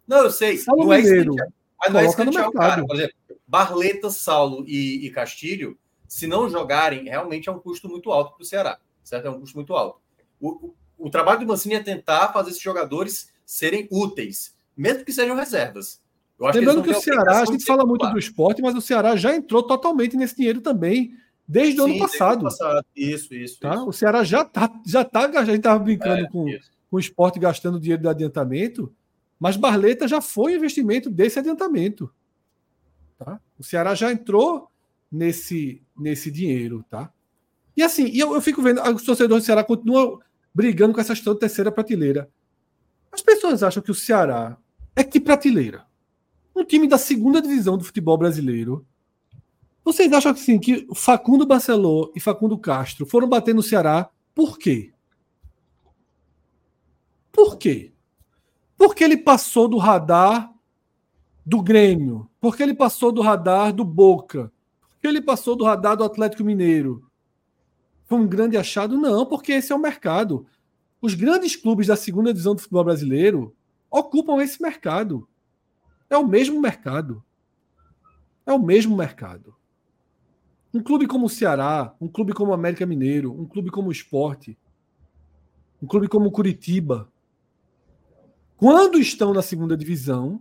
Não, 0.07 0.19
eu 0.19 0.31
sei. 0.31 0.57
Saulo 0.57 0.85
não 0.85 0.93
é 0.93 1.01
Mineiro, 1.01 1.35
mas 1.77 1.93
não 1.93 1.99
é 1.99 2.25
no 2.25 2.31
mercado. 2.31 2.51
Cara. 2.53 2.85
Por 2.85 2.95
exemplo, 2.95 3.15
Barleta, 3.45 4.09
Saulo 4.09 4.63
e, 4.65 5.05
e 5.05 5.11
Castilho, 5.11 5.77
se 6.07 6.27
não 6.27 6.49
jogarem, 6.49 7.03
realmente 7.03 7.49
é 7.49 7.51
um 7.51 7.59
custo 7.59 7.89
muito 7.89 8.09
alto 8.09 8.33
para 8.33 8.43
o 8.43 8.45
Ceará. 8.45 8.79
Certo? 9.03 9.25
É 9.25 9.29
um 9.29 9.41
custo 9.41 9.57
muito 9.57 9.75
alto. 9.75 9.99
O, 10.39 10.67
o, 10.67 10.75
o 10.97 11.09
trabalho 11.09 11.41
do 11.41 11.45
Mancini 11.45 11.75
é 11.75 11.83
tentar 11.83 12.31
fazer 12.31 12.51
esses 12.51 12.61
jogadores 12.61 13.33
serem 13.45 13.85
úteis, 13.91 14.55
mesmo 14.77 15.03
que 15.03 15.11
sejam 15.11 15.35
reservas. 15.35 16.00
Lembrando 16.41 16.81
que, 16.81 16.91
que 16.91 16.97
o 16.97 17.01
Ceará, 17.01 17.41
a 17.41 17.45
gente 17.45 17.63
fala 17.63 17.85
muito 17.85 18.09
do 18.09 18.17
esporte, 18.17 18.61
mas 18.61 18.75
o 18.75 18.81
Ceará 18.81 19.15
já 19.15 19.35
entrou 19.35 19.61
totalmente 19.61 20.17
nesse 20.17 20.35
dinheiro 20.35 20.59
também 20.59 21.13
desde 21.47 21.79
o 21.79 21.83
ano 21.83 21.99
passado. 21.99 22.43
passado. 22.43 22.85
Isso, 22.95 23.33
isso, 23.35 23.59
tá? 23.59 23.75
isso. 23.75 23.89
O 23.89 23.93
Ceará 23.93 24.23
já 24.23 24.43
tá, 24.43 24.71
já 24.85 25.03
tá, 25.03 25.25
a 25.25 25.45
gente 25.45 25.57
estava 25.57 25.77
brincando 25.77 26.21
é, 26.25 26.29
com, 26.29 26.45
com 26.89 26.95
o 26.95 26.99
esporte 26.99 27.39
gastando 27.39 27.79
dinheiro 27.79 28.01
do 28.01 28.09
adiantamento, 28.09 28.91
mas 29.39 29.55
Barleta 29.55 30.07
já 30.07 30.21
foi 30.21 30.55
investimento 30.55 31.09
desse 31.09 31.37
adiantamento. 31.37 32.11
Tá? 33.19 33.39
O 33.59 33.63
Ceará 33.63 33.93
já 33.93 34.11
entrou 34.11 34.67
nesse, 35.11 35.81
nesse 35.97 36.31
dinheiro, 36.31 36.83
tá? 36.89 37.11
E 37.75 37.83
assim, 37.83 38.09
eu, 38.15 38.33
eu 38.33 38.41
fico 38.41 38.61
vendo, 38.61 38.81
os 38.81 39.03
torcedores 39.03 39.43
do 39.43 39.45
Ceará 39.45 39.63
continuam 39.63 40.19
brigando 40.53 40.93
com 40.93 41.01
essa 41.01 41.13
história 41.13 41.35
de 41.35 41.41
terceira 41.41 41.71
prateleira. 41.71 42.29
As 43.11 43.21
pessoas 43.21 43.61
acham 43.61 43.83
que 43.83 43.91
o 43.91 43.95
Ceará 43.95 44.57
é 44.95 45.03
que 45.03 45.19
prateleira? 45.19 45.85
Um 46.61 46.65
time 46.65 46.87
da 46.87 46.97
segunda 46.97 47.41
divisão 47.41 47.77
do 47.77 47.83
futebol 47.83 48.17
brasileiro. 48.17 48.85
Vocês 49.83 50.13
acham 50.13 50.31
assim, 50.31 50.59
que 50.59 50.87
Facundo 50.93 51.45
Barceló 51.45 52.11
e 52.15 52.19
Facundo 52.19 52.57
Castro 52.57 53.05
foram 53.05 53.27
bater 53.27 53.53
no 53.53 53.63
Ceará 53.63 54.09
por 54.33 54.57
quê? 54.57 54.93
Por 57.31 57.57
quê? 57.57 57.91
Porque 58.77 59.03
ele 59.03 59.17
passou 59.17 59.67
do 59.67 59.77
radar 59.77 60.53
do 61.45 61.61
Grêmio, 61.61 62.29
porque 62.39 62.61
ele 62.61 62.73
passou 62.73 63.11
do 63.11 63.21
radar 63.21 63.73
do 63.73 63.83
Boca, 63.83 64.51
porque 64.91 65.07
ele 65.07 65.21
passou 65.21 65.55
do 65.55 65.63
radar 65.63 65.97
do 65.97 66.03
Atlético 66.03 66.43
Mineiro. 66.43 67.03
Foi 68.05 68.19
um 68.19 68.27
grande 68.27 68.57
achado? 68.57 68.97
Não, 68.97 69.25
porque 69.25 69.53
esse 69.53 69.71
é 69.71 69.75
o 69.75 69.79
mercado. 69.79 70.45
Os 71.01 71.15
grandes 71.15 71.55
clubes 71.55 71.87
da 71.87 71.95
segunda 71.95 72.31
divisão 72.31 72.53
do 72.53 72.61
futebol 72.61 72.83
brasileiro 72.83 73.55
ocupam 73.89 74.41
esse 74.41 74.61
mercado. 74.61 75.27
É 76.11 76.17
o 76.17 76.27
mesmo 76.27 76.61
mercado. 76.61 77.23
É 78.45 78.51
o 78.51 78.59
mesmo 78.59 78.95
mercado. 78.95 79.55
Um 80.73 80.83
clube 80.83 81.07
como 81.07 81.25
o 81.25 81.29
Ceará, 81.29 81.95
um 81.99 82.07
clube 82.07 82.33
como 82.33 82.51
o 82.51 82.53
América 82.53 82.85
Mineiro, 82.85 83.31
um 83.31 83.45
clube 83.45 83.71
como 83.71 83.87
o 83.87 83.91
Esporte, 83.91 84.57
um 85.81 85.87
clube 85.87 86.09
como 86.09 86.27
o 86.27 86.31
Curitiba, 86.31 87.09
quando 88.57 88.99
estão 88.99 89.33
na 89.33 89.41
segunda 89.41 89.75
divisão, 89.75 90.39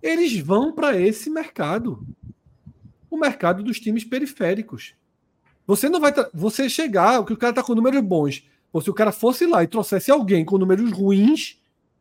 eles 0.00 0.38
vão 0.38 0.72
para 0.72 0.96
esse 0.96 1.28
mercado. 1.28 2.06
O 3.10 3.18
mercado 3.18 3.62
dos 3.62 3.78
times 3.78 4.04
periféricos. 4.04 4.94
Você 5.66 5.88
não 5.88 6.00
vai. 6.00 6.14
Você 6.32 6.70
chegar, 6.70 7.22
que 7.26 7.32
o 7.32 7.36
cara 7.36 7.50
está 7.50 7.62
com 7.62 7.74
números 7.74 8.00
bons. 8.00 8.48
Ou 8.72 8.80
se 8.80 8.88
o 8.88 8.94
cara 8.94 9.12
fosse 9.12 9.46
lá 9.46 9.62
e 9.62 9.68
trouxesse 9.68 10.10
alguém 10.10 10.44
com 10.44 10.56
números 10.56 10.92
ruins, 10.92 11.57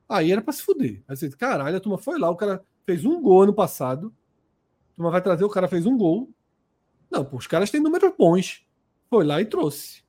Aí 0.08 0.32
era 0.32 0.42
para 0.42 0.54
se 0.54 0.64
fuder. 0.64 1.04
Aí 1.08 1.16
você, 1.16 1.30
caralho, 1.30 1.76
a 1.76 1.80
turma 1.80 1.98
foi 1.98 2.18
lá, 2.18 2.30
o 2.30 2.36
cara 2.36 2.64
fez 2.86 3.06
um 3.06 3.22
gol 3.22 3.44
ano 3.44 3.54
passado. 3.54 4.14
A 4.94 4.96
turma 4.96 5.12
vai 5.12 5.22
trazer, 5.22 5.44
o 5.44 5.50
cara 5.50 5.68
fez 5.68 5.86
um 5.86 5.98
gol. 5.98 6.30
Não, 7.10 7.26
pô, 7.26 7.38
os 7.38 7.48
caras 7.48 7.70
têm 7.70 7.82
números 7.82 8.14
bons. 8.18 8.66
Foi 9.10 9.26
lá 9.26 9.42
e 9.42 9.46
trouxe. 9.46 10.04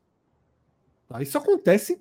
Tá? 1.08 1.22
Isso 1.22 1.36
acontece 1.36 2.00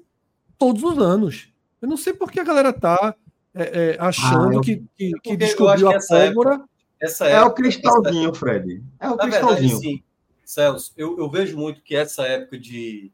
todos 0.57 0.83
os 0.83 0.97
anos. 0.97 1.51
Eu 1.81 1.87
não 1.87 1.97
sei 1.97 2.13
por 2.13 2.31
que 2.31 2.39
a 2.39 2.43
galera 2.43 2.73
tá 2.73 3.15
é, 3.53 3.91
é, 3.91 3.97
achando 3.99 4.59
ah, 4.59 4.61
que, 4.61 4.83
que, 4.95 5.11
que 5.19 5.37
descobriu 5.37 5.89
a 5.89 5.99
pólvora. 5.99 6.53
Época, 6.53 6.69
essa 6.99 7.25
época, 7.25 7.45
é 7.45 7.45
o 7.45 7.53
cristalzinho. 7.53 8.33
Fred. 8.33 8.83
É 8.99 9.09
o 9.09 9.15
Na 9.15 9.23
cristalzinho. 9.23 9.69
Verdade, 9.69 9.97
sim. 9.97 10.03
Celso, 10.43 10.93
eu, 10.95 11.17
eu 11.17 11.29
vejo 11.29 11.57
muito 11.57 11.81
que 11.81 11.95
essa 11.95 12.23
época 12.25 12.57
de 12.57 13.11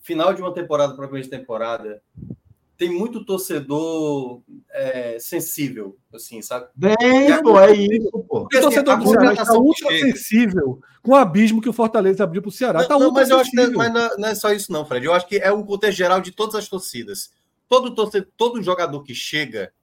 final 0.00 0.34
de 0.34 0.42
uma 0.42 0.52
temporada 0.52 0.94
para 0.94 1.06
a 1.06 1.28
temporada 1.28 2.02
tem 2.80 2.88
muito 2.88 3.22
torcedor 3.22 4.40
é, 4.70 5.18
sensível, 5.20 5.98
assim, 6.14 6.40
sabe? 6.40 6.66
Bem, 6.74 7.30
é, 7.30 7.42
pô, 7.42 7.60
é 7.60 7.74
isso, 7.74 8.10
pô. 8.10 8.40
Porque, 8.40 8.56
assim, 8.56 8.68
Torcedor 8.68 8.98
do 8.98 9.06
Ceará 9.06 9.32
está 9.34 9.52
ultra 9.52 9.98
sensível 9.98 10.80
com 11.02 11.10
o 11.10 11.14
abismo 11.14 11.60
que 11.60 11.68
o 11.68 11.74
Fortaleza 11.74 12.24
abriu 12.24 12.40
para 12.40 12.48
o 12.48 12.52
Ceará. 12.52 12.80
Não, 12.80 12.88
tá 12.88 12.98
não, 12.98 13.12
mas 13.12 13.28
eu 13.28 13.38
acho 13.38 13.50
que 13.50 13.66
mas 13.66 13.92
não 13.92 14.28
é 14.28 14.34
só 14.34 14.50
isso, 14.50 14.72
não, 14.72 14.86
Fred. 14.86 15.04
Eu 15.04 15.12
acho 15.12 15.28
que 15.28 15.36
é 15.36 15.52
um 15.52 15.62
contexto 15.62 15.98
geral 15.98 16.22
de 16.22 16.32
todas 16.32 16.54
as 16.54 16.68
torcidas. 16.68 17.30
Todo, 17.68 17.94
torcedor, 17.94 18.30
todo 18.34 18.62
jogador 18.62 19.02
que 19.02 19.14
chega, 19.14 19.74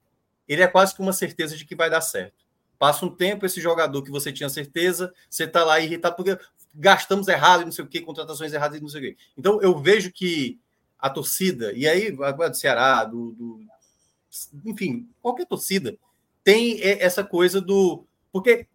ele 0.48 0.62
é 0.62 0.66
quase 0.66 0.92
que 0.92 1.00
uma 1.00 1.12
certeza 1.12 1.56
de 1.56 1.64
que 1.64 1.76
vai 1.76 1.88
dar 1.88 2.00
certo. 2.00 2.44
Passa 2.80 3.06
um 3.06 3.10
tempo, 3.10 3.46
esse 3.46 3.60
jogador 3.60 4.02
que 4.02 4.10
você 4.10 4.32
tinha 4.32 4.48
certeza, 4.48 5.14
você 5.30 5.44
está 5.44 5.64
lá 5.64 5.78
irritado 5.78 6.16
porque 6.16 6.36
gastamos 6.74 7.28
errado, 7.28 7.64
não 7.64 7.70
sei 7.70 7.84
o 7.84 7.88
quê, 7.88 8.00
contratações 8.00 8.52
erradas 8.52 8.78
e 8.78 8.82
não 8.82 8.88
sei 8.88 9.00
o 9.00 9.04
quê. 9.04 9.16
Então, 9.36 9.62
eu 9.62 9.78
vejo 9.78 10.10
que 10.10 10.58
a 10.98 11.08
torcida, 11.08 11.72
e 11.72 11.86
aí 11.86 12.10
do 12.10 12.54
Ceará, 12.54 13.04
do, 13.04 13.32
do, 13.32 13.60
enfim, 14.64 15.08
qualquer 15.22 15.46
torcida, 15.46 15.96
tem 16.42 16.80
essa 16.82 17.22
coisa 17.22 17.60
do. 17.60 18.04
Porque 18.32 18.66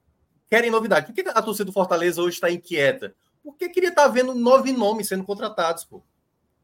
querem 0.49 0.71
novidade. 0.71 1.07
Por 1.07 1.15
que 1.15 1.27
a 1.27 1.41
torcida 1.41 1.65
do 1.65 1.71
Fortaleza 1.71 2.21
hoje 2.21 2.35
está 2.35 2.49
inquieta? 2.49 3.15
Porque 3.43 3.69
queria 3.69 3.89
estar 3.89 4.03
tá 4.03 4.07
vendo 4.07 4.33
nove 4.33 4.71
nomes 4.71 5.07
sendo 5.07 5.23
contratados, 5.23 5.83
pô. 5.83 6.01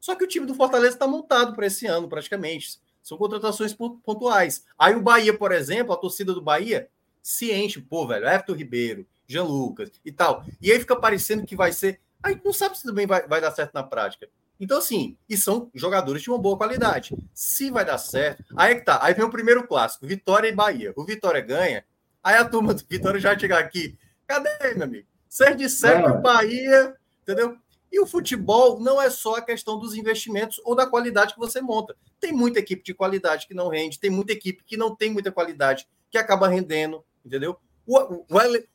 Só 0.00 0.14
que 0.14 0.24
o 0.24 0.28
time 0.28 0.46
do 0.46 0.54
Fortaleza 0.54 0.94
está 0.94 1.06
montado 1.06 1.54
para 1.54 1.66
esse 1.66 1.86
ano, 1.86 2.08
praticamente. 2.08 2.78
São 3.02 3.18
contratações 3.18 3.74
pontuais. 3.74 4.64
Aí 4.78 4.94
o 4.94 5.02
Bahia, 5.02 5.36
por 5.36 5.52
exemplo, 5.52 5.92
a 5.92 5.96
torcida 5.96 6.32
do 6.32 6.40
Bahia 6.40 6.88
se 7.22 7.52
enche, 7.52 7.80
pô, 7.80 8.06
velho, 8.06 8.26
Everton 8.26 8.54
Ribeiro, 8.54 9.06
Jean 9.26 9.44
Lucas 9.44 9.90
e 10.04 10.10
tal. 10.10 10.44
E 10.60 10.70
aí 10.72 10.80
fica 10.80 10.96
parecendo 10.96 11.44
que 11.44 11.54
vai 11.54 11.72
ser. 11.72 12.00
Aí 12.22 12.40
não 12.44 12.52
sabe 12.52 12.78
se 12.78 12.84
também 12.84 13.06
vai, 13.06 13.26
vai 13.26 13.40
dar 13.40 13.50
certo 13.50 13.74
na 13.74 13.82
prática. 13.82 14.28
Então, 14.60 14.76
assim, 14.76 15.16
e 15.26 15.38
são 15.38 15.70
jogadores 15.74 16.20
de 16.20 16.28
uma 16.28 16.38
boa 16.38 16.56
qualidade. 16.56 17.16
Se 17.32 17.70
vai 17.70 17.82
dar 17.82 17.96
certo, 17.96 18.44
aí 18.54 18.72
é 18.72 18.74
que 18.74 18.84
tá. 18.84 18.98
Aí 19.02 19.14
vem 19.14 19.24
o 19.24 19.30
primeiro 19.30 19.66
clássico, 19.66 20.06
Vitória 20.06 20.48
e 20.48 20.54
Bahia. 20.54 20.92
O 20.94 21.04
Vitória 21.04 21.40
ganha, 21.40 21.82
aí 22.22 22.36
a 22.36 22.44
turma 22.44 22.74
do 22.74 22.84
Vitória 22.86 23.18
já 23.18 23.36
chegar 23.38 23.58
aqui. 23.58 23.98
Cadê, 24.26 24.74
meu 24.74 24.84
amigo? 24.84 25.08
Ser 25.26 25.56
de 25.56 25.68
certo 25.70 26.10
é. 26.10 26.20
Bahia, 26.20 26.94
entendeu? 27.22 27.56
E 27.90 27.98
o 27.98 28.06
futebol 28.06 28.78
não 28.78 29.00
é 29.00 29.08
só 29.08 29.36
a 29.36 29.42
questão 29.42 29.78
dos 29.78 29.94
investimentos 29.94 30.60
ou 30.62 30.76
da 30.76 30.86
qualidade 30.86 31.32
que 31.32 31.40
você 31.40 31.62
monta. 31.62 31.96
Tem 32.20 32.30
muita 32.30 32.58
equipe 32.58 32.82
de 32.82 32.92
qualidade 32.92 33.46
que 33.46 33.54
não 33.54 33.68
rende, 33.68 33.98
tem 33.98 34.10
muita 34.10 34.32
equipe 34.32 34.62
que 34.64 34.76
não 34.76 34.94
tem 34.94 35.10
muita 35.10 35.32
qualidade, 35.32 35.88
que 36.10 36.18
acaba 36.18 36.46
rendendo. 36.48 37.02
entendeu? 37.24 37.56
O, 37.86 37.98
o, 37.98 38.26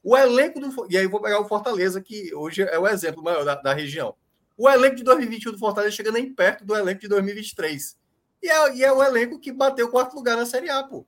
o, 0.03 0.18
elenco 0.18 0.60
do. 0.60 0.88
E 0.90 0.98
aí 0.98 1.03
eu 1.06 1.10
vou 1.10 1.22
pegar 1.22 1.40
o 1.40 1.48
Fortaleza, 1.48 2.02
que 2.02 2.34
hoje 2.34 2.64
é 2.64 2.78
o 2.78 2.88
exemplo 2.88 3.24
maior 3.24 3.45
da, 3.45 3.56
da 3.56 3.74
região. 3.74 4.16
O 4.57 4.69
elenco 4.69 4.95
de 4.95 5.03
2021 5.03 5.52
do 5.52 5.57
Fortaleza 5.57 5.95
chega 5.95 6.11
nem 6.11 6.34
perto 6.34 6.65
do 6.65 6.76
elenco 6.76 7.02
de 7.02 7.07
2023. 7.07 7.98
E 8.41 8.49
é, 8.49 8.76
e 8.76 8.84
é 8.84 8.91
o 8.91 9.03
elenco 9.03 9.40
que 9.40 9.52
bateu 9.52 9.88
o 9.88 9.91
quarto 9.91 10.15
lugar 10.15 10.38
na 10.38 10.45
Série 10.45 10.69
A, 10.69 10.84
pô. 10.84 11.06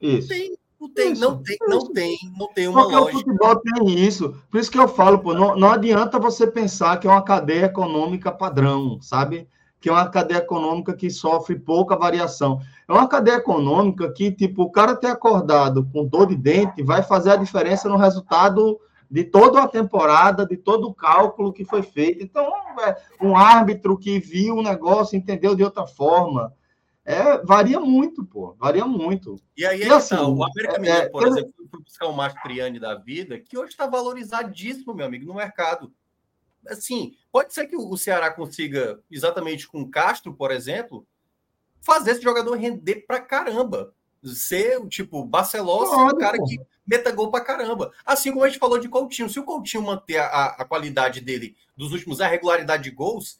Isso. 0.00 0.28
Tem, 0.28 0.56
não 0.80 0.88
tem, 0.88 1.12
isso, 1.12 1.20
não 1.20 1.42
tem, 1.42 1.56
isso. 1.56 1.68
não 1.68 1.92
tem, 1.92 2.18
não 2.38 2.52
tem 2.54 2.68
uma 2.68 2.82
Porque 2.82 2.96
lógica. 2.96 3.16
o 3.16 3.20
futebol 3.20 3.56
tem 3.56 3.98
isso. 3.98 4.34
Por 4.50 4.58
isso 4.58 4.70
que 4.70 4.78
eu 4.78 4.88
falo, 4.88 5.18
pô, 5.18 5.34
não, 5.34 5.54
não 5.54 5.70
adianta 5.70 6.18
você 6.18 6.46
pensar 6.46 6.98
que 6.98 7.06
é 7.06 7.10
uma 7.10 7.22
cadeia 7.22 7.66
econômica 7.66 8.32
padrão, 8.32 8.98
sabe? 9.02 9.46
Que 9.78 9.90
é 9.90 9.92
uma 9.92 10.08
cadeia 10.08 10.38
econômica 10.38 10.94
que 10.94 11.10
sofre 11.10 11.58
pouca 11.58 11.96
variação. 11.96 12.60
É 12.88 12.92
uma 12.92 13.06
cadeia 13.06 13.36
econômica 13.36 14.10
que, 14.10 14.32
tipo, 14.32 14.62
o 14.62 14.70
cara 14.70 14.96
ter 14.96 15.08
acordado 15.08 15.86
com 15.92 16.06
dor 16.06 16.26
de 16.26 16.36
dente 16.36 16.82
vai 16.82 17.02
fazer 17.02 17.32
a 17.32 17.36
diferença 17.36 17.86
no 17.86 17.96
resultado 17.96 18.80
de 19.10 19.24
toda 19.24 19.62
a 19.62 19.68
temporada, 19.68 20.46
de 20.46 20.56
todo 20.56 20.86
o 20.86 20.94
cálculo 20.94 21.52
que 21.52 21.64
foi 21.64 21.82
feito. 21.82 22.22
Então, 22.22 22.46
é 22.80 22.96
um 23.20 23.36
árbitro 23.36 23.98
que 23.98 24.20
viu 24.20 24.56
o 24.56 24.62
negócio 24.62 25.16
entendeu 25.16 25.56
de 25.56 25.64
outra 25.64 25.86
forma. 25.86 26.54
É, 27.04 27.38
varia 27.38 27.80
muito, 27.80 28.24
pô. 28.24 28.54
Varia 28.56 28.86
muito. 28.86 29.36
E 29.56 29.66
aí, 29.66 29.82
e 29.82 29.88
assim, 29.90 30.14
tá, 30.14 30.28
o 30.28 30.44
América 30.44 30.76
é, 30.76 30.78
Mineiro, 30.78 31.02
é, 31.02 31.08
por 31.08 31.26
exemplo, 31.26 31.52
foi 31.68 31.80
buscar 31.80 32.06
o 32.06 32.12
Márcio 32.12 32.40
Triani 32.42 32.78
da 32.78 32.94
vida, 32.94 33.38
que 33.38 33.58
hoje 33.58 33.72
está 33.72 33.86
valorizadíssimo, 33.86 34.94
meu 34.94 35.06
amigo, 35.06 35.26
no 35.26 35.34
mercado. 35.34 35.92
Assim, 36.68 37.16
pode 37.32 37.52
ser 37.52 37.66
que 37.66 37.74
o 37.74 37.96
Ceará 37.96 38.30
consiga, 38.30 39.00
exatamente 39.10 39.66
com 39.66 39.80
o 39.80 39.90
Castro, 39.90 40.34
por 40.34 40.52
exemplo, 40.52 41.04
fazer 41.80 42.12
esse 42.12 42.22
jogador 42.22 42.54
render 42.56 43.06
pra 43.06 43.18
caramba. 43.18 43.92
Ser, 44.22 44.86
tipo, 44.86 45.24
Barcelona, 45.24 45.86
ser 45.86 46.14
um 46.14 46.18
cara 46.18 46.36
pô. 46.36 46.44
que 46.44 46.60
meta 46.90 47.12
gol 47.12 47.30
pra 47.30 47.40
caramba. 47.40 47.92
Assim 48.04 48.32
como 48.32 48.44
a 48.44 48.48
gente 48.48 48.58
falou 48.58 48.76
de 48.76 48.88
Coutinho. 48.88 49.30
Se 49.30 49.38
o 49.38 49.44
Coutinho 49.44 49.84
manter 49.84 50.18
a, 50.18 50.46
a 50.46 50.64
qualidade 50.64 51.20
dele 51.20 51.56
dos 51.76 51.92
últimos, 51.92 52.20
a 52.20 52.26
regularidade 52.26 52.82
de 52.82 52.90
gols, 52.90 53.38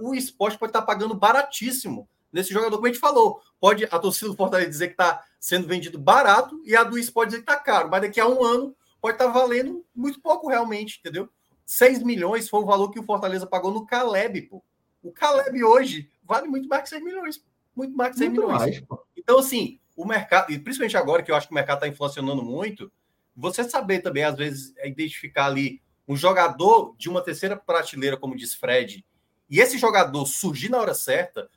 o 0.00 0.14
esporte 0.16 0.58
pode 0.58 0.70
estar 0.70 0.80
tá 0.80 0.86
pagando 0.86 1.14
baratíssimo 1.14 2.08
nesse 2.32 2.52
jogador, 2.52 2.74
como 2.74 2.88
a 2.88 2.90
gente 2.90 3.00
falou. 3.00 3.40
Pode 3.60 3.84
a 3.84 3.98
torcida 4.00 4.28
do 4.28 4.36
Fortaleza 4.36 4.68
dizer 4.68 4.88
que 4.88 4.94
está 4.94 5.24
sendo 5.38 5.68
vendido 5.68 5.96
barato 5.96 6.60
e 6.64 6.74
a 6.74 6.82
do 6.82 6.98
Sport 6.98 7.28
dizer 7.28 7.38
que 7.38 7.50
está 7.50 7.56
caro, 7.56 7.88
mas 7.88 8.02
daqui 8.02 8.20
a 8.20 8.26
um 8.26 8.42
ano 8.42 8.74
pode 9.00 9.14
estar 9.14 9.26
tá 9.26 9.30
valendo 9.30 9.84
muito 9.94 10.20
pouco 10.20 10.48
realmente, 10.48 10.98
entendeu? 10.98 11.28
6 11.64 12.02
milhões 12.02 12.48
foi 12.48 12.60
o 12.60 12.66
valor 12.66 12.90
que 12.90 12.98
o 12.98 13.04
Fortaleza 13.04 13.46
pagou 13.46 13.70
no 13.70 13.86
Caleb, 13.86 14.42
pô. 14.42 14.62
O 15.02 15.12
Caleb 15.12 15.62
hoje 15.62 16.10
vale 16.24 16.48
muito 16.48 16.68
mais 16.68 16.82
que 16.82 16.88
6 16.88 17.04
milhões. 17.04 17.44
Muito 17.76 17.96
mais 17.96 18.12
que 18.12 18.18
6 18.18 18.30
muito 18.30 18.42
milhões. 18.42 18.80
Mais, 18.80 19.00
então, 19.16 19.38
assim, 19.38 19.78
o 19.98 20.06
mercado, 20.06 20.52
e 20.52 20.58
principalmente 20.60 20.96
agora 20.96 21.24
que 21.24 21.30
eu 21.30 21.34
acho 21.34 21.48
que 21.48 21.52
o 21.52 21.56
mercado 21.56 21.78
está 21.78 21.88
inflacionando 21.88 22.40
muito, 22.40 22.90
você 23.36 23.64
saber 23.64 23.98
também, 23.98 24.22
às 24.22 24.36
vezes, 24.36 24.72
é 24.76 24.88
identificar 24.88 25.46
ali 25.46 25.82
um 26.06 26.16
jogador 26.16 26.94
de 26.96 27.08
uma 27.08 27.20
terceira 27.20 27.56
prateleira, 27.56 28.16
como 28.16 28.36
diz 28.36 28.54
Fred, 28.54 29.04
e 29.50 29.58
esse 29.58 29.76
jogador 29.76 30.24
surgir 30.24 30.68
na 30.68 30.78
hora 30.78 30.94
certa, 30.94 31.50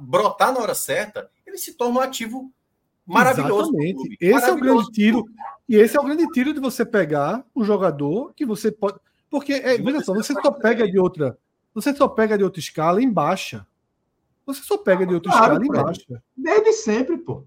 brotar 0.00 0.52
na 0.52 0.58
hora 0.58 0.74
certa, 0.74 1.30
ele 1.46 1.56
se 1.56 1.74
torna 1.74 2.00
um 2.00 2.02
ativo 2.02 2.52
maravilhoso. 3.06 3.70
Exatamente. 3.76 4.16
Esse 4.20 4.32
maravilhoso 4.32 4.48
é 4.48 4.52
o 4.52 4.76
grande 4.76 4.92
tiro. 4.92 5.24
E 5.68 5.76
esse 5.76 5.96
é 5.96 6.00
o 6.00 6.04
grande 6.04 6.26
tiro 6.32 6.52
de 6.52 6.58
você 6.58 6.84
pegar 6.84 7.46
o 7.54 7.62
jogador 7.62 8.34
que 8.34 8.44
você 8.44 8.72
pode. 8.72 8.98
Porque, 9.30 9.52
é, 9.52 9.78
veja 9.78 10.00
só, 10.00 10.12
você 10.12 10.32
só 10.32 10.50
pega 10.50 10.90
de 10.90 10.98
outra. 10.98 11.38
Você 11.72 11.94
só 11.94 12.08
pega 12.08 12.36
de 12.36 12.42
outra 12.42 12.58
escala 12.58 13.00
em 13.00 13.10
baixa. 13.10 13.64
Você 14.46 14.62
só 14.62 14.76
pega 14.76 15.06
de 15.06 15.14
outra 15.14 15.30
claro, 15.30 15.62
escala 15.62 15.64
em 15.64 15.84
baixa. 15.84 16.22
Desde 16.36 16.72
sempre, 16.72 17.18
pô. 17.18 17.44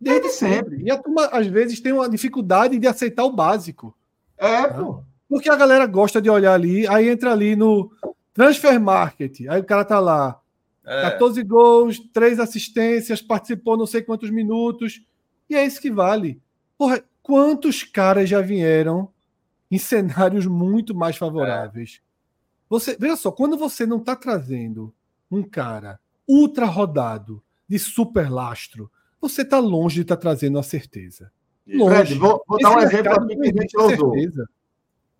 Desde, 0.00 0.22
Desde 0.22 0.38
sempre. 0.38 0.70
sempre. 0.70 0.84
E 0.86 0.90
a 0.90 0.98
turma, 0.98 1.26
às 1.26 1.46
vezes, 1.46 1.80
tem 1.80 1.92
uma 1.92 2.08
dificuldade 2.08 2.78
de 2.78 2.86
aceitar 2.86 3.24
o 3.24 3.32
básico. 3.32 3.96
É, 4.38 4.66
tá? 4.66 4.74
pô. 4.74 5.02
Porque 5.28 5.48
a 5.50 5.56
galera 5.56 5.86
gosta 5.86 6.20
de 6.20 6.28
olhar 6.28 6.54
ali, 6.54 6.86
aí 6.88 7.08
entra 7.08 7.32
ali 7.32 7.54
no 7.54 7.92
Transfer 8.34 8.80
Market, 8.80 9.42
aí 9.48 9.60
o 9.60 9.64
cara 9.64 9.84
tá 9.84 10.00
lá, 10.00 10.40
é. 10.84 11.02
14 11.02 11.42
gols, 11.44 12.00
3 12.12 12.40
assistências, 12.40 13.22
participou 13.22 13.76
não 13.76 13.86
sei 13.86 14.02
quantos 14.02 14.30
minutos. 14.30 15.04
E 15.48 15.54
é 15.54 15.64
isso 15.64 15.80
que 15.80 15.90
vale. 15.90 16.40
Porra, 16.76 17.02
quantos 17.22 17.84
caras 17.84 18.28
já 18.28 18.40
vieram 18.40 19.08
em 19.70 19.78
cenários 19.78 20.46
muito 20.46 20.94
mais 20.94 21.16
favoráveis? 21.16 22.00
É. 22.04 22.10
Você, 22.68 22.96
veja 22.98 23.16
só, 23.16 23.30
quando 23.30 23.56
você 23.56 23.86
não 23.86 23.98
está 23.98 24.16
trazendo 24.16 24.92
um 25.30 25.42
cara 25.42 26.00
ultra 26.26 26.66
rodado, 26.66 27.42
de 27.68 27.78
super 27.78 28.28
lastro, 28.28 28.90
você 29.20 29.42
está 29.42 29.58
longe 29.58 29.96
de 29.96 30.02
estar 30.02 30.16
tá 30.16 30.22
trazendo 30.22 30.58
a 30.58 30.62
certeza. 30.62 31.30
Longe. 31.66 31.96
Fred, 31.96 32.14
vou, 32.14 32.42
vou 32.48 32.58
dar 32.58 32.76
um 32.76 32.80
exemplo 32.80 33.12
aqui 33.12 33.36
que 33.36 33.42
a 33.42 33.62
gente 33.62 33.72
já 33.72 33.82
usou. 33.82 34.14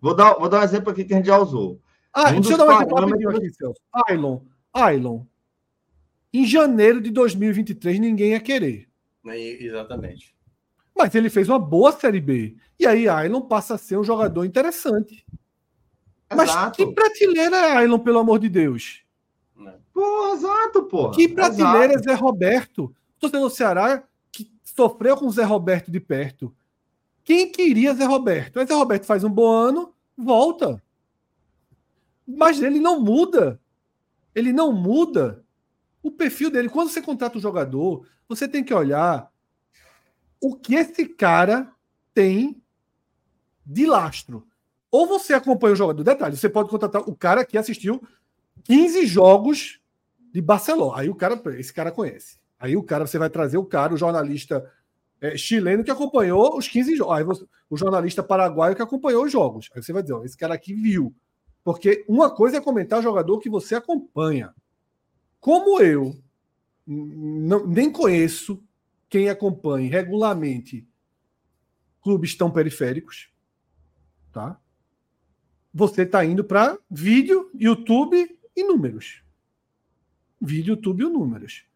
Vou 0.01 0.15
dar, 0.15 0.33
vou 0.33 0.49
dar 0.49 0.61
um 0.61 0.63
exemplo 0.63 0.91
aqui 0.91 1.05
que 1.05 1.13
a 1.13 1.17
gente 1.17 1.27
já 1.27 1.37
usou. 1.37 1.79
Ah, 2.11 2.31
um 2.31 2.41
deixa 2.41 2.53
eu 2.53 2.57
dar 2.57 2.65
um 2.65 2.71
exemplo 2.73 2.95
rapidinho 2.95 3.29
aqui, 3.29 3.49
Celso. 3.51 3.81
Ailon. 4.07 4.41
Ailon. 4.73 5.23
Em 6.33 6.45
janeiro 6.45 6.99
de 6.99 7.11
2023, 7.11 7.99
ninguém 7.99 8.31
ia 8.31 8.39
querer. 8.39 8.87
Exatamente. 9.25 10.35
Mas 10.95 11.13
ele 11.13 11.29
fez 11.29 11.47
uma 11.47 11.59
boa 11.59 11.91
Série 11.91 12.19
B. 12.19 12.55
E 12.79 12.87
aí, 12.87 13.07
Ailon 13.07 13.41
passa 13.41 13.75
a 13.75 13.77
ser 13.77 13.97
um 13.97 14.03
jogador 14.03 14.43
interessante. 14.43 15.25
Exato. 16.29 16.35
Mas 16.35 16.75
que 16.75 16.87
prateleira 16.93 17.55
é 17.55 17.77
Ailon, 17.77 17.99
pelo 17.99 18.19
amor 18.19 18.39
de 18.39 18.49
Deus? 18.49 19.03
Pô, 19.93 20.33
exato, 20.33 20.83
pô. 20.83 21.11
Que 21.11 21.27
prateleira 21.27 21.93
exato. 21.93 22.09
é 22.09 22.13
Zé 22.13 22.13
Roberto? 22.13 22.95
Torcedor 23.21 23.49
do 23.49 23.55
Ceará 23.55 24.03
que 24.31 24.51
sofreu 24.63 25.15
com 25.15 25.27
o 25.27 25.31
Zé 25.31 25.43
Roberto 25.43 25.91
de 25.91 25.99
perto. 25.99 26.53
Quem 27.23 27.51
queria 27.51 27.93
Zé 27.93 28.05
Roberto? 28.05 28.55
Mas 28.55 28.67
Zé 28.67 28.73
Roberto 28.73 29.05
faz 29.05 29.23
um 29.23 29.29
bom 29.29 29.49
ano, 29.49 29.93
volta. 30.17 30.81
Mas 32.27 32.61
ele 32.61 32.79
não 32.79 32.99
muda. 32.99 33.59
Ele 34.33 34.51
não 34.51 34.73
muda 34.73 35.45
o 36.01 36.09
perfil 36.09 36.49
dele. 36.49 36.69
Quando 36.69 36.89
você 36.89 37.01
contrata 37.01 37.37
um 37.37 37.41
jogador, 37.41 38.07
você 38.27 38.47
tem 38.47 38.63
que 38.63 38.73
olhar 38.73 39.31
o 40.39 40.55
que 40.55 40.73
esse 40.73 41.05
cara 41.05 41.71
tem 42.13 42.61
de 43.65 43.85
lastro. 43.85 44.47
Ou 44.89 45.05
você 45.05 45.33
acompanha 45.33 45.73
o 45.73 45.77
jogador. 45.77 46.03
Detalhe, 46.03 46.35
você 46.35 46.49
pode 46.49 46.69
contratar 46.69 47.03
o 47.07 47.15
cara 47.15 47.45
que 47.45 47.57
assistiu 47.57 48.01
15 48.63 49.05
jogos 49.05 49.79
de 50.33 50.41
Barcelona. 50.41 51.01
Aí 51.01 51.09
o 51.09 51.15
cara, 51.15 51.39
esse 51.59 51.71
cara 51.71 51.91
conhece. 51.91 52.40
Aí 52.61 52.77
o 52.77 52.83
cara, 52.83 53.07
você 53.07 53.17
vai 53.17 53.27
trazer 53.27 53.57
o 53.57 53.65
cara, 53.65 53.91
o 53.91 53.97
jornalista 53.97 54.71
é, 55.19 55.35
chileno 55.35 55.83
que 55.83 55.89
acompanhou 55.89 56.55
os 56.55 56.67
15 56.67 56.95
jogos. 56.95 57.43
O 57.67 57.75
jornalista 57.75 58.21
paraguaio 58.21 58.75
que 58.75 58.83
acompanhou 58.83 59.25
os 59.25 59.31
jogos. 59.31 59.67
Aí 59.73 59.81
você 59.81 59.91
vai 59.91 60.03
dizer, 60.03 60.13
ó, 60.13 60.23
esse 60.23 60.37
cara 60.37 60.53
aqui 60.53 60.75
viu. 60.75 61.11
Porque 61.63 62.05
uma 62.07 62.29
coisa 62.29 62.57
é 62.57 62.61
comentar 62.61 63.01
jogador 63.01 63.39
que 63.39 63.49
você 63.49 63.73
acompanha. 63.73 64.53
Como 65.39 65.81
eu 65.81 66.15
não, 66.85 67.65
nem 67.65 67.91
conheço 67.91 68.63
quem 69.09 69.27
acompanhe 69.27 69.89
regularmente 69.89 70.87
clubes 72.03 72.35
tão 72.35 72.51
periféricos, 72.51 73.31
tá? 74.31 74.59
Você 75.73 76.03
está 76.03 76.23
indo 76.23 76.43
para 76.43 76.77
vídeo, 76.89 77.49
YouTube 77.55 78.37
e 78.55 78.63
números. 78.63 79.23
Vídeo, 80.39 80.75
YouTube 80.75 81.03
e 81.03 81.09
números. 81.09 81.70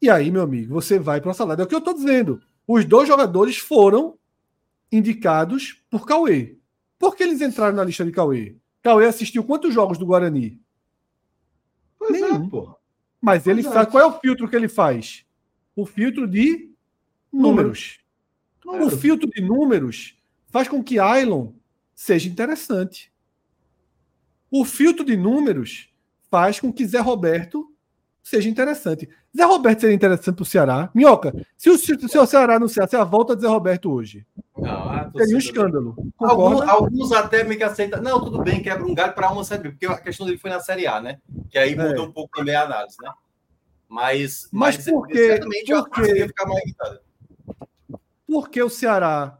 E 0.00 0.10
aí, 0.10 0.30
meu 0.30 0.42
amigo, 0.42 0.74
você 0.74 0.98
vai 0.98 1.20
para 1.20 1.30
a 1.30 1.34
salada. 1.34 1.62
É 1.62 1.64
o 1.64 1.68
que 1.68 1.74
eu 1.74 1.78
estou 1.78 1.94
dizendo. 1.94 2.42
Os 2.66 2.84
dois 2.84 3.08
jogadores 3.08 3.56
foram 3.56 4.18
indicados 4.90 5.82
por 5.90 6.06
Cauê. 6.06 6.56
Por 6.98 7.16
que 7.16 7.22
eles 7.22 7.40
entraram 7.40 7.76
na 7.76 7.84
lista 7.84 8.04
de 8.04 8.12
Cauê? 8.12 8.56
Cauê 8.82 9.06
assistiu 9.06 9.44
quantos 9.44 9.72
jogos 9.72 9.98
do 9.98 10.06
Guarani? 10.06 10.60
Pois 11.98 12.20
é, 12.20 12.20
Nenhum. 12.20 12.46
é, 12.46 12.50
porra. 12.50 12.76
Mas 13.20 13.46
ele 13.46 13.62
faz. 13.62 13.88
Qual 13.88 14.02
é 14.02 14.06
o 14.06 14.20
filtro 14.20 14.48
que 14.48 14.54
ele 14.54 14.68
faz? 14.68 15.24
O 15.74 15.86
filtro 15.86 16.28
de 16.28 16.70
números. 17.32 17.98
números. 18.64 18.92
O 18.92 18.96
filtro 18.98 19.28
de 19.28 19.40
números 19.40 20.16
faz 20.48 20.68
com 20.68 20.84
que 20.84 20.98
Ailon 20.98 21.52
seja 21.94 22.28
interessante. 22.28 23.12
O 24.50 24.64
filtro 24.64 25.04
de 25.04 25.16
números 25.16 25.90
faz 26.30 26.60
com 26.60 26.72
que 26.72 26.86
Zé 26.86 27.00
Roberto 27.00 27.74
seja 28.22 28.48
interessante. 28.48 29.08
Zé 29.36 29.44
Roberto 29.44 29.80
seria 29.80 29.96
interessante 29.96 30.36
para 30.36 30.42
o 30.42 30.46
Ceará. 30.46 30.90
Minhoca, 30.94 31.34
se 31.56 31.68
o, 31.68 31.76
se 31.76 32.18
o 32.18 32.26
Ceará 32.26 32.58
não 32.58 32.68
se 32.68 32.80
a 32.80 33.04
volta 33.04 33.34
de 33.34 33.42
Zé 33.42 33.48
Roberto 33.48 33.90
hoje. 33.90 34.24
Não, 34.56 35.10
seria 35.16 35.34
um 35.34 35.38
escândalo. 35.38 35.96
Alguns, 36.18 36.60
alguns, 36.62 37.12
até 37.12 37.42
me 37.42 37.56
que 37.56 37.64
aceitam. 37.64 38.00
Não, 38.00 38.22
tudo 38.22 38.42
bem, 38.42 38.62
quebra 38.62 38.86
um 38.86 38.94
galho 38.94 39.12
para 39.12 39.32
uma 39.32 39.42
série 39.42 39.64
B, 39.64 39.70
porque 39.70 39.86
a 39.86 39.98
questão 39.98 40.24
dele 40.24 40.38
foi 40.38 40.50
na 40.50 40.60
série 40.60 40.86
A, 40.86 41.00
né? 41.00 41.18
Que 41.50 41.58
aí 41.58 41.74
mudou 41.74 42.04
é. 42.04 42.08
um 42.08 42.12
pouco 42.12 42.36
também 42.36 42.54
a 42.54 42.62
análise, 42.62 42.96
né? 43.02 43.12
Mas, 43.88 44.48
mas, 44.52 44.76
mas 44.76 44.84
por 44.88 45.08
que, 45.08 45.40
por 45.40 45.90
que, 45.90 46.26
ficar 46.26 46.46
mais 46.46 46.62
irritado. 46.64 47.00
Por 48.26 48.48
que 48.48 48.62
o 48.62 48.70
Ceará 48.70 49.38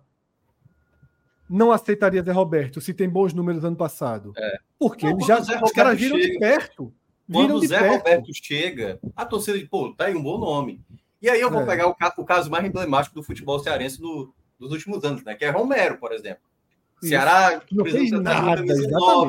não 1.48 1.70
aceitaria 1.70 2.22
Zé 2.22 2.32
Roberto 2.32 2.80
se 2.80 2.92
tem 2.92 3.08
bons 3.08 3.32
números 3.32 3.64
ano 3.64 3.76
passado? 3.76 4.32
É. 4.36 4.58
Porque 4.78 5.08
não, 5.08 5.20
já, 5.20 5.40
os 5.40 5.72
caras 5.72 5.98
viram 5.98 6.16
chega, 6.16 6.32
de 6.32 6.38
perto. 6.38 6.92
Quando 7.30 7.54
o 7.54 7.66
Zé 7.66 7.78
perto. 7.78 7.96
Roberto 7.96 8.30
chega, 8.34 8.98
a 9.16 9.24
torcida 9.24 9.58
diz, 9.58 9.68
pô, 9.68 9.92
tá 9.94 10.06
aí 10.06 10.14
um 10.14 10.22
bom 10.22 10.38
nome. 10.38 10.80
E 11.20 11.30
aí 11.30 11.40
eu 11.40 11.50
vou 11.50 11.62
é. 11.62 11.66
pegar 11.66 11.88
o, 11.88 11.96
o, 12.18 12.24
caso 12.24 12.50
mais 12.50 12.64
emblemático 12.64 13.14
do 13.14 13.22
futebol 13.22 13.58
cearense 13.58 13.98
do, 13.98 14.34
dos 14.58 14.72
últimos 14.72 15.02
anos, 15.04 15.24
né? 15.24 15.34
Que 15.34 15.46
é 15.46 15.50
Romero, 15.50 15.96
por 15.96 16.12
exemplo. 16.12 16.42
Isso. 17.00 17.08
Ceará 17.08 17.62
nada, 18.20 18.62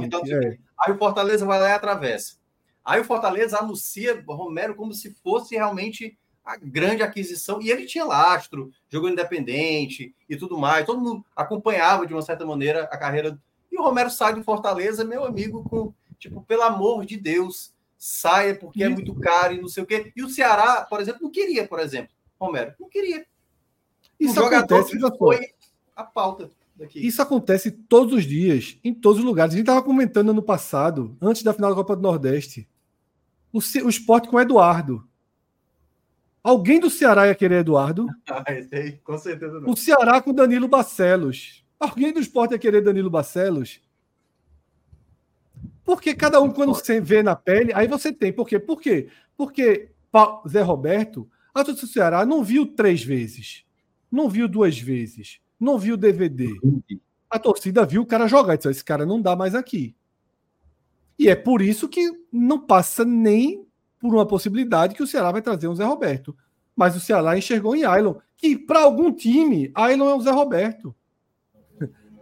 então, 0.05 0.22
é. 0.26 0.57
Aí 0.80 0.91
o 0.91 0.97
Fortaleza 0.97 1.45
vai 1.45 1.59
lá 1.59 1.69
e 1.69 1.73
atravessa. 1.73 2.35
Aí 2.84 2.99
o 2.99 3.05
Fortaleza 3.05 3.57
anuncia 3.57 4.23
Romero 4.27 4.76
como 4.76 4.93
se 4.93 5.15
fosse 5.23 5.55
realmente 5.55 6.17
a 6.43 6.57
grande 6.57 7.01
aquisição. 7.01 7.61
E 7.61 7.72
ele 7.72 7.85
tinha 7.85 8.05
lastro, 8.05 8.72
jogou 8.89 9.09
independente 9.09 10.13
e 10.30 10.35
tudo 10.35 10.57
mais. 10.57 10.85
Todo 10.85 11.01
mundo 11.01 11.26
acompanhava 11.35 12.05
de 12.05 12.13
uma 12.13 12.22
certa 12.22 12.45
maneira 12.45 12.84
a 12.84 12.97
carreira. 12.97 13.39
E 13.72 13.80
o 13.80 13.84
Romero 13.84 14.09
sai 14.09 14.35
do 14.35 14.43
Fortaleza, 14.43 15.03
meu 15.03 15.26
amigo, 15.26 15.63
com 15.63 15.93
tipo, 16.19 16.41
pelo 16.43 16.61
amor 16.61 17.05
de 17.05 17.17
Deus, 17.17 17.73
saia 18.06 18.53
porque 18.53 18.84
é 18.84 18.88
muito 18.90 19.15
caro 19.15 19.56
e 19.56 19.60
não 19.60 19.68
sei 19.68 19.82
o 19.82 19.86
quê. 19.86 20.14
E 20.15 20.22
o 20.22 20.30
Ceará, 20.30 20.86
por 20.88 21.02
exemplo, 21.02 21.23
não 21.23 21.32
queria, 21.32 21.68
por 21.68 21.80
exemplo, 21.80 22.11
Romero, 22.40 22.76
não 22.80 22.88
queria. 22.88 23.26
Isso 24.19 24.40
o 24.40 24.45
acontece, 24.45 24.99
foi 25.18 25.53
a 25.95 26.03
pauta. 26.03 26.52
Daqui. 26.76 26.99
Isso 26.99 27.22
acontece 27.22 27.72
todos 27.72 28.14
os 28.14 28.26
dias, 28.26 28.77
em 28.84 28.94
todos 28.94 29.19
os 29.19 29.26
lugares. 29.26 29.53
A 29.53 29.57
gente 29.57 29.64
estava 29.64 29.82
comentando 29.82 30.30
ano 30.30 30.44
passado, 30.44 31.18
antes 31.19 31.41
da 31.41 31.53
final 31.53 31.72
da 31.72 31.77
Copa 31.77 31.95
do 31.95 32.02
Nordeste, 32.02 32.68
o, 33.52 33.57
o 33.57 33.90
esporte 33.90 34.27
com 34.27 34.36
o 34.36 34.40
Eduardo. 34.40 35.07
Alguém 36.44 36.80
do 36.80 36.91
Ceará 36.91 37.26
ia 37.27 37.34
querer 37.34 37.61
Eduardo? 37.61 38.06
Ah, 38.30 38.44
aí, 38.48 38.99
com 39.03 39.18
certeza 39.18 39.60
não. 39.60 39.69
O 39.69 39.76
Ceará 39.76 40.22
com 40.22 40.34
Danilo 40.34 40.68
Barcelos. 40.68 41.65
Alguém 41.80 42.14
do 42.14 42.19
esporte 42.19 42.52
ia 42.52 42.60
querer 42.60 42.82
Danilo 42.82 43.10
Barcelos? 43.10 43.82
Porque 45.86 46.16
cada 46.16 46.41
um, 46.41 46.52
quando 46.52 46.74
você 46.74 46.99
vê 46.99 47.22
na 47.22 47.36
pele, 47.36 47.72
aí 47.74 47.88
você 47.88 48.12
tem. 48.12 48.34
Por 48.34 48.48
quê? 48.48 48.57
Por 48.57 48.82
quê? 48.82 49.07
Porque 49.38 49.91
Zé 50.49 50.62
Roberto, 50.62 51.30
a 51.53 51.64
torcida 51.64 51.88
do 51.88 51.94
Ceará 51.94 52.26
não 52.26 52.44
viu 52.44 52.66
três 52.66 53.03
vezes, 53.03 53.64
não 54.12 54.28
viu 54.28 54.48
duas 54.48 54.78
vezes, 54.80 55.40
não 55.60 55.78
viu 55.78 55.95
DVD. 55.95 56.49
A 57.30 57.38
torcida 57.38 57.86
viu 57.86 58.02
o 58.02 58.06
cara 58.06 58.28
jogar 58.28 58.56
e 58.56 58.57
disse: 58.57 58.70
esse 58.70 58.84
cara 58.84 59.06
não 59.06 59.22
dá 59.22 59.36
mais 59.36 59.53
aqui. 59.53 59.95
E 61.18 61.30
é 61.30 61.36
por 61.36 61.62
isso 61.62 61.88
que 61.88 62.12
não 62.32 62.60
passa 62.60 63.06
nem 63.06 63.66
por 63.99 64.14
uma 64.14 64.26
possibilidade 64.26 64.95
que 64.95 65.03
o 65.03 65.07
Ceará 65.07 65.32
vai 65.32 65.41
trazer 65.41 65.68
um 65.68 65.76
Zé 65.76 65.84
Roberto. 65.84 66.36
Mas 66.76 66.95
o 66.95 66.99
Ceará 66.99 67.38
enxergou 67.38 67.76
em 67.76 67.86
Ailon, 67.86 68.16
que 68.36 68.57
para 68.57 68.82
algum 68.82 69.14
time, 69.14 69.72
Ailon 69.74 70.10
é 70.10 70.16
o 70.16 70.22
Zé 70.22 70.32
Roberto. 70.32 70.94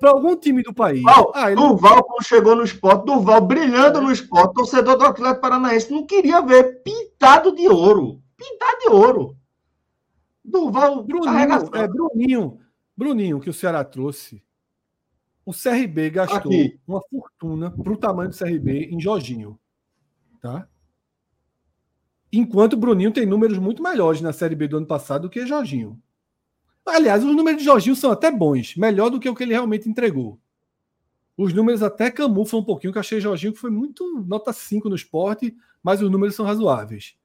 Para 0.04 0.12
algum 0.12 0.36
time 0.36 0.62
do 0.62 0.74
país. 0.74 1.02
Ailon... 1.34 1.70
Durval, 1.70 2.04
quando 2.04 2.26
chegou 2.26 2.58
no 2.58 2.64
esporte, 2.64 3.06
Durval 3.06 3.40
brilhando 3.40 4.02
no 4.02 4.12
esporte, 4.12 4.54
torcedor 4.54 4.98
do 4.98 5.06
Atlético 5.06 5.40
Paranaense 5.40 5.90
não 5.90 6.06
queria 6.06 6.42
ver 6.42 6.84
pintado 6.84 7.56
de 7.56 7.70
ouro. 7.70 8.22
Pintado 8.36 8.80
de 8.82 8.90
ouro. 8.90 9.38
Durval, 10.44 11.04
Bruninho, 11.04 11.70
é, 11.74 11.88
Bruninho, 11.88 12.60
Bruninho, 12.98 13.40
que 13.40 13.50
o 13.50 13.54
Ceará 13.54 13.82
trouxe 13.86 14.44
o 15.46 15.52
CRB 15.54 16.10
gastou 16.10 16.38
Aqui. 16.38 16.80
uma 16.88 17.02
fortuna 17.10 17.72
para 17.72 17.94
o 17.94 17.98
tamanho 17.98 18.30
do 18.30 18.38
CRB 18.38 18.90
em 18.92 19.00
Jorginho. 19.00 19.60
Tá? 20.42 20.68
Enquanto 22.32 22.74
o 22.74 22.78
Bruninho 22.78 23.12
tem 23.12 23.26
números 23.26 23.58
muito 23.58 23.82
melhores 23.82 24.22
na 24.22 24.34
Série 24.34 24.56
B 24.56 24.68
do 24.68 24.78
ano 24.78 24.86
passado 24.86 25.24
do 25.24 25.30
que 25.30 25.46
Jorginho. 25.46 26.02
Aliás, 26.86 27.24
os 27.24 27.36
números 27.36 27.60
de 27.60 27.66
Jorginho 27.66 27.96
são 27.96 28.12
até 28.12 28.30
bons, 28.30 28.76
melhor 28.76 29.10
do 29.10 29.20
que 29.20 29.30
o 29.30 29.36
que 29.36 29.44
ele 29.44 29.54
realmente 29.54 29.90
entregou. 29.90 30.40
Os 31.38 31.54
números 31.54 31.82
até 31.82 32.12
camuflam 32.12 32.62
um 32.62 32.66
pouquinho, 32.66 32.92
que 32.92 32.98
eu 32.98 33.02
achei 33.02 33.20
Jorginho 33.20 33.54
que 33.54 33.60
foi 33.60 33.72
muito 33.72 34.24
nota 34.28 34.54
5 34.54 34.90
no 34.90 34.96
esporte, 34.96 35.56
mas 35.82 36.02
os 36.02 36.12
números 36.12 36.36
são 36.36 36.46
razoáveis. 36.46 37.16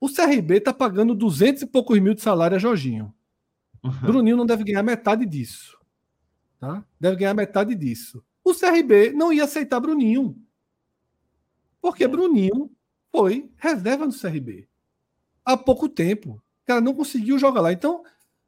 O 0.00 0.08
CRB 0.08 0.58
está 0.58 0.72
pagando 0.72 1.14
200 1.14 1.62
e 1.62 1.66
poucos 1.66 1.98
mil 1.98 2.14
de 2.14 2.20
salário 2.20 2.56
a 2.56 2.60
Jorginho. 2.60 3.12
Uhum. 3.82 3.90
Bruninho 3.90 4.36
não 4.36 4.46
deve 4.46 4.64
ganhar 4.64 4.82
metade 4.82 5.24
disso. 5.24 5.78
Tá? 6.60 6.84
Deve 7.00 7.16
ganhar 7.16 7.34
metade 7.34 7.74
disso. 7.74 8.22
O 8.44 8.54
CRB 8.54 9.12
não 9.12 9.32
ia 9.32 9.44
aceitar 9.44 9.80
Bruninho. 9.80 10.36
Porque 11.80 12.06
Bruninho 12.06 12.70
foi 13.10 13.50
reserva 13.56 14.06
no 14.06 14.12
CRB. 14.12 14.68
Há 15.44 15.56
pouco 15.56 15.88
tempo. 15.88 16.42
O 16.68 16.72
cara 16.74 16.80
não 16.80 16.94
conseguiu 16.94 17.38
jogar 17.38 17.60
lá. 17.60 17.72
Então, 17.72 18.02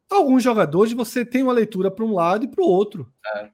alguns 0.09 0.42
jogadores 0.42 0.92
você 0.92 1.24
tem 1.24 1.42
uma 1.42 1.52
leitura 1.52 1.90
para 1.90 2.05
um 2.05 2.14
lado 2.14 2.44
e 2.44 2.48
para 2.48 2.62
o 2.62 2.66
outro. 2.66 3.10
É. 3.34 3.51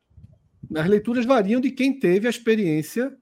As 0.76 0.86
leituras 0.86 1.24
variam 1.24 1.60
de 1.60 1.70
quem 1.70 1.98
teve 1.98 2.26
a 2.26 2.30
experiência 2.30 3.16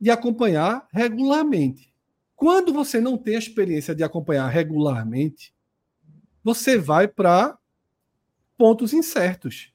de 0.00 0.10
acompanhar 0.10 0.86
regularmente. 0.92 1.92
Quando 2.34 2.72
você 2.72 3.00
não 3.00 3.18
tem 3.18 3.34
a 3.34 3.40
experiência 3.40 3.94
de 3.94 4.04
acompanhar 4.04 4.46
regularmente, 4.48 5.54
você 6.44 6.78
vai 6.78 7.08
para 7.08 7.58
pontos 8.56 8.92
incertos 8.92 9.72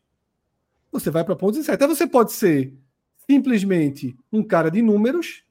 você 0.92 1.10
vai 1.10 1.24
para 1.24 1.36
pontos 1.36 1.60
incertos. 1.60 1.84
Até 1.84 1.88
você 1.88 2.06
pode 2.06 2.34
ser 2.34 2.74
simplesmente 3.30 4.16
um 4.32 4.44
cara 4.44 4.70
de 4.70 4.82
números 4.82 5.44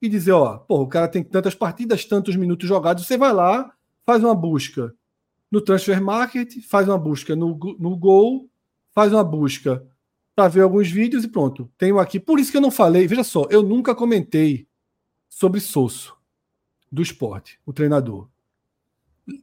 e 0.00 0.08
dizer, 0.08 0.32
ó, 0.32 0.58
pô, 0.58 0.82
o 0.82 0.88
cara 0.88 1.08
tem 1.08 1.22
tantas 1.22 1.54
partidas, 1.54 2.04
tantos 2.04 2.36
minutos 2.36 2.68
jogados, 2.68 3.06
você 3.06 3.16
vai 3.16 3.32
lá, 3.32 3.72
faz 4.04 4.22
uma 4.22 4.34
busca 4.34 4.94
no 5.52 5.60
Transfer 5.60 6.02
Market, 6.02 6.60
faz 6.62 6.88
uma 6.88 6.96
busca 6.96 7.36
no, 7.36 7.58
no 7.78 7.94
Gol, 7.94 8.50
faz 8.90 9.12
uma 9.12 9.22
busca 9.22 9.86
para 10.34 10.48
ver 10.48 10.62
alguns 10.62 10.90
vídeos 10.90 11.24
e 11.24 11.28
pronto. 11.28 11.70
Tenho 11.76 11.98
aqui. 11.98 12.18
Por 12.18 12.40
isso 12.40 12.50
que 12.50 12.56
eu 12.56 12.62
não 12.62 12.70
falei, 12.70 13.06
veja 13.06 13.22
só, 13.22 13.46
eu 13.50 13.62
nunca 13.62 13.94
comentei 13.94 14.66
sobre 15.28 15.60
Sosso 15.60 16.16
do 16.90 17.02
esporte, 17.02 17.60
o 17.66 17.72
treinador. 17.72 18.28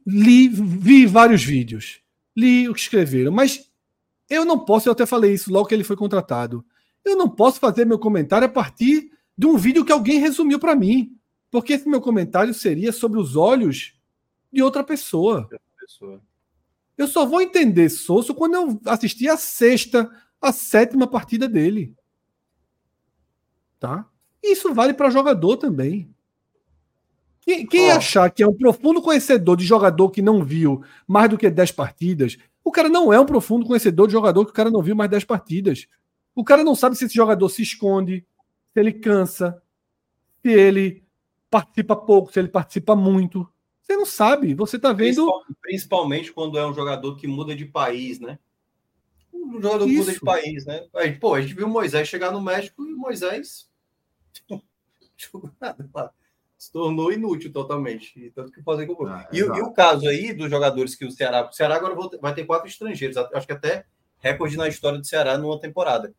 Li, 0.04 0.48
vi 0.48 1.06
vários 1.06 1.44
vídeos, 1.44 2.00
li 2.36 2.68
o 2.68 2.74
que 2.74 2.80
escreveram, 2.80 3.32
mas 3.32 3.70
eu 4.28 4.44
não 4.44 4.58
posso, 4.58 4.88
eu 4.88 4.92
até 4.92 5.06
falei 5.06 5.32
isso 5.32 5.52
logo 5.52 5.66
que 5.66 5.74
ele 5.74 5.84
foi 5.84 5.96
contratado. 5.96 6.64
Eu 7.04 7.16
não 7.16 7.28
posso 7.28 7.60
fazer 7.60 7.84
meu 7.84 7.98
comentário 7.98 8.46
a 8.46 8.50
partir 8.50 9.10
de 9.38 9.46
um 9.46 9.56
vídeo 9.56 9.84
que 9.84 9.92
alguém 9.92 10.18
resumiu 10.18 10.58
para 10.58 10.76
mim. 10.76 11.16
Porque 11.50 11.72
esse 11.72 11.88
meu 11.88 12.00
comentário 12.00 12.52
seria 12.52 12.92
sobre 12.92 13.18
os 13.18 13.34
olhos 13.34 13.94
de 14.52 14.62
outra 14.62 14.84
pessoa. 14.84 15.48
Eu 16.96 17.08
só 17.08 17.24
vou 17.24 17.40
entender 17.40 17.88
Souza 17.88 18.34
quando 18.34 18.54
eu 18.54 18.80
assistir 18.86 19.28
a 19.28 19.36
sexta, 19.36 20.10
a 20.40 20.52
sétima 20.52 21.06
partida 21.06 21.48
dele. 21.48 21.94
Tá? 23.78 24.06
Isso 24.42 24.74
vale 24.74 24.92
para 24.92 25.10
jogador 25.10 25.56
também. 25.56 26.14
Quem, 27.40 27.66
quem 27.66 27.90
oh. 27.90 27.96
achar 27.96 28.30
que 28.30 28.42
é 28.42 28.46
um 28.46 28.54
profundo 28.54 29.00
conhecedor 29.00 29.56
de 29.56 29.64
jogador 29.64 30.10
que 30.10 30.20
não 30.20 30.44
viu 30.44 30.84
mais 31.06 31.30
do 31.30 31.38
que 31.38 31.48
10 31.48 31.72
partidas, 31.72 32.36
o 32.62 32.70
cara 32.70 32.88
não 32.88 33.12
é 33.12 33.18
um 33.18 33.26
profundo 33.26 33.66
conhecedor 33.66 34.06
de 34.06 34.12
jogador 34.12 34.44
que 34.44 34.50
o 34.50 34.54
cara 34.54 34.70
não 34.70 34.82
viu 34.82 34.94
mais 34.94 35.10
10 35.10 35.24
partidas. 35.24 35.88
O 36.34 36.44
cara 36.44 36.62
não 36.62 36.74
sabe 36.74 36.96
se 36.96 37.06
esse 37.06 37.14
jogador 37.14 37.48
se 37.48 37.62
esconde, 37.62 38.24
se 38.72 38.80
ele 38.80 38.92
cansa, 38.92 39.60
se 40.42 40.52
ele 40.52 41.02
participa 41.50 41.96
pouco, 41.96 42.32
se 42.32 42.38
ele 42.38 42.48
participa 42.48 42.94
muito. 42.94 43.48
Você 43.90 43.96
não 43.96 44.06
sabe, 44.06 44.54
você 44.54 44.78
tá 44.78 44.92
vendo. 44.92 45.28
Principalmente 45.60 46.32
quando 46.32 46.56
é 46.56 46.64
um 46.64 46.72
jogador 46.72 47.16
que 47.16 47.26
muda 47.26 47.56
de 47.56 47.64
país, 47.64 48.20
né? 48.20 48.38
Um 49.34 49.60
jogador 49.60 49.84
que 49.84 49.96
muda 49.96 50.12
de 50.12 50.20
país, 50.20 50.64
né? 50.64 50.86
Aí, 50.94 51.18
pô, 51.18 51.34
a 51.34 51.40
gente 51.40 51.54
viu 51.54 51.66
o 51.66 51.70
Moisés 51.70 52.06
chegar 52.06 52.30
no 52.30 52.40
México 52.40 52.86
e 52.86 52.94
o 52.94 52.96
Moisés. 52.96 53.68
nada 55.60 56.14
se 56.56 56.70
tornou 56.70 57.10
inútil 57.10 57.52
totalmente. 57.52 58.30
tanto 58.32 58.52
que 58.52 58.62
fazer 58.62 58.86
com 58.86 59.06
ah, 59.06 59.26
e, 59.32 59.38
e, 59.38 59.42
o 59.42 59.72
caso 59.72 60.06
aí 60.06 60.32
dos 60.32 60.48
jogadores 60.48 60.94
que 60.94 61.04
o 61.06 61.10
Ceará. 61.10 61.48
O 61.48 61.52
Ceará 61.52 61.74
agora 61.74 61.96
vai 62.20 62.34
ter 62.34 62.44
quatro 62.44 62.68
estrangeiros. 62.68 63.16
Acho 63.16 63.46
que 63.46 63.52
até 63.52 63.86
recorde 64.18 64.56
na 64.56 64.68
história 64.68 64.98
do 64.98 65.06
Ceará 65.06 65.36
numa 65.36 65.58
temporada. 65.58 66.14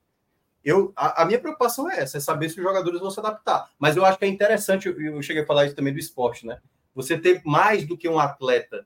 Eu, 0.62 0.92
a, 0.96 1.22
a, 1.22 1.26
minha 1.26 1.40
preocupação 1.40 1.90
é 1.90 2.00
essa, 2.00 2.18
é 2.18 2.20
saber 2.20 2.50
se 2.50 2.58
os 2.58 2.64
jogadores 2.64 3.00
vão 3.00 3.12
se 3.12 3.20
adaptar. 3.20 3.70
Mas 3.80 3.96
eu 3.96 4.04
acho 4.04 4.18
que 4.18 4.26
é 4.26 4.28
interessante, 4.28 4.88
eu, 4.88 5.00
eu 5.00 5.22
cheguei 5.22 5.44
a 5.44 5.46
falar 5.46 5.68
isso 5.68 5.76
também 5.76 5.94
do 5.94 6.00
esporte, 6.00 6.46
né? 6.46 6.60
Você 6.94 7.18
ter 7.18 7.42
mais 7.46 7.86
do 7.86 7.98
que 7.98 8.08
um 8.08 8.20
atleta. 8.20 8.86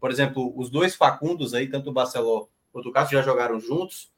Por 0.00 0.10
exemplo, 0.10 0.52
os 0.56 0.70
dois 0.70 0.94
Facundos 0.94 1.52
aí, 1.54 1.68
tanto 1.68 1.90
o 1.90 1.92
Barceló 1.92 2.46
quanto 2.72 2.88
o 2.88 2.92
Cássio 2.92 3.18
já 3.18 3.22
jogaram 3.22 3.58
juntos. 3.60 4.10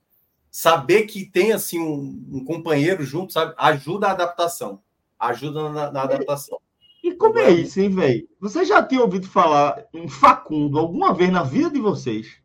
Saber 0.51 1.05
que 1.07 1.25
tem 1.25 1.53
assim 1.53 1.81
um, 1.81 2.25
um 2.31 2.45
companheiro 2.45 3.03
junto, 3.05 3.33
sabe? 3.33 3.55
Ajuda 3.57 4.09
a 4.09 4.13
adaptação. 4.13 4.83
Ajuda 5.19 5.71
na, 5.71 5.91
na 5.91 6.03
adaptação. 6.03 6.59
E 7.03 7.15
como 7.15 7.39
é 7.39 7.51
isso, 7.51 7.81
hein, 7.81 7.89
velho? 7.89 8.29
Você 8.39 8.65
já 8.65 8.83
tinha 8.83 9.01
ouvido 9.01 9.27
falar 9.27 9.85
em 9.93 10.09
Facundo 10.09 10.79
alguma 10.79 11.13
vez 11.13 11.33
na 11.33 11.43
vida 11.43 11.71
de 11.71 11.81
vocês? 11.81 12.42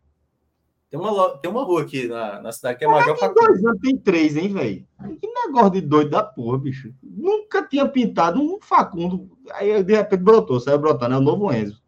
Tem 0.89 0.99
uma, 0.99 1.37
tem 1.37 1.51
uma 1.51 1.63
rua 1.63 1.81
aqui 1.81 2.07
na, 2.07 2.41
na 2.41 2.51
cidade 2.51 2.79
que 2.79 2.85
é 2.85 2.87
Major 2.87 3.17
Facundo. 3.17 3.45
Dois 3.45 3.65
anos 3.65 3.81
tem 3.81 3.97
três, 3.97 4.37
hein, 4.37 4.53
velho? 4.53 4.87
Que 5.19 5.27
negócio 5.27 5.71
de 5.71 5.81
doido 5.81 6.11
da 6.11 6.23
porra, 6.23 6.57
bicho. 6.57 6.93
Nunca 7.03 7.61
tinha 7.61 7.87
pintado 7.87 8.41
um 8.41 8.59
Facundo. 8.61 9.29
Aí, 9.51 9.83
de 9.83 9.95
repente, 9.95 10.21
brotou. 10.21 10.59
Saiu 10.59 10.79
brotando. 10.79 11.15
É 11.15 11.17
o 11.17 11.21
novo 11.21 11.51
Enzo. 11.51 11.81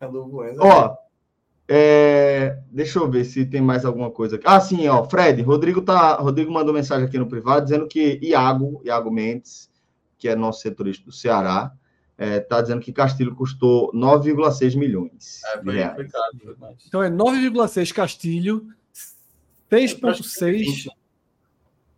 É 0.00 0.06
o 0.06 0.12
novo 0.12 0.44
Enzo. 0.44 0.60
Ó, 0.60 0.96
é... 1.68 2.58
deixa 2.70 2.98
eu 2.98 3.08
ver 3.08 3.24
se 3.24 3.46
tem 3.46 3.60
mais 3.60 3.84
alguma 3.84 4.10
coisa 4.10 4.36
aqui. 4.36 4.44
Ah, 4.46 4.60
sim, 4.60 4.88
ó. 4.88 5.04
Fred, 5.04 5.40
Rodrigo, 5.42 5.80
tá... 5.80 6.14
Rodrigo 6.16 6.50
mandou 6.52 6.74
mensagem 6.74 7.06
aqui 7.06 7.18
no 7.18 7.28
privado 7.28 7.64
dizendo 7.64 7.86
que 7.86 8.18
Iago, 8.20 8.82
Iago 8.84 9.10
Mendes 9.10 9.72
que 10.24 10.28
é 10.30 10.34
nosso 10.34 10.62
setorista 10.62 11.04
do 11.04 11.12
Ceará, 11.12 11.70
está 12.16 12.24
é, 12.24 12.40
tá 12.40 12.60
dizendo 12.62 12.80
que 12.80 12.92
Castilho 12.92 13.34
custou 13.34 13.92
9,6 13.92 14.76
milhões. 14.76 15.42
É, 15.44 15.94
foi, 15.94 16.08
caro, 16.08 16.76
então 16.86 17.02
é 17.02 17.10
9,6 17.10 17.92
Castilho, 17.92 18.68
6,6. 19.70 20.88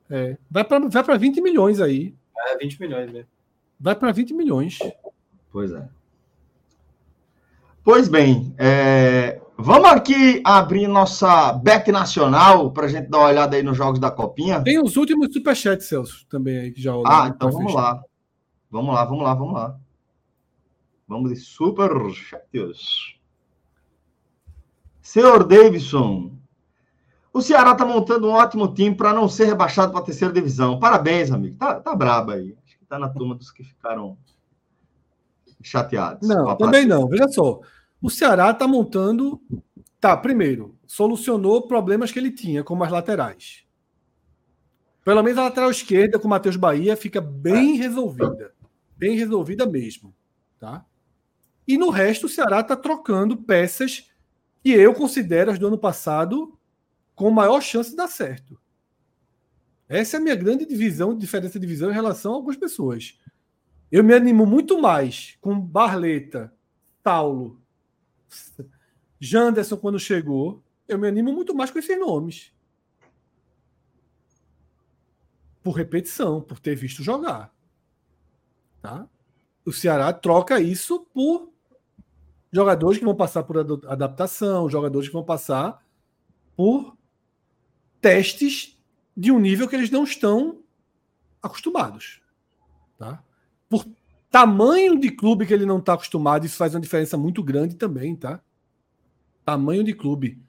É, 0.08 0.36
vai 0.50 0.64
para 0.64 0.88
vai 0.88 1.18
20 1.18 1.40
milhões 1.40 1.80
aí. 1.80 2.14
É, 2.36 2.56
20 2.56 2.80
milhões 2.80 3.12
mesmo. 3.12 3.28
Vai 3.78 3.94
para 3.94 4.12
20 4.12 4.32
milhões. 4.32 4.78
Pois 5.52 5.72
é. 5.72 5.86
Pois 7.84 8.08
bem, 8.08 8.54
é, 8.58 9.40
vamos 9.56 9.88
aqui 9.90 10.42
abrir 10.44 10.88
nossa 10.88 11.52
back 11.52 11.92
nacional 11.92 12.72
para 12.72 12.86
a 12.86 12.88
gente 12.88 13.08
dar 13.08 13.18
uma 13.18 13.28
olhada 13.28 13.56
aí 13.56 13.62
nos 13.62 13.76
jogos 13.76 14.00
da 14.00 14.10
Copinha. 14.10 14.62
Tem 14.62 14.82
os 14.82 14.96
últimos 14.96 15.32
superchats, 15.32 15.86
Celso, 15.86 16.26
também 16.28 16.58
aí 16.58 16.72
que 16.72 16.80
já 16.80 16.92
Ah, 17.04 17.30
então 17.34 17.50
vamos 17.50 17.74
lá. 17.74 18.02
Vamos 18.70 18.94
lá, 18.94 19.04
vamos 19.04 19.22
lá, 19.22 19.34
vamos 19.34 19.54
lá. 19.54 19.78
Vamos 21.08 21.30
de 21.30 21.36
superchats. 21.36 23.16
Senhor 25.00 25.44
Davidson, 25.44 26.36
o 27.32 27.40
Ceará 27.40 27.72
está 27.72 27.84
montando 27.84 28.28
um 28.28 28.32
ótimo 28.32 28.72
time 28.74 28.94
para 28.94 29.12
não 29.12 29.28
ser 29.28 29.44
rebaixado 29.44 29.92
para 29.92 30.00
a 30.00 30.04
terceira 30.04 30.34
divisão. 30.34 30.80
Parabéns, 30.80 31.30
amigo. 31.30 31.56
Tá, 31.56 31.78
tá 31.78 31.94
brabo 31.94 32.32
aí. 32.32 32.56
Acho 32.64 32.78
que 32.78 32.82
está 32.82 32.98
na 32.98 33.08
turma 33.08 33.34
dos 33.34 33.50
que 33.50 33.62
ficaram 33.62 34.16
chateados. 35.62 36.26
Não, 36.28 36.56
também 36.56 36.86
não. 36.86 37.06
Veja 37.06 37.28
só. 37.28 37.60
O 38.02 38.10
Ceará 38.10 38.50
está 38.50 38.66
montando. 38.66 39.40
Tá, 40.00 40.16
primeiro, 40.16 40.76
solucionou 40.86 41.68
problemas 41.68 42.10
que 42.10 42.18
ele 42.18 42.30
tinha, 42.30 42.64
como 42.64 42.82
as 42.82 42.90
laterais. 42.90 43.64
Pelo 45.04 45.22
menos 45.22 45.38
a 45.38 45.44
lateral 45.44 45.70
esquerda 45.70 46.18
com 46.18 46.26
o 46.26 46.30
Matheus 46.30 46.56
Bahia 46.56 46.96
fica 46.96 47.20
bem 47.20 47.76
é. 47.76 47.82
resolvida. 47.82 48.52
Bem 48.96 49.16
resolvida 49.16 49.64
mesmo. 49.66 50.12
Tá? 50.58 50.84
E 51.66 51.76
no 51.76 51.90
resto, 51.90 52.26
o 52.26 52.28
Ceará 52.28 52.60
está 52.60 52.76
trocando 52.76 53.36
peças 53.36 54.10
que 54.62 54.70
eu 54.70 54.94
considero 54.94 55.50
as 55.50 55.58
do 55.58 55.66
ano 55.66 55.78
passado 55.78 56.58
com 57.14 57.30
maior 57.30 57.60
chance 57.60 57.90
de 57.90 57.96
dar 57.96 58.08
certo. 58.08 58.60
Essa 59.88 60.16
é 60.16 60.20
a 60.20 60.22
minha 60.22 60.34
grande 60.36 60.66
divisão, 60.66 61.16
diferença 61.16 61.58
de 61.58 61.66
visão 61.66 61.90
em 61.90 61.94
relação 61.94 62.32
a 62.32 62.34
algumas 62.36 62.56
pessoas. 62.56 63.18
Eu 63.90 64.02
me 64.02 64.12
animo 64.14 64.44
muito 64.44 64.80
mais 64.80 65.36
com 65.40 65.58
Barleta, 65.58 66.52
Paulo, 67.02 67.60
Janderson 69.20 69.76
quando 69.76 69.98
chegou. 69.98 70.62
Eu 70.88 70.98
me 70.98 71.08
animo 71.08 71.32
muito 71.32 71.54
mais 71.54 71.70
com 71.70 71.78
esses 71.78 71.98
nomes. 71.98 72.52
Por 75.62 75.72
repetição, 75.72 76.40
por 76.40 76.60
ter 76.60 76.76
visto 76.76 77.02
jogar. 77.02 77.52
Tá? 78.80 79.08
O 79.64 79.72
Ceará 79.72 80.12
troca 80.12 80.60
isso 80.60 81.00
por 81.12 81.52
jogadores 82.56 82.98
que 82.98 83.04
vão 83.04 83.14
passar 83.14 83.42
por 83.42 83.58
adaptação, 83.58 84.68
jogadores 84.68 85.08
que 85.08 85.14
vão 85.14 85.22
passar 85.22 85.84
por 86.56 86.96
testes 88.00 88.78
de 89.16 89.30
um 89.30 89.38
nível 89.38 89.68
que 89.68 89.76
eles 89.76 89.90
não 89.90 90.04
estão 90.04 90.60
acostumados. 91.42 92.22
Tá? 92.98 93.22
por 93.68 93.84
tamanho 94.30 94.98
de 94.98 95.10
clube 95.10 95.46
que 95.46 95.52
ele 95.52 95.66
não 95.66 95.78
está 95.78 95.94
acostumado, 95.94 96.46
isso 96.46 96.56
faz 96.56 96.74
uma 96.74 96.80
diferença 96.80 97.16
muito 97.16 97.42
grande 97.42 97.74
também, 97.74 98.14
tá? 98.14 98.40
Tamanho 99.44 99.84
de 99.84 99.92
clube. 99.92 100.42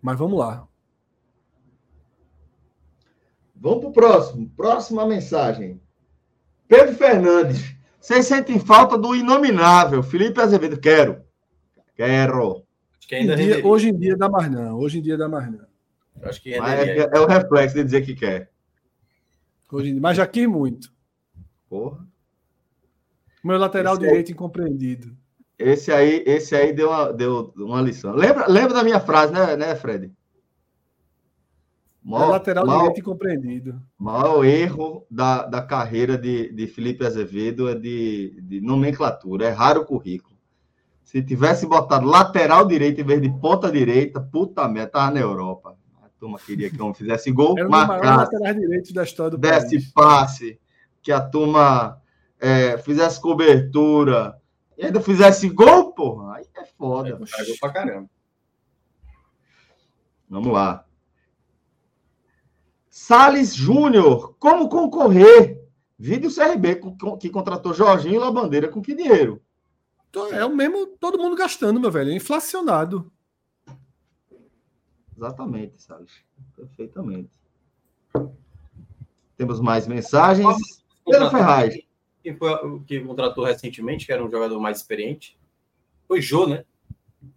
Mas 0.00 0.18
vamos 0.18 0.38
lá. 0.38 0.66
Vamos 3.54 3.80
para 3.80 3.88
o 3.88 3.92
próximo. 3.92 4.50
Próxima 4.56 5.06
mensagem. 5.06 5.80
Pedro 6.66 6.94
Fernandes. 6.94 7.76
Vocês 8.00 8.26
sentem 8.26 8.58
falta 8.58 8.96
do 8.96 9.14
inominável. 9.14 10.02
Felipe 10.02 10.40
Azevedo. 10.40 10.80
Quero. 10.80 11.22
Quero. 11.94 12.64
Dia, 13.06 13.66
hoje 13.66 13.88
em 13.88 13.96
dia 13.96 14.16
dá 14.16 14.28
mais 14.28 14.50
não. 14.50 14.78
Hoje 14.78 14.98
em 14.98 15.02
dia 15.02 15.18
dá 15.18 15.28
mais 15.28 15.50
não. 15.50 15.66
Acho 16.22 16.40
que 16.40 16.54
é, 16.54 16.56
é, 16.56 17.20
o 17.20 17.26
reflexo 17.26 17.76
de 17.76 17.84
dizer 17.84 18.02
que 18.02 18.14
quer. 18.14 18.50
Hoje, 19.70 19.92
mas 20.00 20.16
já 20.16 20.26
quis 20.26 20.46
muito. 20.46 20.92
Porra. 21.68 22.06
Meu 23.42 23.58
lateral 23.58 23.94
esse 23.94 24.02
direito 24.02 24.28
aí, 24.28 24.32
incompreendido. 24.32 25.16
Esse 25.58 25.92
aí, 25.92 26.22
esse 26.26 26.54
aí 26.54 26.72
deu 26.72 26.88
uma, 26.88 27.12
deu 27.12 27.52
uma 27.56 27.80
lição. 27.80 28.14
Lembra, 28.14 28.46
lembra 28.48 28.74
da 28.74 28.84
minha 28.84 29.00
frase, 29.00 29.32
né, 29.32 29.56
né 29.56 29.74
Fred? 29.74 30.12
Maior, 32.10 32.30
lateral 32.30 32.66
maior, 32.66 32.80
direito 32.80 33.00
incompreendido. 33.00 33.82
Maior 33.96 34.44
erro 34.44 35.06
da, 35.08 35.46
da 35.46 35.62
carreira 35.62 36.18
de, 36.18 36.52
de 36.52 36.66
Felipe 36.66 37.06
Azevedo 37.06 37.68
é 37.68 37.74
de, 37.74 38.40
de 38.42 38.60
nomenclatura, 38.60 39.46
é 39.46 39.50
raro 39.50 39.82
o 39.82 39.86
currículo. 39.86 40.36
Se 41.04 41.22
tivesse 41.22 41.66
botado 41.66 42.06
lateral 42.06 42.66
direito 42.66 43.00
em 43.00 43.04
vez 43.04 43.22
de 43.22 43.30
ponta 43.40 43.70
direita, 43.70 44.20
puta 44.20 44.68
merda, 44.68 44.90
tava 44.90 45.12
na 45.12 45.20
Europa. 45.20 45.76
A 46.02 46.08
turma 46.18 46.38
queria 46.38 46.68
que 46.68 46.76
não 46.76 46.92
fizesse 46.92 47.30
gol, 47.32 47.56
Era 47.56 47.68
o 47.68 47.70
maior 47.70 48.02
lateral 48.02 48.54
direito 48.54 48.92
da 48.92 49.04
história 49.04 49.30
do 49.30 49.38
Desse 49.38 49.76
país. 49.76 49.92
passe 49.92 50.60
que 51.02 51.12
a 51.12 51.20
turma 51.20 52.00
é, 52.40 52.76
fizesse 52.78 53.20
cobertura 53.20 54.36
e 54.76 54.86
ainda 54.86 55.00
fizesse 55.00 55.48
gol, 55.48 55.92
porra, 55.92 56.36
aí 56.36 56.44
é 56.56 56.64
foda. 56.76 57.18
Aí, 57.38 57.58
pra 57.58 57.70
caramba. 57.70 58.08
Vamos 60.28 60.52
lá. 60.52 60.84
Sales 62.90 63.54
Júnior, 63.54 64.34
como 64.40 64.68
concorrer? 64.68 65.64
Vídeo 65.96 66.34
CRB 66.34 66.80
que 67.20 67.30
contratou 67.30 67.72
Jorginho 67.72 68.16
e 68.16 68.18
Labandeira 68.18 68.68
com 68.68 68.82
que 68.82 68.94
dinheiro? 68.94 69.40
É 70.32 70.44
o 70.44 70.54
mesmo, 70.54 70.86
todo 70.86 71.18
mundo 71.18 71.36
gastando, 71.36 71.78
meu 71.78 71.90
velho, 71.90 72.10
é 72.10 72.14
inflacionado. 72.14 73.12
Exatamente, 75.16 75.80
Salles. 75.80 76.12
Perfeitamente. 76.56 77.30
Temos 79.36 79.60
mais 79.60 79.86
mensagens. 79.86 80.56
Pedro 81.04 81.30
Ferraz. 81.30 81.74
Quem 82.22 82.36
foi 82.36 82.52
o 82.54 82.80
que 82.80 83.00
contratou 83.00 83.44
recentemente, 83.44 84.04
que 84.04 84.12
era 84.12 84.24
um 84.24 84.30
jogador 84.30 84.58
mais 84.58 84.78
experiente? 84.78 85.38
Foi 86.08 86.20
Jô, 86.20 86.46
né? 86.46 86.64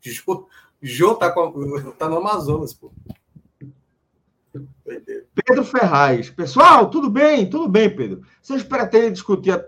Jô, 0.02 0.48
Jô 0.82 1.16
tá, 1.16 1.32
com, 1.32 1.92
tá 1.92 2.10
no 2.10 2.18
Amazonas, 2.18 2.74
pô. 2.74 2.92
Pedro 4.84 5.64
Ferraz. 5.64 6.30
Pessoal, 6.30 6.89
tudo 6.89 7.10
bem? 7.10 7.49
Tudo 7.49 7.69
bem, 7.69 7.93
Pedro. 7.95 8.22
Vocês 8.41 8.64
pretendem 8.64 9.14
discutir 9.14 9.51
a, 9.51 9.65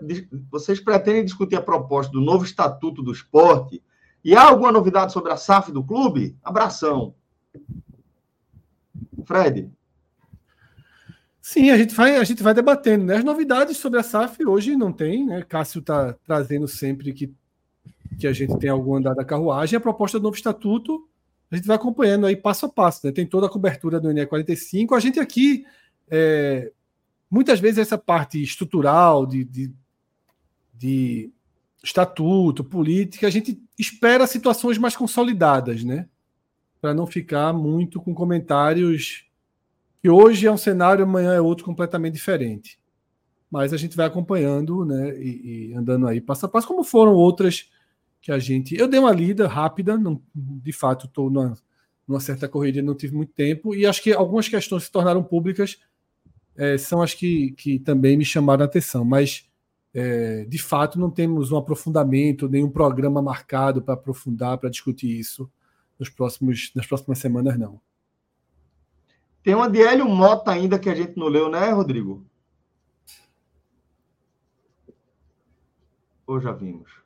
vocês 0.50 0.78
pretendem 0.78 1.24
discutir 1.24 1.56
a 1.56 1.62
proposta 1.62 2.12
do 2.12 2.20
novo 2.20 2.44
estatuto 2.44 3.02
do 3.02 3.12
esporte? 3.12 3.82
E 4.22 4.34
há 4.34 4.42
alguma 4.42 4.72
novidade 4.72 5.12
sobre 5.12 5.32
a 5.32 5.36
SAF 5.36 5.72
do 5.72 5.82
clube? 5.82 6.36
Abração. 6.42 7.14
Fred. 9.24 9.70
Sim, 11.40 11.70
a 11.70 11.78
gente 11.78 11.94
vai, 11.94 12.16
a 12.16 12.24
gente 12.24 12.42
vai 12.42 12.52
debatendo. 12.52 13.04
Né? 13.04 13.16
As 13.16 13.24
novidades 13.24 13.76
sobre 13.76 14.00
a 14.00 14.02
SAF 14.02 14.44
hoje 14.44 14.76
não 14.76 14.92
tem, 14.92 15.24
né? 15.24 15.42
Cássio 15.42 15.78
está 15.78 16.12
trazendo 16.24 16.66
sempre 16.66 17.12
que, 17.12 17.32
que 18.18 18.26
a 18.26 18.32
gente 18.32 18.58
tem 18.58 18.68
algum 18.68 18.96
andar 18.96 19.14
da 19.14 19.24
carruagem. 19.24 19.76
A 19.76 19.80
proposta 19.80 20.18
do 20.18 20.24
novo 20.24 20.36
estatuto, 20.36 21.08
a 21.50 21.56
gente 21.56 21.66
vai 21.66 21.76
acompanhando 21.76 22.26
aí 22.26 22.36
passo 22.36 22.66
a 22.66 22.68
passo. 22.68 23.06
Né? 23.06 23.12
Tem 23.12 23.26
toda 23.26 23.46
a 23.46 23.50
cobertura 23.50 24.00
do 24.00 24.12
NE 24.12 24.26
45. 24.26 24.94
A 24.94 25.00
gente 25.00 25.20
aqui, 25.20 25.64
é, 26.10 26.72
muitas 27.30 27.60
vezes, 27.60 27.78
essa 27.78 27.96
parte 27.96 28.42
estrutural 28.42 29.24
de, 29.24 29.44
de, 29.44 29.72
de 30.74 31.30
estatuto, 31.82 32.64
política, 32.64 33.26
a 33.26 33.30
gente 33.30 33.60
espera 33.78 34.26
situações 34.26 34.76
mais 34.76 34.96
consolidadas, 34.96 35.84
né? 35.84 36.08
Para 36.80 36.92
não 36.92 37.06
ficar 37.06 37.52
muito 37.52 38.00
com 38.00 38.14
comentários 38.14 39.24
que 40.02 40.10
hoje 40.10 40.46
é 40.46 40.52
um 40.52 40.56
cenário, 40.56 41.04
amanhã 41.04 41.34
é 41.34 41.40
outro 41.40 41.64
completamente 41.64 42.14
diferente. 42.14 42.78
Mas 43.50 43.72
a 43.72 43.76
gente 43.76 43.96
vai 43.96 44.06
acompanhando, 44.06 44.84
né, 44.84 45.16
e, 45.16 45.70
e 45.70 45.74
andando 45.74 46.06
aí 46.06 46.20
passo 46.20 46.46
a 46.46 46.48
passo, 46.48 46.66
como 46.66 46.82
foram 46.82 47.14
outras 47.14 47.70
que 48.26 48.32
a 48.32 48.40
gente. 48.40 48.76
Eu 48.76 48.88
dei 48.88 48.98
uma 48.98 49.12
lida 49.12 49.46
rápida, 49.46 49.96
não, 49.96 50.20
de 50.34 50.72
fato 50.72 51.06
estou 51.06 51.30
numa, 51.30 51.56
numa 52.08 52.18
certa 52.18 52.48
corrida, 52.48 52.82
não 52.82 52.96
tive 52.96 53.14
muito 53.14 53.32
tempo, 53.32 53.72
e 53.72 53.86
acho 53.86 54.02
que 54.02 54.12
algumas 54.12 54.48
questões 54.48 54.82
se 54.82 54.90
tornaram 54.90 55.22
públicas, 55.22 55.78
é, 56.56 56.76
são 56.76 57.00
as 57.00 57.14
que, 57.14 57.52
que 57.52 57.78
também 57.78 58.16
me 58.16 58.24
chamaram 58.24 58.64
a 58.64 58.66
atenção, 58.66 59.04
mas 59.04 59.48
é, 59.94 60.44
de 60.44 60.58
fato 60.58 60.98
não 60.98 61.08
temos 61.08 61.52
um 61.52 61.56
aprofundamento, 61.56 62.48
nenhum 62.48 62.68
programa 62.68 63.22
marcado 63.22 63.80
para 63.80 63.94
aprofundar, 63.94 64.58
para 64.58 64.70
discutir 64.70 65.16
isso 65.16 65.48
nos 65.96 66.08
próximos, 66.08 66.72
nas 66.74 66.84
próximas 66.84 67.20
semanas, 67.20 67.56
não. 67.56 67.80
Tem 69.40 69.54
uma 69.54 69.70
de 69.70 69.80
Hélio 69.80 70.08
Mota 70.08 70.50
ainda 70.50 70.80
que 70.80 70.90
a 70.90 70.94
gente 70.96 71.16
não 71.16 71.28
leu, 71.28 71.48
né, 71.48 71.70
Rodrigo? 71.70 72.26
Ou 76.26 76.40
já 76.40 76.50
vimos? 76.50 77.05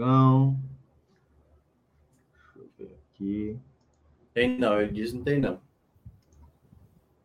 Cadê 0.00 0.06
o 0.06 0.06
Rodrigão? 0.06 0.56
Deixa 2.32 2.58
eu 2.58 2.68
ver 2.78 2.98
aqui. 3.12 3.58
Tem 4.32 4.58
não, 4.58 4.80
ele 4.80 4.92
diz 4.92 5.12
não 5.12 5.22
tem 5.22 5.38
não. 5.38 5.60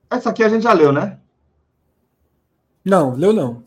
Essa 0.10 0.30
aqui 0.30 0.44
a 0.44 0.50
gente 0.50 0.64
já 0.64 0.74
leu, 0.74 0.92
né? 0.92 1.20
Não, 2.84 3.16
leu 3.16 3.34
não. 3.34 3.64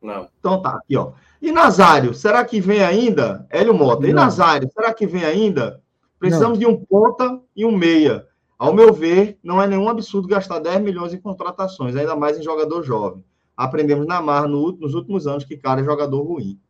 Não. 0.00 0.28
Então 0.38 0.60
tá, 0.60 0.76
aqui, 0.76 0.96
ó. 0.96 1.12
E 1.40 1.50
Nazário, 1.50 2.14
será 2.14 2.44
que 2.44 2.60
vem 2.60 2.82
ainda? 2.82 3.46
Hélio 3.50 3.74
Mota. 3.74 4.06
E 4.06 4.12
Nazário, 4.12 4.70
será 4.72 4.92
que 4.94 5.06
vem 5.06 5.24
ainda? 5.24 5.82
Precisamos 6.18 6.58
não. 6.58 6.66
de 6.68 6.74
um 6.74 6.84
ponta 6.84 7.40
e 7.56 7.64
um 7.64 7.76
meia. 7.76 8.26
Ao 8.56 8.72
meu 8.72 8.92
ver, 8.92 9.38
não 9.42 9.60
é 9.60 9.66
nenhum 9.66 9.88
absurdo 9.88 10.28
gastar 10.28 10.60
10 10.60 10.82
milhões 10.82 11.12
em 11.12 11.20
contratações, 11.20 11.96
ainda 11.96 12.14
mais 12.14 12.38
em 12.38 12.42
jogador 12.42 12.84
jovem. 12.84 13.24
Aprendemos 13.56 14.06
na 14.06 14.22
mar 14.22 14.46
no, 14.46 14.70
nos 14.72 14.94
últimos 14.94 15.26
anos 15.26 15.44
que 15.44 15.56
cara 15.56 15.80
é 15.80 15.84
jogador 15.84 16.22
ruim. 16.22 16.60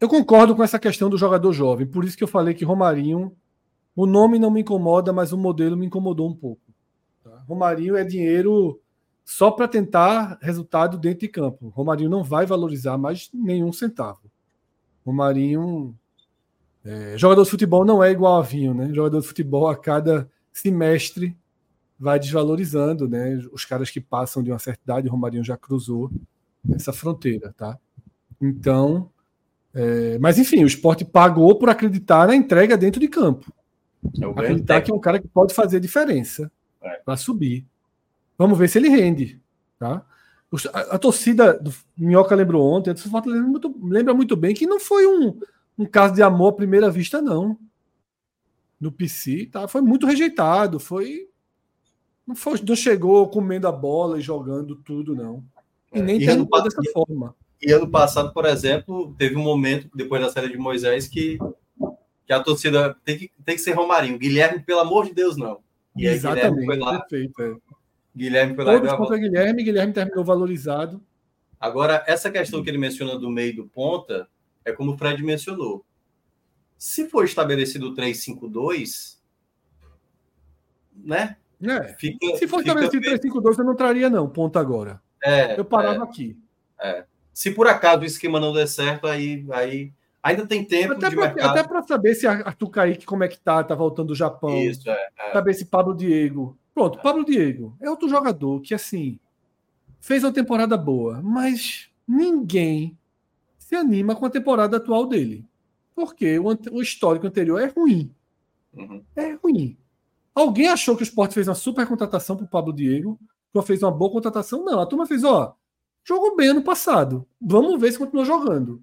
Eu 0.00 0.08
concordo 0.08 0.54
com 0.54 0.62
essa 0.62 0.78
questão 0.78 1.10
do 1.10 1.18
jogador 1.18 1.52
jovem, 1.52 1.86
por 1.86 2.04
isso 2.04 2.16
que 2.16 2.22
eu 2.22 2.28
falei 2.28 2.54
que 2.54 2.64
Romarinho, 2.64 3.34
o 3.96 4.06
nome 4.06 4.38
não 4.38 4.50
me 4.50 4.60
incomoda, 4.60 5.12
mas 5.12 5.32
o 5.32 5.38
modelo 5.38 5.76
me 5.76 5.86
incomodou 5.86 6.28
um 6.28 6.34
pouco. 6.34 6.62
Tá? 7.24 7.42
Romarinho 7.48 7.96
é 7.96 8.04
dinheiro 8.04 8.80
só 9.24 9.50
para 9.50 9.66
tentar 9.66 10.38
resultado 10.40 10.96
dentro 10.96 11.20
de 11.20 11.28
campo. 11.28 11.68
Romarinho 11.68 12.08
não 12.08 12.22
vai 12.22 12.46
valorizar 12.46 12.96
mais 12.96 13.28
nenhum 13.34 13.72
centavo. 13.72 14.22
Romarinho. 15.04 15.94
É, 16.84 17.18
jogador 17.18 17.42
de 17.42 17.50
futebol 17.50 17.84
não 17.84 18.02
é 18.02 18.10
igual 18.10 18.38
a 18.38 18.42
vinho, 18.42 18.72
né? 18.72 18.90
Jogador 18.94 19.20
de 19.20 19.26
futebol 19.26 19.68
a 19.68 19.76
cada 19.76 20.30
semestre 20.52 21.36
vai 21.98 22.18
desvalorizando, 22.18 23.08
né? 23.08 23.36
Os 23.52 23.64
caras 23.64 23.90
que 23.90 24.00
passam 24.00 24.42
de 24.42 24.50
uma 24.50 24.58
certa 24.58 24.80
idade, 24.84 25.08
Romarinho 25.08 25.44
já 25.44 25.56
cruzou 25.56 26.10
essa 26.72 26.92
fronteira, 26.92 27.52
tá? 27.56 27.78
Então, 28.40 29.10
é, 29.80 30.18
mas 30.18 30.40
enfim, 30.40 30.64
o 30.64 30.66
esporte 30.66 31.04
pagou 31.04 31.56
por 31.56 31.70
acreditar 31.70 32.26
na 32.26 32.34
entrega 32.34 32.76
dentro 32.76 33.00
de 33.00 33.06
campo. 33.06 33.52
É 34.20 34.24
acreditar 34.24 34.80
que 34.80 34.90
é 34.90 34.94
um 34.94 34.98
cara 34.98 35.20
que 35.20 35.28
pode 35.28 35.54
fazer 35.54 35.78
diferença 35.78 36.50
é. 36.82 36.96
para 37.04 37.16
subir. 37.16 37.64
Vamos 38.36 38.58
ver 38.58 38.68
se 38.68 38.76
ele 38.78 38.88
rende. 38.88 39.40
Tá? 39.78 40.04
A, 40.72 40.96
a 40.96 40.98
torcida 40.98 41.56
do 41.56 41.72
Minhoca 41.96 42.34
lembrou 42.34 42.68
ontem, 42.68 42.90
a 42.90 42.94
torcida 42.94 43.22
lembra 43.24 43.48
muito, 43.48 43.80
lembra 43.84 44.14
muito 44.14 44.36
bem 44.36 44.52
que 44.52 44.66
não 44.66 44.80
foi 44.80 45.06
um, 45.06 45.38
um 45.78 45.86
caso 45.86 46.12
de 46.12 46.24
amor 46.24 46.48
à 46.48 46.56
primeira 46.56 46.90
vista, 46.90 47.22
não. 47.22 47.56
No 48.80 48.90
PC, 48.90 49.46
tá? 49.46 49.68
Foi 49.68 49.80
muito 49.80 50.08
rejeitado, 50.08 50.80
foi 50.80 51.28
não, 52.26 52.34
foi, 52.34 52.60
não 52.66 52.74
chegou 52.74 53.28
comendo 53.28 53.68
a 53.68 53.72
bola 53.72 54.18
e 54.18 54.22
jogando 54.22 54.74
tudo, 54.74 55.14
não. 55.14 55.44
E 55.94 56.00
é, 56.00 56.02
nem 56.02 56.20
é, 56.20 56.26
terminou 56.26 56.62
dessa 56.64 56.82
forma. 56.92 57.34
E 57.60 57.72
ano 57.72 57.90
passado, 57.90 58.32
por 58.32 58.46
exemplo, 58.46 59.14
teve 59.18 59.36
um 59.36 59.42
momento, 59.42 59.90
depois 59.94 60.22
da 60.22 60.30
série 60.30 60.48
de 60.48 60.58
Moisés, 60.58 61.08
que, 61.08 61.38
que 62.26 62.32
a 62.32 62.40
torcida 62.40 62.96
tem 63.04 63.18
que, 63.18 63.32
tem 63.44 63.56
que 63.56 63.60
ser 63.60 63.72
Romarinho. 63.72 64.18
Guilherme, 64.18 64.60
pelo 64.60 64.80
amor 64.80 65.06
de 65.06 65.14
Deus, 65.14 65.36
não. 65.36 65.60
E 65.96 66.06
aí, 66.06 66.14
Exatamente, 66.14 66.64
foi 66.64 66.78
lá, 66.78 67.00
perfeito. 67.00 67.42
É. 67.42 67.56
Guilherme 68.16 68.54
foi 68.54 68.64
lá 68.64 68.72
Todos 68.74 68.92
contra 68.94 69.18
Guilherme, 69.18 69.62
Guilherme 69.62 69.92
terminou 69.92 70.24
valorizado. 70.24 71.02
Agora, 71.60 72.04
essa 72.06 72.30
questão 72.30 72.62
que 72.62 72.70
ele 72.70 72.78
menciona 72.78 73.18
do 73.18 73.28
meio 73.28 73.56
do 73.56 73.66
ponta, 73.66 74.28
é 74.64 74.72
como 74.72 74.92
o 74.92 74.98
Fred 74.98 75.22
mencionou. 75.22 75.84
Se 76.76 77.08
for 77.08 77.24
estabelecido 77.24 77.88
o 77.88 77.94
3-5-2, 77.94 79.18
né? 80.94 81.36
É. 81.60 81.94
Fica, 81.94 82.36
Se 82.36 82.46
for 82.46 82.60
estabelecido 82.60 83.04
o 83.04 83.40
3-5-2, 83.40 83.58
eu 83.58 83.64
não 83.64 83.74
traria, 83.74 84.08
não, 84.08 84.28
ponta 84.28 84.60
agora. 84.60 85.02
É, 85.22 85.58
eu 85.58 85.64
parava 85.64 86.04
é, 86.04 86.08
aqui. 86.08 86.38
É. 86.80 87.04
Se 87.38 87.52
por 87.52 87.68
acaso 87.68 88.02
o 88.02 88.04
esquema 88.04 88.40
não 88.40 88.52
der 88.52 88.66
certo, 88.66 89.06
aí, 89.06 89.46
aí 89.52 89.92
ainda 90.20 90.44
tem 90.44 90.64
tempo 90.64 90.94
até 90.94 91.08
de 91.08 91.14
pra, 91.14 91.26
mercado. 91.26 91.50
Até 91.50 91.62
para 91.62 91.82
saber 91.84 92.16
se 92.16 92.26
Arthur 92.26 92.68
Kaique 92.68 93.06
como 93.06 93.22
é 93.22 93.28
que 93.28 93.38
tá, 93.38 93.62
tá 93.62 93.76
voltando 93.76 94.08
do 94.08 94.14
Japão. 94.16 94.58
Isso, 94.58 94.90
é, 94.90 95.08
é. 95.16 95.32
Saber 95.32 95.54
se 95.54 95.66
Pablo 95.66 95.94
Diego 95.94 96.58
Pronto, 96.74 96.98
Pablo 97.00 97.24
Diego 97.24 97.76
é 97.80 97.88
outro 97.88 98.08
jogador 98.08 98.60
que, 98.60 98.74
assim, 98.74 99.20
fez 100.00 100.24
uma 100.24 100.32
temporada 100.32 100.76
boa, 100.76 101.22
mas 101.22 101.88
ninguém 102.08 102.98
se 103.56 103.76
anima 103.76 104.16
com 104.16 104.26
a 104.26 104.30
temporada 104.30 104.78
atual 104.78 105.06
dele. 105.06 105.44
Porque 105.94 106.40
o, 106.40 106.46
o 106.72 106.82
histórico 106.82 107.28
anterior 107.28 107.60
é 107.60 107.66
ruim. 107.66 108.12
Uhum. 108.74 109.00
É 109.14 109.34
ruim. 109.34 109.76
Alguém 110.34 110.66
achou 110.66 110.96
que 110.96 111.02
o 111.02 111.04
Sport 111.04 111.32
fez 111.32 111.46
uma 111.46 111.54
super 111.54 111.86
contratação 111.86 112.36
para 112.36 112.46
o 112.46 112.48
Pablo 112.48 112.72
Diego, 112.72 113.16
que 113.52 113.62
fez 113.62 113.80
uma 113.80 113.92
boa 113.92 114.10
contratação? 114.10 114.64
Não, 114.64 114.80
a 114.80 114.86
turma 114.86 115.06
fez, 115.06 115.22
ó, 115.22 115.56
jogou 116.08 116.34
bem 116.34 116.48
ano 116.48 116.62
passado. 116.62 117.28
Vamos 117.38 117.78
ver 117.78 117.92
se 117.92 117.98
continua 117.98 118.24
jogando. 118.24 118.82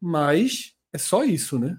Mas 0.00 0.74
é 0.92 0.98
só 0.98 1.22
isso, 1.22 1.56
né? 1.56 1.78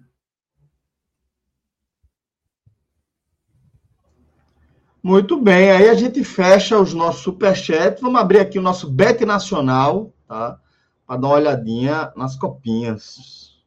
Muito 5.04 5.38
bem, 5.38 5.70
aí 5.70 5.90
a 5.90 5.94
gente 5.94 6.24
fecha 6.24 6.80
os 6.80 6.94
nossos 6.94 7.24
superchats. 7.24 8.02
Vamos 8.02 8.22
abrir 8.22 8.40
aqui 8.40 8.58
o 8.58 8.62
nosso 8.62 8.90
Bet 8.90 9.26
Nacional, 9.26 10.14
tá? 10.26 10.58
Para 11.06 11.18
dar 11.18 11.28
uma 11.28 11.36
olhadinha 11.36 12.14
nas 12.16 12.38
copinhas. 12.38 13.62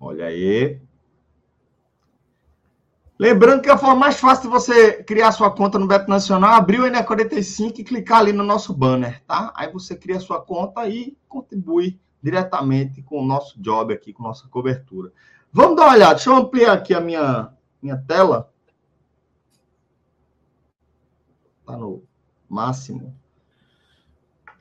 Olha 0.00 0.26
aí. 0.26 0.80
Lembrando 3.18 3.62
que 3.62 3.70
a 3.70 3.78
forma 3.78 3.96
mais 3.96 4.20
fácil 4.20 4.44
de 4.44 4.48
você 4.48 5.02
criar 5.02 5.32
sua 5.32 5.50
conta 5.50 5.78
no 5.78 5.86
Bet 5.86 6.06
Nacional 6.06 6.52
é 6.52 6.56
abrir 6.56 6.80
o 6.80 6.84
NE45 6.84 7.78
e 7.78 7.84
clicar 7.84 8.18
ali 8.18 8.32
no 8.32 8.44
nosso 8.44 8.74
banner, 8.74 9.22
tá? 9.26 9.52
Aí 9.56 9.72
você 9.72 9.96
cria 9.96 10.20
sua 10.20 10.40
conta 10.40 10.86
e 10.86 11.16
contribui 11.26 11.98
diretamente 12.22 13.02
com 13.02 13.22
o 13.22 13.26
nosso 13.26 13.58
job 13.60 13.94
aqui, 13.94 14.12
com 14.12 14.22
nossa 14.22 14.46
cobertura. 14.48 15.12
Vamos 15.50 15.76
dar 15.76 15.84
uma 15.84 15.94
olhada. 15.94 16.14
Deixa 16.14 16.28
eu 16.28 16.36
ampliar 16.36 16.72
aqui 16.72 16.92
a 16.92 17.00
minha 17.00 17.52
minha 17.80 17.96
tela 17.96 18.50
está 21.66 21.76
no 21.76 22.02
máximo. 22.48 23.18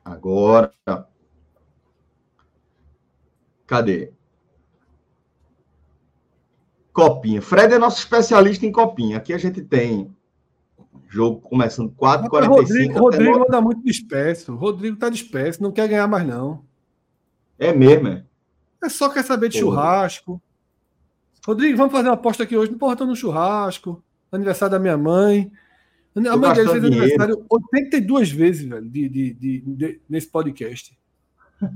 Agora. 0.03 0.73
Cadê? 3.67 4.13
Copinha. 6.95 7.41
Fred 7.41 7.73
é 7.73 7.77
nosso 7.77 7.99
especialista 7.99 8.65
em 8.65 8.71
copinha. 8.71 9.17
Aqui 9.17 9.33
a 9.33 9.37
gente 9.37 9.61
tem 9.61 10.15
jogo 11.09 11.41
começando 11.41 11.91
4 11.91 12.29
45 12.29 12.97
Rodrigo, 12.97 12.99
Rodrigo 12.99 13.43
anda 13.43 13.59
muito 13.59 13.83
disperso. 13.83 14.55
Rodrigo 14.55 14.95
tá 14.95 15.09
disperso, 15.09 15.61
não 15.61 15.73
quer 15.73 15.89
ganhar 15.89 16.07
mais 16.07 16.25
não. 16.25 16.63
É 17.59 17.73
mesmo, 17.73 18.07
é? 18.07 18.23
É 18.81 18.87
só 18.87 19.09
quer 19.09 19.25
saber 19.25 19.49
de 19.49 19.59
Porra. 19.59 19.75
churrasco. 19.75 20.41
Rodrigo, 21.45 21.77
vamos 21.77 21.91
fazer 21.91 22.07
uma 22.07 22.13
aposta 22.13 22.43
aqui 22.43 22.55
hoje. 22.55 22.71
Porra, 22.71 22.95
tô 22.95 23.05
no 23.05 23.15
churrasco. 23.15 24.01
Aniversário 24.31 24.71
da 24.71 24.79
minha 24.79 24.97
mãe. 24.97 25.51
A 26.15 26.37
mãe 26.37 26.53
dele 26.53 26.69
fez 26.69 26.81
dinheiro. 26.81 27.03
aniversário 27.03 27.45
82 27.49 28.31
vezes, 28.31 28.65
velho, 28.65 28.89
de, 28.89 29.09
de, 29.09 29.33
de, 29.33 29.61
de, 29.61 30.01
nesse 30.07 30.27
podcast. 30.27 30.97
A 31.61 31.69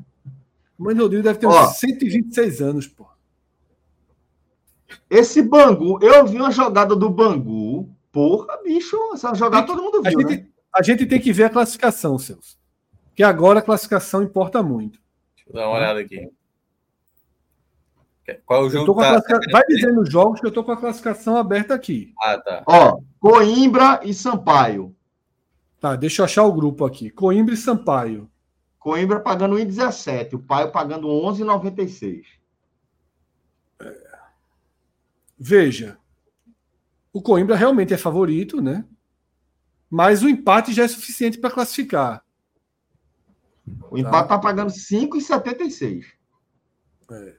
mãe 0.77 0.95
do 0.95 1.03
Rodrigo 1.03 1.23
deve 1.23 1.39
ter 1.39 1.45
Ó, 1.45 1.61
uns 1.61 1.77
126 1.77 2.61
anos, 2.61 2.87
pô. 2.87 3.05
Esse 5.09 5.41
Bangu, 5.41 5.99
eu 6.03 6.25
vi 6.25 6.37
uma 6.37 6.51
jogada 6.51 6.95
do 6.95 7.09
Bangu. 7.09 7.89
Porra, 8.11 8.61
bicho, 8.63 8.97
essa 9.13 9.33
jogada 9.33 9.67
todo 9.67 9.83
mundo 9.83 10.01
viu, 10.01 10.19
a 10.19 10.21
gente, 10.21 10.41
né? 10.41 10.47
A 10.73 10.81
gente 10.81 11.05
tem 11.05 11.19
que 11.19 11.31
ver 11.31 11.45
a 11.45 11.49
classificação, 11.49 12.17
Celso. 12.17 12.57
Que 13.15 13.23
agora 13.23 13.59
a 13.59 13.61
classificação 13.61 14.23
importa 14.23 14.63
muito. 14.63 14.99
Deixa 15.35 15.49
eu 15.49 15.53
dar 15.53 15.67
uma 15.67 15.77
olhada 15.77 15.99
aqui. 15.99 16.29
Qual 18.45 18.63
é 18.63 18.65
o 18.65 18.69
jogo? 18.69 19.01
Tá... 19.01 19.21
Vai 19.51 19.63
dizendo 19.67 20.01
os 20.01 20.11
jogos 20.11 20.39
que 20.39 20.47
eu 20.47 20.51
tô 20.51 20.63
com 20.63 20.71
a 20.71 20.77
classificação 20.77 21.35
aberta 21.35 21.73
aqui. 21.73 22.13
Ah, 22.19 22.37
tá. 22.37 22.63
Ó, 22.67 22.99
Coimbra 23.19 23.99
e 24.03 24.13
Sampaio. 24.13 24.95
Tá, 25.79 25.95
deixa 25.95 26.21
eu 26.21 26.25
achar 26.25 26.43
o 26.43 26.53
grupo 26.53 26.85
aqui. 26.85 27.09
Coimbra 27.09 27.53
e 27.53 27.57
Sampaio. 27.57 28.29
Coimbra 28.77 29.19
pagando 29.19 29.55
1,17, 29.57 30.33
o 30.35 30.39
Paio 30.39 30.71
pagando 30.71 31.07
11,96. 31.07 32.23
É. 33.81 34.09
Veja, 35.39 35.97
o 37.13 37.21
Coimbra 37.21 37.55
realmente 37.55 37.93
é 37.93 37.97
favorito, 37.97 38.61
né? 38.61 38.83
Mas 39.89 40.21
o 40.21 40.29
empate 40.29 40.73
já 40.73 40.83
é 40.83 40.87
suficiente 40.87 41.37
para 41.37 41.49
classificar. 41.49 42.23
O 43.89 43.97
empate 43.97 44.27
tá, 44.27 44.35
tá 44.35 44.39
pagando 44.39 44.71
5,76. 44.71 46.05
É. 47.11 47.35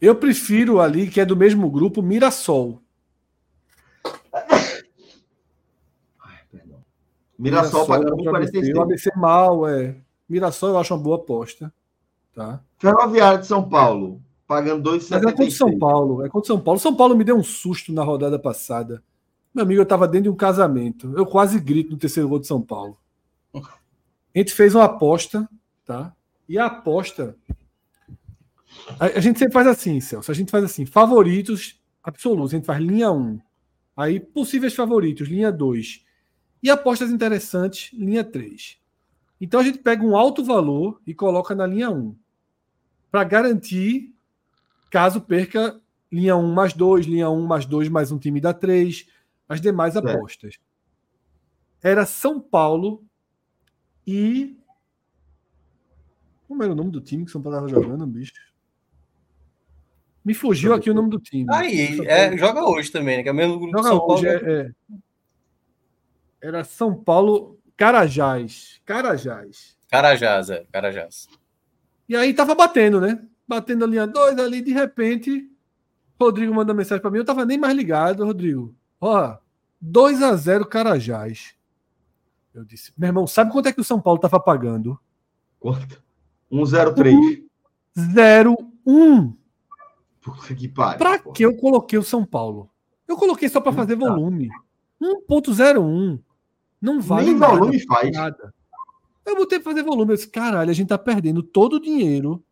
Eu 0.00 0.16
prefiro 0.16 0.80
ali, 0.80 1.08
que 1.08 1.20
é 1.20 1.24
do 1.24 1.36
mesmo 1.36 1.70
grupo, 1.70 2.02
Mirassol. 2.02 2.82
Ai, 6.20 6.38
perdão. 6.50 6.84
Mirassol, 7.38 7.82
Mirassol 7.82 7.86
pagando 7.86 8.24
46. 8.24 8.76
O 8.76 8.82
ABC 8.82 9.10
mal, 9.16 9.68
é. 9.68 9.96
Mirassol 10.28 10.70
eu 10.70 10.78
acho 10.78 10.92
uma 10.94 11.02
boa 11.02 11.16
aposta. 11.16 11.72
Tá? 12.34 12.60
Ferroviário 12.78 13.40
de 13.40 13.46
São 13.46 13.68
Paulo, 13.68 14.22
pagando 14.48 14.90
2,76. 14.90 15.10
Mas 15.10 15.22
é 15.22 15.32
contra 15.32 15.50
São 15.50 15.78
Paulo. 15.78 16.26
É 16.26 16.28
contra 16.28 16.46
São 16.46 16.60
Paulo. 16.60 16.80
São 16.80 16.96
Paulo 16.96 17.16
me 17.16 17.22
deu 17.22 17.36
um 17.36 17.44
susto 17.44 17.92
na 17.92 18.02
rodada 18.02 18.38
passada. 18.38 19.02
Meu 19.54 19.64
amigo, 19.64 19.80
eu 19.80 19.84
estava 19.84 20.08
dentro 20.08 20.24
de 20.24 20.30
um 20.30 20.36
casamento. 20.36 21.12
Eu 21.16 21.26
quase 21.26 21.60
grito 21.60 21.90
no 21.90 21.98
terceiro 21.98 22.28
gol 22.28 22.38
de 22.38 22.46
São 22.46 22.60
Paulo. 22.60 22.96
A 23.54 24.38
gente 24.38 24.52
fez 24.52 24.74
uma 24.74 24.84
aposta, 24.84 25.48
tá? 25.84 26.14
E 26.48 26.58
a 26.58 26.66
aposta 26.66 27.36
a, 28.98 29.06
a, 29.06 29.20
gente 29.20 29.38
sempre 29.38 29.52
faz 29.52 29.66
assim, 29.66 30.00
Celso. 30.00 30.30
A 30.30 30.34
gente 30.34 30.50
faz 30.50 30.64
assim: 30.64 30.86
favoritos 30.86 31.80
absolutos. 32.02 32.52
A 32.52 32.56
gente 32.56 32.66
faz 32.66 32.80
linha 32.80 33.10
1. 33.10 33.40
Aí, 33.96 34.20
possíveis 34.20 34.74
favoritos, 34.74 35.28
linha 35.28 35.50
2. 35.50 36.04
E 36.62 36.70
apostas 36.70 37.10
interessantes, 37.10 37.92
linha 37.92 38.24
3. 38.24 38.78
Então 39.40 39.60
a 39.60 39.62
gente 39.62 39.78
pega 39.78 40.04
um 40.04 40.16
alto 40.16 40.44
valor 40.44 41.00
e 41.06 41.14
coloca 41.14 41.54
na 41.54 41.66
linha 41.66 41.90
1. 41.90 42.14
Para 43.10 43.24
garantir, 43.24 44.14
caso 44.90 45.20
perca 45.20 45.80
linha 46.10 46.36
1 46.36 46.52
mais 46.52 46.72
2, 46.72 47.06
linha 47.06 47.30
1 47.30 47.46
mais 47.46 47.66
2 47.66 47.88
mais 47.88 48.10
um 48.10 48.18
time 48.18 48.40
da 48.40 48.52
3, 48.52 49.06
as 49.48 49.60
demais 49.60 49.96
é. 49.96 49.98
apostas. 49.98 50.58
Era 51.82 52.04
São 52.04 52.40
Paulo 52.40 53.04
e. 54.06 54.56
Como 56.46 56.62
era 56.62 56.72
o 56.72 56.76
nome 56.76 56.90
do 56.90 57.00
time 57.00 57.24
que 57.24 57.30
São 57.30 57.42
Paulo 57.42 57.58
estava 57.58 57.82
jogando, 57.82 58.06
bicho? 58.06 58.32
Me 60.24 60.34
fugiu 60.34 60.74
aqui 60.74 60.90
o 60.90 60.94
nome 60.94 61.10
do 61.10 61.20
time. 61.20 61.46
Aí, 61.50 62.00
é, 62.06 62.36
joga 62.36 62.64
hoje 62.64 62.90
também, 62.90 63.18
né? 63.18 63.22
Que 63.22 63.28
é 63.28 63.32
o 63.32 63.34
mesmo 63.34 63.58
grupo 63.58 63.76
joga 63.78 63.88
São 63.88 64.06
hoje, 64.06 64.26
Paulo. 64.26 64.48
É, 64.48 64.60
é. 64.60 64.70
Era 66.40 66.64
São 66.64 66.94
Paulo, 66.94 67.58
Carajás. 67.76 68.80
Carajás. 68.84 69.76
Carajás, 69.90 70.50
é, 70.50 70.66
Carajás. 70.70 71.28
E 72.08 72.16
aí 72.16 72.34
tava 72.34 72.54
batendo, 72.54 73.00
né? 73.00 73.22
Batendo 73.48 73.84
a 73.84 73.88
linha 73.88 74.06
2 74.06 74.38
ali, 74.38 74.60
de 74.60 74.72
repente, 74.72 75.50
Rodrigo 76.20 76.54
manda 76.54 76.74
mensagem 76.74 77.00
para 77.00 77.10
mim. 77.10 77.18
Eu 77.18 77.24
tava 77.24 77.46
nem 77.46 77.56
mais 77.56 77.74
ligado, 77.74 78.24
Rodrigo. 78.24 78.74
Ó, 79.00 79.38
2 79.80 80.22
a 80.22 80.36
0 80.36 80.66
Carajás. 80.66 81.54
Eu 82.52 82.64
disse, 82.64 82.92
meu 82.98 83.08
irmão, 83.08 83.26
sabe 83.26 83.50
quanto 83.50 83.68
é 83.68 83.72
que 83.72 83.80
o 83.80 83.84
São 83.84 84.00
Paulo 84.00 84.20
tava 84.20 84.38
pagando? 84.38 84.98
Quanto? 85.58 86.02
103. 86.50 87.42
01. 88.86 89.36
Puta 90.20 90.54
que 90.54 90.68
pariu. 90.68 90.98
Pra 90.98 91.18
que 91.18 91.44
eu 91.44 91.56
coloquei 91.56 91.98
o 91.98 92.02
São 92.02 92.24
Paulo? 92.24 92.70
Eu 93.06 93.16
coloquei 93.16 93.48
só 93.48 93.60
para 93.60 93.72
fazer 93.72 93.96
volume. 93.96 94.50
1.01. 95.00 96.20
Não 96.80 97.00
vale 97.00 97.26
Nem 97.26 97.38
nada, 97.38 97.56
volume 97.56 97.80
faz. 97.86 98.10
Nada. 98.12 98.54
Eu 99.24 99.36
botei 99.36 99.58
pra 99.58 99.72
fazer 99.72 99.82
volume. 99.82 100.12
Eu 100.12 100.16
disse, 100.16 100.28
caralho, 100.28 100.70
a 100.70 100.74
gente 100.74 100.88
tá 100.88 100.98
perdendo 100.98 101.42
todo 101.42 101.74
o 101.74 101.80
dinheiro 101.80 102.44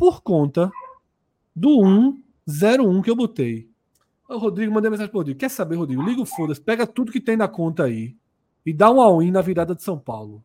por 0.00 0.22
conta 0.22 0.72
do 1.54 2.16
101 2.48 3.02
que 3.02 3.10
eu 3.10 3.14
botei. 3.14 3.68
O 4.26 4.38
Rodrigo 4.38 4.72
mandei 4.72 4.90
mensagem 4.90 5.10
pro 5.10 5.18
Rodrigo. 5.18 5.38
Quer 5.38 5.50
saber, 5.50 5.76
Rodrigo? 5.76 6.02
Liga 6.02 6.22
o 6.22 6.24
foda-se, 6.24 6.58
pega 6.58 6.86
tudo 6.86 7.12
que 7.12 7.20
tem 7.20 7.36
na 7.36 7.46
conta 7.46 7.84
aí 7.84 8.16
e 8.64 8.72
dá 8.72 8.90
um 8.90 8.98
all-in 8.98 9.30
na 9.30 9.42
virada 9.42 9.74
de 9.74 9.82
São 9.82 9.98
Paulo. 9.98 10.42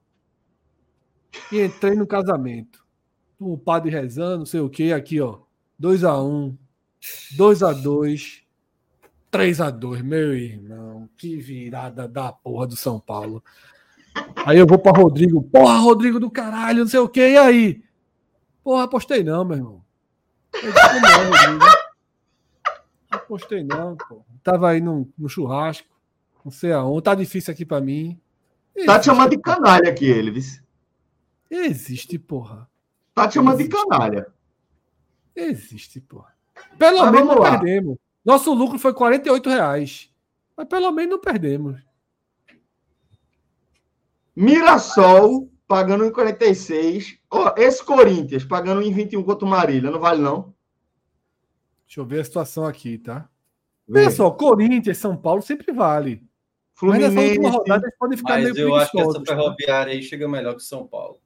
E 1.54 1.62
entrei 1.62 1.96
no 1.96 2.06
casamento. 2.06 2.84
O 3.40 3.58
padre 3.58 3.92
rezando, 3.92 4.40
não 4.40 4.46
sei 4.46 4.60
o 4.60 4.70
que, 4.70 4.92
aqui, 4.92 5.22
ó. 5.22 5.40
2x1, 5.82 6.54
2x2, 7.38 8.42
3x2. 9.32 10.04
Meu 10.04 10.36
irmão, 10.36 11.08
que 11.18 11.38
virada 11.38 12.10
da 12.10 12.30
porra 12.30 12.68
do 12.68 12.76
São 12.76 13.00
Paulo. 13.00 13.42
Aí 14.46 14.58
eu 14.58 14.68
vou 14.68 14.78
para 14.78 15.00
Rodrigo. 15.00 15.42
Porra, 15.44 15.78
Rodrigo 15.78 16.20
do 16.20 16.30
caralho, 16.30 16.80
não 16.80 16.88
sei 16.88 17.00
o 17.00 17.08
que. 17.08 17.22
E 17.26 17.38
aí? 17.38 17.85
Porra, 18.66 18.86
apostei 18.86 19.24
não, 19.24 19.46
meu 19.46 19.58
irmão. 19.58 19.86
Eu 20.56 20.74
disse, 20.74 21.00
não, 21.00 21.30
Rodrigo. 21.30 21.66
Apostei 23.12 23.64
não, 23.64 23.96
pô. 23.96 24.26
Tava 24.42 24.72
aí 24.72 24.82
no, 24.82 25.08
no 25.16 25.30
churrasco. 25.30 25.88
Não 26.44 26.52
sei 26.52 26.72
aonde. 26.72 27.04
Tá 27.04 27.14
difícil 27.14 27.54
aqui 27.54 27.64
para 27.64 27.80
mim. 27.80 28.20
Existe, 28.76 28.88
tá 28.88 29.00
te 29.00 29.06
chamando 29.06 29.30
de 29.30 29.38
canalha 29.38 29.88
aqui, 29.92 30.06
ele? 30.08 30.42
Existe, 31.52 32.18
porra. 32.18 32.68
Tá 33.14 33.28
te 33.28 33.36
chamando 33.36 33.60
Existe. 33.60 33.70
de 33.70 33.84
canalha. 33.84 34.34
Existe, 35.36 36.02
porra. 36.02 36.36
Pelo 36.76 37.02
Mas 37.02 37.12
menos 37.12 37.28
não 37.28 37.38
lá. 37.38 37.52
perdemos. 37.52 37.98
Nosso 38.26 38.52
lucro 38.52 38.80
foi 38.80 38.96
48 38.96 39.48
reais. 39.48 40.12
Mas 40.58 40.68
pelo 40.68 40.92
menos 40.92 41.12
não 41.12 41.22
perdemos. 41.22 41.80
Mirassol 44.36 45.52
pagando 45.68 46.06
em 46.06 46.12
46. 46.12 47.20
Oh, 47.32 47.50
esse 47.58 47.84
Corinthians 47.84 48.44
pagando 48.44 48.82
em 48.82 48.92
21 48.92 49.24
contra 49.24 49.46
o 49.46 49.50
Marília, 49.50 49.92
não 49.92 50.00
vale 50.00 50.22
não? 50.22 50.54
Deixa 51.86 52.00
eu 52.00 52.06
ver 52.06 52.22
a 52.22 52.26
situação 52.26 52.66
aqui, 52.66 52.98
tá? 52.98 53.30
Vê. 53.88 54.10
só, 54.10 54.32
Corinthians, 54.32 54.98
São 54.98 55.16
Paulo 55.16 55.42
sempre 55.42 55.72
vale. 55.72 56.24
Fluminense, 56.74 57.16
Mas 57.16 57.26
nessa 57.26 57.32
última 57.32 57.50
rodada 57.50 57.86
eles 57.86 57.98
podem 57.98 58.18
ficar 58.18 58.34
Mas 58.34 58.54
meio 58.54 58.68
eu 58.68 58.76
acho 58.76 58.92
que 58.92 59.00
essa 59.00 59.24
tá? 59.24 59.36
ferroviária 59.36 59.94
aí 59.94 60.04
chega 60.04 60.28
melhor 60.28 60.56
que 60.56 60.62
o 60.62 60.66
São 60.66 60.86
Paulo. 60.86 61.20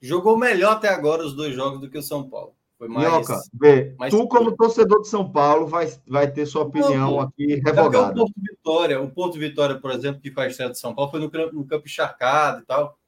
Jogou 0.00 0.36
melhor 0.36 0.72
até 0.72 0.88
agora 0.88 1.24
os 1.24 1.34
dois 1.34 1.54
jogos 1.54 1.80
do 1.80 1.88
que 1.88 1.98
o 1.98 2.02
São 2.02 2.28
Paulo. 2.28 2.54
Foi 2.84 2.88
mais. 2.88 3.08
Minhoca, 3.08 3.40
vê, 3.54 3.94
mais 3.98 4.12
tu, 4.12 4.28
como 4.28 4.54
torcedor 4.54 5.00
de 5.00 5.08
São 5.08 5.30
Paulo, 5.30 5.66
vai, 5.66 5.90
vai 6.06 6.30
ter 6.30 6.44
sua 6.44 6.64
opinião 6.64 7.12
não, 7.12 7.20
aqui 7.20 7.54
é 7.54 7.56
revogada. 7.56 8.12
O 8.12 8.14
Porto 8.14 8.34
Vitória, 8.36 9.00
o 9.00 9.10
Porto 9.10 9.38
Vitória, 9.38 9.78
por 9.78 9.90
exemplo, 9.90 10.20
que 10.20 10.30
faz 10.30 10.50
estreia 10.50 10.70
de 10.70 10.78
São 10.78 10.94
Paulo, 10.94 11.10
foi 11.10 11.20
no, 11.20 11.52
no 11.52 11.66
campo 11.66 11.86
encharcado 11.86 12.60
e 12.60 12.66
tal. 12.66 12.98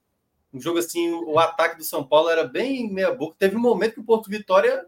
Um 0.52 0.58
jogo 0.58 0.78
assim, 0.78 1.12
o 1.12 1.38
ataque 1.38 1.76
do 1.76 1.84
São 1.84 2.02
Paulo 2.02 2.30
era 2.30 2.44
bem 2.44 2.90
meia 2.90 3.14
boca. 3.14 3.36
Teve 3.38 3.56
um 3.56 3.60
momento 3.60 3.94
que 3.94 4.00
o 4.00 4.04
Porto 4.04 4.30
Vitória, 4.30 4.86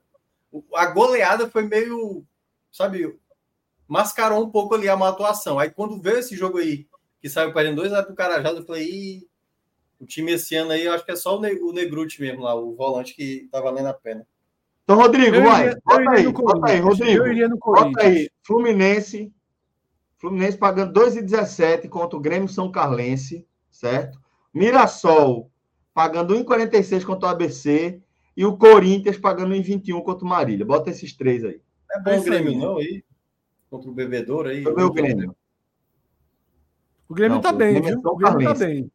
a 0.74 0.86
goleada 0.86 1.50
foi 1.50 1.64
meio, 1.64 2.24
sabe, 2.72 3.14
mascarou 3.86 4.42
um 4.42 4.50
pouco 4.50 4.74
ali 4.74 4.88
a 4.88 4.96
má 4.96 5.10
atuação. 5.10 5.58
Aí 5.58 5.70
quando 5.70 6.00
veio 6.00 6.16
esse 6.16 6.34
jogo 6.34 6.56
aí, 6.56 6.86
que 7.20 7.28
saiu 7.28 7.52
perdendo 7.52 7.76
dois 7.76 7.92
lá 7.92 8.02
pro 8.02 8.14
Carajás, 8.14 8.56
eu 8.56 8.64
falei, 8.64 8.88
Ih, 8.88 9.28
o 10.00 10.06
time 10.06 10.32
esse 10.32 10.54
ano 10.54 10.70
aí, 10.70 10.86
eu 10.86 10.94
acho 10.94 11.04
que 11.04 11.10
é 11.10 11.16
só 11.16 11.36
o, 11.36 11.72
Negruti 11.72 12.22
mesmo 12.22 12.42
lá, 12.42 12.54
o 12.54 12.74
volante 12.74 13.12
que 13.12 13.48
tá 13.52 13.60
valendo 13.60 13.88
a 13.88 13.92
pena. 13.94 14.26
Então, 14.88 14.96
Rodrigo, 14.96 15.36
eu 15.36 15.42
vai. 15.42 15.66
Iria, 15.66 15.82
bota 15.84 16.10
aí, 16.12 16.32
bota 16.32 16.70
aí, 16.70 16.80
Rodrigo. 16.80 17.22
Eu 17.22 17.30
iria 17.30 17.46
no 17.46 17.58
Corinthians. 17.58 17.92
Bota 17.92 18.06
aí. 18.06 18.30
Fluminense. 18.42 19.30
Fluminense 20.16 20.56
pagando 20.56 20.98
2,17 20.98 21.90
contra 21.90 22.16
o 22.16 22.20
Grêmio 22.20 22.48
São 22.48 22.72
Carlense, 22.72 23.46
certo? 23.70 24.18
Mirassol 24.52 25.50
pagando 25.92 26.34
1,46 26.34 27.04
contra 27.04 27.28
o 27.28 27.32
ABC 27.32 28.00
e 28.34 28.46
o 28.46 28.56
Corinthians 28.56 29.18
pagando 29.18 29.54
1,21 29.54 30.02
contra 30.02 30.24
o 30.24 30.28
Marília. 30.28 30.64
Bota 30.64 30.88
esses 30.88 31.14
três 31.14 31.44
aí. 31.44 31.60
É 31.92 32.00
bom 32.00 32.18
o 32.18 32.24
Grêmio, 32.24 32.58
não, 32.58 32.78
aí? 32.78 33.04
Contra 33.68 33.90
o 33.90 33.92
Bebedouro 33.92 34.48
aí? 34.48 34.66
o 34.66 34.90
Grêmio. 34.90 35.36
O 37.06 37.12
Grêmio 37.12 37.34
não, 37.34 37.42
tá 37.42 37.52
bem, 37.52 37.74
Grêmio 37.74 38.00
viu? 38.00 38.10
O 38.10 38.16
Grêmio 38.16 38.54
tá 38.54 38.54
bem. 38.54 38.90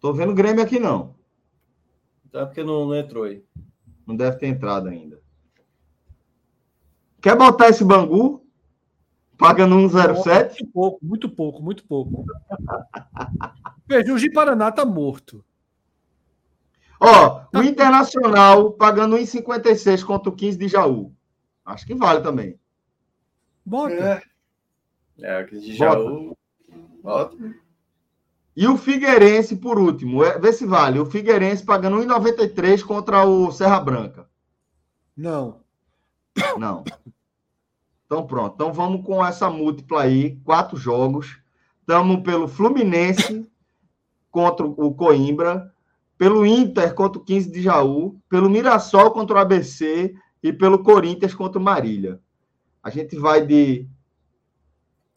Tô 0.00 0.12
vendo 0.12 0.32
o 0.32 0.34
Grêmio 0.34 0.64
aqui, 0.64 0.80
não. 0.80 1.19
Tá 2.32 2.46
porque 2.46 2.62
não, 2.62 2.86
não 2.86 2.94
entrou 2.94 3.24
aí. 3.24 3.44
Não 4.06 4.16
deve 4.16 4.36
ter 4.38 4.46
entrado 4.46 4.88
ainda. 4.88 5.20
Quer 7.20 7.36
botar 7.36 7.68
esse 7.68 7.84
Bangu? 7.84 8.44
Pagando 9.36 9.76
1,07? 9.76 10.60
Muito 10.60 10.66
pouco, 10.72 10.98
muito 11.04 11.28
pouco, 11.28 11.62
muito 11.62 11.84
pouco. 11.84 12.24
Veja, 13.88 14.12
o 14.12 14.18
de 14.18 14.30
Paraná 14.30 14.70
tá 14.70 14.84
morto. 14.84 15.44
Ó, 17.00 17.40
tá. 17.40 17.60
o 17.60 17.62
Internacional 17.62 18.72
pagando 18.72 19.16
1,56 19.16 20.04
contra 20.04 20.28
o 20.28 20.36
15 20.36 20.58
de 20.58 20.68
Jaú. 20.68 21.12
Acho 21.64 21.86
que 21.86 21.94
vale 21.94 22.20
também. 22.20 22.58
Bota. 23.64 24.22
É, 25.18 25.38
é 25.38 25.42
o 25.42 25.46
15 25.46 25.64
de 25.64 25.74
Jaú. 25.74 26.36
Bota. 27.02 27.34
Bota. 27.36 27.59
E 28.60 28.68
o 28.68 28.76
Figueirense, 28.76 29.56
por 29.56 29.78
último, 29.78 30.22
é, 30.22 30.38
vê 30.38 30.52
se 30.52 30.66
vale. 30.66 30.98
O 31.00 31.06
Figueirense 31.06 31.64
pagando 31.64 31.96
1,93 31.96 32.82
contra 32.84 33.24
o 33.24 33.50
Serra 33.50 33.80
Branca. 33.80 34.28
Não. 35.16 35.62
Não. 36.58 36.84
Então 38.04 38.26
pronto. 38.26 38.52
Então 38.52 38.70
vamos 38.70 39.06
com 39.06 39.24
essa 39.24 39.48
múltipla 39.48 40.02
aí, 40.02 40.36
quatro 40.44 40.76
jogos. 40.76 41.40
Estamos 41.80 42.22
pelo 42.22 42.46
Fluminense 42.46 43.50
contra 44.30 44.66
o 44.66 44.92
Coimbra, 44.92 45.72
pelo 46.18 46.44
Inter 46.44 46.94
contra 46.94 47.18
o 47.18 47.24
15 47.24 47.50
de 47.50 47.62
Jaú, 47.62 48.20
pelo 48.28 48.50
Mirassol 48.50 49.10
contra 49.10 49.36
o 49.36 49.38
ABC 49.38 50.14
e 50.42 50.52
pelo 50.52 50.82
Corinthians 50.82 51.34
contra 51.34 51.58
o 51.58 51.64
Marília. 51.64 52.20
A 52.82 52.90
gente 52.90 53.16
vai 53.16 53.40
de. 53.40 53.88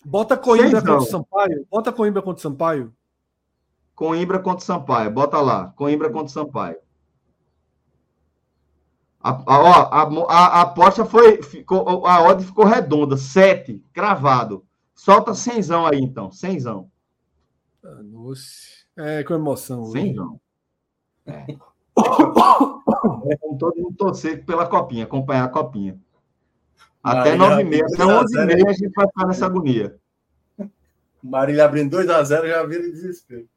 Bota 0.05 0.37
Coimbra 0.37 0.79
contra 0.79 0.95
o 0.95 1.01
Sampaio. 1.01 1.67
Bota 1.69 1.91
Coimbra 1.91 2.21
contra 2.21 2.39
o 2.39 2.41
Sampaio. 2.41 2.93
Coimbra 3.95 4.39
contra 4.39 4.65
Sampaio. 4.65 5.11
Bota 5.11 5.39
lá. 5.39 5.73
Coimbra 5.75 6.09
contra 6.09 6.33
Sampaio. 6.33 6.77
A, 9.19 9.29
a, 9.31 10.01
a, 10.01 10.01
a, 10.03 10.61
aposta 10.61 11.05
foi. 11.05 11.41
Ficou, 11.41 12.05
a 12.05 12.21
odd 12.23 12.43
ficou 12.43 12.65
redonda. 12.65 13.15
Sete. 13.15 13.83
Cravado. 13.93 14.65
Solta 14.93 15.33
cenzão 15.33 15.85
aí, 15.85 15.99
então. 15.99 16.31
Cenzão. 16.31 16.89
Ah, 17.83 18.01
nossa. 18.03 18.83
É, 18.97 19.23
com 19.23 19.33
emoção. 19.33 19.85
Cenzão. 19.85 20.39
É. 21.25 21.45
é 23.29 23.57
todo 23.57 23.77
mundo 23.77 23.95
torcer 23.97 24.45
pela 24.45 24.67
copinha, 24.67 25.05
acompanhar 25.05 25.45
a 25.45 25.49
copinha. 25.49 25.99
Até 27.03 27.35
nove 27.35 27.61
e 27.61 27.65
meia, 27.65 27.85
até 27.85 28.05
onze 28.05 28.37
e 28.37 28.45
meia 28.45 28.69
a 28.69 28.73
gente 28.73 28.93
vai 28.93 29.07
ficar 29.07 29.27
nessa 29.27 29.45
agonia. 29.45 29.99
Marília 31.21 31.65
abrindo 31.65 31.97
2x0 31.97 32.47
já 32.47 32.65
vira 32.65 32.83
desespero. 32.83 33.47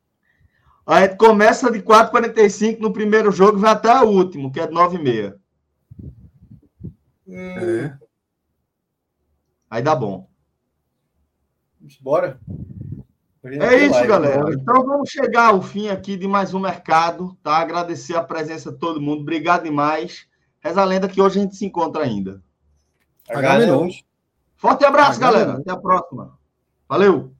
A 0.86 1.00
gente 1.00 1.16
começa 1.16 1.70
de 1.70 1.80
4h45 1.82 2.78
no 2.78 2.92
primeiro 2.92 3.32
jogo 3.32 3.58
e 3.58 3.60
vai 3.60 3.72
até 3.72 3.92
o 4.00 4.08
último, 4.08 4.52
que 4.52 4.60
é 4.60 4.66
de 4.66 4.72
9h30. 4.72 5.34
É. 7.28 7.92
Aí 9.68 9.82
dá 9.82 9.96
bom. 9.96 10.28
Bora. 12.00 12.40
É 13.44 13.76
isso, 13.76 13.94
live, 13.94 14.08
galera. 14.08 14.42
Bora. 14.42 14.54
Então 14.54 14.84
vamos 14.84 15.10
chegar 15.10 15.48
ao 15.48 15.60
fim 15.60 15.88
aqui 15.88 16.16
de 16.16 16.28
mais 16.28 16.54
um 16.54 16.60
mercado, 16.60 17.36
tá? 17.42 17.56
Agradecer 17.56 18.16
a 18.16 18.22
presença 18.22 18.70
de 18.70 18.78
todo 18.78 19.00
mundo. 19.00 19.22
Obrigado 19.22 19.64
demais. 19.64 20.26
Reza 20.60 20.82
a 20.82 20.84
lenda 20.84 21.08
que 21.08 21.20
hoje 21.20 21.38
a 21.38 21.42
gente 21.42 21.56
se 21.56 21.64
encontra 21.64 22.04
ainda. 22.04 22.42
Forte 24.56 24.84
abraço, 24.84 25.18
galera. 25.20 25.54
Até 25.54 25.70
a 25.70 25.76
próxima. 25.76 26.38
Valeu. 26.88 27.32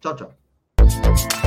Tchau, 0.00 0.14
tchau. 0.14 1.41